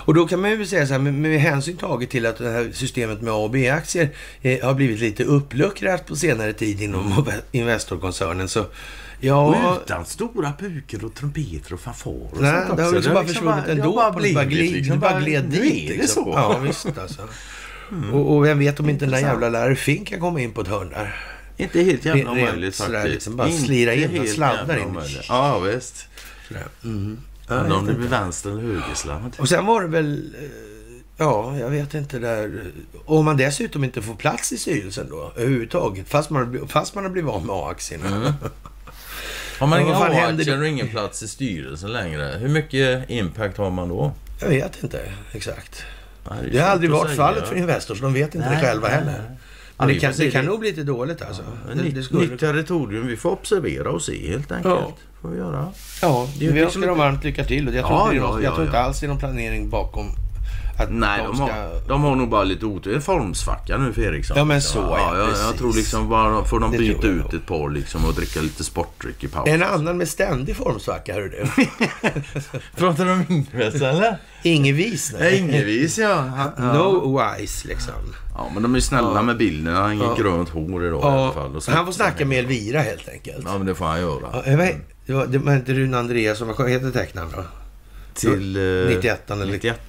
Och 0.05 0.13
då 0.13 0.27
kan 0.27 0.41
man 0.41 0.49
ju 0.51 0.65
säga 0.65 0.87
så 0.87 0.93
här, 0.93 0.99
med, 0.99 1.13
med 1.13 1.39
hänsyn 1.39 1.77
taget 1.77 2.09
till 2.09 2.25
att 2.25 2.37
det 2.37 2.49
här 2.49 2.69
systemet 2.73 3.21
med 3.21 3.33
A 3.33 3.37
och 3.37 3.49
B-aktier 3.51 4.09
eh, 4.41 4.65
har 4.65 4.73
blivit 4.73 4.99
lite 4.99 5.23
uppluckrat 5.23 6.05
på 6.05 6.15
senare 6.15 6.53
tid 6.53 6.81
inom 6.81 7.11
Mm. 7.11 7.25
Investorkoncernen. 7.51 8.47
Så 8.47 8.61
och 8.61 8.67
ja, 9.27 9.77
utan 9.85 10.05
stora 10.05 10.53
bukor 10.59 11.05
och 11.05 11.13
trumpeter 11.15 11.73
och 11.73 11.79
fanfarer 11.79 12.27
och 12.31 12.41
nej, 12.41 12.63
sånt 12.67 12.77
det 12.77 12.83
har 12.83 12.89
också. 12.89 12.95
liksom 12.95 13.13
bara 13.13 13.23
liksom 13.23 13.45
försvunnit 13.47 13.65
det 13.65 13.71
har 13.71 13.77
ändå. 13.79 13.95
bara 13.95 14.05
det 14.11 14.33
bara 14.33 14.45
blivit 14.45 14.49
glid, 14.49 14.73
liksom, 14.73 14.99
bara 14.99 15.19
gled 15.19 15.43
dit. 15.43 15.89
liksom. 15.89 16.23
så. 16.23 16.29
Ja, 16.35 16.57
visst 16.59 16.97
alltså. 16.97 17.21
Och, 18.13 18.35
och 18.35 18.45
vem 18.45 18.59
vet 18.59 18.79
om 18.79 18.89
inte 18.89 19.05
den 19.05 19.11
där 19.11 19.19
jävla 19.19 19.49
lärare 19.49 19.75
Fink 19.75 20.07
kan 20.07 20.19
komma 20.19 20.39
in 20.41 20.51
på 20.51 20.61
ett 20.61 20.67
hörn 20.67 20.89
där. 20.89 21.15
Inte 21.57 21.81
helt 21.81 22.05
jävla 22.05 22.31
omöjligt 22.31 22.75
faktiskt. 22.75 23.07
liksom, 23.07 23.35
bara 23.35 23.47
Inte 23.47 23.61
slira 23.61 23.93
in 23.93 24.19
och 24.21 24.27
sladdar 24.27 24.77
in. 24.77 24.83
omöjligt. 24.85 25.25
Ja, 25.27 25.59
visst. 25.59 26.07
Mm. 26.83 27.17
Om 27.47 27.85
det 27.85 27.93
blir 27.93 28.07
vänster 28.07 28.49
eller 28.49 28.61
högersladd. 28.61 29.35
Och 29.39 29.49
sen 29.49 29.65
var 29.65 29.81
det 29.81 29.87
väl, 29.87 30.35
eh, 30.39 30.49
ja, 31.17 31.57
jag 31.57 31.69
vet 31.69 31.93
inte 31.93 32.19
där. 32.19 32.63
Om 33.05 33.25
man 33.25 33.37
dessutom 33.37 33.83
inte 33.83 34.01
får 34.01 34.15
plats 34.15 34.51
i 34.51 34.57
styrelsen 34.57 35.09
då 35.09 35.31
överhuvudtaget, 35.35 36.09
fast 36.09 36.29
man, 36.29 36.67
fast 36.67 36.95
man 36.95 37.03
har 37.03 37.11
blivit 37.11 37.31
av 37.31 37.45
med 37.45 37.55
A-aktierna. 37.55 38.07
Mm. 38.15 38.33
Har 39.59 39.67
man 39.67 39.81
inga 39.81 39.95
A-aktier 39.95 40.59
och 40.61 40.67
ingen 40.67 40.89
plats 40.89 41.23
i 41.23 41.27
styrelsen 41.27 41.93
längre, 41.93 42.37
hur 42.39 42.49
mycket 42.49 43.09
impact 43.09 43.57
har 43.57 43.69
man 43.69 43.89
då? 43.89 44.11
Jag 44.39 44.49
vet 44.49 44.83
inte 44.83 45.11
exakt. 45.31 45.83
Ja, 46.29 46.35
är 46.35 46.49
Det 46.51 46.59
har 46.59 46.69
aldrig 46.69 46.91
varit 46.91 47.07
säga. 47.09 47.17
fallet 47.17 47.47
för 47.47 47.55
Investors, 47.55 48.01
de 48.01 48.13
vet 48.13 48.35
inte 48.35 48.49
Nej, 48.49 48.55
det 48.61 48.65
själva 48.67 48.87
nej, 48.87 48.97
heller. 48.97 49.11
nej. 49.11 49.21
Men 49.77 49.89
Ja, 49.89 49.93
det 49.93 49.99
kan, 49.99 50.13
det 50.17 50.31
kan 50.31 50.45
det. 50.45 50.51
nog 50.51 50.59
bli 50.59 50.69
lite 50.69 50.83
dåligt 50.83 51.21
alltså. 51.21 51.43
Det, 51.67 51.75
det 51.75 51.83
Nytt, 51.83 52.05
skulle, 52.05 52.21
nytt 52.27 52.39
territorium, 52.39 53.07
vi 53.07 53.17
får 53.17 53.29
observera 53.31 53.89
och 53.91 54.01
se 54.01 54.27
helt 54.31 54.51
enkelt. 54.51 54.73
Ja. 54.79 54.93
Får 55.21 55.29
vi 55.29 55.37
göra. 55.37 55.67
ja, 56.01 56.27
det 56.39 56.47
vi 56.47 56.59
önskar 56.61 56.87
dem 56.87 56.97
varmt 56.97 57.23
lycka 57.23 57.43
till. 57.43 57.67
Och 57.67 57.73
jag 57.75 57.85
tror, 57.85 57.99
Ja, 57.99 58.03
inte, 58.13 58.15
det 58.15 58.19
är 58.19 58.27
ja, 58.27 58.33
jag 58.35 58.43
ja, 58.43 58.55
tror 58.55 58.65
inte 58.65 58.77
ja. 58.77 58.83
alls 58.83 58.99
det 58.99 59.05
är 59.05 59.07
någon 59.07 59.19
planering 59.19 59.69
bakom 59.69 60.11
att 60.83 60.91
Nej, 60.91 61.17
de 61.17 61.27
de, 61.27 61.35
ska... 61.35 61.43
har, 61.45 61.87
de 61.87 62.03
har 62.03 62.15
nog 62.15 62.29
bara 62.29 62.43
lite 62.43 62.65
otur. 62.65 62.95
En 62.95 63.01
formsvacka 63.01 63.77
nu 63.77 63.93
för 63.93 64.01
Eriksson. 64.01 64.37
Ja, 64.37 64.45
men 64.45 64.61
så, 64.61 64.79
ja, 64.79 64.97
ja. 64.99 65.17
jag, 65.17 65.29
jag 65.49 65.57
tror 65.57 65.73
liksom 65.73 66.09
bara 66.09 66.43
får 66.45 66.59
de 66.59 66.71
byta 66.71 67.07
ut 67.07 67.33
ett 67.33 67.45
par 67.45 67.69
liksom 67.69 68.05
och 68.05 68.13
dricka 68.13 68.41
lite 68.41 68.63
sportdryck 68.63 69.23
i 69.23 69.27
paus. 69.27 69.47
En 69.49 69.63
annan 69.63 69.97
med 69.97 70.07
ständig 70.07 70.55
formsvacka, 70.55 71.13
hör 71.13 71.21
du. 71.21 71.45
Pratar 72.77 73.05
du 73.05 73.11
om 73.11 73.25
Ingves 73.29 73.75
eller? 73.75 74.17
Ingevis, 74.43 75.13
nej. 75.19 75.37
Ingevis 75.39 75.97
ja. 75.97 76.25
Ja. 76.57 76.73
No 76.73 77.19
wise, 77.39 77.67
liksom. 77.67 77.93
ja. 78.35 78.47
men 78.53 78.63
de 78.63 78.75
är 78.75 78.79
snälla 78.79 79.11
Ja. 79.15 79.21
med 79.21 79.37
bilden. 79.37 79.73
Han 79.75 79.83
har 79.83 79.91
inget 79.91 80.05
Ja. 80.17 80.23
grönt 80.23 80.49
hår 80.49 80.85
idag 80.87 80.99
i 81.01 81.05
alla 81.05 81.15
Ja, 81.15 81.31
fall. 81.31 81.75
Han 81.75 81.85
får 81.85 81.93
snacka 81.93 82.25
med 82.25 82.39
Elvira 82.39 82.79
helt 82.79 83.09
enkelt. 83.09 83.43
Ja, 83.45 83.57
men 83.57 83.67
det 83.67 83.75
får 83.75 83.85
han 83.85 83.99
göra. 84.01 84.29
Ja, 84.33 84.43
jag 84.45 84.57
vet, 84.57 84.75
det, 85.05 85.13
var, 85.13 85.25
det 85.25 85.37
var 85.37 85.53
inte 85.53 85.73
Rune 85.73 85.97
Andreasson, 85.97 86.53
vad 86.57 86.69
heter 86.69 86.91
tecknaren 86.91 87.29
då? 87.35 87.43
Till... 88.13 88.57
Eh, 88.57 88.95
91 88.95 89.31
eller... 89.31 89.45
91 89.45 89.79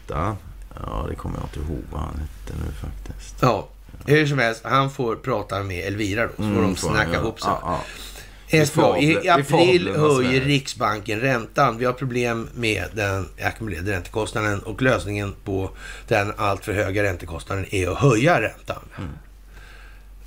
Ja, 0.86 1.06
det 1.08 1.14
kommer 1.14 1.36
jag 1.38 1.44
inte 1.44 1.72
ihåg 1.72 1.84
vad 1.92 2.00
han 2.00 2.14
hette 2.20 2.58
nu 2.66 2.72
faktiskt. 2.72 3.36
Ja, 3.40 3.68
hur 4.06 4.26
som 4.26 4.38
helst, 4.38 4.60
han 4.64 4.90
får 4.90 5.16
prata 5.16 5.62
med 5.62 5.86
Elvira 5.86 6.22
då, 6.26 6.28
så 6.28 6.42
får 6.42 6.48
de 6.48 6.58
Mm, 6.58 6.76
får 6.76 6.88
han 6.88 6.96
snacka 6.96 7.18
ihop 7.20 7.40
sig. 7.40 7.50
Ja, 7.50 7.60
ja. 7.62 8.66
SBA, 8.66 8.98
I, 8.98 9.28
april 9.28 9.44
fablernas 9.44 9.96
höjer. 10.16 10.40
Riksbanken 10.40 11.20
räntan. 11.20 11.78
Vi 11.78 11.84
har 11.84 11.92
problem 11.92 12.48
med 12.54 12.84
den 12.94 13.28
ackumulerade 13.44 13.92
räntekostnaden 13.92 14.60
och 14.62 14.82
lösningen 14.82 15.34
på 15.44 15.70
den 16.08 16.32
alltför 16.36 16.72
höga 16.72 17.02
räntekostnaden 17.02 17.66
är 17.74 17.88
att 17.88 17.98
höja 17.98 18.40
räntan. 18.40 18.82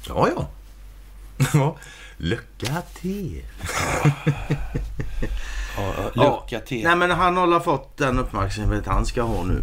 Ja, 0.08 0.30
ja. 0.36 0.48
ja. 1.54 1.78
Lycka 2.18 2.82
till. 3.02 3.43
Ja, 6.16 6.46
lycka 6.50 6.66
till. 6.66 6.84
Nej, 6.84 6.96
men 6.96 7.12
han 7.12 7.38
har 7.38 7.60
fått 7.60 7.98
den 7.98 8.20
uppmärksamhet 8.20 8.86
han 8.86 9.06
ska 9.06 9.22
ha 9.22 9.43
nu. 9.43 9.62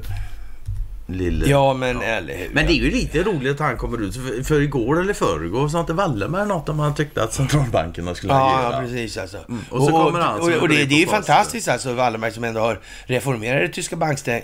Lille. 1.07 1.46
Ja, 1.50 1.74
men 1.74 2.03
eller 2.03 2.36
hur. 2.36 2.50
Men 2.53 2.66
det 2.66 2.72
är 2.72 2.74
ju 2.74 2.90
lite 2.90 3.22
roligt 3.22 3.53
att 3.53 3.66
han 3.66 3.76
kommer 3.76 4.03
ut. 4.03 4.14
För, 4.16 4.42
för 4.44 4.61
igår 4.61 5.00
eller 5.00 5.12
förrgår 5.14 5.68
sa 5.68 5.80
inte 5.80 5.92
Wallenberg 5.92 6.46
något 6.48 6.68
om 6.68 6.78
han 6.78 6.94
tyckte 6.94 7.24
att 7.24 7.32
centralbankerna 7.34 8.14
skulle 8.14 8.32
Ja, 8.32 8.59
agera. 8.59 8.72
ja, 8.72 8.80
precis 8.80 9.16
alltså. 9.16 9.38
och 9.70 9.82
så 9.82 9.90
kommer 9.90 10.20
han 10.20 10.40
och, 10.40 10.46
och, 10.48 10.53
och 10.62 10.68
det, 10.68 10.84
det 10.84 10.94
är 10.94 10.98
ju 10.98 11.07
fantastiskt 11.07 11.68
alltså, 11.68 11.92
Wallenberg 11.94 12.32
som 12.32 12.44
ändå 12.44 12.61
har 12.61 12.80
reformerat 13.07 13.61
det 13.62 13.68
tyska 13.68 13.96
bankste- 13.96 14.42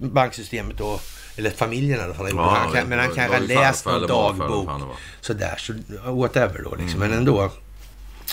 banksystemet 0.00 0.78
då. 0.78 1.00
Eller 1.36 1.50
familjen 1.50 2.00
i 2.00 2.02
alla 2.02 2.14
fall. 2.14 2.26
Ja, 2.34 2.50
han 2.64 2.72
kan, 2.72 2.88
men 2.88 2.98
han 2.98 3.08
kanske 3.14 3.36
har 3.36 3.46
läst 3.46 3.86
någon 3.86 4.06
dagbok. 4.06 4.68
Sådär, 5.20 5.54
så 5.58 5.72
whatever 6.12 6.62
då 6.64 6.70
liksom. 6.74 7.02
Mm. 7.02 7.10
Men 7.10 7.18
ändå. 7.18 7.50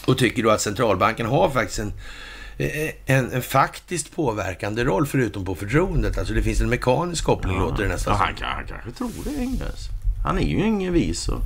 Och 0.05 0.17
tycker 0.17 0.43
då 0.43 0.49
att 0.49 0.61
centralbanken 0.61 1.25
har 1.25 1.49
faktiskt 1.49 1.79
en, 1.79 1.93
en, 3.05 3.31
en 3.31 3.41
faktiskt 3.41 4.15
påverkande 4.15 4.83
roll 4.83 5.07
förutom 5.07 5.45
på 5.45 5.55
förtroendet. 5.55 6.17
Alltså 6.17 6.33
det 6.33 6.43
finns 6.43 6.61
en 6.61 6.69
mekanisk 6.69 7.23
koppling 7.23 7.59
låter 7.59 7.83
det 7.83 7.89
nästan 7.89 8.13
Ja, 8.13 8.25
han, 8.25 8.35
kan- 8.35 8.49
han 8.49 8.65
kanske 8.67 8.91
tror 8.91 9.11
det, 9.23 9.43
Ingves. 9.43 9.87
Han 10.25 10.37
är 10.37 10.41
ju 10.41 10.65
ingen 10.65 10.93
vis. 10.93 11.19
så- 11.19 11.41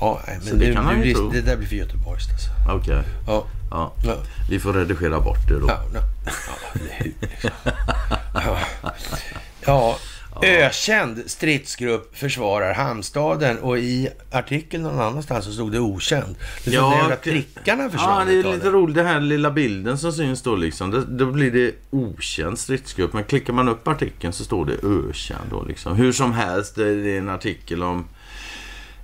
Ja, 0.00 0.20
men 0.28 0.40
Så 0.40 0.54
det 0.54 0.66
det, 0.66 0.72
kan 0.74 0.84
han 0.84 0.98
ju 1.02 1.04
det, 1.04 1.14
tro. 1.14 1.30
det 1.30 1.40
där 1.40 1.56
blir 1.56 1.68
för 1.68 1.76
Göteborgs 1.76 2.30
alltså. 2.32 2.50
Okej. 2.68 3.02
Ja, 3.26 3.44
Ja. 3.70 3.92
ja. 4.04 4.16
Vi 4.50 4.60
får 4.60 4.72
redigera 4.72 5.20
bort 5.20 5.48
det 5.48 5.58
då. 5.60 5.66
Ja, 5.68 5.82
ja, 5.94 6.00
ja, 6.24 6.80
liksom. 6.80 7.50
ja. 8.34 8.58
ja, 9.66 9.96
ökänd 10.42 11.22
stridsgrupp 11.26 12.16
försvarar 12.18 12.74
hamnstaden 12.74 13.58
och 13.58 13.78
i 13.78 14.08
artikeln 14.30 14.82
någon 14.82 15.00
annanstans 15.00 15.44
så 15.44 15.52
stod 15.52 15.72
det 15.72 15.78
okänd. 15.80 16.36
Det 16.64 16.70
stod 16.70 16.74
Ja, 16.74 17.04
okej. 17.12 17.16
prickarna 17.32 17.82
Ja, 17.82 17.90
försvann. 17.90 18.26
det 18.26 18.32
är 18.38 18.52
lite 18.54 18.70
roligt. 18.70 18.96
Den 18.96 19.06
här 19.06 19.20
lilla 19.20 19.50
bilden 19.50 19.98
som 19.98 20.12
syns 20.12 20.42
då 20.42 20.56
liksom. 20.56 20.90
Det, 20.90 21.04
då 21.04 21.26
blir 21.26 21.50
det 21.50 21.74
okänd 21.90 22.58
stridsgrupp. 22.58 23.12
Men 23.12 23.24
klickar 23.24 23.52
man 23.52 23.68
upp 23.68 23.88
artikeln 23.88 24.32
så 24.32 24.44
står 24.44 24.64
det 24.66 24.72
ökänd 24.72 25.50
då 25.50 25.64
liksom. 25.64 25.96
Hur 25.96 26.12
som 26.12 26.32
helst, 26.32 26.74
det 26.74 26.86
är 26.88 27.18
en 27.18 27.28
artikel 27.28 27.82
om 27.82 28.04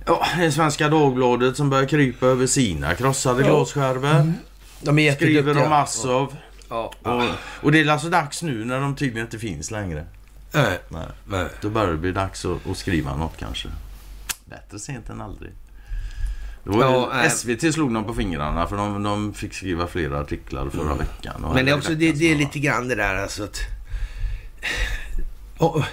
Ja, 0.05 0.25
det 0.37 0.45
är 0.45 0.51
Svenska 0.51 0.89
Dagbladet 0.89 1.57
som 1.57 1.69
börjar 1.69 1.85
krypa 1.85 2.25
över 2.25 2.47
sina 2.47 2.95
krossade 2.95 3.41
Ja. 3.41 3.47
glasskärvor. 3.47 4.33
De 4.81 4.99
är 4.99 5.11
Skriver 5.15 5.63
om 5.63 5.69
Massov. 5.69 6.35
Ja. 6.69 6.93
Och, 7.01 7.23
och 7.65 7.71
det 7.71 7.79
är 7.79 7.87
alltså 7.89 8.07
dags 8.09 8.43
nu 8.43 8.65
när 8.65 8.79
de 8.81 8.95
tydligen 8.95 9.25
inte 9.27 9.39
finns 9.39 9.71
längre. 9.71 10.05
Nej, 10.51 10.79
Nej. 10.89 11.07
nej. 11.27 11.47
Då 11.61 11.69
börjar 11.69 11.91
det 11.91 11.97
bli 11.97 12.11
dags 12.11 12.45
att, 12.45 12.67
att 12.67 12.77
skriva 12.77 13.15
något 13.15 13.37
kanske. 13.37 13.69
Bättre 14.45 14.79
sent 14.79 15.09
än 15.09 15.21
aldrig. 15.21 15.51
Ja, 16.63 17.09
det-. 17.13 17.29
SVT 17.29 17.73
slog 17.73 17.93
dem 17.93 18.05
på 18.05 18.13
fingrarna 18.13 18.67
för 18.67 18.77
de, 18.77 19.03
de 19.03 19.33
fick 19.33 19.53
skriva 19.53 19.87
flera 19.87 20.19
artiklar 20.19 20.69
förra 20.69 20.95
veckan. 20.95 21.43
Och 21.45 21.55
Men 21.55 21.65
det 21.65 21.71
är 21.71 21.77
också 21.77 21.95
det, 21.95 22.11
veckan 22.11 22.19
det 22.19 22.31
är 22.31 22.35
lite 22.35 22.59
grann 22.59 22.87
det 22.87 22.95
där 22.95 23.15
alltså 23.15 23.43
att... 23.43 23.57
Och, 25.57 25.83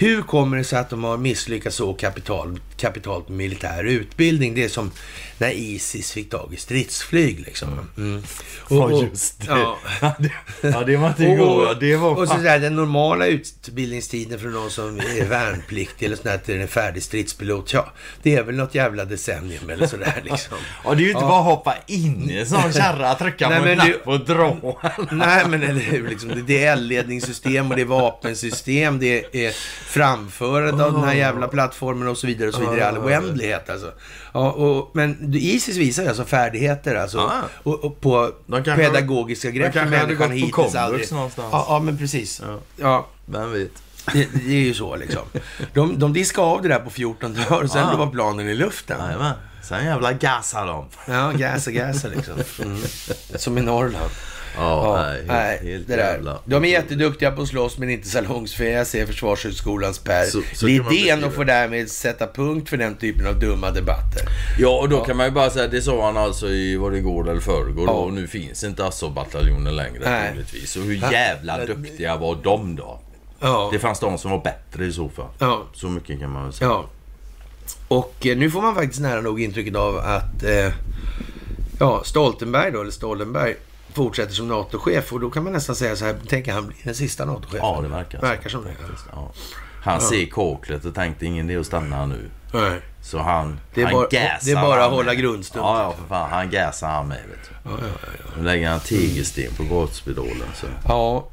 hur 0.00 0.22
kommer 0.22 0.56
det 0.56 0.64
sig 0.64 0.78
att 0.78 0.90
de 0.90 1.04
har 1.04 1.16
misslyckats 1.16 1.76
så 1.76 1.92
kapital, 1.94 2.60
kapitalt 2.76 3.28
med 3.28 3.38
militär 3.38 3.84
utbildning? 3.84 4.54
Det 4.54 4.64
är 4.64 4.68
som 4.68 4.90
när 5.38 5.50
Isis 5.50 6.12
fick 6.12 6.30
tag 6.30 6.54
i 6.54 6.56
stridsflyg 6.56 7.40
liksom. 7.40 7.68
Mm. 7.96 8.22
Och, 8.60 8.76
Ja, 8.76 8.84
och- 8.84 9.02
just 9.04 9.40
det. 9.40 9.46
Ja. 9.48 9.78
ja, 10.62 10.82
det 10.86 10.96
var 10.96 11.08
inte 11.08 11.26
Och, 11.26 11.32
igår. 11.34 11.68
och, 11.68 11.80
Det 11.80 11.96
var 11.96 12.10
och 12.18 12.28
så 12.28 12.36
där, 12.36 12.58
den 12.58 12.76
normala 12.76 13.26
utbildningstiden 13.26 14.38
för 14.38 14.48
någon 14.48 14.70
som 14.70 14.98
är 15.00 15.24
värnpliktig 15.24 16.06
eller 16.06 16.16
sånt 16.16 16.24
där 16.28 16.38
till 16.38 16.60
en 16.60 16.68
färdig 16.68 17.02
stridspilot. 17.02 17.72
Ja, 17.72 17.92
det 18.22 18.34
är 18.36 18.42
väl 18.42 18.54
något 18.54 18.74
jävla 18.74 19.04
decennium 19.04 19.70
eller 19.70 19.86
sådär 19.86 20.20
liksom. 20.24 20.56
Ja, 20.84 20.94
det 20.94 21.02
är 21.02 21.04
ju 21.04 21.10
inte 21.10 21.22
Ja. 21.24 21.28
bara 21.28 21.42
hoppa 21.42 21.74
in 21.86 22.30
i 22.30 22.38
en 22.38 22.46
sån 22.46 22.72
kärra, 22.72 23.14
trycka 23.18 23.48
Nej, 23.48 23.60
på 23.60 23.66
en 23.68 23.76
knapp 23.78 24.06
och 24.08 24.24
dra. 24.24 24.80
Nej, 25.10 25.44
men 25.48 25.62
eller 25.62 25.80
hur. 25.80 26.08
Liksom, 26.08 26.28
det- 26.28 26.42
det 26.42 26.64
är 26.64 26.72
eldledningssystem 26.72 27.70
och 27.70 27.76
det 27.76 27.82
är 27.82 27.86
vapensystem. 27.86 28.98
Det 28.98 29.46
är 29.46 29.52
framförandet 29.90 30.86
av 30.86 30.92
den 30.92 31.04
här 31.04 31.14
jävla 31.14 31.48
plattformen 31.48 32.08
och 32.08 32.18
så 32.18 32.26
vidare 32.26 32.48
och 32.48 32.54
så 32.54 32.60
vidare 32.60 32.78
i 32.78 32.82
all 32.82 32.98
oändlighet. 32.98 33.70
Alltså. 33.70 33.92
Ja, 34.32 34.50
och, 34.52 34.90
men 34.94 35.34
Isis 35.34 35.76
visar 35.76 36.02
ju 36.02 36.08
alltså 36.08 36.24
färdigheter 36.24 36.94
alltså, 36.94 37.18
Ah. 37.18 37.42
och, 37.62 37.84
och 37.84 38.00
på 38.00 38.30
kanske- 38.48 38.76
pedagogiska 38.76 39.50
grepp 39.50 39.72
som 39.74 39.90
människan 39.90 40.30
hittills 40.30 40.52
komvux 40.52 40.74
aldrig... 40.74 41.12
någonstans. 41.12 41.48
Ja, 41.52 41.66
ja, 41.68 41.78
men 41.80 41.98
precis. 41.98 42.42
Ja. 42.46 42.58
Ja. 42.76 43.06
Vem 43.26 43.52
vet? 43.52 43.70
Det, 44.12 44.28
det 44.32 44.50
är 44.50 44.60
ju 44.60 44.74
så 44.74 44.96
liksom. 44.96 45.22
De, 45.74 45.98
de 45.98 46.12
diskade 46.12 46.46
av 46.46 46.62
det 46.62 46.68
där 46.68 46.78
på 46.78 46.90
14 46.90 47.34
dagar 47.34 47.62
och 47.64 47.70
sen 47.70 47.86
Ja. 47.92 47.96
var 47.96 48.06
planen 48.06 48.48
i 48.48 48.54
luften. 48.54 49.00
Jajamän. 49.00 49.34
Sen 49.62 49.84
jävla 49.84 50.12
gasar 50.12 50.66
de. 50.66 50.84
Ja, 51.12 51.32
gasa, 51.32 51.70
gasa 51.70 52.08
liksom. 52.08 52.34
Mm. 52.64 52.80
Som 53.36 53.58
i 53.58 53.60
Norrland. 53.60 54.10
Ja, 54.60 54.98
Ja, 54.98 55.02
nej, 55.06 55.16
helt, 55.16 55.28
nej, 55.28 55.72
helt 55.72 55.88
det 55.88 55.96
där. 55.96 56.12
jävla... 56.12 56.38
De 56.44 56.64
är 56.64 56.68
jätteduktiga 56.68 57.30
på 57.30 57.42
att 57.42 57.48
slåss 57.48 57.78
men 57.78 57.90
inte 57.90 58.08
salongsfähiga, 58.08 58.84
säger 58.84 59.06
Försvarshögskolans 59.06 59.98
Per 59.98 60.24
Så- 60.24 60.42
så 60.54 60.66
Lidén 60.66 61.24
och 61.24 61.32
får 61.32 61.44
därmed 61.44 61.90
sätta 61.90 62.26
punkt 62.26 62.68
för 62.68 62.76
den 62.76 62.94
typen 62.96 63.26
av 63.26 63.38
dumma 63.38 63.70
debatter. 63.70 64.22
Ja, 64.58 64.78
och 64.80 64.88
då 64.88 65.04
kan 65.04 65.16
man 65.16 65.26
ju 65.26 65.32
bara 65.32 65.50
säga 65.50 65.68
det 65.68 65.82
sa 65.82 66.06
han 66.06 66.16
alltså 66.16 66.48
i, 66.48 66.76
var 66.76 66.90
det 66.90 66.98
igår 66.98 67.30
eller 67.30 67.40
förrgår 67.40 67.84
Ja. 67.86 67.92
och 67.92 68.12
nu 68.12 68.26
finns 68.26 68.64
inte 68.64 68.84
Azov-bataljonen 68.84 69.76
längre 69.76 70.00
Nej. 70.10 70.28
troligtvis. 70.32 70.76
Och 70.76 70.82
hur 70.82 71.12
jävla 71.12 71.64
duktiga 71.66 72.16
var 72.16 72.38
de 72.42 72.76
då? 72.76 73.00
Ja. 73.40 73.68
Det 73.72 73.78
fanns 73.78 74.00
de 74.00 74.18
som 74.18 74.30
var 74.30 74.38
bättre 74.38 74.86
i 74.86 74.92
så 74.92 75.08
fall. 75.08 75.28
Ja. 75.38 75.62
Så 75.74 75.86
mycket 75.88 76.20
kan 76.20 76.30
man 76.30 76.44
väl 76.44 76.52
säga. 76.52 76.70
Ja. 76.70 76.84
Och 77.88 78.26
eh, 78.26 78.36
nu 78.36 78.50
får 78.50 78.62
man 78.62 78.74
faktiskt 78.74 79.00
nära 79.00 79.20
nog 79.20 79.40
intrycket 79.42 79.76
av 79.76 79.96
att 79.98 80.42
eh, 80.42 80.72
ja, 81.80 82.02
Stoltenberg 82.04 82.70
då, 82.72 82.80
eller 82.80 82.90
Stoltenberg, 82.90 83.54
fortsätter 83.94 84.32
som 84.34 84.48
NATO-chef. 84.48 85.12
Och 85.12 85.20
då 85.20 85.30
kan 85.30 85.44
man 85.44 85.52
nästan 85.52 85.76
säga 85.76 85.96
så 85.96 86.04
här, 86.04 86.16
tänker 86.28 86.52
han 86.52 86.66
blir 86.66 86.76
den 86.84 86.94
sista 86.94 87.24
NATO-chefen? 87.24 87.58
Ja, 87.62 87.80
det 87.82 87.88
verkar. 87.88 88.20
Verkar 88.20 88.50
som 88.50 88.64
det. 88.64 88.70
Ja. 89.12 89.32
Han 89.82 90.00
ser 90.00 90.26
kaklet 90.26 90.84
och 90.84 90.94
tänkte 90.94 91.26
ingen 91.26 91.46
det 91.46 91.56
att 91.56 91.66
stanna 91.66 92.06
nu. 92.06 92.30
Nej. 92.54 92.80
Så 93.02 93.18
han, 93.18 93.60
Det 93.74 93.80
är 93.80 93.84
han 93.84 93.94
bara- 93.94 94.08
gasar 94.08 94.38
det 94.44 94.50
är 94.52 94.54
bara 94.62 94.84
att 94.84 94.90
hålla 94.90 95.12
med. 95.12 95.18
grundstump. 95.18 95.62
Ja, 95.64 95.82
ja, 95.82 95.94
för 96.00 96.08
fan. 96.08 96.30
Han 96.30 96.50
gasar 96.50 96.88
han 96.88 97.08
med, 97.08 97.18
vet 97.30 97.48
du. 97.64 97.70
Ja, 97.70 97.76
ja, 97.80 98.08
ja. 98.18 98.30
Nu 98.38 98.44
lägger 98.44 98.68
han 98.68 98.80
tegelsten 98.80 99.52
på 99.56 99.74
gaspedolen. 99.74 100.48
Så. 100.54 100.66
ja, 100.88 101.28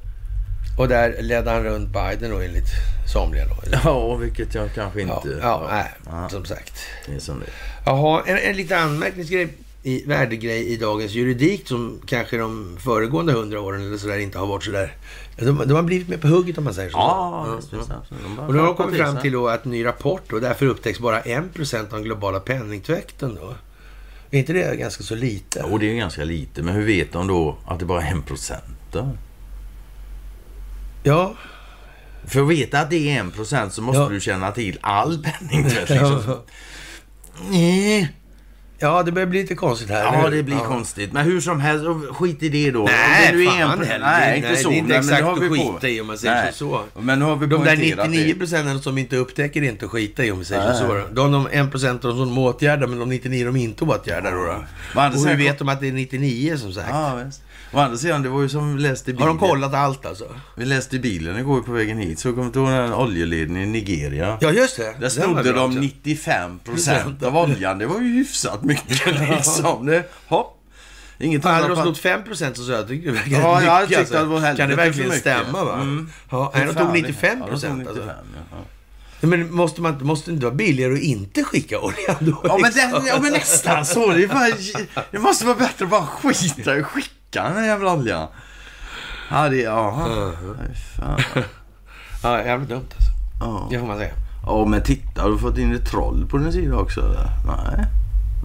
och 0.78 0.88
där 0.88 1.16
ledde 1.22 1.51
han 1.51 1.64
runt 1.64 1.89
Biden 1.89 2.32
då 2.32 2.38
enligt 2.39 2.68
somliga 3.14 3.45
då. 3.47 3.62
eller? 3.64 3.82
Ja, 3.84 4.16
vilket 4.16 4.55
jag 4.55 4.74
kanske 4.76 5.01
Ja, 5.01 5.16
inte... 5.16 5.39
ja, 5.41 5.68
nej, 5.72 5.91
Ja. 6.05 6.30
som 6.30 6.45
sagt. 6.45 6.74
Det 7.05 7.16
är 7.16 7.20
som 7.20 7.39
det 7.39 7.45
Jaha, 7.86 8.24
en, 8.26 8.38
en 8.38 8.55
lite 8.55 8.78
anmärkningsgrej 8.80 9.47
i 9.88 10.03
värdegrej 10.07 10.67
i 10.67 10.77
dagens 10.77 11.11
juridik 11.11 11.67
som 11.67 12.01
kanske 12.05 12.38
de 12.38 12.77
föregående 12.79 13.33
hundra 13.33 13.61
åren 13.61 13.81
eller 13.88 13.97
sådär 13.97 14.17
inte 14.17 14.39
har 14.39 14.47
varit 14.47 14.63
sådär... 14.63 14.95
De, 15.39 15.63
de 15.67 15.71
har 15.73 15.83
blivit 15.83 16.07
med 16.09 16.21
på 16.21 16.27
hugget 16.27 16.57
om 16.57 16.63
man 16.63 16.73
säger 16.73 16.89
så. 16.89 16.97
Ja, 16.97 17.45
Ja, 17.47 17.55
visst, 17.55 17.89
ja. 17.89 18.03
De 18.09 18.39
Och 18.39 18.53
nu 18.53 18.59
har 18.59 18.65
de 18.65 18.75
kommit 18.75 18.97
fram 18.97 19.17
till 19.17 19.31
då 19.31 19.47
att 19.47 19.65
en 19.65 19.71
ny 19.71 19.85
rapport 19.85 20.33
och 20.33 20.41
därför 20.41 20.65
upptäcks 20.65 20.99
bara 20.99 21.21
1% 21.21 21.79
av 21.79 21.88
den 21.91 22.03
globala 22.03 22.39
penningtvätten 22.39 23.35
då. 23.35 23.55
Är 24.31 24.39
inte 24.39 24.53
det 24.53 24.75
ganska 24.75 25.03
så 25.03 25.15
lite? 25.15 25.63
Och 25.63 25.79
det 25.79 25.85
är 25.85 25.91
ju 25.91 25.97
ganska 25.97 26.23
lite. 26.23 26.61
Men 26.63 26.73
hur 26.75 26.85
vet 26.85 27.11
de 27.11 27.27
då 27.27 27.57
att 27.65 27.79
det 27.79 27.85
bara 27.85 28.03
är 28.03 28.11
en 28.11 28.21
procent 28.21 28.77
då? 28.91 29.09
Ja, 31.03 31.35
För 32.25 32.41
att 32.41 32.49
veta 32.49 32.79
att 32.79 32.89
det 32.89 33.09
är 33.09 33.19
en 33.19 33.31
procent 33.31 33.73
så 33.73 33.81
måste 33.81 34.01
Ja. 34.01 34.09
du 34.09 34.19
känna 34.19 34.51
till 34.51 34.77
all 34.81 35.23
penningtvätt. 35.23 35.89
Liksom. 35.89 36.21
ja. 36.27 36.43
Nej. 37.49 38.13
Ja, 38.80 39.03
det 39.03 39.11
börjar 39.11 39.25
bli 39.28 39.41
lite 39.41 39.55
konstigt 39.55 39.89
här. 39.89 40.03
Ja, 40.23 40.30
det 40.30 40.43
blir 40.43 40.55
Ja. 40.55 40.63
konstigt. 40.65 41.13
Men 41.13 41.25
hur 41.25 41.41
som 41.41 41.59
helst, 41.59 41.86
skit 42.11 42.43
i 42.43 42.49
det 42.49 42.71
då. 42.71 42.84
Nej, 42.84 43.32
det 43.34 43.43
är 43.45 43.51
fan 43.67 43.84
heller. 43.84 44.05
Nej, 44.05 44.38
inte 44.38 44.49
Nej, 44.51 44.57
så. 44.63 44.69
det 44.69 44.75
är 44.75 44.78
inte 44.78 44.89
Nej, 44.89 44.97
exakt 44.99 45.23
har 45.23 45.34
att 45.34 45.39
skita 45.39 45.80
på- 45.80 45.88
i 45.88 46.01
om 46.01 46.07
man 46.07 46.17
säger 46.17 46.36
Nej. 46.43 46.53
så. 46.53 46.82
Men 46.99 47.19
nu 47.19 47.25
har 47.25 47.36
vi 47.36 47.45
De 47.47 47.63
där 47.63 47.75
poängterat 47.75 48.09
99 48.09 48.34
det. 48.34 48.39
procenten 48.39 48.82
som 48.82 48.97
inte 48.97 49.15
upptäcker 49.17 49.61
är 49.63 49.69
inte 49.69 49.86
att 49.86 49.91
skita 49.91 50.25
i 50.25 50.32
om 50.32 50.39
vi 50.39 50.45
säger 50.45 50.65
Nej. 50.69 50.78
så. 50.78 51.13
De, 51.13 51.32
de 51.32 51.47
1 51.51 51.71
procent 51.71 52.01
som 52.01 52.17
de 52.19 52.38
åtgärdar, 52.38 52.88
men 52.88 52.99
de 52.99 53.09
99 53.09 53.45
de 53.45 53.55
inte 53.55 53.84
åtgärdar 53.84 54.32
då. 54.32 54.38
då. 54.38 54.63
Och 55.01 55.03
hur 55.11 55.17
sidan- 55.19 55.38
vet 55.38 55.59
de 55.59 55.69
att 55.69 55.80
det 55.82 55.88
är 55.88 55.91
99 55.91 56.57
som 56.57 56.73
sagt? 56.73 56.88
Ja, 56.91 57.19
visst. 57.25 57.41
Å 57.73 57.80
andra 57.80 57.97
sidan, 57.97 58.21
det 58.23 58.30
var 58.30 58.41
ju 58.41 58.49
som 58.49 58.75
vi 58.75 58.82
läste 58.84 59.11
i 59.11 59.13
Har 59.13 59.19
bilen. 59.19 59.38
de 59.38 59.47
kollat 59.47 59.73
allt 59.73 60.05
alltså? 60.05 60.25
Vi 60.55 60.65
läste 60.65 60.95
i 60.95 60.99
bilen 60.99 61.38
igår 61.39 61.61
på 61.61 61.71
vägen 61.71 61.97
hit. 61.97 62.19
Så 62.19 62.34
kom 62.34 62.51
till 62.51 62.61
den 62.61 62.69
här 62.71 62.93
oljeledningen 62.93 63.69
i 63.69 63.71
Nigeria. 63.71 64.38
Ja, 64.41 64.51
just 64.51 64.78
det. 64.78 64.84
Där 64.84 64.99
Den 64.99 65.11
snodde 65.11 65.51
de 65.53 65.59
också. 65.65 65.80
95 65.80 66.59
procent 66.59 67.23
av 67.23 67.38
oljan. 67.38 67.78
Det 67.78 67.86
var 67.86 67.99
ju 68.01 68.13
hyfsat 68.13 68.63
mycket 68.68 69.05
liksom. 69.30 69.86
Det, 69.86 70.03
hopp. 70.28 70.53
Inget 71.20 71.43
Fan, 71.43 71.53
hade 71.53 71.68
de 71.68 71.76
snott 71.82 71.97
5 71.97 72.24
procent 72.24 72.57
så 72.57 72.72
jag 72.72 72.88
tyckte 72.88 73.09
det 73.09 73.15
verkade 73.15 73.36
Ja, 73.41 73.61
jag 73.63 73.82
mycket. 73.82 73.99
tyckte 73.99 74.20
att 74.20 74.26
det 74.26 74.30
var 74.30 74.39
helvete 74.39 74.61
Kan 74.61 74.70
det 74.70 74.76
verkligen 74.76 75.11
stämma 75.11 75.63
va? 75.63 75.74
Mm. 75.74 76.09
Ja, 76.32 76.51
nej, 76.55 76.65
de 76.65 76.74
tog 76.76 76.88
det- 76.88 76.93
95 76.93 77.38
ja, 77.39 77.45
de 77.45 77.49
procent 77.51 77.88
alltså. 77.88 78.03
95, 78.03 78.15
ja. 78.51 78.57
Men 79.28 79.53
måste, 79.55 79.82
man, 79.82 79.97
måste 80.01 80.32
det 80.32 80.34
inte 80.34 80.45
vara 80.45 80.55
billigare 80.55 80.93
att 80.93 80.99
inte 80.99 81.43
skicka 81.43 81.80
oljan 81.80 82.15
då? 82.20 82.41
Ja 82.43 82.57
men, 82.61 82.72
liksom? 82.72 83.03
det, 83.03 83.09
ja 83.09 83.20
men 83.22 83.34
nästan 83.34 83.86
så. 83.86 84.11
Det, 84.11 84.24
är 84.24 84.28
bara, 84.28 85.03
det 85.11 85.20
måste 85.20 85.45
vara 85.45 85.55
bättre 85.55 85.86
att 85.86 85.91
bara 85.91 86.05
skita 86.05 86.78
i 86.78 86.80
att 86.80 86.86
skicka 86.86 87.43
den 87.43 87.53
här 87.55 87.65
jävla 87.65 87.93
oljan. 87.93 88.28
Ja, 89.32 89.49
det... 89.49 89.57
Ja. 89.61 90.07
Nej, 90.59 90.76
fan. 90.97 91.43
Ja, 92.24 92.43
jävligt 92.43 92.70
dumt 92.70 92.86
alltså. 92.95 93.11
Ja. 93.39 93.68
Det 93.72 93.80
får 93.80 93.88
man 93.88 93.97
säga. 93.97 94.13
Ja, 94.45 94.65
men 94.65 94.84
titta. 94.84 95.22
Har 95.22 95.30
du 95.30 95.38
fått 95.38 95.57
in 95.57 95.76
ett 95.76 95.89
troll 95.91 96.28
på 96.30 96.38
din 96.38 96.51
sida 96.53 96.76
också? 96.78 96.99
Eller? 97.01 97.30
Nej. 97.47 97.86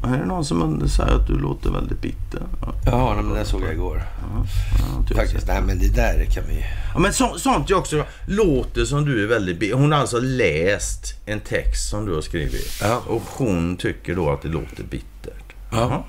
Här 0.02 0.18
är 0.18 0.24
någon 0.26 0.44
som 0.44 0.88
säger 0.88 1.12
att 1.14 1.26
du 1.26 1.38
låter 1.38 1.70
väldigt 1.70 2.00
bitter. 2.00 2.42
Ja, 2.62 2.74
Ja, 2.86 3.22
men 3.22 3.34
det 3.34 3.44
såg 3.44 3.62
jag 3.62 3.72
igår. 3.72 4.02
ja, 5.08 5.14
Faktiskt. 5.16 5.46
Nej, 5.46 5.62
men 5.62 5.78
det 5.78 5.88
där 5.88 6.24
kan 6.24 6.44
vi... 6.48 6.64
Ja, 6.94 6.98
men 7.00 7.12
så, 7.12 7.38
sånt 7.38 7.70
jag 7.70 7.78
också 7.78 8.04
låter 8.28 8.84
som 8.84 9.04
du 9.04 9.22
är 9.24 9.26
väldigt 9.28 9.58
bitter. 9.60 9.76
Hon 9.76 9.92
har 9.92 9.98
alltså 9.98 10.20
läst 10.20 11.14
en 11.26 11.40
text 11.40 11.90
som 11.90 12.06
du 12.06 12.14
har 12.14 12.20
skrivit. 12.22 12.78
Ja. 12.82 13.02
Och 13.06 13.22
hon 13.36 13.76
tycker 13.76 14.14
då 14.14 14.30
att 14.30 14.42
det 14.42 14.48
låter 14.48 14.84
bittert. 14.90 15.52
Ja. 15.72 16.04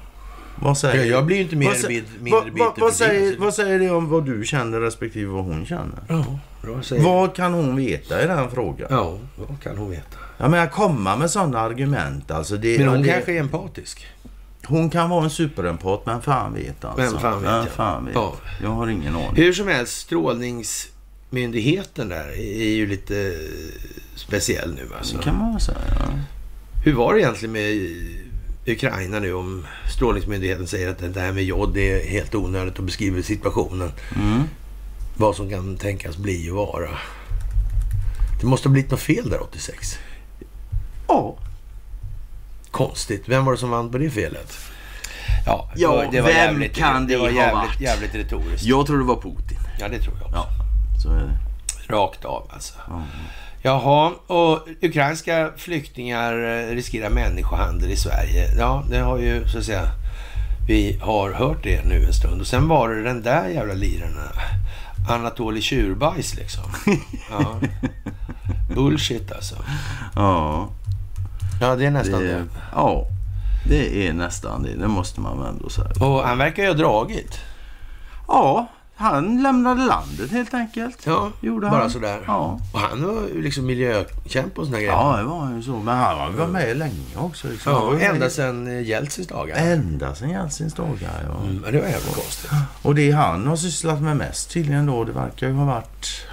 Vad 0.56 0.78
säger 0.78 0.98
Ja, 1.06 1.12
jag 1.12 1.26
blir 1.26 1.38
ju 1.38 1.44
inte 1.44 1.56
mer 1.56 1.66
vad 1.68 1.90
mindre 1.92 2.32
vad- 2.32 2.44
bitter 2.44 2.60
vad, 2.66 2.80
vad, 2.80 2.92
det. 2.92 2.96
säger, 2.96 3.36
vad 3.40 3.54
säger 3.54 3.80
det 3.80 3.90
om 3.92 4.10
vad 4.10 4.26
du 4.26 4.46
känner 4.46 4.80
respektive 4.80 5.32
vad 5.32 5.44
hon 5.44 5.66
känner? 5.66 6.00
Ja, 6.08 6.26
bra 6.64 6.84
säger 6.84 7.04
Vad 7.04 7.36
kan 7.36 7.54
hon 7.54 7.76
veta 7.76 8.24
i 8.24 8.28
den 8.28 8.52
frågan? 8.52 8.88
Ja, 8.92 9.18
vad 9.36 9.62
kan 9.64 9.78
hon 9.78 9.90
veta? 9.90 10.18
Jag 10.38 10.52
menar 10.52 10.68
komma 10.68 11.16
med 11.16 11.32
sådana 11.32 11.60
argument 11.60 12.32
alltså. 12.32 12.58
Det, 12.58 12.78
Men 12.78 12.86
ja, 12.86 12.92
hon 12.94 13.02
det, 13.02 13.10
kanske 13.10 13.34
är 13.34 13.40
empatisk. 13.40 14.08
hon 14.66 14.90
kan 14.90 15.10
vara 15.10 15.24
en 15.24 15.30
superempat 15.30 16.06
men 16.06 16.22
fan 16.22 16.54
vet 16.54 16.86
alltså. 16.86 17.02
Men 17.12 17.20
fan 17.22 17.42
vet 17.42 17.52
Men 17.52 17.60
jag. 17.60 17.68
fan 17.68 18.06
vet. 18.06 18.16
Ja. 18.16 18.34
Jag 18.62 18.70
har 18.70 18.88
ingen 18.88 19.16
aning. 19.16 19.36
Hur 19.36 19.54
som 19.54 19.68
helst, 19.68 19.98
strålningsmyndigheten 19.98 22.10
där 22.10 22.28
är 22.40 22.74
ju 22.74 22.88
lite 22.88 23.34
speciell 24.16 24.74
nu 24.74 24.88
alltså. 24.98 25.18
Det 25.18 25.24
kan 25.24 25.38
man 25.38 25.60
säga. 25.60 25.78
Ja. 26.00 26.06
Hur 26.86 26.94
var 26.94 27.14
det 27.14 27.20
egentligen 27.22 27.52
med 27.52 27.90
Ukraina 28.68 29.20
nu 29.20 29.34
om 29.34 29.66
strålningsmyndigheten 29.96 30.68
säger 30.68 30.90
att 30.90 31.14
det 31.14 31.20
här 31.20 31.32
med 31.32 31.44
jod 31.44 31.78
är 31.78 32.06
helt 32.08 32.36
onödigt 32.36 32.78
och 32.78 32.84
beskriver 32.84 33.22
situationen. 33.22 33.92
Mm. 34.16 34.44
Vad 35.18 35.36
som 35.36 35.50
kan 35.50 35.78
tänkas 35.78 36.18
bli 36.18 36.50
och 36.50 36.56
vara. 36.56 36.90
Det 38.42 38.48
måste 38.48 38.68
ha 38.70 38.74
blivit 38.74 38.92
något 38.92 39.00
fel 39.00 39.30
där 39.30 39.44
86. 39.44 40.00
Ja. 41.08 41.36
Konstigt. 42.72 43.24
Vem 43.26 43.46
var 43.46 43.52
det 43.52 43.58
som 43.58 43.70
vann 43.70 43.92
på 43.92 43.98
det 43.98 44.10
felet? 44.10 44.54
Ja, 45.46 45.70
det 45.76 45.88
var, 45.88 46.08
det 46.12 46.22
var 46.22 46.28
vem 46.30 46.38
jävligt, 46.38 46.76
kan 46.76 47.08
det 47.08 47.14
det 47.14 47.20
var 47.20 47.30
ha 47.30 47.36
jävligt, 47.36 47.56
varit? 47.56 47.82
jävligt 47.82 48.16
retoriskt. 48.16 48.64
Jag 48.64 48.88
tror 48.88 48.98
det 48.98 49.04
var 49.04 49.22
Putin. 49.22 49.60
Ja, 49.80 49.88
det 49.90 50.00
tror 50.00 50.16
jag 50.20 50.26
också. 50.26 50.38
Ja. 50.38 50.48
Så 51.04 51.10
är 51.10 51.16
det. 51.16 51.38
Rakt 51.94 52.26
av 52.26 52.50
alltså. 52.54 52.74
Ja. 52.88 53.04
Jaha, 53.62 54.12
och 54.28 54.68
ukrainska 54.82 55.52
flyktingar 55.58 56.34
eh, 56.34 56.76
riskerar 56.76 57.10
människohandel 57.10 57.92
i 57.92 57.96
Sverige. 57.96 58.56
Ja, 58.58 58.84
det 58.90 58.98
har 59.00 59.18
ju 59.18 59.48
så 59.48 59.58
att 59.58 59.66
säga... 59.66 59.88
Vi 60.68 61.00
har 61.02 61.32
hört 61.32 61.64
det 61.64 61.86
nu 61.86 62.06
en 62.06 62.14
stund. 62.14 62.42
Och 62.42 62.48
sen 62.48 62.68
var 62.68 62.90
det 62.90 63.04
den 63.04 63.22
där 63.24 63.48
jävla 63.48 63.74
liren. 63.74 64.18
Anatoli 65.10 65.62
Tjurbajs 65.62 66.36
liksom. 66.36 66.64
Ja. 67.32 67.60
Bullshit 68.76 69.32
alltså. 69.32 69.56
Ja. 70.16 70.70
Ja, 71.62 71.76
det 71.76 71.86
är 71.86 71.92
nästan 71.92 72.20
det. 72.20 72.28
Det, 72.28 72.46
ja. 72.72 73.08
Det 73.68 74.08
är 74.08 74.14
nästan 74.14 74.64
det. 74.64 74.76
Det 74.76 74.88
måste 74.88 75.22
man 75.22 75.46
ändå 75.46 75.70
säga. 75.70 75.92
Och 76.00 76.24
han 76.24 76.38
verkar 76.38 76.64
ju 76.64 76.70
ha 76.70 76.76
dragit. 76.76 77.40
Ja. 78.28 78.68
Han 78.96 79.44
lämnade 79.44 79.86
landet 79.86 80.32
helt 80.32 80.54
enkelt. 80.54 80.98
Ja, 81.06 81.32
Gjorde 81.42 81.70
bara 81.70 81.82
han. 81.82 81.90
sådär. 81.92 82.20
Ja. 82.28 82.60
Och 82.74 82.80
han 82.80 83.04
var 83.08 83.22
ju 83.36 83.42
liksom 83.42 83.66
miljökämpe 83.66 84.62
och 84.62 84.66
såna 84.68 84.78
grejer. 84.78 84.92
Ja, 84.92 85.18
det 85.18 85.24
var 85.24 85.52
ju 85.56 85.62
så. 85.64 85.72
Men 85.72 85.98
han 85.98 86.38
var 86.38 86.48
med 86.48 86.78
länge 86.78 87.16
också. 87.18 87.48
Liksom. 87.48 87.74
Han 87.74 87.86
var 87.86 87.94
Ja, 87.94 88.00
ända 88.00 88.30
sedan 88.30 88.68
eh, 88.68 88.82
Jeltsins 88.84 89.28
dagar. 89.28 89.56
Ända 89.58 90.16
sedan 90.16 90.30
Jeltsins 90.30 90.74
dagar, 90.74 91.24
ja. 91.28 91.44
Mm, 91.44 91.62
det 91.72 91.82
var 91.82 91.88
jävligt 91.88 92.16
konstigt. 92.16 92.52
Och 92.82 92.96
det 92.96 93.12
han 93.12 93.48
har 93.48 93.56
sysslat 93.56 94.02
med 94.02 94.18
mest 94.18 94.52
tydligen 94.52 94.86
då, 94.86 95.04
det 95.04 95.12
verkar 95.12 95.48
ju 95.48 95.54
ha 95.54 95.66
varit... 95.66 96.26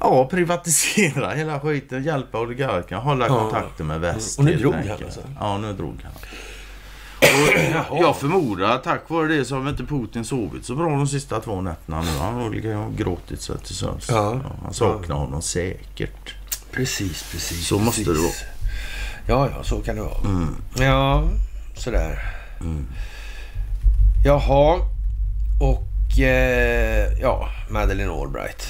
Ja, 0.00 0.28
privatisera 0.30 1.30
hela 1.30 1.60
skiten, 1.60 2.02
hjälpa 2.04 2.40
oligarkerna, 2.40 3.00
hålla 3.00 3.26
Ja. 3.26 3.38
kontakten 3.40 3.86
med 3.86 4.00
väst. 4.00 4.38
Och 4.38 4.44
nu 4.44 4.56
drog 4.56 4.74
han 4.74 4.90
alltså? 5.04 5.20
Ja, 5.40 5.58
nu 5.58 5.72
drog 5.72 6.00
han. 6.02 6.12
Och 7.90 7.98
jag 7.98 8.16
förmodar 8.16 8.78
tack 8.78 9.10
vare 9.10 9.28
det 9.28 9.44
så 9.44 9.54
har 9.54 9.68
inte 9.70 9.84
Putin 9.84 10.24
sovit 10.24 10.64
så 10.64 10.74
bra 10.74 10.88
de 10.88 11.06
sista 11.06 11.40
två 11.40 11.60
nätterna 11.60 12.00
nu. 12.00 12.08
Han 12.20 12.34
har 12.34 12.76
och 12.86 12.96
gråtit 12.96 13.40
sig 13.40 13.58
till 13.58 13.74
sömns. 13.74 14.08
Ja. 14.10 14.40
han 14.62 14.74
saknar 14.74 15.16
honom 15.16 15.42
säkert. 15.42 16.34
Precis, 16.72 17.30
precis. 17.32 17.66
Så 17.66 17.78
måste 17.78 18.00
det 18.00 18.06
precis. 18.06 18.44
Ja, 19.26 19.48
ja, 19.56 19.62
så 19.62 19.80
kan 19.80 19.96
det 19.96 20.02
vara. 20.02 20.20
Mm. 20.24 20.56
Ja, 20.78 21.24
sådär. 21.76 22.18
Mm. 22.60 22.86
Jaha, 24.24 24.80
och 25.60 26.18
eh, 26.18 27.12
ja, 27.20 27.48
Madeleine 27.70 28.12
Albright. 28.12 28.66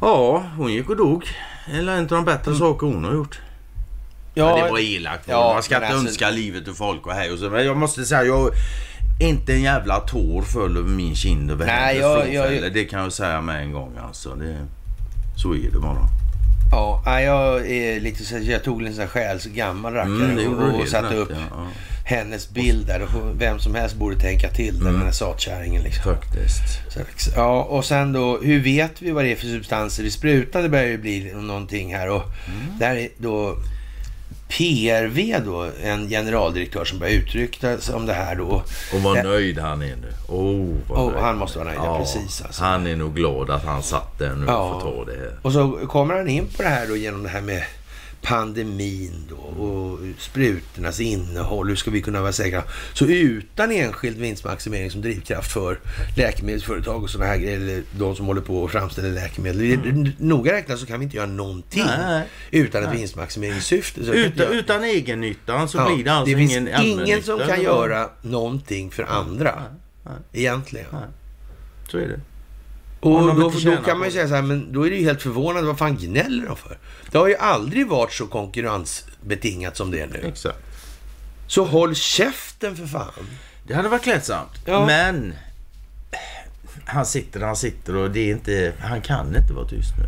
Ja, 0.00 0.44
hon 0.56 0.72
gick 0.72 0.88
och 0.88 0.96
dog. 0.96 1.24
Eller 1.72 1.92
en 1.92 2.02
av 2.02 2.06
de 2.06 2.24
bättre 2.24 2.54
saker 2.54 2.86
hon 2.86 3.04
har 3.04 3.12
gjort. 3.12 3.40
Ja, 4.34 4.64
det 4.64 4.70
var 4.70 4.78
elakt. 4.78 5.24
Ja, 5.28 5.52
man 5.54 5.62
ska 5.62 5.74
inte 5.74 5.86
alltså... 5.86 6.06
önska 6.06 6.30
livet 6.30 6.68
ur 6.68 6.72
folk 6.72 7.06
och 7.06 7.12
hej 7.12 7.32
och 7.32 7.38
så. 7.38 7.50
Men 7.50 7.66
jag 7.66 7.76
måste 7.76 8.04
säga, 8.04 8.24
jag... 8.24 8.50
Inte 9.20 9.52
en 9.52 9.62
jävla 9.62 10.00
tår 10.00 10.42
föll 10.42 10.76
över 10.76 10.88
min 10.88 11.14
kind 11.14 11.50
över 11.50 11.66
Nej, 11.66 11.98
jag, 11.98 12.34
jag, 12.34 12.72
Det 12.72 12.84
kan 12.84 13.00
jag 13.02 13.12
säga 13.12 13.40
med 13.40 13.62
en 13.62 13.72
gång 13.72 13.92
alltså. 14.02 14.34
Det, 14.34 14.56
så 15.36 15.54
är 15.54 15.70
det 15.72 15.78
bara. 15.78 16.08
Ja, 16.70 17.20
jag 17.20 17.70
är 17.70 18.00
lite 18.00 18.24
så 18.24 18.38
jag 18.38 18.64
tog 18.64 18.82
en 18.82 18.94
sån 18.94 19.08
här 19.14 19.48
gammal 19.48 19.92
rackare 19.92 20.32
mm, 20.32 20.58
och, 20.58 20.80
och 20.80 20.88
satte 20.88 21.14
upp 21.14 21.30
ja, 21.30 21.66
hennes 22.04 22.50
bild 22.50 22.86
där. 22.86 23.02
Och 23.02 23.40
vem 23.40 23.58
som 23.58 23.74
helst 23.74 23.96
borde 23.96 24.16
tänka 24.16 24.48
till 24.48 24.74
den, 24.74 24.82
mm. 24.82 24.94
den 24.94 25.02
här 25.02 25.12
satkärringen. 25.12 25.82
Liksom. 25.82 26.14
Faktiskt. 26.94 27.36
ja, 27.36 27.62
och 27.62 27.84
sen 27.84 28.12
då, 28.12 28.38
hur 28.42 28.60
vet 28.60 29.02
vi 29.02 29.10
vad 29.10 29.24
det 29.24 29.32
är 29.32 29.36
för 29.36 29.46
substanser 29.46 30.04
i 30.04 30.10
sprutan? 30.10 30.62
Det 30.62 30.68
börjar 30.68 30.86
ju 30.86 30.98
bli 30.98 31.32
någonting 31.34 31.94
här. 31.94 32.08
Och 32.08 32.22
mm. 32.22 32.78
där 32.78 32.96
är 32.96 33.08
då 33.18 33.56
PRV 34.50 35.44
då, 35.44 35.70
en 35.82 36.08
generaldirektör 36.08 36.84
som 36.84 36.98
börjar 36.98 37.14
uttrycka 37.14 37.78
sig 37.78 37.94
om 37.94 38.06
det 38.06 38.12
här 38.12 38.34
då. 38.34 38.62
Och 38.94 39.02
vad 39.02 39.24
nöjd 39.24 39.58
han 39.58 39.82
är 39.82 39.96
nu. 39.96 40.12
Oh, 40.28 40.76
oh 40.88 41.20
han 41.20 41.38
måste 41.38 41.58
vara 41.58 41.68
nöjd, 41.68 41.80
ja, 41.82 41.98
precis. 41.98 42.42
Alltså. 42.42 42.64
Han 42.64 42.86
är 42.86 42.96
nog 42.96 43.14
glad 43.14 43.50
att 43.50 43.64
han 43.64 43.82
satt 43.82 44.18
där 44.18 44.34
nu 44.34 44.46
ja. 44.46 44.58
och 44.58 44.82
får 44.82 44.90
ta 44.90 45.04
det 45.04 45.18
här. 45.18 45.38
Och 45.42 45.52
så 45.52 45.86
kommer 45.86 46.14
han 46.14 46.28
in 46.28 46.46
på 46.56 46.62
det 46.62 46.68
här 46.68 46.86
då 46.86 46.96
genom 46.96 47.22
det 47.22 47.28
här 47.28 47.40
med 47.40 47.62
pandemin 48.22 49.26
då 49.28 49.62
och 49.62 49.98
sprutornas 50.18 51.00
innehåll. 51.00 51.68
Hur 51.68 51.76
ska 51.76 51.90
vi 51.90 52.02
kunna 52.02 52.20
vara 52.20 52.32
säkra? 52.32 52.62
Så 52.94 53.06
utan 53.06 53.72
enskild 53.72 54.18
vinstmaximering 54.18 54.90
som 54.90 55.00
drivkraft 55.00 55.52
för 55.52 55.80
läkemedelsföretag 56.16 57.02
och 57.02 57.10
sådana 57.10 57.30
här 57.30 57.38
grejer, 57.38 57.56
eller 57.56 57.82
de 57.98 58.16
som 58.16 58.26
håller 58.26 58.40
på 58.40 58.62
och 58.62 58.70
framställer 58.70 59.10
läkemedel. 59.10 59.72
Mm. 59.72 60.12
Noga 60.18 60.52
räknat 60.52 60.78
så 60.78 60.86
kan 60.86 61.00
vi 61.00 61.04
inte 61.04 61.16
göra 61.16 61.26
någonting 61.26 61.84
Nej. 61.86 62.26
utan 62.50 62.84
ett 62.84 62.94
vinstmaximeringssyfte. 62.94 64.00
utan, 64.00 64.52
utan 64.52 64.84
egennyttan 64.84 65.68
så 65.68 65.78
ja, 65.78 65.94
blir 65.94 66.04
det 66.04 66.12
alltså 66.12 66.36
det 66.36 66.42
ingen 66.42 66.64
Det 66.64 66.76
finns 66.76 67.00
ingen 67.00 67.22
som 67.22 67.38
kan 67.38 67.62
göra 67.62 68.10
någonting 68.22 68.90
för 68.90 69.02
andra. 69.02 69.54
Nej. 69.54 69.80
Nej. 70.04 70.42
Egentligen. 70.42 70.86
Så 71.90 71.98
är 71.98 72.08
det. 72.08 72.20
Och 73.00 73.36
då, 73.36 73.52
då 73.64 73.76
kan 73.76 73.98
man 73.98 74.08
ju 74.08 74.12
säga 74.12 74.28
så 74.28 74.34
här, 74.34 74.42
men 74.42 74.72
då 74.72 74.86
är 74.86 74.90
det 74.90 74.96
ju 74.96 75.04
helt 75.04 75.22
förvånande. 75.22 75.68
Vad 75.68 75.78
fan 75.78 75.96
gnäller 75.96 76.46
de 76.46 76.56
för? 76.56 76.78
Det 77.10 77.18
har 77.18 77.28
ju 77.28 77.36
aldrig 77.36 77.88
varit 77.88 78.12
så 78.12 78.26
konkurrensbetingat 78.26 79.76
som 79.76 79.90
det 79.90 80.00
är 80.00 80.06
nu. 80.06 80.28
Exakt. 80.28 80.58
Så 81.46 81.64
håll 81.64 81.94
käften 81.94 82.76
för 82.76 82.86
fan. 82.86 83.26
Det 83.66 83.74
hade 83.74 83.88
varit 83.88 84.02
klädsamt. 84.02 84.50
Ja. 84.66 84.86
Men 84.86 85.34
han 86.84 87.06
sitter 87.06 87.40
han 87.40 87.56
sitter 87.56 87.96
och 87.96 88.10
det 88.10 88.20
är 88.20 88.30
inte, 88.30 88.72
han 88.80 89.00
kan 89.00 89.36
inte 89.36 89.52
vara 89.52 89.68
tyst 89.68 89.92
nu. 89.98 90.04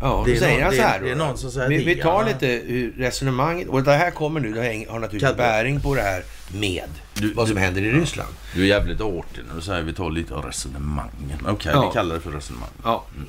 Ja, 0.00 0.22
det 0.26 0.38
säger 0.38 0.54
någon, 0.54 0.64
han 0.64 0.74
så 0.74 0.82
här. 0.82 0.98
Det, 1.00 1.04
det 1.04 1.10
är 1.10 1.16
någon 1.16 1.38
som 1.38 1.50
säger 1.50 1.68
vi, 1.68 1.84
vi 1.84 1.96
tar 1.96 2.24
lite 2.24 2.46
hur 2.46 2.92
resonemanget, 2.98 3.68
och 3.68 3.82
det 3.82 3.92
här 3.92 4.10
kommer 4.10 4.40
nu, 4.40 4.52
det 4.52 4.86
har 4.88 4.98
naturligtvis 4.98 5.36
bäring 5.36 5.80
på 5.80 5.94
det 5.94 6.02
här 6.02 6.22
med 6.52 6.88
du, 7.14 7.32
vad 7.32 7.46
som 7.46 7.56
du, 7.56 7.62
händer 7.62 7.82
i 7.82 7.92
Ryssland. 7.92 8.34
Du 8.54 8.62
är 8.62 8.66
jävligt 8.66 9.00
artig 9.00 9.44
när 9.48 9.54
du 9.54 9.60
säger 9.60 9.82
vi 9.82 9.92
tar 9.92 10.10
lite 10.10 10.34
av 10.34 10.44
resonemangen. 10.44 11.38
Okej, 11.40 11.52
okay, 11.52 11.72
ja. 11.72 11.88
vi 11.88 11.94
kallar 11.94 12.14
det 12.14 12.20
för 12.20 12.30
resonemang. 12.30 12.68
Ja. 12.84 13.04
Mm. 13.16 13.28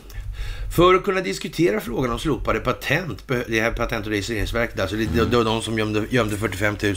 För 0.75 0.95
att 0.95 1.03
kunna 1.03 1.21
diskutera 1.21 1.79
frågan 1.79 2.11
om 2.11 2.19
slopade 2.19 2.59
patent, 2.59 3.27
det 3.27 3.61
här 3.61 3.71
patent 3.71 4.05
och 4.05 4.11
registreringsverket, 4.11 4.79
alltså 4.79 4.95
det, 4.95 5.03
mm. 5.03 5.29
de 5.29 5.61
som 5.61 5.77
gömde, 5.77 6.05
gömde 6.09 6.37
45 6.37 6.77
000 6.81 6.95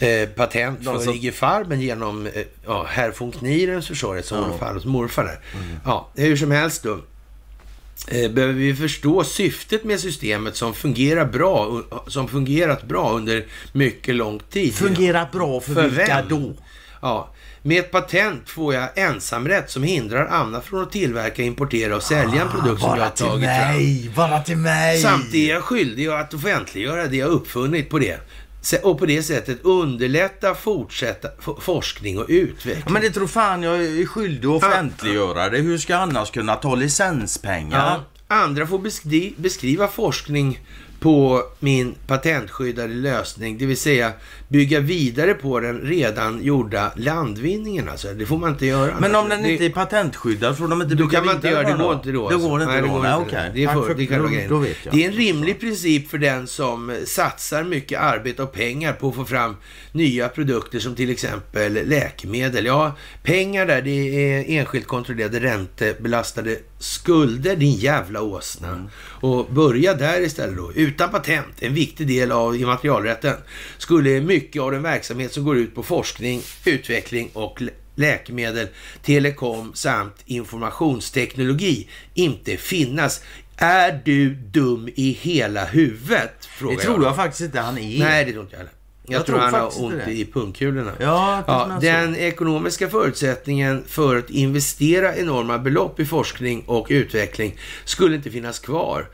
eh, 0.00 0.28
patent 0.28 0.84
för 0.84 0.98
som... 0.98 1.14
IG 1.14 1.34
Farben 1.34 1.80
genom 1.80 2.26
eh, 2.26 2.32
ja, 2.66 2.86
herr 2.88 3.14
von 3.18 3.32
Knirens 3.32 3.88
försorg, 3.88 4.22
som 4.22 4.38
ja. 4.38 4.48
morfar, 4.48 4.88
morfar 4.88 5.24
där. 5.24 5.38
Mm. 5.54 5.76
Ja, 5.84 6.10
hur 6.14 6.36
som 6.36 6.50
helst 6.50 6.82
då. 6.82 6.98
Eh, 8.08 8.30
behöver 8.30 8.54
vi 8.54 8.74
förstå 8.74 9.24
syftet 9.24 9.84
med 9.84 10.00
systemet 10.00 10.56
som 10.56 10.74
fungerar 10.74 11.24
bra, 11.24 11.82
som 12.06 12.28
fungerat 12.28 12.82
bra 12.82 13.12
under 13.12 13.46
mycket 13.72 14.14
lång 14.14 14.38
tid. 14.38 14.74
Fungerat 14.74 15.32
bra 15.32 15.60
för, 15.60 15.74
för 15.74 15.88
vilka 15.88 16.16
vem? 16.16 16.28
då? 16.28 16.54
Ja, 17.02 17.34
med 17.62 17.78
ett 17.78 17.90
patent 17.90 18.48
får 18.48 18.74
jag 18.74 18.88
ensamrätt 18.98 19.70
som 19.70 19.82
hindrar 19.82 20.26
andra 20.26 20.60
från 20.60 20.82
att 20.82 20.92
tillverka, 20.92 21.42
importera 21.42 21.96
och 21.96 22.02
sälja 22.02 22.42
en 22.42 22.48
ah, 22.48 22.50
produkt 22.50 22.80
som 22.80 22.96
jag 22.96 23.04
har 23.04 23.10
tagit 23.10 23.40
mig, 23.40 24.02
fram. 24.04 24.14
Bara 24.14 24.40
till 24.42 24.56
mig! 24.56 24.98
Samtidigt 24.98 25.50
är 25.50 25.54
jag 25.54 25.62
skyldig 25.62 26.08
att 26.08 26.34
offentliggöra 26.34 27.06
det 27.06 27.16
jag 27.16 27.28
uppfunnit 27.28 27.90
på 27.90 27.98
det. 27.98 28.20
Och 28.82 28.98
på 28.98 29.06
det 29.06 29.22
sättet 29.22 29.58
underlätta 29.62 30.54
fortsätta 30.54 31.28
forskning 31.60 32.18
och 32.18 32.26
utveckling. 32.28 32.84
Ja, 32.86 32.92
men 32.92 33.02
det 33.02 33.10
tror 33.10 33.26
fan 33.26 33.62
jag 33.62 33.84
är 33.84 34.06
skyldig 34.06 34.48
att 34.48 34.64
offentliggöra 34.64 35.48
det. 35.48 35.58
Hur 35.58 35.78
ska 35.78 35.92
jag 35.92 36.02
annars 36.02 36.30
kunna 36.30 36.56
ta 36.56 36.74
licenspengar? 36.74 38.00
Ja. 38.28 38.36
Andra 38.36 38.66
får 38.66 38.78
beskriva 39.40 39.88
forskning 39.88 40.60
på 41.00 41.42
min 41.58 41.94
patentskyddade 42.06 42.94
lösning, 42.94 43.58
det 43.58 43.66
vill 43.66 43.76
säga 43.76 44.12
bygga 44.50 44.80
vidare 44.80 45.34
på 45.34 45.60
den 45.60 45.80
redan 45.80 46.42
gjorda 46.42 46.92
landvinningen. 46.96 47.88
Alltså. 47.88 48.14
Det 48.14 48.26
får 48.26 48.38
man 48.38 48.50
inte 48.50 48.66
göra. 48.66 48.94
Men 49.00 49.14
om 49.14 49.28
den 49.28 49.42
det, 49.42 49.52
inte 49.52 49.64
är 49.64 49.70
patentskyddad, 49.70 50.58
får 50.58 50.68
de 50.68 50.82
inte 50.82 50.96
bygga 50.96 51.10
kan 51.10 51.26
man 51.26 51.34
inte 51.34 51.48
göra 51.48 51.68
det. 51.68 51.82
går 51.82 51.94
inte 51.94 52.12
då. 52.12 52.28
Det 52.28 52.36
går 52.36 52.62
inte 52.62 52.72
Nej, 52.72 52.80
då. 52.80 52.86
Det, 52.86 52.92
går 52.92 53.02
Nej, 53.02 53.12
inte 53.12 53.26
okay. 53.26 53.50
det 53.54 53.64
är, 53.64 53.74
för, 53.74 53.94
det, 53.94 54.04
är 54.04 54.48
då, 54.48 54.58
då 54.58 54.66
det 54.90 55.04
är 55.04 55.08
en 55.08 55.14
rimlig 55.14 55.60
princip 55.60 56.10
för 56.10 56.18
den 56.18 56.46
som 56.46 56.96
satsar 57.06 57.64
mycket 57.64 58.00
arbete 58.00 58.42
och 58.42 58.52
pengar 58.52 58.92
på 58.92 59.08
att 59.08 59.14
få 59.14 59.24
fram 59.24 59.56
nya 59.92 60.28
produkter 60.28 60.78
som 60.78 60.94
till 60.94 61.10
exempel 61.10 61.72
läkemedel. 61.72 62.66
Ja, 62.66 62.96
pengar 63.22 63.66
där, 63.66 63.82
det 63.82 63.90
är 63.90 64.44
enskilt 64.48 64.86
kontrollerade 64.86 65.40
räntebelastade 65.40 66.56
skulder, 66.78 67.56
din 67.56 67.72
jävla 67.72 68.22
åsna. 68.22 68.68
Mm. 68.68 68.88
Och 69.20 69.46
börja 69.46 69.94
där 69.94 70.20
istället 70.20 70.56
då. 70.56 70.72
Utan 70.74 71.10
patent, 71.10 71.54
en 71.58 71.74
viktig 71.74 72.08
del 72.08 72.32
av 72.32 72.56
immaterialrätten, 72.56 73.34
skulle 73.78 74.20
mycket 74.20 74.39
av 74.60 74.72
den 74.72 74.82
verksamhet 74.82 75.32
som 75.32 75.44
går 75.44 75.56
ut 75.56 75.74
på 75.74 75.82
forskning, 75.82 76.42
utveckling 76.64 77.30
och 77.32 77.62
läkemedel, 77.94 78.68
telekom 79.02 79.74
samt 79.74 80.14
informationsteknologi 80.24 81.88
inte 82.14 82.56
finnas. 82.56 83.22
Är 83.56 84.00
du 84.04 84.34
dum 84.34 84.88
i 84.94 85.10
hela 85.20 85.64
huvudet? 85.64 86.48
det 86.58 86.76
tror 86.76 87.02
jag, 87.02 87.04
jag 87.04 87.16
faktiskt 87.16 87.40
inte 87.40 87.60
han 87.60 87.78
är. 87.78 87.98
Nej, 87.98 88.24
det 88.24 88.32
tror 88.32 88.42
inte 88.42 88.54
jag 88.54 88.58
heller. 88.58 88.72
Jag, 89.02 89.20
jag 89.20 89.26
tror, 89.26 89.36
tror 89.36 89.44
han 89.44 89.54
har 89.54 89.84
ont 89.84 90.04
det. 90.04 90.12
i 90.12 90.24
pungkulorna. 90.24 90.92
Ja, 91.00 91.44
ja, 91.46 91.78
den 91.80 92.16
ekonomiska 92.16 92.88
förutsättningen 92.88 93.84
för 93.86 94.16
att 94.16 94.30
investera 94.30 95.16
enorma 95.16 95.58
belopp 95.58 96.00
i 96.00 96.06
forskning 96.06 96.64
och 96.66 96.86
utveckling 96.90 97.58
skulle 97.84 98.16
inte 98.16 98.30
finnas 98.30 98.58
kvar. 98.58 99.06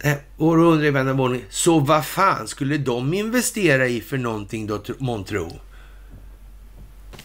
Eh, 0.00 0.16
och 0.36 0.56
då 0.56 0.62
undrar 0.62 0.90
vän 0.90 1.08
av 1.08 1.20
ordning, 1.20 1.44
så 1.50 1.78
vad 1.78 2.06
fan 2.06 2.48
skulle 2.48 2.78
de 2.78 3.14
investera 3.14 3.86
i 3.86 4.00
för 4.00 4.18
någonting 4.18 4.66
då, 4.66 4.82
månntro? 4.98 5.60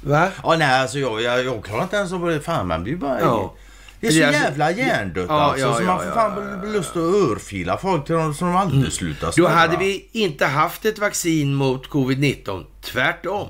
Va? 0.02 0.32
Ja, 0.44 0.56
nej, 0.60 0.82
alltså 0.82 1.00
jag, 1.00 1.22
jag, 1.22 1.46
jag 1.46 1.66
klarar 1.66 1.84
inte 1.84 1.96
ens 1.96 2.14
av 2.14 2.28
det. 2.28 2.42
Fan, 2.42 2.68
man 2.68 2.84
blir 2.84 2.96
bara... 2.96 3.20
Ja. 3.20 3.56
Det 4.00 4.08
är 4.08 4.12
så 4.12 4.26
alltså, 4.26 4.42
jävla 4.44 4.72
hjärndött 4.72 5.26
ja, 5.30 5.42
alltså. 5.42 5.66
Ja, 5.66 5.78
så 5.78 5.84
man 5.84 6.00
får 6.00 6.12
fan 6.12 6.60
ja, 6.64 6.70
lust 6.70 6.90
att 6.90 6.98
örfila 6.98 7.78
folk 7.78 8.06
till 8.06 8.16
de, 8.16 8.36
de 8.40 8.56
aldrig 8.56 8.80
mm. 8.80 8.92
slutar 8.92 9.34
Då 9.38 9.48
hade 9.48 9.78
vi 9.78 10.10
inte 10.12 10.46
haft 10.46 10.86
ett 10.86 11.00
vaccin 11.00 11.56
mot 11.56 11.90
covid-19. 11.90 12.66
Tvärtom 12.82 13.48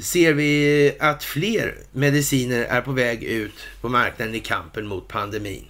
ser 0.00 0.32
vi 0.32 0.92
att 1.00 1.24
fler 1.24 1.74
mediciner 1.92 2.60
är 2.60 2.80
på 2.80 2.92
väg 2.92 3.22
ut 3.22 3.54
på 3.80 3.88
marknaden 3.88 4.34
i 4.34 4.40
kampen 4.40 4.86
mot 4.86 5.08
pandemin. 5.08 5.64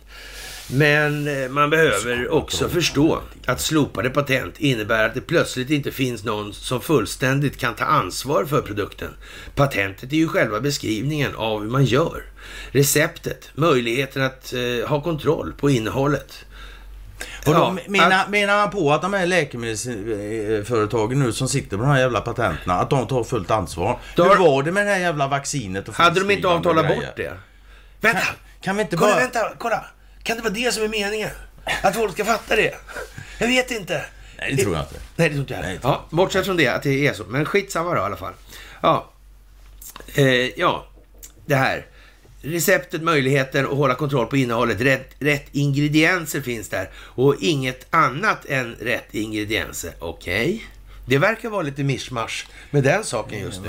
Men 0.70 1.42
eh, 1.42 1.48
man 1.48 1.70
behöver 1.70 2.32
också 2.32 2.68
förstå 2.68 3.22
att 3.46 3.60
slopade 3.60 4.10
patent 4.10 4.58
innebär 4.58 5.06
att 5.06 5.14
det 5.14 5.20
plötsligt 5.20 5.70
inte 5.70 5.92
finns 5.92 6.24
någon 6.24 6.54
som 6.54 6.80
fullständigt 6.80 7.58
kan 7.58 7.74
ta 7.74 7.84
ansvar 7.84 8.44
för 8.44 8.62
produkten. 8.62 9.16
Patentet 9.54 10.12
är 10.12 10.16
ju 10.16 10.28
själva 10.28 10.60
beskrivningen 10.60 11.34
av 11.36 11.62
hur 11.62 11.70
man 11.70 11.84
gör. 11.84 12.22
Receptet, 12.70 13.50
möjligheten 13.54 14.22
att 14.22 14.52
eh, 14.52 14.88
ha 14.88 15.00
kontroll 15.00 15.52
på 15.52 15.70
innehållet. 15.70 16.44
Och 17.46 17.52
ja, 17.52 17.76
menar, 17.88 18.10
att, 18.10 18.30
menar 18.30 18.58
han 18.58 18.70
på 18.70 18.92
att 18.92 19.02
de 19.02 19.12
här 19.12 19.26
läkemedelsföretagen 19.26 21.18
nu 21.18 21.32
som 21.32 21.48
sitter 21.48 21.76
på 21.76 21.82
de 21.82 21.88
här 21.88 21.98
jävla 21.98 22.20
patenterna, 22.20 22.74
att 22.74 22.90
de 22.90 23.06
tar 23.06 23.24
fullt 23.24 23.50
ansvar? 23.50 23.98
Hur 24.16 24.36
var 24.36 24.62
det 24.62 24.72
med 24.72 24.86
det 24.86 24.92
här 24.92 25.00
jävla 25.00 25.28
vaccinet? 25.28 25.88
Och 25.88 25.94
hade 25.94 26.20
de 26.20 26.30
inte 26.30 26.48
avtalat 26.48 26.88
bort 26.88 27.16
det? 27.16 27.32
Vänta! 28.00 28.20
Kan, 28.20 28.34
kan 28.60 28.76
vi 28.76 28.82
inte 28.82 28.96
kolla, 28.96 29.12
bara... 29.12 29.20
Vänta, 29.20 29.52
kolla! 29.58 29.84
Kan 30.28 30.36
det 30.36 30.42
vara 30.42 30.52
det 30.52 30.74
som 30.74 30.84
är 30.84 30.88
meningen? 30.88 31.30
Att 31.82 31.94
folk 31.94 32.12
ska 32.12 32.24
fatta 32.24 32.56
det? 32.56 32.74
Jag 33.38 33.48
vet 33.48 33.70
inte. 33.70 34.04
Nej, 34.38 34.54
det 34.54 34.62
tror 34.62 34.74
jag 34.74 34.84
inte. 34.84 34.94
Nej, 35.16 35.28
det 35.28 35.34
tror 35.34 35.40
inte 35.40 35.54
jag 35.54 35.62
heller. 35.62 35.80
Ja, 35.82 36.06
bortsett 36.10 36.46
från 36.46 36.56
det, 36.56 36.68
att 36.68 36.82
det 36.82 37.06
är 37.06 37.12
så. 37.12 37.24
Men 37.24 37.44
skitsamma 37.44 37.94
då 37.94 37.96
i 37.96 38.00
alla 38.00 38.16
fall. 38.16 38.32
Ja, 38.80 39.10
eh, 40.14 40.24
ja 40.58 40.86
det 41.46 41.54
här. 41.54 41.86
Receptet, 42.42 43.02
möjligheter 43.02 43.64
att 43.64 43.76
hålla 43.76 43.94
kontroll 43.94 44.26
på 44.26 44.36
innehållet. 44.36 44.80
Rätt, 44.80 45.14
rätt 45.18 45.46
ingredienser 45.52 46.40
finns 46.40 46.68
där 46.68 46.90
och 46.96 47.36
inget 47.40 47.86
annat 47.90 48.44
än 48.44 48.74
rätt 48.80 49.14
ingredienser. 49.14 49.92
Okej? 49.98 50.46
Okay. 50.46 50.60
Det 51.06 51.18
verkar 51.18 51.48
vara 51.48 51.62
lite 51.62 51.84
mischmasch 51.84 52.46
med 52.70 52.84
den 52.84 53.04
saken 53.04 53.40
just 53.40 53.60
nu. 53.62 53.68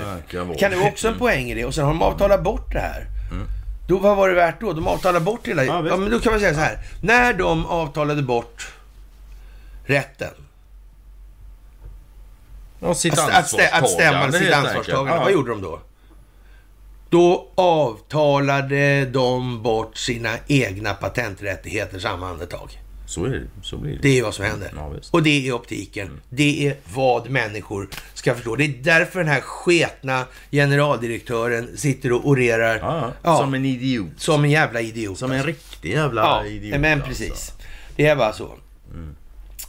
Kan 0.58 0.70
det 0.70 0.76
vara 0.76 0.88
också 0.88 1.08
en 1.08 1.18
poäng 1.18 1.50
i 1.50 1.54
det? 1.54 1.64
Och 1.64 1.74
sen 1.74 1.84
har 1.84 1.92
de 1.92 2.02
avtalat 2.02 2.42
bort 2.42 2.72
det 2.72 2.80
här. 2.80 3.06
Mm. 3.30 3.46
Då, 3.90 3.98
vad 3.98 4.16
var 4.16 4.28
det 4.28 4.34
värt 4.34 4.60
då? 4.60 4.72
De 4.72 4.86
avtalade 4.86 5.24
bort 5.24 5.48
hela... 5.48 5.64
Ja, 5.64 5.86
Ja, 5.88 5.96
men 5.96 6.10
då 6.10 6.20
kan 6.20 6.32
man 6.32 6.40
säga 6.40 6.54
så 6.54 6.60
här. 6.60 6.78
När 7.00 7.32
de 7.32 7.66
avtalade 7.66 8.22
bort 8.22 8.72
rätten 9.84 10.34
Ja, 12.80 12.94
sitt 12.94 13.18
att, 13.18 13.30
att, 13.30 13.48
stä, 13.48 13.68
att 13.72 13.90
stämma 13.90 14.32
sitt 14.32 14.52
ansvarstagande, 14.52 15.12
enkelt. 15.12 15.24
vad 15.24 15.32
gjorde 15.32 15.50
de 15.50 15.62
då? 15.62 15.80
Då 17.08 17.48
avtalade 17.54 19.06
de 19.06 19.62
bort 19.62 19.96
sina 19.96 20.30
egna 20.46 20.94
patenträttigheter 20.94 21.98
samma 21.98 22.28
andetag. 22.28 22.80
Så, 23.10 23.24
är 23.24 23.28
det, 23.30 23.42
så 23.62 23.76
blir 23.76 23.92
det. 23.92 23.98
Det 24.02 24.18
är 24.18 24.22
vad 24.22 24.34
som 24.34 24.44
händer. 24.44 24.70
Ja, 24.76 24.92
och 25.10 25.22
det 25.22 25.48
är 25.48 25.52
optiken. 25.52 26.20
Det 26.28 26.66
är 26.68 26.74
vad 26.94 27.30
människor 27.30 27.88
ska 28.14 28.34
förstå. 28.34 28.56
Det 28.56 28.64
är 28.64 28.74
därför 28.82 29.18
den 29.18 29.28
här 29.28 29.40
sketna 29.40 30.24
generaldirektören 30.50 31.76
sitter 31.76 32.12
och 32.12 32.28
orerar 32.28 32.78
Ja, 32.78 33.12
Ja. 33.22 33.38
Som 33.38 33.54
en 33.54 33.64
idiot. 33.64 34.06
som 34.16 34.44
en 34.44 34.50
jävla 34.50 34.80
idiot. 34.80 35.18
Som 35.18 35.30
en 35.30 35.36
alltså. 35.36 35.48
riktig 35.48 35.90
jävla 35.92 36.46
idiot. 36.46 36.80
men 36.80 36.92
alltså. 36.92 37.08
precis. 37.08 37.52
Det 37.96 38.06
är 38.06 38.16
bara 38.16 38.32
så. 38.32 38.44
Och 38.44 38.56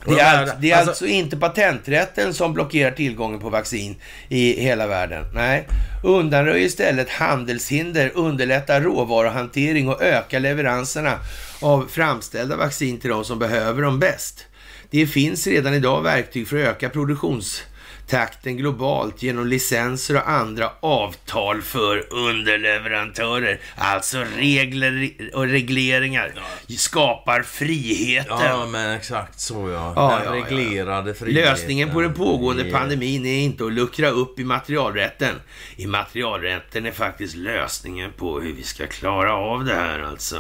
Det 0.06 0.16
de 0.16 0.22
är, 0.22 0.38
alltså, 0.38 0.56
det 0.60 0.72
är 0.72 0.76
alltså- 0.76 0.90
alltså 0.90 1.06
inte 1.06 1.38
patenträtten 1.38 2.34
som 2.34 2.54
blockerar 2.54 2.92
tillgången 2.92 3.40
på 3.40 3.50
vaccin 3.50 3.96
i 4.30 4.62
hela 4.62 4.88
världen. 4.88 5.26
Nej, 5.34 5.68
undanröj 6.04 6.64
istället 6.64 7.10
handelshinder, 7.10 8.12
underlätta 8.16 8.80
råvaruhantering 8.80 9.90
och 9.90 10.02
öka 10.04 10.40
leveranserna 10.40 11.20
av 11.62 11.88
framställda 11.90 12.56
vaccin 12.58 13.00
till 13.00 13.10
de 13.10 13.26
som 13.26 13.40
behöver 13.40 13.82
dem 13.82 14.00
bäst. 14.00 14.46
Det 14.90 15.08
finns 15.08 15.48
redan 15.48 15.74
idag 15.74 16.02
verktyg 16.02 16.48
för 16.48 16.58
att 16.58 16.68
öka 16.68 16.90
produktionstakten 16.90 18.58
globalt 18.58 19.24
genom 19.24 19.48
licenser 19.48 20.16
och 20.16 20.30
andra 20.30 20.72
avtal 20.80 21.62
för 21.62 22.14
underleverantörer. 22.14 23.60
Alltså 23.76 24.26
regler 24.38 25.12
och 25.34 25.48
regleringar 25.48 26.34
skapar 26.78 27.42
friheten. 27.42 28.38
Ja, 28.40 28.66
men 28.66 28.92
exakt 28.92 29.40
så 29.40 29.70
ja. 29.70 29.94
Ja, 29.96 30.20
Den 30.20 30.26
ja, 30.26 30.36
ja. 30.36 30.46
reglerade 30.46 31.14
friheten. 31.14 31.52
Lösningen 31.52 31.92
på 31.92 32.02
den 32.02 32.14
pågående 32.14 32.64
pandemin 32.64 33.26
är 33.26 33.40
inte 33.40 33.66
att 33.66 33.74
luckra 33.74 34.10
upp 34.10 34.40
i 34.40 34.44
materialrätten. 34.44 35.36
I 35.76 35.88
materialrätten 35.88 36.86
är 36.86 36.92
faktiskt 36.92 37.36
lösningen 37.36 38.12
på 38.18 38.40
hur 38.40 38.54
vi 38.54 38.64
ska 38.64 38.88
klara 38.88 39.34
av 39.34 39.66
det 39.66 39.76
här 39.76 40.00
alltså. 40.00 40.38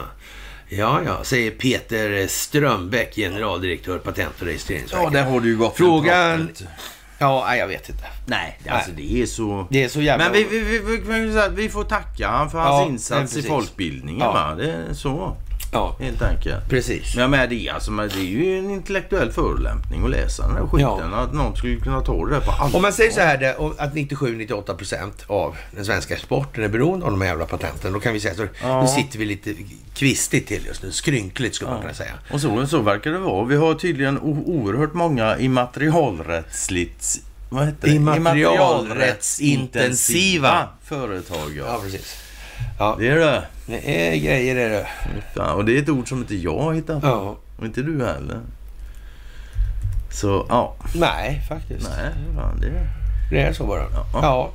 Ja, 0.73 1.01
ja, 1.05 1.23
säger 1.23 1.51
Peter 1.51 2.27
Strömbäck, 2.27 3.15
generaldirektör 3.15 3.97
Patent 3.97 4.29
och 4.35 4.41
Ja, 4.41 4.47
registreringsverket. 4.47 5.13
där 5.13 5.23
har 5.23 5.39
du 5.39 5.49
ju 5.49 5.57
gått 5.57 5.77
Frågan-. 5.77 6.49
Ja, 7.17 7.45
nej, 7.47 7.59
jag 7.59 7.67
vet 7.67 7.89
inte. 7.89 8.03
Nej, 8.25 8.59
alltså 8.69 8.91
det 8.91 9.21
är 9.21 9.25
så... 9.25 9.67
Det 9.69 9.83
är 9.83 9.89
så 9.89 10.01
jävla... 10.01 10.23
Men 10.23 10.33
vi, 10.33 10.43
vi, 10.43 10.79
vi, 10.79 11.49
vi, 11.55 11.69
får 11.69 11.83
tacka 11.83 12.27
han 12.27 12.49
för 12.51 12.57
Ja, 12.57 12.63
hans 12.63 12.81
men 12.83 12.91
insats 12.93 13.37
i 13.37 13.41
folkbildningen 13.43 14.21
Ja. 14.21 14.55
Det 14.57 14.71
är 14.71 14.93
så, 14.93 15.37
Ja, 15.73 15.95
helt 15.99 16.21
enkelt. 16.21 16.69
precis. 16.69 17.15
Men 17.15 17.21
jag 17.21 17.29
med 17.29 17.49
det, 17.49 17.69
alltså, 17.69 17.91
men 17.91 18.09
det 18.09 18.19
är 18.19 18.23
ju 18.23 18.59
en 18.59 18.69
intellektuell 18.69 19.31
förolämpning 19.31 20.03
att 20.03 20.09
läsa 20.09 20.47
den 20.47 20.57
här 20.57 20.67
skiten. 20.67 21.11
Ja. 21.11 21.17
Att 21.17 21.33
någon 21.33 21.55
skulle 21.55 21.75
kunna 21.75 22.01
ta 22.01 22.25
det 22.27 22.41
på 22.41 22.51
allvar. 22.51 22.75
Om 22.75 22.81
man 22.81 22.93
säger 22.93 23.11
så 23.11 23.21
här 23.21 23.37
det, 23.37 23.55
att 23.77 23.93
97-98 23.93 24.75
procent 24.75 25.23
av 25.27 25.55
den 25.75 25.85
svenska 25.85 26.13
exporten 26.13 26.63
är 26.63 26.67
beroende 26.67 27.05
av 27.05 27.11
de 27.11 27.21
här 27.21 27.27
jävla 27.27 27.45
patenten. 27.45 27.93
Då 27.93 27.99
kan 27.99 28.13
vi 28.13 28.19
säga 28.19 28.35
så. 28.35 28.47
Ja. 28.61 28.81
Nu 28.81 28.87
sitter 28.87 29.19
vi 29.19 29.25
lite 29.25 29.53
kvistigt 29.93 30.47
till 30.47 30.65
just 30.65 30.83
nu. 30.83 30.91
Skrynkligt 30.91 31.55
skulle 31.55 31.71
man 31.71 31.81
kunna 31.81 31.93
säga. 31.93 32.11
Och 32.31 32.41
så, 32.41 32.67
så 32.67 32.79
verkar 32.81 33.11
det 33.11 33.17
vara. 33.17 33.45
Vi 33.45 33.55
har 33.55 33.73
tydligen 33.73 34.19
oerhört 34.19 34.93
många 34.93 35.37
immaterialrättsligt... 35.37 37.19
Vad 37.49 37.65
heter 37.65 37.87
det? 37.87 37.93
Immaterialrättsintensiva 37.93 40.67
företag. 40.83 41.51
Ja. 41.57 41.63
Ja, 41.67 41.79
precis. 41.83 42.15
Ja, 42.79 42.95
Det 42.99 43.07
är 43.07 43.15
det. 43.15 43.43
Det 43.71 44.07
är 44.07 44.15
grejer 44.15 44.55
är 44.55 44.69
det. 44.69 44.87
Fan, 45.35 45.55
och 45.55 45.65
det 45.65 45.77
är 45.77 45.81
ett 45.81 45.89
ord 45.89 46.09
som 46.09 46.17
inte 46.17 46.35
jag 46.35 46.59
har 46.59 46.73
hittat 46.73 47.01
på. 47.01 47.07
Ja. 47.07 47.37
Och 47.59 47.65
inte 47.65 47.81
du 47.81 48.05
heller. 48.05 48.39
Så, 50.11 50.45
ja. 50.49 50.75
Nej, 50.95 51.41
faktiskt. 51.49 51.89
Nej, 51.97 52.13
fan, 52.35 52.59
det 52.59 52.67
är... 52.67 52.87
Det 53.31 53.41
är 53.41 53.53
så 53.53 53.65
bara. 53.65 53.83
Ja. 53.93 54.05
Ja. 54.13 54.51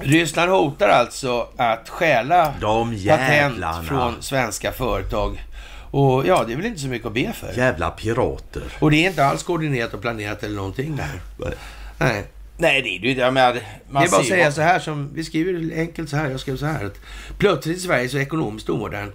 Ryssland 0.00 0.50
hotar 0.50 0.88
alltså 0.88 1.48
att 1.56 1.88
stjäla 1.88 2.54
De 2.60 3.06
patent 3.08 3.86
från 3.86 4.22
svenska 4.22 4.72
företag. 4.72 5.44
Och 5.90 6.26
ja, 6.26 6.44
det 6.46 6.52
är 6.52 6.56
väl 6.56 6.66
inte 6.66 6.80
så 6.80 6.88
mycket 6.88 7.06
att 7.06 7.14
be 7.14 7.32
för. 7.32 7.52
Jävla 7.56 7.90
pirater. 7.90 8.62
Och 8.80 8.90
det 8.90 9.04
är 9.04 9.08
inte 9.08 9.24
alls 9.24 9.42
koordinerat 9.42 9.94
och 9.94 10.00
planerat 10.00 10.42
eller 10.42 10.56
någonting 10.56 10.96
där. 10.96 11.20
Nej. 11.38 11.54
Nej, 11.98 12.24
det 12.58 12.66
är 12.68 12.82
ju... 13.04 13.12
Jag 13.14 13.34
menar, 13.34 13.60
man 13.90 14.02
det 14.02 14.08
är 14.08 14.10
bara 14.10 14.20
att 14.20 14.26
säga 14.26 14.44
vad- 14.44 14.54
så 14.54 14.60
här 14.60 14.78
som, 14.78 15.10
vi 15.14 15.24
skriver 15.24 15.76
enkelt 15.80 16.08
så 16.10 16.16
här, 16.16 16.30
jag 16.30 16.40
skrev 16.40 16.56
så 16.56 16.66
här. 16.66 16.84
Att 16.84 17.00
plötsligt 17.38 17.76
i 17.76 17.80
Sverige 17.80 18.08
så 18.08 18.16
är 18.16 18.18
det 18.18 18.26
ekonomiskt 18.26 18.68
omodernt 18.68 19.14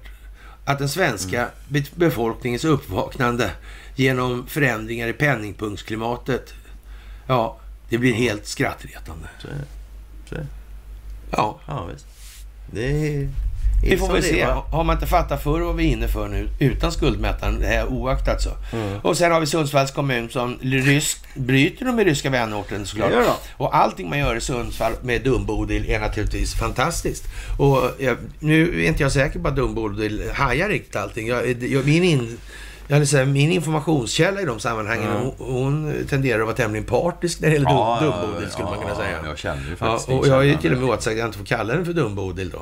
att 0.66 0.80
den 0.80 0.90
svenska 0.90 1.38
Mm. 1.40 1.52
be- 1.68 1.84
befolkningens 1.96 2.66
uppvaknande 2.66 3.52
genom 3.96 4.48
förändringar 4.48 5.08
i 5.08 5.14
penningpunktsklimatet, 5.14 6.54
ja, 7.28 7.58
det 7.90 7.98
blir 7.98 8.14
helt 8.14 8.46
skrattretande. 8.48 9.28
Så 9.42 9.48
är 9.48 9.52
det. 9.52 9.66
Så 10.30 10.36
är 10.36 10.40
det. 10.40 10.48
Ja, 11.32 11.60
Ja, 11.68 11.86
visst. 11.94 12.06
Det 12.72 12.86
är... 13.16 13.30
vi 13.92 13.98
får 13.98 14.08
väl 14.08 14.22
det, 14.22 14.28
se. 14.28 14.46
va? 14.46 14.64
Har 14.72 14.84
man 14.84 14.96
inte 14.96 15.08
fattat 15.08 15.44
förr 15.44 15.62
vad 15.62 15.76
vi 15.76 15.84
är 15.84 15.92
inne 15.92 16.08
för 16.08 16.28
nu, 16.28 16.50
utan 16.60 16.92
skuldmätaren, 16.92 17.60
det 17.60 17.68
här 17.68 17.86
oaktat 17.86 18.42
så. 18.42 18.50
Mm. 18.74 19.00
Och 19.02 19.18
sen 19.18 19.32
har 19.32 19.40
vi 19.40 19.46
Sundsvalls 19.46 19.92
kommun 19.92 20.30
som 20.30 20.58
rysk, 20.62 21.24
bryter 21.36 21.86
de 21.86 21.96
med 21.96 22.06
ryska 22.06 22.30
vänorten 22.30 22.86
såklart. 22.86 23.10
Det 23.10 23.16
gör 23.16 23.24
de. 23.24 23.34
Och 23.64 23.76
allting 23.76 24.10
man 24.10 24.20
gör 24.20 24.36
i 24.36 24.42
Sundsvall 24.42 24.94
med 25.02 25.22
Dumbodil 25.22 25.90
är 25.90 26.00
naturligtvis 26.00 26.54
fantastiskt. 26.54 27.24
Och 27.60 27.92
jag, 28.00 28.18
nu 28.40 28.84
är 28.84 28.88
inte 28.88 29.04
jag 29.04 29.12
säker 29.12 29.40
på 29.40 29.48
att 29.48 29.56
Dumbodil 29.56 30.24
hajar 30.34 30.70
riktigt 30.70 30.96
allting. 30.96 31.28
Jag, 31.28 31.64
jag, 31.64 31.86
min, 31.86 32.04
in, 32.04 32.38
jag 32.88 33.00
vill 33.00 33.08
säga, 33.08 33.26
min 33.26 33.52
informationskälla 33.52 34.42
i 34.42 34.46
de 34.46 34.60
sammanhangen, 34.60 35.08
hon, 35.12 35.34
hon 35.38 35.94
tenderar 36.10 36.40
att 36.40 36.46
vara 36.46 36.56
tämligen 36.56 36.86
partisk 36.86 37.40
när 37.42 37.48
det 37.50 37.54
gäller 37.54 37.70
Ja, 37.70 38.00
Dum- 38.02 38.06
ja, 38.06 38.22
Dumbodil 38.22 38.50
skulle 38.52 38.66
man 38.68 38.78
kunna 38.78 38.90
ja, 38.90 38.96
säga. 38.96 39.18
jag 39.26 39.38
känner 39.38 39.62
ju 39.64 39.70
Ja, 39.70 39.76
faktiskt 39.76 40.10
och 40.10 40.28
jag 40.28 40.34
har 40.36 40.42
ju 40.42 40.58
till 40.58 40.72
och 40.74 40.78
med 40.78 40.88
det. 40.88 40.94
åtsagt 40.94 41.14
att 41.14 41.18
jag 41.20 41.28
inte 41.28 41.38
får 41.38 41.46
kalla 41.46 41.74
den 41.74 41.86
för 41.86 41.94
Dumbodil 41.94 42.50
då. 42.50 42.62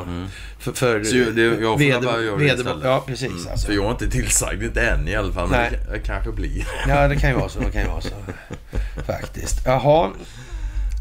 För, 0.60 0.72
för 0.72 1.04
Så 1.04 1.16
det- 1.16 1.42
jag 1.44 1.62
får 1.62 1.78
veder- 1.78 2.02
bara 2.02 2.22
göra 2.22 2.38
det 2.38 2.46
istället. 2.46 2.76
Ja, 2.84 3.04
precis. 3.08 3.48
Alltså. 3.52 3.68
För 3.68 3.74
jag 3.74 3.86
är 3.86 3.92
inte 3.92 4.10
tillsagd, 4.10 4.64
inte 4.64 4.82
än 4.82 5.08
i 5.08 5.16
alla 5.16 5.34
fall. 5.34 5.50
Men 5.50 5.60
Nej. 5.72 5.80
det, 5.92 6.00
kanske 6.00 6.32
blir. 6.32 6.68
Ja, 6.88 7.08
det 7.08 7.16
kan 7.16 7.30
ju 7.30 7.36
vara 7.36 7.50
så. 7.50 7.60
Det 7.60 7.72
kan 7.72 7.82
ju 7.82 7.88
vara 7.88 8.02
så. 8.02 8.10
Faktiskt. 9.08 9.58
Jaha. 9.66 10.10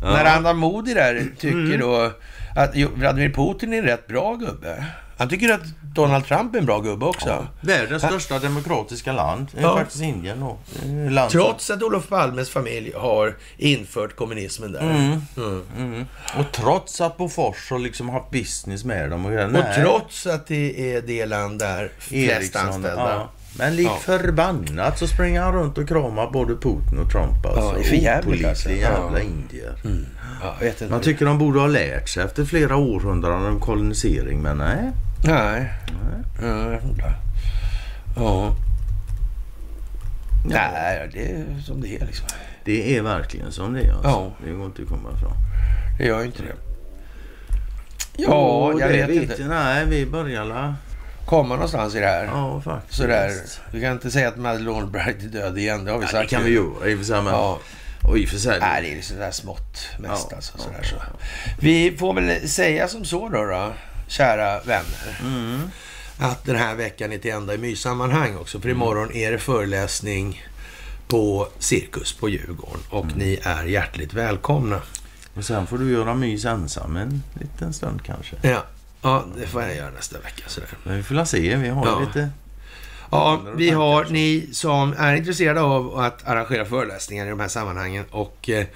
Narendra 0.02 0.52
Modi 0.52 0.94
där 0.94 1.26
tycker 1.38 1.56
Mm. 1.58 1.80
då 1.80 2.10
att 2.56 2.76
Vladimir 2.94 3.30
Putin 3.32 3.72
är 3.72 3.78
en 3.78 3.84
rätt 3.84 4.06
bra 4.06 4.34
gubbe. 4.34 4.84
Han 5.20 5.28
tycker 5.28 5.52
att 5.52 5.60
Donald 5.94 6.24
Trump 6.26 6.54
är 6.54 6.58
en 6.58 6.66
bra 6.66 6.80
gubbe 6.80 7.06
också. 7.06 7.46
Världens 7.60 8.02
största 8.02 8.38
demokratiska 8.38 9.12
land 9.12 9.48
är 9.56 9.62
Ja. 9.62 9.76
faktiskt 9.76 10.02
Indien. 10.02 10.44
Det 10.82 10.88
är 10.88 11.10
land 11.10 11.30
Trots 11.30 11.70
att 11.70 11.82
Olof 11.82 12.08
Palmes 12.08 12.50
familj 12.50 12.92
har 12.96 13.36
infört 13.56 14.16
kommunismen 14.16 14.72
där. 14.72 14.80
Mm. 15.76 16.06
Och 16.38 16.52
trots 16.52 17.00
att 17.00 17.16
Bofors 17.16 17.70
har 17.70 17.78
liksom 17.78 18.08
haft 18.08 18.30
business 18.30 18.84
med 18.84 19.10
dem. 19.10 19.26
Och. 19.26 19.32
Och 19.32 19.52
Nej, 19.52 19.74
trots 19.82 20.26
att 20.26 20.46
det 20.46 20.94
är 20.94 21.02
det 21.02 21.26
land 21.26 21.58
där 21.58 21.90
flest 21.98 22.30
Ericsson, 22.40 22.66
anställda. 22.66 23.10
Ja. 23.10 23.28
Men 23.58 23.76
lik 23.76 23.86
Ja. 23.86 23.96
förbannat 24.00 24.98
så 24.98 25.06
springer 25.06 25.40
han 25.42 25.54
runt 25.54 25.78
och 25.78 25.88
kramar 25.88 26.30
både 26.30 26.54
Putin 26.54 26.98
och 26.98 27.10
Trump. 27.12 27.46
Alltså. 27.46 27.74
Ja, 27.78 27.84
för 27.84 27.96
jävligt, 27.96 28.46
alltså. 28.46 28.70
Ja. 28.70 28.76
jävla 28.76 29.20
indier. 29.20 29.74
Ja, 30.42 30.54
jag 30.60 30.66
vet 30.66 30.80
inte. 30.82 30.92
Man 30.92 31.00
tycker 31.00 31.26
de 31.26 31.38
borde 31.38 31.60
ha 31.60 31.66
lärt 31.66 32.08
sig 32.08 32.24
efter 32.24 32.44
flera 32.44 32.76
århundraden 32.76 33.46
av 33.56 33.60
kolonisering, 33.60 34.42
men 34.42 34.58
nej. 34.58 34.92
Nej. 35.24 35.72
Ja, 36.42 36.46
jag 36.46 36.70
vet 36.70 36.84
inte. 36.84 37.12
Ja. 38.16 38.54
Nej, 40.46 41.10
det 41.12 41.30
är 41.30 41.60
som 41.64 41.80
det 41.80 41.88
är 41.96 42.06
liksom. 42.06 42.26
Det 42.64 42.96
är 42.96 43.02
verkligen 43.02 43.52
som 43.52 43.72
det 43.72 43.80
är. 43.82 43.92
Alltså. 43.92 44.08
Ja. 44.08 44.32
Det 44.44 44.52
går 44.52 44.66
inte 44.66 44.82
att 44.82 44.88
komma 44.88 45.08
ifrån. 45.16 45.32
Det 45.98 46.04
gör 46.04 46.20
ju 46.20 46.26
inte 46.26 46.42
det. 46.42 46.54
Ja, 48.16 48.72
jag 48.80 48.90
det 48.90 49.06
vet 49.06 49.30
inte. 49.30 49.44
Nej, 49.44 49.84
vi 49.86 50.06
börjar 50.06 50.44
la... 50.44 50.74
Komma 51.26 51.54
någonstans 51.54 51.94
i 51.94 52.00
det 52.00 52.06
här. 52.06 52.24
Ja, 52.24 52.60
faktiskt. 52.60 52.98
Sådär. 53.00 53.30
Vi 53.72 53.80
kan 53.80 53.92
inte 53.92 54.10
säga 54.10 54.28
att 54.28 54.36
Madeleine 54.36 54.78
Albright 54.78 55.22
är 55.22 55.26
död 55.26 55.58
igen. 55.58 55.84
Det 55.84 55.90
har 55.90 55.98
vi 55.98 56.04
Ja, 56.04 56.10
sagt. 56.10 56.30
det 56.30 56.36
kan 56.36 56.44
vi 56.44 56.50
göra 56.54 56.88
i 56.88 56.94
och 56.94 56.98
för 56.98 57.04
sig. 57.04 57.22
Men... 57.22 57.32
Ja. 57.32 57.58
Och 58.02 58.18
i 58.18 58.24
och 58.24 58.28
för 58.28 58.36
sig. 58.38 58.60
Nej, 58.60 58.82
det 58.82 58.98
är 58.98 59.02
sådär 59.02 59.30
smått 59.30 59.88
mest 59.98 60.26
Ja, 60.30 60.36
alltså. 60.36 60.52
ja, 60.58 60.64
Sådär, 60.64 60.82
så. 60.82 60.96
Vi 61.60 61.96
får 61.98 62.14
väl 62.14 62.48
säga 62.48 62.88
som 62.88 63.04
så 63.04 63.28
då, 63.28 63.44
då 63.44 63.72
kära 64.10 64.60
vänner. 64.60 65.20
Mm. 65.22 65.70
Att 66.18 66.44
den 66.44 66.56
här 66.56 66.74
veckan 66.74 67.12
är 67.12 67.18
till 67.18 67.30
ända 67.30 67.54
i 67.54 67.58
myssammanhang 67.58 68.36
också. 68.36 68.60
För 68.60 68.68
imorgon 68.68 69.12
är 69.12 69.32
det 69.32 69.38
föreläsning 69.38 70.44
på 71.08 71.48
Cirkus 71.58 72.12
på 72.12 72.28
Djurgården. 72.28 72.80
Och 72.90 73.04
Mm. 73.04 73.18
ni 73.18 73.38
är 73.42 73.64
hjärtligt 73.64 74.12
välkomna. 74.14 74.80
Och 75.34 75.44
sen 75.44 75.66
får 75.66 75.78
du 75.78 75.92
göra 75.92 76.14
mys 76.14 76.44
ensam 76.44 76.96
en 76.96 77.22
liten 77.40 77.72
stund 77.72 78.02
kanske. 78.04 78.36
Ja, 78.42 78.64
ja 79.02 79.24
det 79.36 79.46
får 79.46 79.62
jag 79.62 79.76
göra 79.76 79.90
nästa 79.90 80.18
vecka. 80.18 80.42
Sådär. 80.46 80.68
Men 80.84 80.96
vi 80.96 81.02
får 81.02 81.14
la 81.14 81.26
se. 81.26 81.56
Vi 81.56 81.68
har 81.68 81.86
Ja. 81.86 82.00
lite... 82.00 82.30
Ja, 83.12 83.40
vi 83.56 83.70
har 83.70 84.04
ni 84.04 84.48
som 84.52 84.94
är 84.98 85.14
intresserade 85.16 85.60
av 85.60 85.98
att 85.98 86.28
arrangera 86.28 86.64
föreläsningar 86.64 87.26
i 87.26 87.30
de 87.30 87.40
här 87.40 87.48
sammanhangen 87.48 88.04
och 88.10 88.48
eh, 88.50 88.66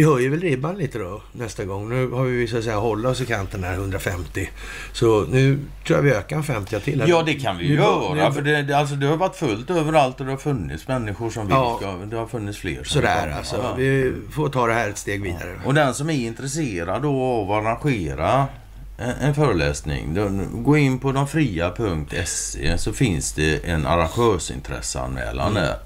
vi 0.00 0.06
höjer 0.06 0.30
väl 0.30 0.40
ribban 0.40 0.74
lite 0.78 0.98
då 0.98 1.22
nästa 1.32 1.64
gång. 1.64 1.88
Nu 1.88 2.10
har 2.10 2.24
vi 2.24 2.46
så 2.46 2.58
att 2.58 2.64
säga 2.64 2.76
hålla 2.76 3.08
oss 3.08 3.20
i 3.20 3.26
kanten 3.26 3.64
här 3.64 3.74
150. 3.74 4.50
Så 4.92 5.24
nu 5.30 5.58
tror 5.86 5.98
jag 5.98 6.02
vi 6.02 6.10
ökar 6.12 6.36
en 6.36 6.42
50 6.42 6.80
till. 6.80 7.04
Ja, 7.06 7.22
det 7.22 7.34
kan 7.34 7.58
vi 7.58 7.68
Nu- 7.68 7.74
göra. 7.74 8.28
nu- 8.28 8.32
För 8.34 8.42
det, 8.42 8.62
det, 8.62 8.74
alltså, 8.78 8.94
det 8.94 9.06
har 9.06 9.16
varit 9.16 9.36
fullt 9.36 9.70
överallt 9.70 10.20
och 10.20 10.26
det 10.26 10.32
har 10.32 10.38
funnits 10.38 10.88
människor 10.88 11.30
som 11.30 11.46
vill. 11.46 11.54
Ja. 11.56 11.76
ska- 11.80 11.92
Det 11.96 12.16
har 12.16 12.26
funnits 12.26 12.58
fler. 12.58 12.84
Sådär 12.84 13.34
alltså. 13.38 13.56
Ja. 13.56 13.74
Vi 13.76 14.12
får 14.32 14.48
ta 14.48 14.66
det 14.66 14.72
här 14.72 14.88
ett 14.88 14.98
steg 14.98 15.22
vidare. 15.22 15.60
Och 15.64 15.74
den 15.74 15.94
som 15.94 16.10
är 16.10 16.14
intresserad 16.26 17.02
då 17.02 17.22
av 17.22 17.52
att 17.52 17.64
arrangera 17.66 18.46
en, 19.20 19.34
föreläsning. 19.34 20.18
Gå 20.64 20.76
in 20.76 20.98
på 20.98 21.12
demfria.se 21.12 22.78
så 22.78 22.92
finns 22.92 23.32
det 23.32 23.66
en 23.68 23.86
arrangörsintresseanmälan 23.86 25.50
Mm. 25.50 25.62
där. 25.62 25.76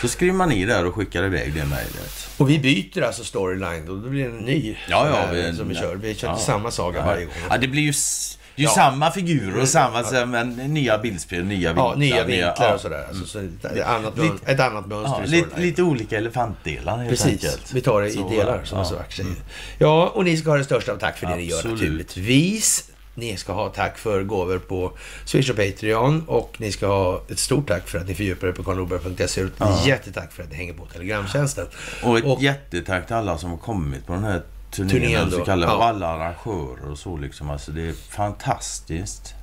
Så 0.00 0.08
skriver 0.08 0.32
man 0.34 0.52
i 0.52 0.64
där 0.64 0.86
och 0.86 0.94
skickar 0.94 1.24
iväg 1.24 1.54
det 1.54 1.64
mejlet. 1.64 2.28
Och 2.36 2.50
vi 2.50 2.58
byter 2.58 3.02
alltså 3.02 3.24
storyline 3.24 3.86
då. 3.86 3.94
Det 3.94 4.10
blir 4.10 4.24
en 4.24 4.36
ny 4.36 4.76
Ja, 4.88 5.08
ja, 5.08 5.32
vi- 5.32 5.56
som 5.56 5.68
vi 5.68 5.74
kör. 5.74 5.94
Vi 5.94 6.14
kör 6.14 6.28
ja. 6.28 6.32
inte 6.32 6.44
samma 6.44 6.70
saga 6.70 7.04
varje 7.04 7.24
gång. 7.24 7.34
Ja, 7.50 7.56
det 7.58 7.68
blir 7.68 7.82
ju, 7.82 7.90
det 7.90 8.62
ju 8.62 8.64
Ja. 8.64 8.70
samma 8.70 9.10
figurer 9.10 9.60
och 9.60 9.68
samma, 9.68 10.02
så- 10.04 10.26
men 10.26 10.50
nya 10.50 10.98
bildspel, 10.98 11.44
nya 11.44 11.68
vinklar. 11.68 11.90
Ja, 11.92 11.94
nya 11.98 12.24
vinklar 12.24 12.54
ja. 12.58 12.74
och 12.74 12.80
sådär. 12.80 13.04
Alltså, 13.08 13.26
så 13.26 13.38
ett, 13.38 13.86
annat, 13.86 14.18
Lite- 14.18 14.52
ett 14.52 14.60
annat 14.60 14.86
mönster 14.86 15.18
Ja, 15.20 15.24
i 15.24 15.28
lite, 15.28 15.60
lite 15.60 15.82
olika 15.82 16.16
elefantdelar 16.18 16.96
helt 16.98 17.08
Precis, 17.10 17.26
enkelt. 17.26 17.72
vi 17.74 17.80
tar 17.80 18.02
det 18.02 18.08
i 18.08 18.12
Så, 18.12 18.28
delar 18.28 18.60
som 18.64 18.78
ja. 18.78 18.84
så 18.84 18.94
vackert 18.96 19.16
säger. 19.16 19.32
Ja, 19.78 20.06
och 20.14 20.24
ni 20.24 20.36
ska 20.36 20.50
ha 20.50 20.56
det 20.58 20.64
största 20.64 20.92
av 20.92 20.96
tack 20.96 21.18
för 21.18 21.26
det 21.26 21.36
ni 21.36 21.44
gör 21.44 21.56
Absolut. 21.56 21.80
naturligtvis. 21.80 22.84
Ni 23.18 23.36
ska 23.36 23.52
ha 23.52 23.68
tack 23.68 23.98
för 23.98 24.22
gåvor 24.22 24.58
på 24.58 24.92
Swish 25.24 25.50
och 25.50 25.56
Patreon 25.56 26.24
och 26.26 26.56
ni 26.60 26.72
ska 26.72 26.86
ha 26.86 27.22
ett 27.30 27.38
stort 27.38 27.68
tack 27.68 27.88
för 27.88 27.98
att 27.98 28.08
ni 28.08 28.14
fördjupar 28.14 28.46
er 28.48 28.52
på 28.52 28.62
karlnorberg.se. 28.64 29.44
och 29.44 29.48
Ett 29.70 29.86
jättetack 29.86 30.32
för 30.32 30.42
att 30.42 30.50
ni 30.50 30.56
hänger 30.56 30.72
på 30.72 30.86
Telegramtjänsten. 30.86 31.66
Och 32.04 32.18
ett 32.18 32.24
Och- 32.24 32.42
jättetack 32.42 33.06
till 33.06 33.16
alla 33.16 33.38
som 33.38 33.50
har 33.50 33.56
kommit 33.58 34.06
på 34.06 34.12
den 34.12 34.24
här 34.24 34.42
turnén. 34.70 34.90
Turnén 34.90 35.30
så 35.30 35.44
kallade, 35.44 35.72
ja. 35.72 35.76
Och 35.76 35.84
alla 35.84 36.06
arrangörer 36.08 36.90
och 36.90 36.98
så 36.98 37.16
liksom. 37.16 37.50
Alltså 37.50 37.70
det 37.72 37.88
är 37.88 37.92
fantastiskt. 37.92 39.34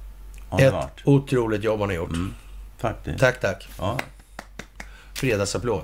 Ett 0.60 0.74
varit. 0.74 1.02
otroligt 1.04 1.64
jobb 1.64 1.80
har 1.80 1.88
ni 1.88 1.94
gjort. 1.94 2.10
Faktiskt. 2.78 3.20
Tack, 3.20 3.40
tack. 3.40 3.68
Ja. 3.80 3.98
Fredagsapplåd. 5.16 5.82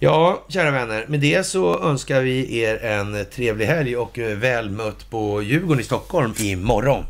Ja, 0.00 0.42
kära 0.48 0.70
vänner. 0.70 1.04
Med 1.08 1.20
det 1.20 1.46
så 1.46 1.80
önskar 1.80 2.20
vi 2.20 2.58
er 2.58 2.84
en 2.84 3.24
trevlig 3.34 3.66
helg 3.66 3.96
och 3.96 4.18
väl 4.18 4.70
mött 4.70 5.10
på 5.10 5.42
Djurgården 5.42 5.80
i 5.80 5.84
Stockholm 5.84 6.34
imorgon. 6.38 7.04